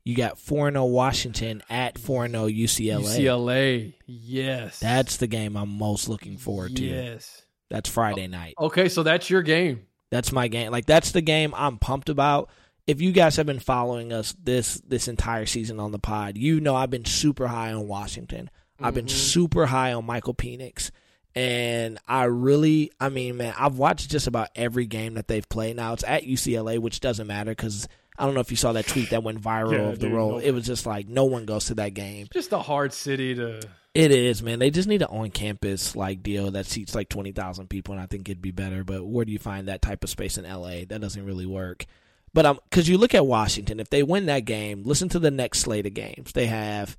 you 0.03 0.15
got 0.15 0.37
4 0.37 0.71
0 0.71 0.85
Washington 0.85 1.63
at 1.69 1.97
4 1.97 2.29
0 2.29 2.47
UCLA. 2.47 3.19
UCLA, 3.19 3.93
yes, 4.05 4.79
That's 4.79 5.17
the 5.17 5.27
game 5.27 5.57
I'm 5.57 5.77
most 5.77 6.07
looking 6.07 6.37
forward 6.37 6.75
to. 6.77 6.83
Yes. 6.83 7.43
That's 7.69 7.89
Friday 7.89 8.27
night. 8.27 8.53
Okay, 8.57 8.87
so 8.87 9.03
that's 9.03 9.29
your 9.29 9.41
game. 9.41 9.85
That's 10.11 10.31
my 10.31 10.47
game. 10.47 10.71
Like 10.71 10.85
that's 10.85 11.11
the 11.11 11.21
game 11.21 11.53
I'm 11.55 11.77
pumped 11.77 12.09
about. 12.09 12.49
If 12.85 13.01
you 13.01 13.11
guys 13.11 13.35
have 13.35 13.45
been 13.45 13.59
following 13.59 14.13
us 14.13 14.33
this 14.41 14.81
this 14.87 15.07
entire 15.07 15.45
season 15.45 15.79
on 15.79 15.91
the 15.91 15.99
pod, 15.99 16.37
you 16.37 16.61
know 16.61 16.75
I've 16.75 16.89
been 16.89 17.05
super 17.05 17.47
high 17.47 17.73
on 17.73 17.87
Washington. 17.87 18.49
I've 18.79 18.93
been 18.93 19.05
mm-hmm. 19.05 19.15
super 19.17 19.65
high 19.65 19.93
on 19.93 20.05
Michael 20.05 20.35
Penix. 20.35 20.91
And 21.35 21.99
I 22.07 22.23
really, 22.23 22.91
I 22.99 23.09
mean, 23.09 23.37
man, 23.37 23.53
I've 23.57 23.77
watched 23.77 24.09
just 24.09 24.27
about 24.27 24.49
every 24.55 24.85
game 24.87 25.15
that 25.15 25.27
they've 25.27 25.47
played. 25.47 25.75
Now 25.75 25.93
it's 25.93 26.03
at 26.03 26.23
UCLA, 26.23 26.79
which 26.79 26.99
doesn't 26.99 27.27
matter 27.27 27.51
because 27.51 27.87
I 28.17 28.25
don't 28.25 28.33
know 28.33 28.39
if 28.39 28.49
you 28.49 28.57
saw 28.57 28.71
that 28.73 28.87
tweet 28.87 29.11
that 29.11 29.21
went 29.21 29.41
viral 29.41 29.73
Yeah, 29.73 29.79
of 29.89 29.99
the 29.99 30.07
dude, 30.07 30.15
role. 30.15 30.31
no- 30.33 30.37
It 30.39 30.51
was 30.51 30.65
just 30.65 30.85
like 30.87 31.07
no 31.07 31.25
one 31.25 31.45
goes 31.45 31.65
to 31.65 31.75
that 31.75 31.93
game. 31.93 32.27
Just 32.33 32.53
a 32.53 32.59
hard 32.59 32.93
city 32.93 33.35
to. 33.35 33.61
It 33.97 34.11
is, 34.11 34.43
man. 34.43 34.59
They 34.59 34.69
just 34.69 34.87
need 34.87 35.01
an 35.01 35.07
on 35.07 35.31
campus 35.31 35.95
like 35.95 36.21
deal 36.21 36.51
that 36.51 36.67
seats 36.67 36.93
like 36.93 37.09
twenty 37.09 37.31
thousand 37.31 37.67
people, 37.67 37.95
and 37.95 38.01
I 38.01 38.05
think 38.05 38.29
it'd 38.29 38.43
be 38.43 38.51
better. 38.51 38.83
But 38.83 39.03
where 39.03 39.25
do 39.25 39.31
you 39.31 39.39
find 39.39 39.67
that 39.67 39.81
type 39.81 40.03
of 40.03 40.11
space 40.11 40.37
in 40.37 40.43
LA? 40.43 40.85
That 40.87 41.01
doesn't 41.01 41.25
really 41.25 41.47
work. 41.47 41.83
But 42.31 42.45
um, 42.45 42.59
because 42.69 42.87
you 42.87 42.99
look 42.99 43.15
at 43.15 43.25
Washington, 43.25 43.79
if 43.79 43.89
they 43.89 44.03
win 44.03 44.27
that 44.27 44.45
game, 44.45 44.83
listen 44.83 45.09
to 45.09 45.19
the 45.19 45.31
next 45.31 45.61
slate 45.61 45.87
of 45.87 45.95
games. 45.95 46.33
They 46.33 46.45
have 46.45 46.95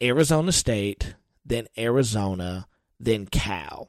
Arizona 0.00 0.52
State, 0.52 1.16
then 1.44 1.66
Arizona, 1.76 2.68
then 3.00 3.26
Cal. 3.26 3.88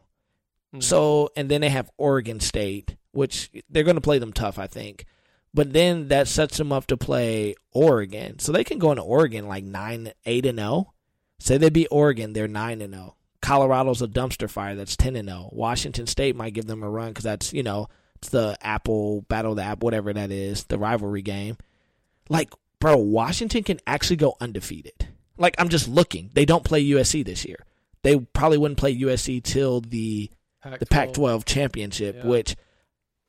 Hmm. 0.74 0.80
So 0.80 1.30
and 1.36 1.48
then 1.48 1.62
they 1.62 1.70
have 1.70 1.92
Oregon 1.96 2.40
State, 2.40 2.96
which 3.12 3.52
they're 3.70 3.84
going 3.84 3.98
to 3.98 4.02
play 4.02 4.18
them 4.18 4.34
tough, 4.34 4.58
I 4.58 4.66
think. 4.66 5.06
But 5.54 5.74
then 5.74 6.08
that 6.08 6.28
sets 6.28 6.58
them 6.58 6.72
up 6.72 6.88
to 6.88 6.98
play 6.98 7.54
Oregon, 7.72 8.40
so 8.40 8.52
they 8.52 8.64
can 8.64 8.80
go 8.80 8.90
into 8.90 9.04
Oregon 9.04 9.48
like 9.48 9.64
nine, 9.64 10.12
eight 10.26 10.48
and 10.48 10.58
zero. 10.58 10.95
Say 11.40 11.58
they 11.58 11.70
beat 11.70 11.88
Oregon, 11.92 12.34
they're 12.34 12.48
nine 12.48 12.82
and 12.82 12.94
zero. 12.94 13.16
Colorado's 13.42 14.02
a 14.02 14.08
dumpster 14.08 14.50
fire 14.50 14.76
that's 14.76 14.96
ten 14.96 15.16
and 15.16 15.28
zero. 15.30 15.50
Washington 15.52 16.08
State 16.08 16.36
might 16.36 16.54
give 16.54 16.66
them 16.66 16.82
a 16.84 16.90
run 16.90 17.10
because 17.10 17.24
that's 17.26 17.54
you 17.54 17.64
know 17.64 17.88
it's 18.16 18.30
the 18.30 18.58
Apple 18.62 19.22
Battle 19.24 19.52
of 19.52 19.58
the 19.58 19.64
App, 19.64 19.84
whatever 19.84 20.14
that 20.14 20.32
is, 20.32 20.64
the 20.66 20.78
rivalry 20.80 21.22
game. 21.22 21.58
Like, 22.30 22.52
bro, 22.80 22.98
Washington 22.98 23.64
can 23.64 23.80
actually 23.86 24.16
go 24.16 24.36
undefeated. 24.40 25.10
Like, 25.38 25.56
I'm 25.60 25.70
just 25.70 25.88
looking. 25.88 26.32
They 26.34 26.46
don't 26.46 26.64
play 26.64 26.84
USC 26.86 27.24
this 27.26 27.46
year. 27.46 27.66
They 28.04 28.18
probably 28.20 28.58
wouldn't 28.58 28.80
play 28.80 28.98
USC 28.98 29.44
till 29.44 29.82
the 29.82 30.30
the 30.80 30.86
Pac-12 30.88 31.46
championship, 31.46 32.16
Yeah. 32.16 32.26
which, 32.26 32.56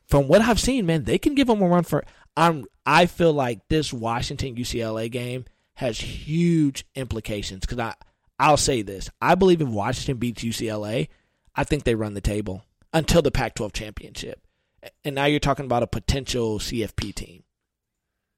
from 0.06 0.28
what 0.28 0.40
I've 0.40 0.60
seen, 0.60 0.86
man, 0.86 1.04
they 1.04 1.18
can 1.18 1.34
give 1.34 1.48
them 1.48 1.60
a 1.60 1.68
run 1.68 1.82
for. 1.84 2.04
I'm. 2.36 2.64
I 2.86 3.06
feel 3.06 3.32
like 3.32 3.66
this 3.68 3.92
Washington 3.92 4.54
UCLA 4.54 5.10
game 5.10 5.44
has 5.76 5.98
huge 6.00 6.84
implications 6.94 7.60
because 7.60 7.78
I. 7.78 7.94
I'll 8.38 8.58
say 8.58 8.82
this: 8.82 9.08
I 9.22 9.34
believe 9.34 9.62
if 9.62 9.68
Washington 9.68 10.18
beats 10.18 10.44
UCLA, 10.44 11.08
I 11.54 11.64
think 11.64 11.84
they 11.84 11.94
run 11.94 12.12
the 12.12 12.20
table 12.20 12.64
until 12.92 13.22
the 13.22 13.30
Pac-12 13.30 13.72
championship. 13.72 14.42
And 15.04 15.14
now 15.14 15.24
you're 15.24 15.40
talking 15.40 15.64
about 15.64 15.82
a 15.82 15.86
potential 15.86 16.58
CFP 16.58 17.14
team. 17.14 17.44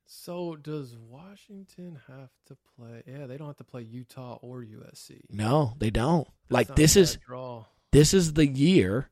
So 0.07 0.57
does 0.57 0.97
Washington 0.97 2.01
have 2.07 2.31
to 2.47 2.57
play? 2.77 3.03
Yeah, 3.07 3.27
they 3.27 3.37
don't 3.37 3.49
have 3.49 3.57
to 3.57 3.65
play 3.65 3.83
Utah 3.83 4.39
or 4.41 4.63
USC. 4.63 5.21
No, 5.31 5.75
they 5.79 5.91
don't. 5.91 6.27
That's 6.49 6.69
like 6.69 6.77
this 6.77 6.97
is 6.97 7.19
draw. 7.27 7.67
this 7.93 8.15
is 8.15 8.33
the 8.33 8.47
year. 8.47 9.11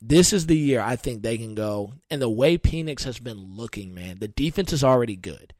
This 0.00 0.32
is 0.32 0.46
the 0.46 0.56
year 0.56 0.80
I 0.80 0.96
think 0.96 1.22
they 1.22 1.38
can 1.38 1.54
go. 1.54 1.94
And 2.10 2.22
the 2.22 2.28
way 2.28 2.56
Penix 2.58 3.04
has 3.04 3.18
been 3.18 3.38
looking, 3.38 3.94
man, 3.94 4.18
the 4.18 4.28
defense 4.28 4.72
is 4.72 4.82
already 4.82 5.16
good. 5.16 5.54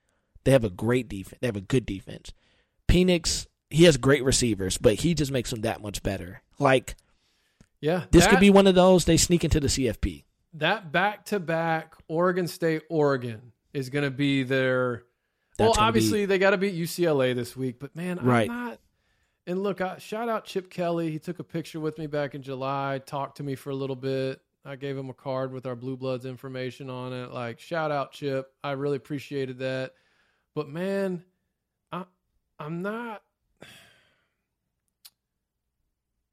They 0.49 0.53
have 0.53 0.64
a 0.64 0.70
great 0.70 1.11
defense. 1.11 1.36
They 1.42 1.46
have 1.46 1.57
a 1.57 1.61
good 1.61 1.84
defense. 1.84 2.32
Penix, 2.90 3.46
he 3.68 3.84
has 3.84 3.99
great 3.99 4.24
receivers, 4.24 4.78
but 4.78 4.94
he 4.94 5.12
just 5.12 5.30
makes 5.30 5.51
them 5.51 5.61
that 5.61 5.82
much 5.82 6.03
better. 6.03 6.40
Like 6.59 6.96
Yeah, 7.82 8.05
this 8.12 8.24
that, 8.24 8.30
could 8.30 8.40
be 8.40 8.49
one 8.49 8.66
of 8.66 8.74
those 8.74 9.05
they 9.05 9.18
sneak 9.18 9.44
into 9.44 9.61
the 9.61 9.66
CFP. 9.66 10.24
that 10.55 10.90
back 10.90 11.26
to 11.26 11.38
back 11.38 11.96
Oregon 12.09 12.46
State 12.46 12.84
Oregon 12.88 13.53
is 13.74 13.90
going 13.90 14.05
to 14.05 14.11
be 14.11 14.42
their. 14.42 15.03
That's 15.59 15.76
well, 15.76 15.86
obviously 15.86 16.24
they 16.24 16.38
got 16.38 16.53
to 16.53 16.57
beat 16.57 16.74
UCLA 16.74 17.34
this 17.34 17.55
week, 17.55 17.78
but 17.78 17.94
man, 17.94 18.18
Right. 18.22 18.49
I'm 18.49 18.57
not. 18.68 18.80
And 19.46 19.62
look, 19.62 19.82
I, 19.82 19.99
shout 19.99 20.30
out 20.30 20.46
Chip 20.46 20.70
Kelly. 20.70 21.11
He 21.11 21.18
took 21.18 21.40
a 21.40 21.44
picture 21.44 21.78
with 21.78 21.99
me 21.99 22.07
back 22.07 22.34
in 22.34 22.40
July, 22.40 23.03
talked 23.05 23.36
to 23.36 23.42
me 23.42 23.55
for 23.55 23.68
a 23.68 23.74
little 23.74 23.96
bit. 23.96 24.40
I 24.64 24.76
gave 24.76 24.96
him 24.96 25.11
a 25.11 25.14
card 25.14 25.53
with 25.53 25.66
our 25.66 25.76
Blue 25.76 25.99
Bloods 25.99 26.24
information 26.24 26.88
on 26.88 27.12
it. 27.12 27.32
Like, 27.32 27.61
shout 27.61 27.90
out 27.90 28.12
Chip. 28.12 28.51
I 28.64 28.70
really 28.70 28.96
appreciated 28.96 29.59
that. 29.59 29.92
But 30.55 30.68
man, 30.68 31.24
I 31.92 32.05
I'm 32.59 32.82
not 32.82 33.22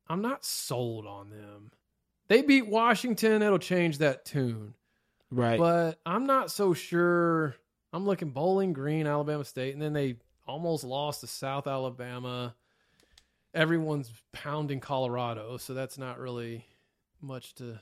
I'm 0.07 0.21
not 0.21 0.45
sold 0.45 1.07
on 1.07 1.29
them. 1.29 1.71
They 2.27 2.41
beat 2.41 2.67
Washington, 2.67 3.41
it'll 3.41 3.59
change 3.59 3.99
that 3.99 4.25
tune. 4.25 4.73
Right. 5.31 5.59
But 5.59 5.99
I'm 6.05 6.25
not 6.25 6.51
so 6.51 6.73
sure. 6.73 7.55
I'm 7.93 8.05
looking 8.05 8.31
Bowling 8.31 8.73
Green, 8.73 9.07
Alabama 9.07 9.43
State, 9.43 9.73
and 9.73 9.81
then 9.81 9.93
they 9.93 10.17
almost 10.47 10.83
lost 10.83 11.21
to 11.21 11.27
South 11.27 11.67
Alabama. 11.67 12.55
Everyone's 13.53 14.11
pounding 14.31 14.79
Colorado, 14.79 15.57
so 15.57 15.73
that's 15.73 15.97
not 15.97 16.19
really 16.19 16.65
much 17.21 17.55
to. 17.55 17.79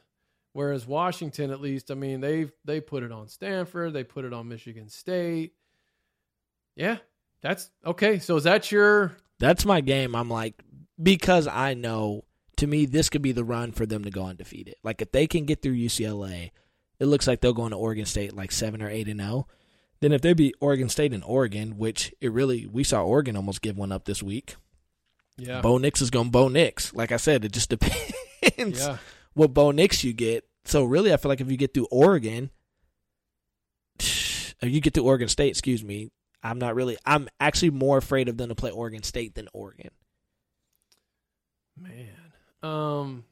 Whereas 0.54 0.86
Washington, 0.86 1.50
at 1.50 1.62
least, 1.62 1.90
I 1.90 1.96
mean, 1.96 2.22
they've 2.22 2.52
they 2.64 2.80
put 2.80 3.04
it 3.04 3.12
on 3.12 3.28
Stanford, 3.28 3.94
they 3.94 4.04
put 4.04 4.24
it 4.26 4.34
on 4.34 4.48
Michigan 4.48 4.88
State. 4.90 5.54
Yeah, 6.76 6.98
that's 7.42 7.70
okay. 7.86 8.20
So 8.20 8.36
is 8.36 8.44
that 8.44 8.72
your? 8.72 9.16
That's 9.40 9.66
my 9.66 9.82
game. 9.82 10.16
I'm 10.16 10.30
like 10.30 10.62
because 11.02 11.48
I 11.48 11.74
know 11.74 12.24
to 12.58 12.68
me 12.68 12.86
this 12.86 13.10
could 13.10 13.22
be 13.22 13.32
the 13.32 13.44
run 13.44 13.72
for 13.72 13.86
them 13.86 14.04
to 14.04 14.12
go 14.12 14.26
undefeated. 14.26 14.76
Like 14.84 15.02
if 15.02 15.12
they 15.12 15.28
can 15.28 15.46
get 15.46 15.62
through 15.62 15.76
UCLA, 15.76 16.52
it 17.00 17.06
looks 17.06 17.28
like 17.28 17.42
they'll 17.42 17.54
go 17.54 17.66
into 17.66 17.78
Oregon 17.78 18.06
State 18.06 18.36
like 18.36 18.52
seven 18.52 18.82
or 18.82 18.90
eight 18.90 19.08
and 19.08 19.20
zero. 19.20 19.48
Then 20.00 20.12
if 20.12 20.22
they 20.22 20.34
beat 20.34 20.56
Oregon 20.60 20.90
State 20.90 21.14
and 21.14 21.24
Oregon, 21.24 21.78
which 21.78 22.14
it 22.22 22.32
really 22.32 22.66
we 22.66 22.84
saw 22.84 23.04
Oregon 23.04 23.36
almost 23.36 23.62
give 23.62 23.78
one 23.78 23.92
up 23.92 24.06
this 24.06 24.22
week. 24.22 24.56
Yeah, 25.38 25.62
Bo 25.62 25.78
Nix 25.78 26.02
is 26.02 26.12
going 26.12 26.30
Bo 26.30 26.48
Nix. 26.48 26.94
Like 26.94 27.12
I 27.12 27.18
said, 27.18 27.44
it 27.44 27.52
just 27.52 27.70
depends 27.70 28.86
yeah. 28.86 28.98
what 29.34 29.54
Bo 29.54 29.72
Nix 29.72 30.04
you 30.04 30.14
get. 30.14 30.46
So 30.66 30.84
really, 30.84 31.12
I 31.14 31.18
feel 31.18 31.30
like 31.30 31.42
if 31.42 31.50
you 31.50 31.58
get 31.58 31.74
through 31.74 31.88
Oregon, 31.92 32.52
if 34.00 34.58
you 34.62 34.80
get 34.80 34.94
to 34.94 35.04
Oregon 35.04 35.28
State, 35.28 35.50
excuse 35.50 35.84
me, 35.84 36.12
I'm 36.44 36.60
not 36.60 36.76
really. 36.76 36.98
I'm 37.06 37.30
actually 37.40 37.72
more 37.72 37.98
afraid 37.98 38.28
of 38.28 38.38
them 38.38 38.50
to 38.50 38.56
play 38.56 38.72
Oregon 38.72 39.02
State 39.04 39.36
than 39.36 39.48
Oregon. 39.54 39.92
Man, 41.80 42.34
um, 42.62 43.24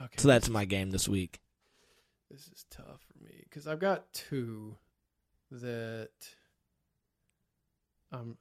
okay. 0.00 0.16
So 0.18 0.28
that's 0.28 0.48
my 0.48 0.64
game 0.64 0.90
this 0.90 1.08
week. 1.08 1.40
This 2.30 2.48
is 2.48 2.66
tough 2.70 3.00
for 3.00 3.24
me 3.24 3.44
because 3.44 3.66
I've 3.66 3.78
got 3.78 4.12
two 4.12 4.76
that 5.50 6.10
um 8.12 8.36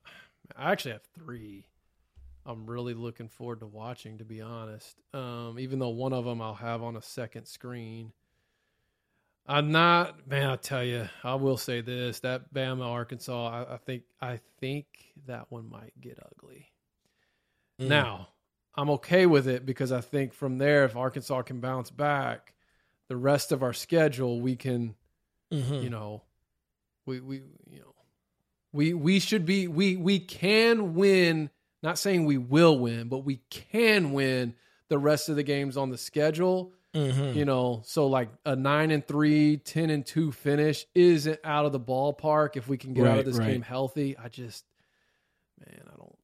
I 0.56 0.72
actually 0.72 0.92
have 0.92 1.04
three. 1.16 1.68
I'm 2.46 2.66
really 2.66 2.94
looking 2.94 3.28
forward 3.28 3.60
to 3.60 3.68
watching, 3.68 4.18
to 4.18 4.26
be 4.26 4.42
honest. 4.42 5.02
Um, 5.14 5.58
even 5.60 5.80
though 5.80 5.90
one 5.90 6.14
of 6.14 6.26
them 6.26 6.42
I'll 6.42 6.56
have 6.56 6.82
on 6.82 6.96
a 6.96 7.02
second 7.02 7.46
screen. 7.46 8.14
I'm 9.48 9.72
not, 9.72 10.28
man. 10.28 10.50
I 10.50 10.56
tell 10.58 10.84
you, 10.84 11.08
I 11.24 11.36
will 11.36 11.58
say 11.58 11.82
this: 11.82 12.20
that 12.20 12.54
Bama 12.54 12.86
Arkansas, 12.86 13.48
I, 13.48 13.76
I 13.76 13.78
think, 13.78 14.04
I 14.22 14.40
think 14.60 14.86
that 15.26 15.46
one 15.50 15.70
might 15.70 15.94
get 16.02 16.20
ugly. 16.24 16.68
Mm. 17.80 17.88
Now, 17.88 18.28
I'm 18.76 18.90
okay 18.92 19.26
with 19.26 19.48
it 19.48 19.66
because 19.66 19.92
I 19.92 20.02
think 20.02 20.34
from 20.34 20.58
there, 20.58 20.86
if 20.86 20.96
Arkansas 20.96 21.44
can 21.44 21.60
bounce 21.62 21.92
back, 21.92 22.54
the 23.08 23.18
rest 23.18 23.52
of 23.52 23.64
our 23.64 23.74
schedule 23.74 24.42
we 24.42 24.56
can, 24.56 24.96
Mhm. 25.52 25.84
you 25.84 25.90
know, 25.90 26.24
we 27.06 27.22
we 27.22 27.38
you 27.70 27.80
know, 27.80 27.96
we 28.74 28.94
we 28.94 29.20
should 29.20 29.46
be 29.46 29.68
we 29.68 29.96
we 29.96 30.20
can 30.20 30.94
win. 30.94 31.50
Not 31.84 32.00
saying 32.00 32.26
we 32.26 32.38
will 32.38 32.78
win, 32.78 33.08
but 33.08 33.20
we 33.20 33.38
can 33.50 34.12
win 34.12 34.56
the 34.90 34.98
rest 34.98 35.30
of 35.30 35.36
the 35.36 35.44
games 35.44 35.78
on 35.78 35.90
the 35.90 35.98
schedule. 35.98 36.74
Mhm. 36.98 37.36
You 37.36 37.46
know, 37.46 37.82
so 37.86 38.08
like 38.08 38.30
a 38.46 38.56
nine 38.56 38.92
and 38.92 39.06
three, 39.08 39.58
10 39.58 39.90
and 39.90 40.06
two 40.06 40.32
finish 40.32 40.86
isn't 40.96 41.40
out 41.44 41.66
of 41.66 41.72
the 41.72 41.80
ballpark 41.80 42.56
if 42.58 42.68
we 42.68 42.78
can 42.78 42.94
get 42.94 43.06
out 43.06 43.20
of 43.20 43.26
this 43.26 43.38
right. 43.38 43.52
game 43.52 43.62
healthy. 43.62 44.18
I 44.18 44.30
just, 44.30 44.66
man, 45.60 45.82
I 45.88 45.96
don't, 45.98 46.18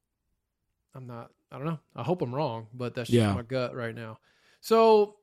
I'm 0.94 1.06
not, 1.06 1.30
I 1.52 1.56
don't 1.58 1.66
know. 1.66 1.78
I 1.94 2.02
hope 2.02 2.22
I'm 2.22 2.34
wrong, 2.34 2.66
but 2.74 2.94
that's 2.94 3.08
just 3.10 3.16
Yeah. 3.16 3.34
my 3.34 3.42
gut 3.42 3.74
right 3.74 3.94
now. 3.94 4.18
So 4.60 5.16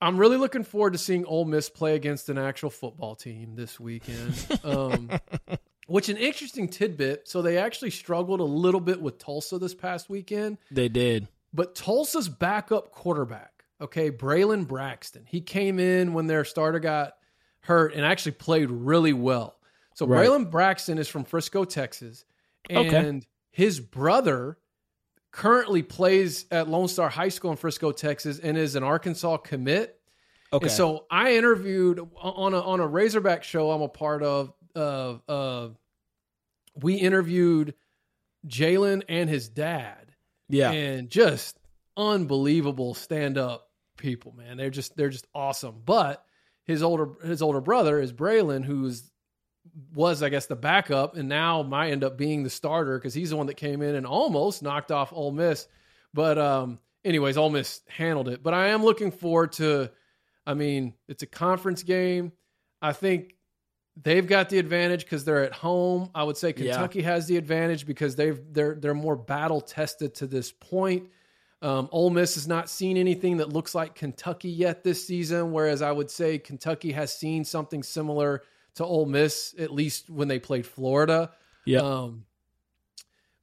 I'm 0.00 0.16
really 0.18 0.36
looking 0.36 0.64
forward 0.64 0.92
to 0.94 0.98
seeing 0.98 1.24
Ole 1.24 1.44
Miss 1.44 1.68
play 1.68 1.94
against 1.94 2.28
an 2.28 2.38
actual 2.38 2.70
football 2.70 3.14
team 3.14 3.54
this 3.54 3.78
weekend. 3.80 4.34
um, 4.64 5.10
which 5.86 6.08
an 6.08 6.16
interesting 6.16 6.68
tidbit. 6.68 7.28
So 7.28 7.42
they 7.42 7.58
actually 7.58 7.90
struggled 7.90 8.40
a 8.40 8.44
little 8.44 8.80
bit 8.80 9.00
with 9.00 9.18
Tulsa 9.18 9.58
this 9.58 9.74
past 9.74 10.10
weekend, 10.10 10.58
They 10.70 10.88
did. 10.88 11.28
but 11.54 11.74
Tulsa's 11.76 12.28
backup 12.28 12.90
quarterback, 12.90 13.55
okay, 13.80 14.10
Braylon 14.10 14.66
Braxton, 14.66 15.24
he 15.26 15.40
came 15.40 15.78
in 15.78 16.12
when 16.14 16.26
their 16.26 16.44
starter 16.44 16.78
got 16.78 17.14
hurt 17.60 17.94
and 17.94 18.04
actually 18.04 18.32
played 18.32 18.70
really 18.70 19.12
well. 19.12 19.58
So 19.94 20.06
Right. 20.06 20.26
Braylon 20.26 20.50
Braxton 20.50 20.98
is 20.98 21.08
from 21.08 21.24
Frisco, 21.24 21.64
Texas, 21.64 22.24
and 22.70 22.88
Okay. 22.88 23.20
his 23.50 23.80
brother 23.80 24.58
currently 25.32 25.82
plays 25.82 26.46
at 26.50 26.68
Lone 26.68 26.88
Star 26.88 27.08
High 27.08 27.28
School 27.28 27.50
in 27.50 27.56
Frisco, 27.56 27.92
Texas, 27.92 28.38
and 28.38 28.56
is 28.56 28.76
an 28.76 28.82
Arkansas 28.82 29.38
commit. 29.38 30.00
Okay. 30.52 30.66
And 30.66 30.72
so 30.72 31.06
I 31.10 31.36
interviewed 31.36 31.98
on 32.16 32.54
a 32.54 32.60
on 32.60 32.80
a 32.80 32.86
Razorback 32.86 33.42
show 33.42 33.70
I'm 33.72 33.82
a 33.82 33.88
part 33.88 34.22
of. 34.22 34.52
Uh, 34.74 35.16
uh, 35.28 35.68
we 36.80 36.94
interviewed 36.94 37.74
Jalen 38.46 39.02
and 39.08 39.28
his 39.28 39.48
dad, 39.48 40.14
yeah. 40.48 40.70
and 40.70 41.10
just 41.10 41.58
unbelievable 41.96 42.94
stand 42.94 43.38
up 43.38 43.65
people. 43.96 44.34
Man, 44.36 44.56
they're 44.56 44.70
just 44.70 44.96
they're 44.96 45.10
just 45.10 45.26
awesome. 45.34 45.82
But 45.84 46.24
his 46.64 46.82
older 46.82 47.08
his 47.24 47.42
older 47.42 47.60
brother 47.60 48.00
is 48.00 48.12
Braylon, 48.12 48.64
who's 48.64 49.10
was 49.94 50.22
I 50.22 50.28
guess 50.28 50.46
the 50.46 50.56
backup, 50.56 51.16
and 51.16 51.28
now 51.28 51.62
might 51.62 51.90
end 51.90 52.04
up 52.04 52.16
being 52.16 52.42
the 52.42 52.50
starter 52.50 52.98
because 52.98 53.14
he's 53.14 53.30
the 53.30 53.36
one 53.36 53.46
that 53.46 53.54
came 53.54 53.82
in 53.82 53.94
and 53.94 54.06
almost 54.06 54.62
knocked 54.62 54.92
off 54.92 55.12
Ole 55.12 55.32
Miss. 55.32 55.66
But 56.14 56.38
um, 56.38 56.78
anyways, 57.04 57.36
Ole 57.36 57.50
Miss 57.50 57.80
handled 57.88 58.28
it. 58.28 58.42
But 58.42 58.54
I 58.54 58.68
am 58.68 58.84
looking 58.84 59.10
forward 59.10 59.52
to. 59.52 59.90
I 60.46 60.54
mean, 60.54 60.94
it's 61.08 61.22
a 61.22 61.26
conference 61.26 61.82
game. 61.82 62.32
I 62.80 62.92
think 62.92 63.34
they've 64.00 64.26
got 64.26 64.48
the 64.48 64.58
advantage 64.58 65.04
because 65.04 65.24
they're 65.24 65.42
at 65.44 65.52
home. 65.52 66.10
I 66.14 66.22
would 66.22 66.36
say 66.36 66.54
Yeah. 66.56 66.72
Kentucky 66.72 67.02
has 67.02 67.26
the 67.26 67.36
advantage 67.36 67.86
because 67.86 68.16
they've 68.16 68.40
they're 68.52 68.74
they're 68.74 68.94
more 68.94 69.16
battle 69.16 69.60
tested 69.60 70.14
to 70.16 70.26
this 70.26 70.52
point. 70.52 71.08
Um, 71.66 71.88
Ole 71.90 72.10
Miss 72.10 72.36
has 72.36 72.46
not 72.46 72.70
seen 72.70 72.96
anything 72.96 73.38
that 73.38 73.48
looks 73.52 73.74
like 73.74 73.96
Kentucky 73.96 74.50
yet 74.50 74.84
this 74.84 75.04
season, 75.04 75.50
whereas 75.52 75.82
I 75.82 75.90
would 75.90 76.10
say 76.10 76.38
Kentucky 76.38 76.92
has 76.92 77.12
seen 77.16 77.44
something 77.44 77.82
similar 77.82 78.42
to 78.76 78.84
Ole 78.84 79.06
Miss 79.06 79.52
at 79.58 79.72
least 79.72 80.08
when 80.08 80.28
they 80.28 80.38
played 80.38 80.64
Florida. 80.64 81.32
Yeah. 81.64 81.80
Um, 81.80 82.24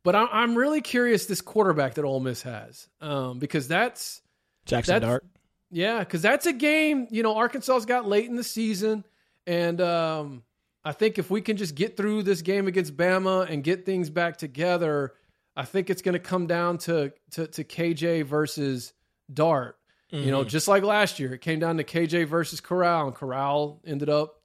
but 0.03 0.15
I, 0.15 0.25
I'm 0.31 0.55
really 0.55 0.79
curious 0.79 1.25
this 1.25 1.41
quarterback 1.41 1.95
that 1.95 2.05
Ole 2.05 2.21
Miss 2.21 2.43
has 2.43 2.87
um, 3.01 3.39
because 3.39 3.67
that's 3.67 4.21
Jackson 4.65 4.93
that's- 4.93 5.09
Dart. 5.09 5.25
yeah, 5.69 5.99
because 5.99 6.21
that's 6.21 6.45
a 6.45 6.53
game, 6.53 7.07
you 7.11 7.23
know, 7.23 7.35
Arkansas's 7.35 7.85
got 7.85 8.07
late 8.07 8.29
in 8.29 8.35
the 8.35 8.43
season. 8.43 9.03
And 9.45 9.81
um, 9.81 10.43
I 10.85 10.93
think 10.93 11.19
if 11.19 11.29
we 11.29 11.41
can 11.41 11.57
just 11.57 11.75
get 11.75 11.97
through 11.97 12.23
this 12.23 12.41
game 12.41 12.67
against 12.67 12.95
Bama 12.95 13.49
and 13.49 13.63
get 13.63 13.85
things 13.85 14.09
back 14.09 14.37
together, 14.37 15.13
I 15.55 15.65
think 15.65 15.89
it's 15.89 16.01
going 16.01 16.13
to 16.13 16.19
come 16.19 16.47
down 16.47 16.77
to, 16.79 17.13
to, 17.31 17.47
to 17.47 17.63
KJ 17.63 18.23
versus 18.25 18.93
Dart. 19.33 19.77
You 20.09 20.19
Mm-hmm. 20.19 20.29
know, 20.29 20.43
just 20.43 20.67
like 20.67 20.83
last 20.83 21.19
year, 21.19 21.33
it 21.33 21.41
came 21.41 21.57
down 21.59 21.77
to 21.77 21.83
KJ 21.83 22.27
versus 22.27 22.61
Corral, 22.61 23.07
and 23.07 23.15
Corral 23.15 23.81
ended 23.83 24.09
up 24.09 24.41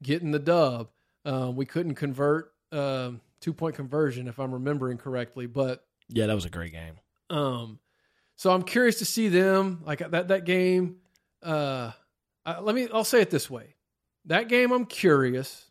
getting 0.00 0.30
the 0.30 0.38
dub. 0.38 0.90
Um, 1.24 1.56
we 1.56 1.66
couldn't 1.66 1.96
convert 1.96 2.52
um, 2.70 3.20
two 3.40 3.52
point 3.52 3.74
conversion, 3.74 4.28
if 4.28 4.38
I'm 4.38 4.52
remembering 4.52 4.96
correctly. 4.96 5.46
But 5.46 5.84
Yeah, 6.08 6.26
that 6.26 6.34
was 6.34 6.44
a 6.44 6.50
great 6.50 6.70
game. 6.72 6.94
um, 7.30 7.80
so 8.36 8.52
I'm 8.52 8.62
curious 8.62 9.00
to 9.00 9.04
see 9.04 9.26
them 9.28 9.82
like 9.84 9.98
that 10.08 10.28
that 10.28 10.44
game. 10.44 10.98
Uh, 11.42 11.90
uh, 12.46 12.60
let 12.60 12.76
me. 12.76 12.86
I'll 12.94 13.02
say 13.02 13.20
it 13.20 13.30
this 13.30 13.50
way: 13.50 13.74
that 14.26 14.48
game, 14.48 14.70
I'm 14.70 14.84
curious. 14.86 15.67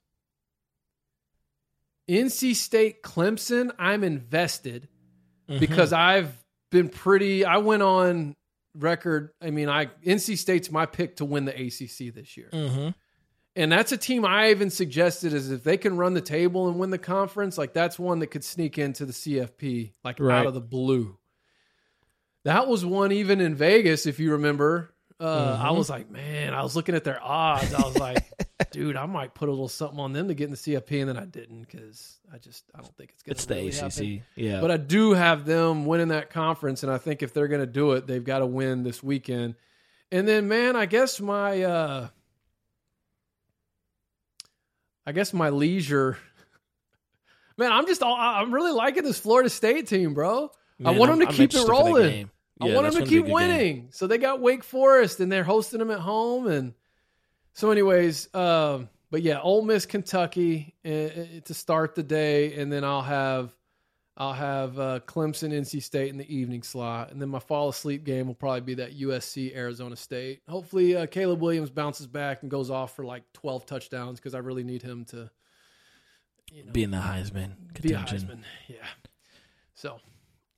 NC 2.10 2.56
State, 2.56 3.04
Clemson, 3.04 3.72
I'm 3.78 4.04
invested 4.04 4.88
Mm-hmm. 5.50 5.60
because 5.62 5.94
I've 5.94 6.36
been 6.72 6.90
pretty. 6.90 7.46
I 7.46 7.58
went 7.60 7.82
on 7.82 8.36
record. 8.76 9.30
I 9.42 9.50
mean, 9.50 9.70
I 9.70 9.86
NC 10.06 10.38
State's 10.38 10.70
my 10.70 10.86
pick 10.86 11.16
to 11.18 11.26
win 11.26 11.46
the 11.46 11.54
ACC 11.54 12.14
this 12.14 12.36
year. 12.36 12.50
Mm-hmm. 12.52 12.90
And 13.56 13.72
that's 13.72 13.94
a 13.94 13.98
team 13.98 14.26
I 14.26 14.50
even 14.52 14.70
suggested 14.70 15.32
is 15.34 15.50
if 15.50 15.64
they 15.64 15.78
can 15.78 15.96
run 15.96 16.14
the 16.16 16.22
table 16.22 16.68
and 16.68 16.78
win 16.78 16.90
the 16.90 16.98
conference, 16.98 17.58
like 17.58 17.72
that's 17.74 17.98
one 17.98 18.20
that 18.20 18.28
could 18.28 18.44
sneak 18.44 18.78
into 18.78 19.06
the 19.06 19.14
CFP 19.14 19.94
like 20.04 20.20
Right. 20.20 20.38
out 20.40 20.48
of 20.48 20.54
the 20.54 20.60
blue. 20.60 21.18
That 22.44 22.68
was 22.68 22.86
one 22.86 23.14
even 23.14 23.40
in 23.40 23.56
Vegas, 23.56 24.06
if 24.06 24.20
you 24.20 24.34
remember. 24.34 24.94
Uh, 25.20 25.58
I 25.60 25.70
Mhm. 25.70 25.78
was 25.78 25.90
like, 25.90 26.12
man, 26.12 26.54
I 26.54 26.62
was 26.62 26.76
looking 26.76 26.94
at 26.94 27.04
their 27.04 27.22
odds. 27.24 27.74
I 27.74 27.82
was 27.82 27.98
like, 27.98 28.24
dude, 28.72 28.96
I 28.96 29.08
might 29.08 29.34
put 29.34 29.50
a 29.50 29.52
little 29.52 29.68
something 29.68 30.00
on 30.00 30.14
them 30.14 30.28
to 30.28 30.36
get 30.36 30.46
in 30.46 30.52
the 30.52 30.58
CFP, 30.58 31.00
and 31.00 31.10
then 31.10 31.18
I 31.18 31.26
didn't 31.26 31.62
because 31.62 32.20
I 32.32 32.38
just 32.38 32.66
I 32.76 32.82
don't 32.82 32.96
think 32.96 33.10
it's 33.12 33.24
gonna. 33.24 33.32
It's 33.34 33.46
the 33.46 33.56
really 33.56 33.68
ACC. 33.70 33.82
happen. 33.82 34.24
Yeah. 34.36 34.62
But 34.62 34.70
I 34.72 34.78
do 34.78 35.14
have 35.14 35.46
them 35.46 35.86
winning 35.88 36.10
that 36.10 36.30
conference, 36.30 36.84
and 36.84 36.92
I 36.92 37.00
think 37.00 37.24
if 37.24 37.34
they're 37.34 37.48
going 37.48 37.62
to 37.62 37.66
do 37.66 37.94
it, 37.94 38.06
they've 38.06 38.24
got 38.24 38.40
to 38.40 38.46
win 38.46 38.84
this 38.84 39.02
weekend. 39.02 39.56
And 40.12 40.28
then, 40.28 40.48
man, 40.48 40.76
I 40.76 40.86
guess 40.86 41.20
my, 41.20 41.64
uh 41.64 42.08
I 45.06 45.14
guess 45.14 45.34
my 45.34 45.50
leisure, 45.50 46.18
man, 47.58 47.72
I'm 47.72 47.88
just, 47.88 48.04
all, 48.04 48.16
I'm 48.16 48.54
really 48.54 48.72
liking 48.74 49.04
this 49.04 49.18
Florida 49.20 49.50
State 49.50 49.88
team, 49.88 50.14
bro. 50.14 50.52
I 50.80 50.92
Man, 50.92 50.98
want 50.98 51.10
I'm- 51.12 51.20
them 51.20 51.28
to 51.28 51.32
I'm 51.32 51.36
keep 51.38 51.50
it 51.52 51.56
interested 51.56 51.66
for 51.66 51.84
that 51.84 51.92
rolling. 51.92 52.30
Game. 52.60 52.68
I 52.70 52.72
Yeah, 52.72 52.76
want 52.76 52.94
them 52.94 53.04
to 53.04 53.04
be 53.04 53.10
keep 53.10 53.20
good 53.24 53.28
game. 53.28 53.34
winning. 53.34 53.88
So 53.92 54.08
they 54.08 54.18
got 54.18 54.42
Wake 54.42 54.64
Forest, 54.64 55.20
and 55.20 55.32
they're 55.32 55.44
hosting 55.44 55.80
them 55.80 55.92
at 55.92 56.00
home, 56.00 56.48
and 56.48 56.74
so, 57.54 57.72
anyways, 57.72 58.34
um, 58.36 58.88
but 59.10 59.24
yeah, 59.24 59.40
Ole 59.40 59.64
Miss, 59.64 59.86
Kentucky 59.88 60.76
uh, 60.86 60.90
to 61.46 61.54
start 61.54 61.96
the 61.96 62.04
day, 62.04 62.54
and 62.54 62.72
then 62.72 62.84
I'll 62.84 63.02
have 63.02 63.56
I'll 64.16 64.34
have 64.34 64.78
uh, 64.80 65.00
Clemson, 65.08 65.52
NC 65.54 65.82
State 65.82 66.10
in 66.10 66.18
the 66.18 66.36
evening 66.36 66.62
slot, 66.64 67.12
and 67.12 67.22
then 67.22 67.30
my 67.30 67.40
fall 67.40 67.70
asleep 67.70 68.04
game 68.04 68.28
will 68.28 68.36
probably 68.36 68.62
be 68.62 68.74
that 68.76 68.98
USC 69.00 69.56
Arizona 69.56 69.96
State. 69.96 70.42
Hopefully, 70.48 70.96
uh, 70.96 71.06
Caleb 71.08 71.42
Williams 71.42 71.70
bounces 71.72 72.06
back 72.08 72.42
and 72.44 72.52
goes 72.52 72.70
off 72.70 72.96
for 72.96 73.06
like 73.06 73.24
twelve 73.34 73.66
touchdowns 73.66 74.20
because 74.20 74.36
I 74.36 74.40
really 74.40 74.64
need 74.64 74.82
him 74.84 75.06
to 75.06 75.30
you 76.52 76.64
know, 76.66 76.72
Being 76.72 76.92
the 76.92 76.98
Heisman 76.98 77.54
be 77.74 77.90
contention. 77.90 78.20
Heisman. 78.20 78.44
Yeah. 78.68 78.86
So, 79.74 80.00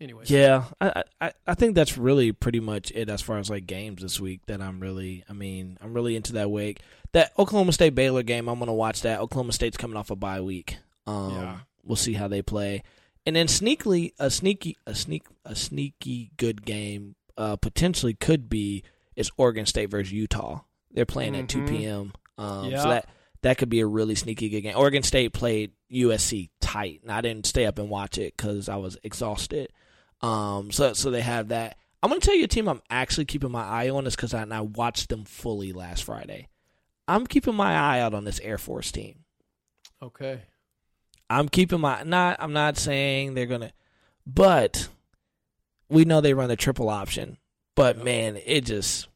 anyways, 0.02 0.30
Yeah, 0.30 0.66
I, 0.82 1.04
I 1.22 1.32
I 1.48 1.54
think 1.56 1.76
that's 1.76 1.98
really 1.98 2.32
pretty 2.32 2.60
much 2.60 2.92
it 2.92 3.10
as 3.10 3.22
far 3.22 3.38
as 3.38 3.50
like 3.50 3.66
games 3.68 4.02
this 4.02 4.20
week. 4.20 4.42
That 4.48 4.62
I'm 4.62 4.80
really, 4.80 5.24
I 5.30 5.34
mean, 5.34 5.78
I'm 5.82 5.94
really 5.94 6.16
into 6.16 6.34
that 6.34 6.50
week. 6.52 6.80
That 7.14 7.32
Oklahoma 7.40 7.72
State 7.74 7.96
Baylor 7.96 8.24
game, 8.24 8.48
I'm 8.48 8.60
gonna 8.60 8.74
watch 8.74 9.02
that. 9.02 9.20
Oklahoma 9.20 9.54
State's 9.54 9.78
coming 9.78 9.98
off 9.98 10.10
a 10.12 10.16
bye 10.16 10.42
week. 10.42 10.78
Um, 11.08 11.32
Yeah. 11.34 11.58
we'll 11.84 11.96
see 11.96 12.14
how 12.14 12.28
they 12.28 12.42
play, 12.42 12.84
and 13.26 13.36
then 13.36 13.48
sneakily 13.48 14.14
a 14.20 14.30
sneaky 14.30 14.78
a 14.86 14.94
sneak 14.96 15.24
a 15.46 15.56
sneaky 15.56 16.32
good 16.38 16.66
game 16.66 17.16
uh, 17.38 17.56
potentially 17.56 18.14
could 18.14 18.50
be 18.50 18.84
is 19.16 19.32
Oregon 19.38 19.66
State 19.66 19.90
versus 19.90 20.12
Utah. 20.12 20.62
They're 20.92 21.06
playing 21.06 21.36
at 21.36 21.48
two 21.50 21.60
Mhm. 21.62 21.70
p.m. 21.70 22.14
Um, 22.38 22.70
Yeah. 22.72 22.84
So 22.84 22.90
that 22.90 23.10
that 23.42 23.58
could 23.58 23.70
be 23.70 23.80
a 23.80 23.86
really 23.88 24.16
sneaky 24.16 24.50
good 24.50 24.62
game. 24.62 24.76
Oregon 24.76 25.02
State 25.04 25.32
played 25.34 25.72
USC 25.90 26.50
tight, 26.60 27.00
and 27.04 27.12
I 27.12 27.22
didn't 27.22 27.46
stay 27.46 27.66
up 27.66 27.80
and 27.80 27.90
watch 27.90 28.18
it 28.18 28.36
because 28.36 28.68
I 28.70 28.76
was 28.76 28.98
exhausted. 29.04 29.72
Um, 30.22 30.72
so 30.72 30.94
so 30.94 31.12
they 31.12 31.22
have 31.22 31.50
that. 31.50 31.78
I'm 32.02 32.10
gonna 32.10 32.22
tell 32.22 32.36
you 32.36 32.46
a 32.46 32.48
team 32.48 32.68
I'm 32.68 32.82
actually 32.90 33.26
keeping 33.26 33.52
my 33.52 33.64
eye 33.64 33.90
on 33.90 34.08
is 34.08 34.16
because 34.16 34.34
I, 34.34 34.44
I 34.44 34.62
watched 34.62 35.10
them 35.10 35.26
fully 35.26 35.74
last 35.74 36.04
Friday. 36.04 36.48
I'm 37.08 37.26
keeping 37.26 37.56
my 37.56 37.74
eye 37.74 38.00
out 38.00 38.14
on 38.14 38.24
this 38.24 38.40
Air 38.42 38.58
Force 38.58 38.92
team. 38.92 39.26
okay. 40.02 40.42
I'm 41.32 41.48
keeping 41.48 41.80
my 41.80 42.04
not. 42.04 42.38
I'm 42.40 42.54
not 42.54 42.78
saying 42.78 43.34
they're 43.36 43.46
gonna, 43.46 43.72
but 44.26 44.88
we 45.88 46.06
know 46.06 46.22
they 46.22 46.34
run 46.34 46.50
the 46.50 46.56
triple 46.56 46.90
option. 46.90 47.38
But 47.76 48.04
man, 48.04 48.38
it 48.46 48.66
just 48.66 49.08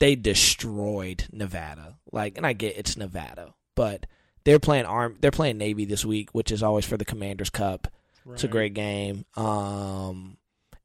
they 0.00 0.16
destroyed 0.16 1.26
Nevada. 1.32 1.96
Like, 2.10 2.36
and 2.36 2.46
I 2.46 2.52
get 2.54 2.76
it's 2.76 2.96
Nevada, 2.96 3.54
but 3.76 4.06
they're 4.44 4.58
playing 4.58 4.84
arm. 4.84 5.16
They're 5.20 5.30
playing 5.30 5.58
Navy 5.58 5.84
this 5.84 6.04
week, 6.04 6.30
which 6.32 6.50
is 6.50 6.62
always 6.62 6.84
for 6.84 6.96
the 6.96 7.04
Commanders 7.04 7.50
Cup. 7.50 7.88
It's 8.32 8.44
a 8.44 8.48
great 8.48 8.74
game. 8.74 9.24
Um, 9.36 10.38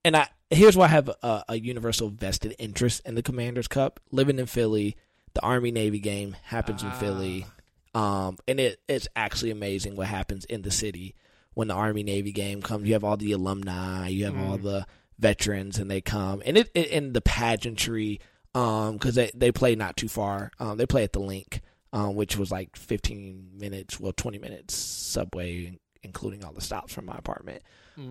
and 0.04 0.16
I 0.16 0.28
here's 0.50 0.76
why 0.76 0.86
I 0.86 0.90
have 0.90 1.10
a, 1.22 1.44
a 1.50 1.60
universal 1.60 2.10
vested 2.10 2.56
interest 2.60 3.02
in 3.06 3.16
the 3.16 3.24
Commanders 3.24 3.68
Cup. 3.68 4.00
Living 4.12 4.40
in 4.40 4.46
Philly, 4.46 4.98
the 5.34 5.42
Army 5.42 5.72
Navy 5.72 6.00
game 6.00 6.36
happens 6.44 6.84
in 6.84 6.92
Philly, 6.92 7.46
um, 7.94 8.38
and 8.48 8.60
it 8.60 8.82
it's 8.88 9.08
actually 9.16 9.52
amazing 9.52 9.96
what 9.96 10.08
happens 10.08 10.46
in 10.46 10.62
the 10.62 10.72
city 10.72 11.16
when 11.54 11.68
the 11.68 11.74
Army 11.74 12.04
Navy 12.04 12.32
game 12.32 12.62
comes. 12.62 12.88
You 12.88 12.94
have 12.94 13.04
all 13.04 13.18
the 13.18 13.32
alumni, 13.32 14.08
you 14.08 14.26
have 14.26 14.38
all 14.38 14.58
the 14.58 14.86
veterans, 15.18 15.80
and 15.80 15.90
they 15.90 16.02
come, 16.02 16.42
and 16.46 16.58
it, 16.58 16.70
it 16.74 16.92
and 16.92 17.14
the 17.14 17.22
pageantry. 17.22 18.20
Um, 18.56 18.94
because 18.94 19.14
they 19.14 19.30
they 19.36 19.52
play 19.52 19.76
not 19.76 19.96
too 19.96 20.08
far. 20.08 20.52
Um, 20.60 20.78
they 20.78 20.88
play 20.88 21.04
at 21.04 21.14
the 21.14 21.20
Linc, 21.20 21.62
um, 21.94 22.16
which 22.16 22.36
was 22.36 22.52
like 22.52 22.76
15 22.76 23.52
minutes, 23.58 24.00
well, 24.00 24.12
20 24.12 24.40
minutes 24.40 24.76
subway, 24.76 25.78
including 26.04 26.44
all 26.44 26.54
the 26.54 26.62
stops 26.62 26.94
from 26.94 27.06
my 27.06 27.16
apartment. 27.18 27.62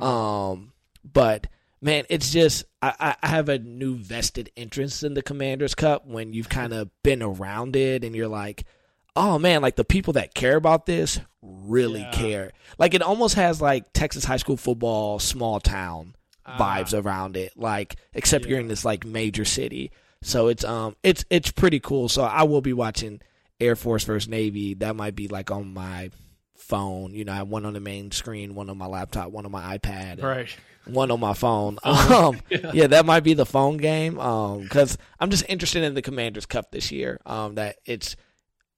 Um, 0.00 0.72
but 1.10 1.46
man, 1.80 2.04
it's 2.10 2.30
just 2.30 2.64
I, 2.82 3.16
I 3.22 3.26
have 3.28 3.48
a 3.48 3.58
new 3.58 3.96
vested 3.96 4.50
interest 4.56 5.02
in 5.02 5.14
the 5.14 5.22
Commanders 5.22 5.74
Cup 5.74 6.06
when 6.06 6.32
you've 6.32 6.48
kind 6.48 6.72
of 6.72 6.90
been 7.02 7.22
around 7.22 7.74
it 7.76 8.04
and 8.04 8.14
you're 8.14 8.28
like, 8.28 8.64
oh 9.16 9.38
man, 9.38 9.62
like 9.62 9.76
the 9.76 9.84
people 9.84 10.12
that 10.14 10.34
care 10.34 10.56
about 10.56 10.86
this 10.86 11.20
really 11.42 12.00
Yeah. 12.00 12.10
care. 12.12 12.52
Like 12.78 12.94
it 12.94 13.02
almost 13.02 13.34
has 13.36 13.60
like 13.62 13.92
Texas 13.92 14.24
high 14.24 14.36
school 14.36 14.56
football 14.56 15.18
small 15.18 15.60
town 15.60 16.14
Ah. 16.44 16.58
vibes 16.58 16.92
around 17.02 17.36
it. 17.36 17.52
Like 17.56 17.96
except 18.14 18.46
you're 18.46 18.60
in 18.60 18.68
this 18.68 18.84
like 18.84 19.04
major 19.06 19.44
city. 19.44 19.90
So 20.22 20.48
it's 20.48 20.64
um 20.64 20.96
it's 21.02 21.24
it's 21.30 21.50
pretty 21.50 21.80
cool. 21.80 22.08
So 22.08 22.22
I 22.24 22.42
will 22.42 22.60
be 22.60 22.72
watching 22.72 23.20
Air 23.60 23.76
Force 23.76 24.04
versus 24.04 24.28
Navy. 24.28 24.74
That 24.74 24.96
might 24.96 25.14
be 25.14 25.28
like 25.28 25.50
on 25.50 25.72
my 25.72 26.10
phone. 26.58 27.14
You 27.14 27.24
know, 27.24 27.32
I 27.32 27.36
have 27.36 27.48
one 27.48 27.64
on 27.64 27.72
the 27.72 27.80
main 27.80 28.10
screen, 28.10 28.54
one 28.54 28.68
on 28.70 28.78
my 28.78 28.86
laptop, 28.86 29.30
one 29.30 29.44
on 29.46 29.52
my 29.52 29.78
iPad. 29.78 30.22
Right. 30.22 30.48
one 30.86 31.10
on 31.10 31.20
my 31.20 31.34
phone. 31.34 31.78
Um, 31.84 32.40
yeah. 32.50 32.86
that 32.88 33.04
might 33.06 33.20
be 33.24 33.34
the 33.34 33.46
phone 33.46 33.76
game. 33.76 34.18
Um, 34.18 34.62
because 34.62 34.98
I'm 35.20 35.30
just 35.30 35.44
interested 35.48 35.82
in 35.82 35.94
the 35.94 36.02
Commanders 36.02 36.46
Cup 36.46 36.70
this 36.70 36.90
year. 36.92 37.20
Um, 37.26 37.54
that 37.56 37.76
it's. 37.84 38.16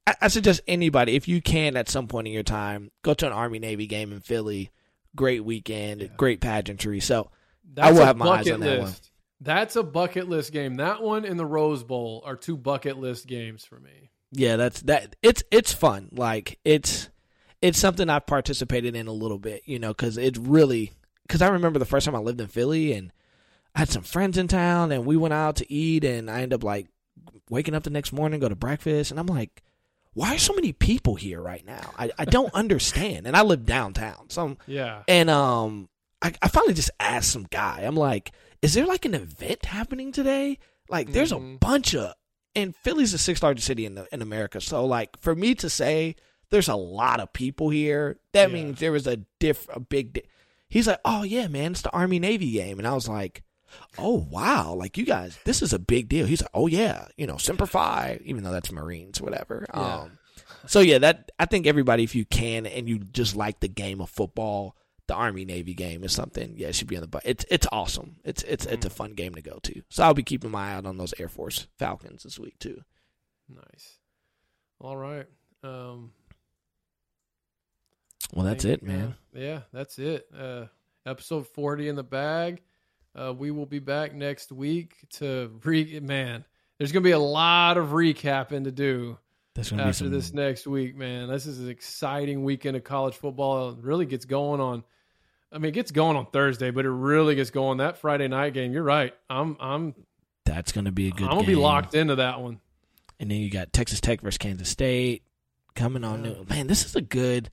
I, 0.06 0.14
I 0.22 0.28
suggest 0.28 0.60
anybody, 0.66 1.14
if 1.16 1.28
you 1.28 1.42
can, 1.42 1.76
at 1.76 1.88
some 1.88 2.06
point 2.08 2.26
in 2.26 2.32
your 2.32 2.42
time, 2.42 2.90
go 3.02 3.12
to 3.14 3.26
an 3.26 3.32
Army 3.32 3.58
Navy 3.58 3.86
game 3.86 4.12
in 4.12 4.20
Philly. 4.20 4.70
Great 5.16 5.44
weekend, 5.44 6.10
great 6.16 6.40
pageantry. 6.40 7.00
So 7.00 7.30
That's 7.74 7.92
will 7.94 8.02
a 8.02 8.06
have 8.06 8.16
my 8.16 8.28
eyes 8.38 8.50
on 8.50 8.60
that 8.60 8.80
list. 8.80 8.82
one. 8.82 8.94
That's 9.42 9.76
a 9.76 9.82
bucket 9.82 10.28
list 10.28 10.52
game. 10.52 10.76
That 10.76 11.02
one 11.02 11.24
and 11.24 11.38
the 11.38 11.44
Rose 11.46 11.82
Bowl 11.82 12.22
are 12.24 12.36
two 12.36 12.56
bucket 12.56 12.96
list 12.98 13.26
games 13.26 13.64
for 13.64 13.78
me. 13.80 14.10
yeah, 14.32 14.56
that's 14.56 14.80
that. 14.82 15.16
It's 15.22 15.42
it's 15.50 15.72
fun. 15.72 16.08
Like 16.12 16.58
it's 16.64 17.08
it's 17.62 17.78
something 17.78 18.08
I've 18.08 18.26
participated 18.26 18.96
in 18.96 19.06
a 19.06 19.12
little 19.12 19.38
bit. 19.38 19.62
You 19.66 19.78
know, 19.78 19.88
because 19.88 20.16
it 20.16 20.36
really. 20.38 20.92
Because 21.26 21.42
I 21.42 21.48
remember 21.48 21.78
the 21.78 21.84
first 21.84 22.04
time 22.06 22.16
I 22.16 22.18
lived 22.20 22.40
in 22.40 22.48
Philly 22.48 22.92
and 22.92 23.12
I 23.74 23.80
had 23.80 23.88
some 23.88 24.02
friends 24.02 24.36
in 24.36 24.48
town 24.48 24.90
and 24.90 25.06
we 25.06 25.16
went 25.16 25.32
out 25.34 25.56
to 25.56 25.72
eat 25.72 26.02
and 26.04 26.28
I 26.28 26.42
ended 26.42 26.54
up 26.54 26.64
like 26.64 26.88
waking 27.48 27.74
up 27.74 27.84
the 27.84 27.90
next 27.90 28.12
morning, 28.12 28.40
go 28.40 28.48
to 28.48 28.56
breakfast, 28.56 29.10
and 29.12 29.20
I'm 29.20 29.26
like, 29.26 29.62
why 30.12 30.34
are 30.34 30.38
so 30.38 30.54
many 30.54 30.72
people 30.72 31.14
here 31.14 31.40
right 31.40 31.64
now? 31.64 31.92
I, 31.96 32.10
I 32.18 32.24
don't 32.24 32.52
understand. 32.54 33.26
And 33.28 33.36
I 33.36 33.42
live 33.42 33.64
downtown. 33.64 34.28
So 34.28 34.42
I'm, 34.44 34.58
Yeah. 34.66 35.02
and 35.06 35.30
um 35.30 35.88
I, 36.20 36.32
I 36.42 36.48
finally 36.48 36.74
just 36.74 36.90
asked 36.98 37.30
some 37.30 37.46
guy, 37.48 37.82
I'm 37.84 37.94
like, 37.96 38.32
is 38.60 38.74
there 38.74 38.86
like 38.86 39.04
an 39.04 39.14
event 39.14 39.64
happening 39.66 40.10
today? 40.10 40.58
Like 40.88 41.12
there's 41.12 41.30
a 41.32 41.36
Mhm. 41.36 41.60
bunch 41.60 41.94
of 41.94 42.14
and 42.56 42.74
Philly's 42.74 43.12
the 43.12 43.18
sixth 43.18 43.44
largest 43.44 43.68
city 43.68 43.86
in 43.86 43.94
the 43.94 44.08
in 44.12 44.20
America. 44.20 44.60
So 44.60 44.84
like 44.84 45.16
for 45.20 45.36
me 45.36 45.54
to 45.56 45.70
say 45.70 46.16
there's 46.50 46.68
a 46.68 46.74
lot 46.76 47.20
of 47.20 47.32
people 47.32 47.70
here, 47.70 48.18
that 48.32 48.48
Yeah. 48.50 48.54
means 48.54 48.78
there 48.80 48.92
was 48.92 49.06
a 49.06 49.18
diff 49.38 49.66
a 49.72 49.80
big 49.80 50.12
di- 50.14 50.22
He's 50.68 50.86
like, 50.86 51.00
"Oh 51.04 51.24
yeah, 51.24 51.48
man, 51.48 51.72
it's 51.72 51.82
the 51.82 51.90
Army 51.90 52.18
Navy 52.20 52.52
game." 52.52 52.78
And 52.78 52.86
I 52.86 52.94
was 52.94 53.08
like, 53.08 53.42
"Oh 53.98 54.26
wow, 54.30 54.72
like 54.74 54.96
you 54.96 55.04
guys, 55.04 55.36
this 55.44 55.62
is 55.62 55.72
a 55.72 55.78
big 55.80 56.08
deal." 56.08 56.26
He's 56.26 56.42
like, 56.42 56.50
"Oh 56.54 56.68
yeah, 56.68 57.08
you 57.16 57.26
know, 57.26 57.38
Semper 57.38 57.66
Fi, 57.66 58.20
even 58.24 58.44
though 58.44 58.52
that's 58.52 58.70
Marines, 58.70 59.20
whatever." 59.20 59.66
Yeah. 59.74 59.94
Um 60.02 60.18
so 60.66 60.78
yeah, 60.80 60.98
that 60.98 61.30
I 61.40 61.46
think 61.46 61.66
everybody 61.66 62.04
if 62.04 62.14
you 62.14 62.24
can 62.24 62.66
and 62.66 62.88
you 62.88 62.98
just 62.98 63.34
like 63.34 63.58
the 63.60 63.68
game 63.68 64.00
of 64.00 64.10
football, 64.10 64.76
the 65.08 65.14
Army 65.14 65.44
Navy 65.44 65.74
game 65.74 66.04
is 66.04 66.12
something. 66.12 66.54
Yeah, 66.56 66.68
it 66.68 66.74
should 66.76 66.86
be 66.86 66.96
on 66.96 67.02
the 67.02 67.08
but 67.08 67.22
it's 67.24 67.44
it's 67.50 67.66
awesome. 67.72 68.16
It's 68.24 68.42
it's 68.44 68.64
it's 68.66 68.86
a 68.86 68.90
fun 68.90 69.14
game 69.14 69.34
to 69.34 69.42
go 69.42 69.58
to. 69.64 69.82
So 69.88 70.04
I'll 70.04 70.14
be 70.14 70.22
keeping 70.22 70.50
my 70.52 70.70
eye 70.70 70.74
out 70.74 70.86
on 70.86 70.98
those 70.98 71.14
Air 71.18 71.28
Force 71.28 71.66
Falcons 71.78 72.22
this 72.22 72.38
week 72.38 72.58
too. 72.60 72.82
Nice. 73.48 73.98
All 74.80 74.96
right. 74.96 75.26
Um, 75.64 76.12
Well, 78.34 78.44
that's 78.46 78.64
think, 78.64 78.82
it, 78.82 78.86
man. 78.86 79.14
uh, 79.34 79.38
yeah, 79.38 79.60
that's 79.72 79.98
it. 79.98 80.26
Uh, 80.36 80.66
episode 81.06 81.46
40 81.48 81.88
in 81.88 81.96
the 81.96 82.02
bag. 82.02 82.62
Uh, 83.14 83.32
we 83.36 83.50
will 83.50 83.66
be 83.66 83.80
back 83.80 84.14
next 84.14 84.52
week 84.52 84.94
to 85.14 85.50
re. 85.64 85.98
Man, 86.00 86.44
there's 86.78 86.92
going 86.92 87.02
to 87.02 87.08
be 87.08 87.12
a 87.12 87.18
lot 87.18 87.76
of 87.76 87.88
recapping 87.88 88.64
to 88.64 88.70
do 88.70 89.18
That's 89.54 89.70
gonna 89.70 89.82
be 89.82 89.88
after 89.88 90.04
some 90.04 90.10
this 90.12 90.32
next 90.32 90.66
week, 90.66 90.94
man. 90.96 91.28
This 91.28 91.46
is 91.46 91.58
an 91.58 91.68
exciting 91.68 92.44
weekend 92.44 92.76
of 92.76 92.84
college 92.84 93.16
football. 93.16 93.70
It 93.70 93.78
really 93.80 94.06
gets 94.06 94.24
going 94.26 94.60
on. 94.60 94.84
I 95.52 95.58
mean, 95.58 95.70
it 95.70 95.72
gets 95.72 95.90
going 95.90 96.16
on 96.16 96.26
Thursday, 96.26 96.70
but 96.70 96.84
it 96.84 96.90
really 96.90 97.34
gets 97.34 97.50
going 97.50 97.78
that 97.78 97.98
Friday 97.98 98.28
night 98.28 98.54
game. 98.54 98.72
You're 98.72 98.84
right. 98.84 99.12
I'm 99.28 99.56
I'm 99.58 99.94
that's 100.44 100.70
gonna 100.70 100.92
be 100.92 101.08
a 101.08 101.10
good 101.10 101.24
I'm 101.24 101.30
gonna 101.30 101.40
game. 101.40 101.56
be 101.56 101.56
locked 101.56 101.94
into 101.94 102.14
that 102.16 102.40
one. 102.40 102.60
And 103.18 103.30
then 103.30 103.38
you 103.38 103.50
got 103.50 103.72
Texas 103.72 104.00
Tech 104.00 104.20
versus 104.20 104.38
Kansas 104.38 104.68
State 104.68 105.24
coming 105.74 106.04
on. 106.04 106.24
Yeah. 106.24 106.30
New. 106.30 106.44
Man, 106.48 106.68
this 106.68 106.84
is 106.84 106.94
a 106.94 107.02
good 107.02 107.50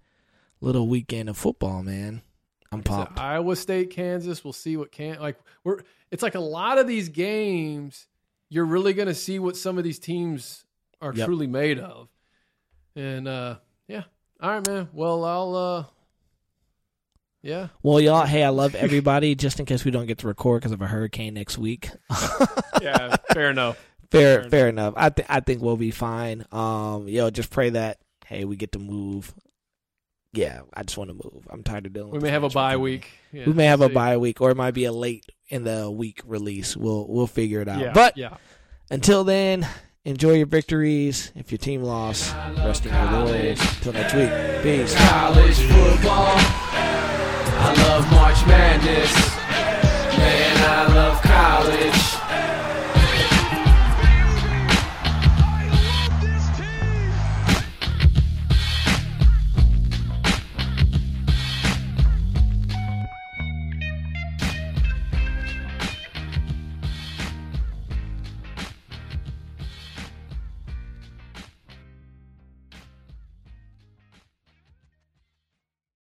little 0.62 0.88
weekend 0.88 1.30
of 1.30 1.38
football, 1.38 1.84
man. 1.84 2.22
I'm 2.72 2.84
pumped. 2.84 3.20
Iowa 3.20 3.56
State, 3.56 3.92
Kansas. 3.92 4.44
We'll 4.44 4.54
see 4.54 4.76
what 4.78 4.92
can 4.92 5.20
like 5.20 5.38
we're. 5.64 5.80
It's 6.12 6.24
like 6.24 6.36
a 6.36 6.40
lot 6.40 6.78
of 6.78 6.88
these 6.88 7.10
games. 7.10 8.08
You're 8.50 8.66
really 8.66 8.94
going 8.94 9.08
to 9.10 9.14
see 9.16 9.40
what 9.40 9.58
some 9.58 9.78
of 9.78 9.84
these 9.84 10.00
teams 10.00 10.64
are 11.02 11.14
Yep. 11.14 11.26
truly 11.26 11.48
made 11.48 11.80
of. 11.80 12.08
And 12.96 13.28
uh 13.28 13.58
yeah, 13.88 14.04
all 14.42 14.52
right, 14.52 14.68
man. 14.68 14.90
Well, 14.94 15.24
I'll. 15.24 15.56
uh 15.56 15.84
Yeah, 17.44 17.68
Well, 17.84 18.00
y'all, 18.02 18.26
hey, 18.26 18.44
I 18.44 18.50
love 18.50 18.74
everybody. 18.76 19.36
Just 19.36 19.60
in 19.60 19.66
case 19.66 19.86
we 19.86 19.92
don't 19.92 20.08
get 20.08 20.18
to 20.20 20.28
record 20.28 20.62
because 20.62 20.72
of 20.72 20.82
a 20.82 20.88
hurricane 20.88 21.36
next 21.36 21.58
week. 21.58 21.90
yeah. 22.82 23.16
fair 23.34 23.50
enough. 23.52 23.78
fair, 24.12 24.42
Fair 24.42 24.50
fair 24.50 24.68
enough. 24.70 24.94
I 24.98 25.10
think 25.10 25.28
I 25.30 25.40
think 25.40 25.62
we'll 25.62 25.78
be 25.78 25.92
fine. 25.92 26.46
Um, 26.52 27.08
yo, 27.08 27.30
just 27.30 27.50
pray 27.52 27.70
that 27.72 28.00
hey, 28.26 28.44
we 28.46 28.56
get 28.58 28.72
to 28.74 28.80
move. 28.80 29.34
Yeah, 30.38 30.62
I 30.74 30.84
just 30.84 30.98
want 30.98 31.10
to 31.10 31.14
move. 31.16 31.48
I'm 31.50 31.64
tired 31.64 31.86
of 31.86 31.94
dealing. 31.94 32.12
We 32.12 32.18
with 32.18 32.24
may 32.24 32.30
have 32.30 32.44
a 32.44 32.50
bye 32.50 32.72
people. 32.72 32.84
week. 32.84 33.08
Yeah, 33.32 33.46
we 33.48 33.54
may 33.54 33.66
have 33.66 33.82
a 33.82 33.90
bye 33.90 34.18
week, 34.18 34.40
or 34.42 34.52
it 34.52 34.56
might 34.58 34.72
be 34.76 34.86
a 34.86 34.92
late 34.92 35.26
in 35.50 35.64
the 35.64 35.90
week 35.92 36.22
release. 36.26 36.78
We'll 36.78 37.08
we'll 37.08 37.28
figure 37.28 37.62
it 37.62 37.68
out. 37.68 37.80
Yeah, 37.80 37.92
But 37.94 38.18
yeah. 38.18 38.38
until 38.92 39.24
then, 39.24 39.68
enjoy 40.06 40.34
your 40.34 40.46
victories. 40.48 41.32
If 41.36 41.52
your 41.52 41.58
team 41.60 41.82
lost, 41.84 42.34
rest 42.58 42.86
in 42.86 42.94
your 42.94 43.04
laurels. 43.12 43.60
Until 43.78 43.94
next 43.94 44.14
week, 44.14 44.30
peace. 44.64 44.96
college 45.10 45.56
football. 45.58 46.36
I 47.60 47.74
love 47.90 48.12
March 48.12 48.46
Madness. 48.48 49.37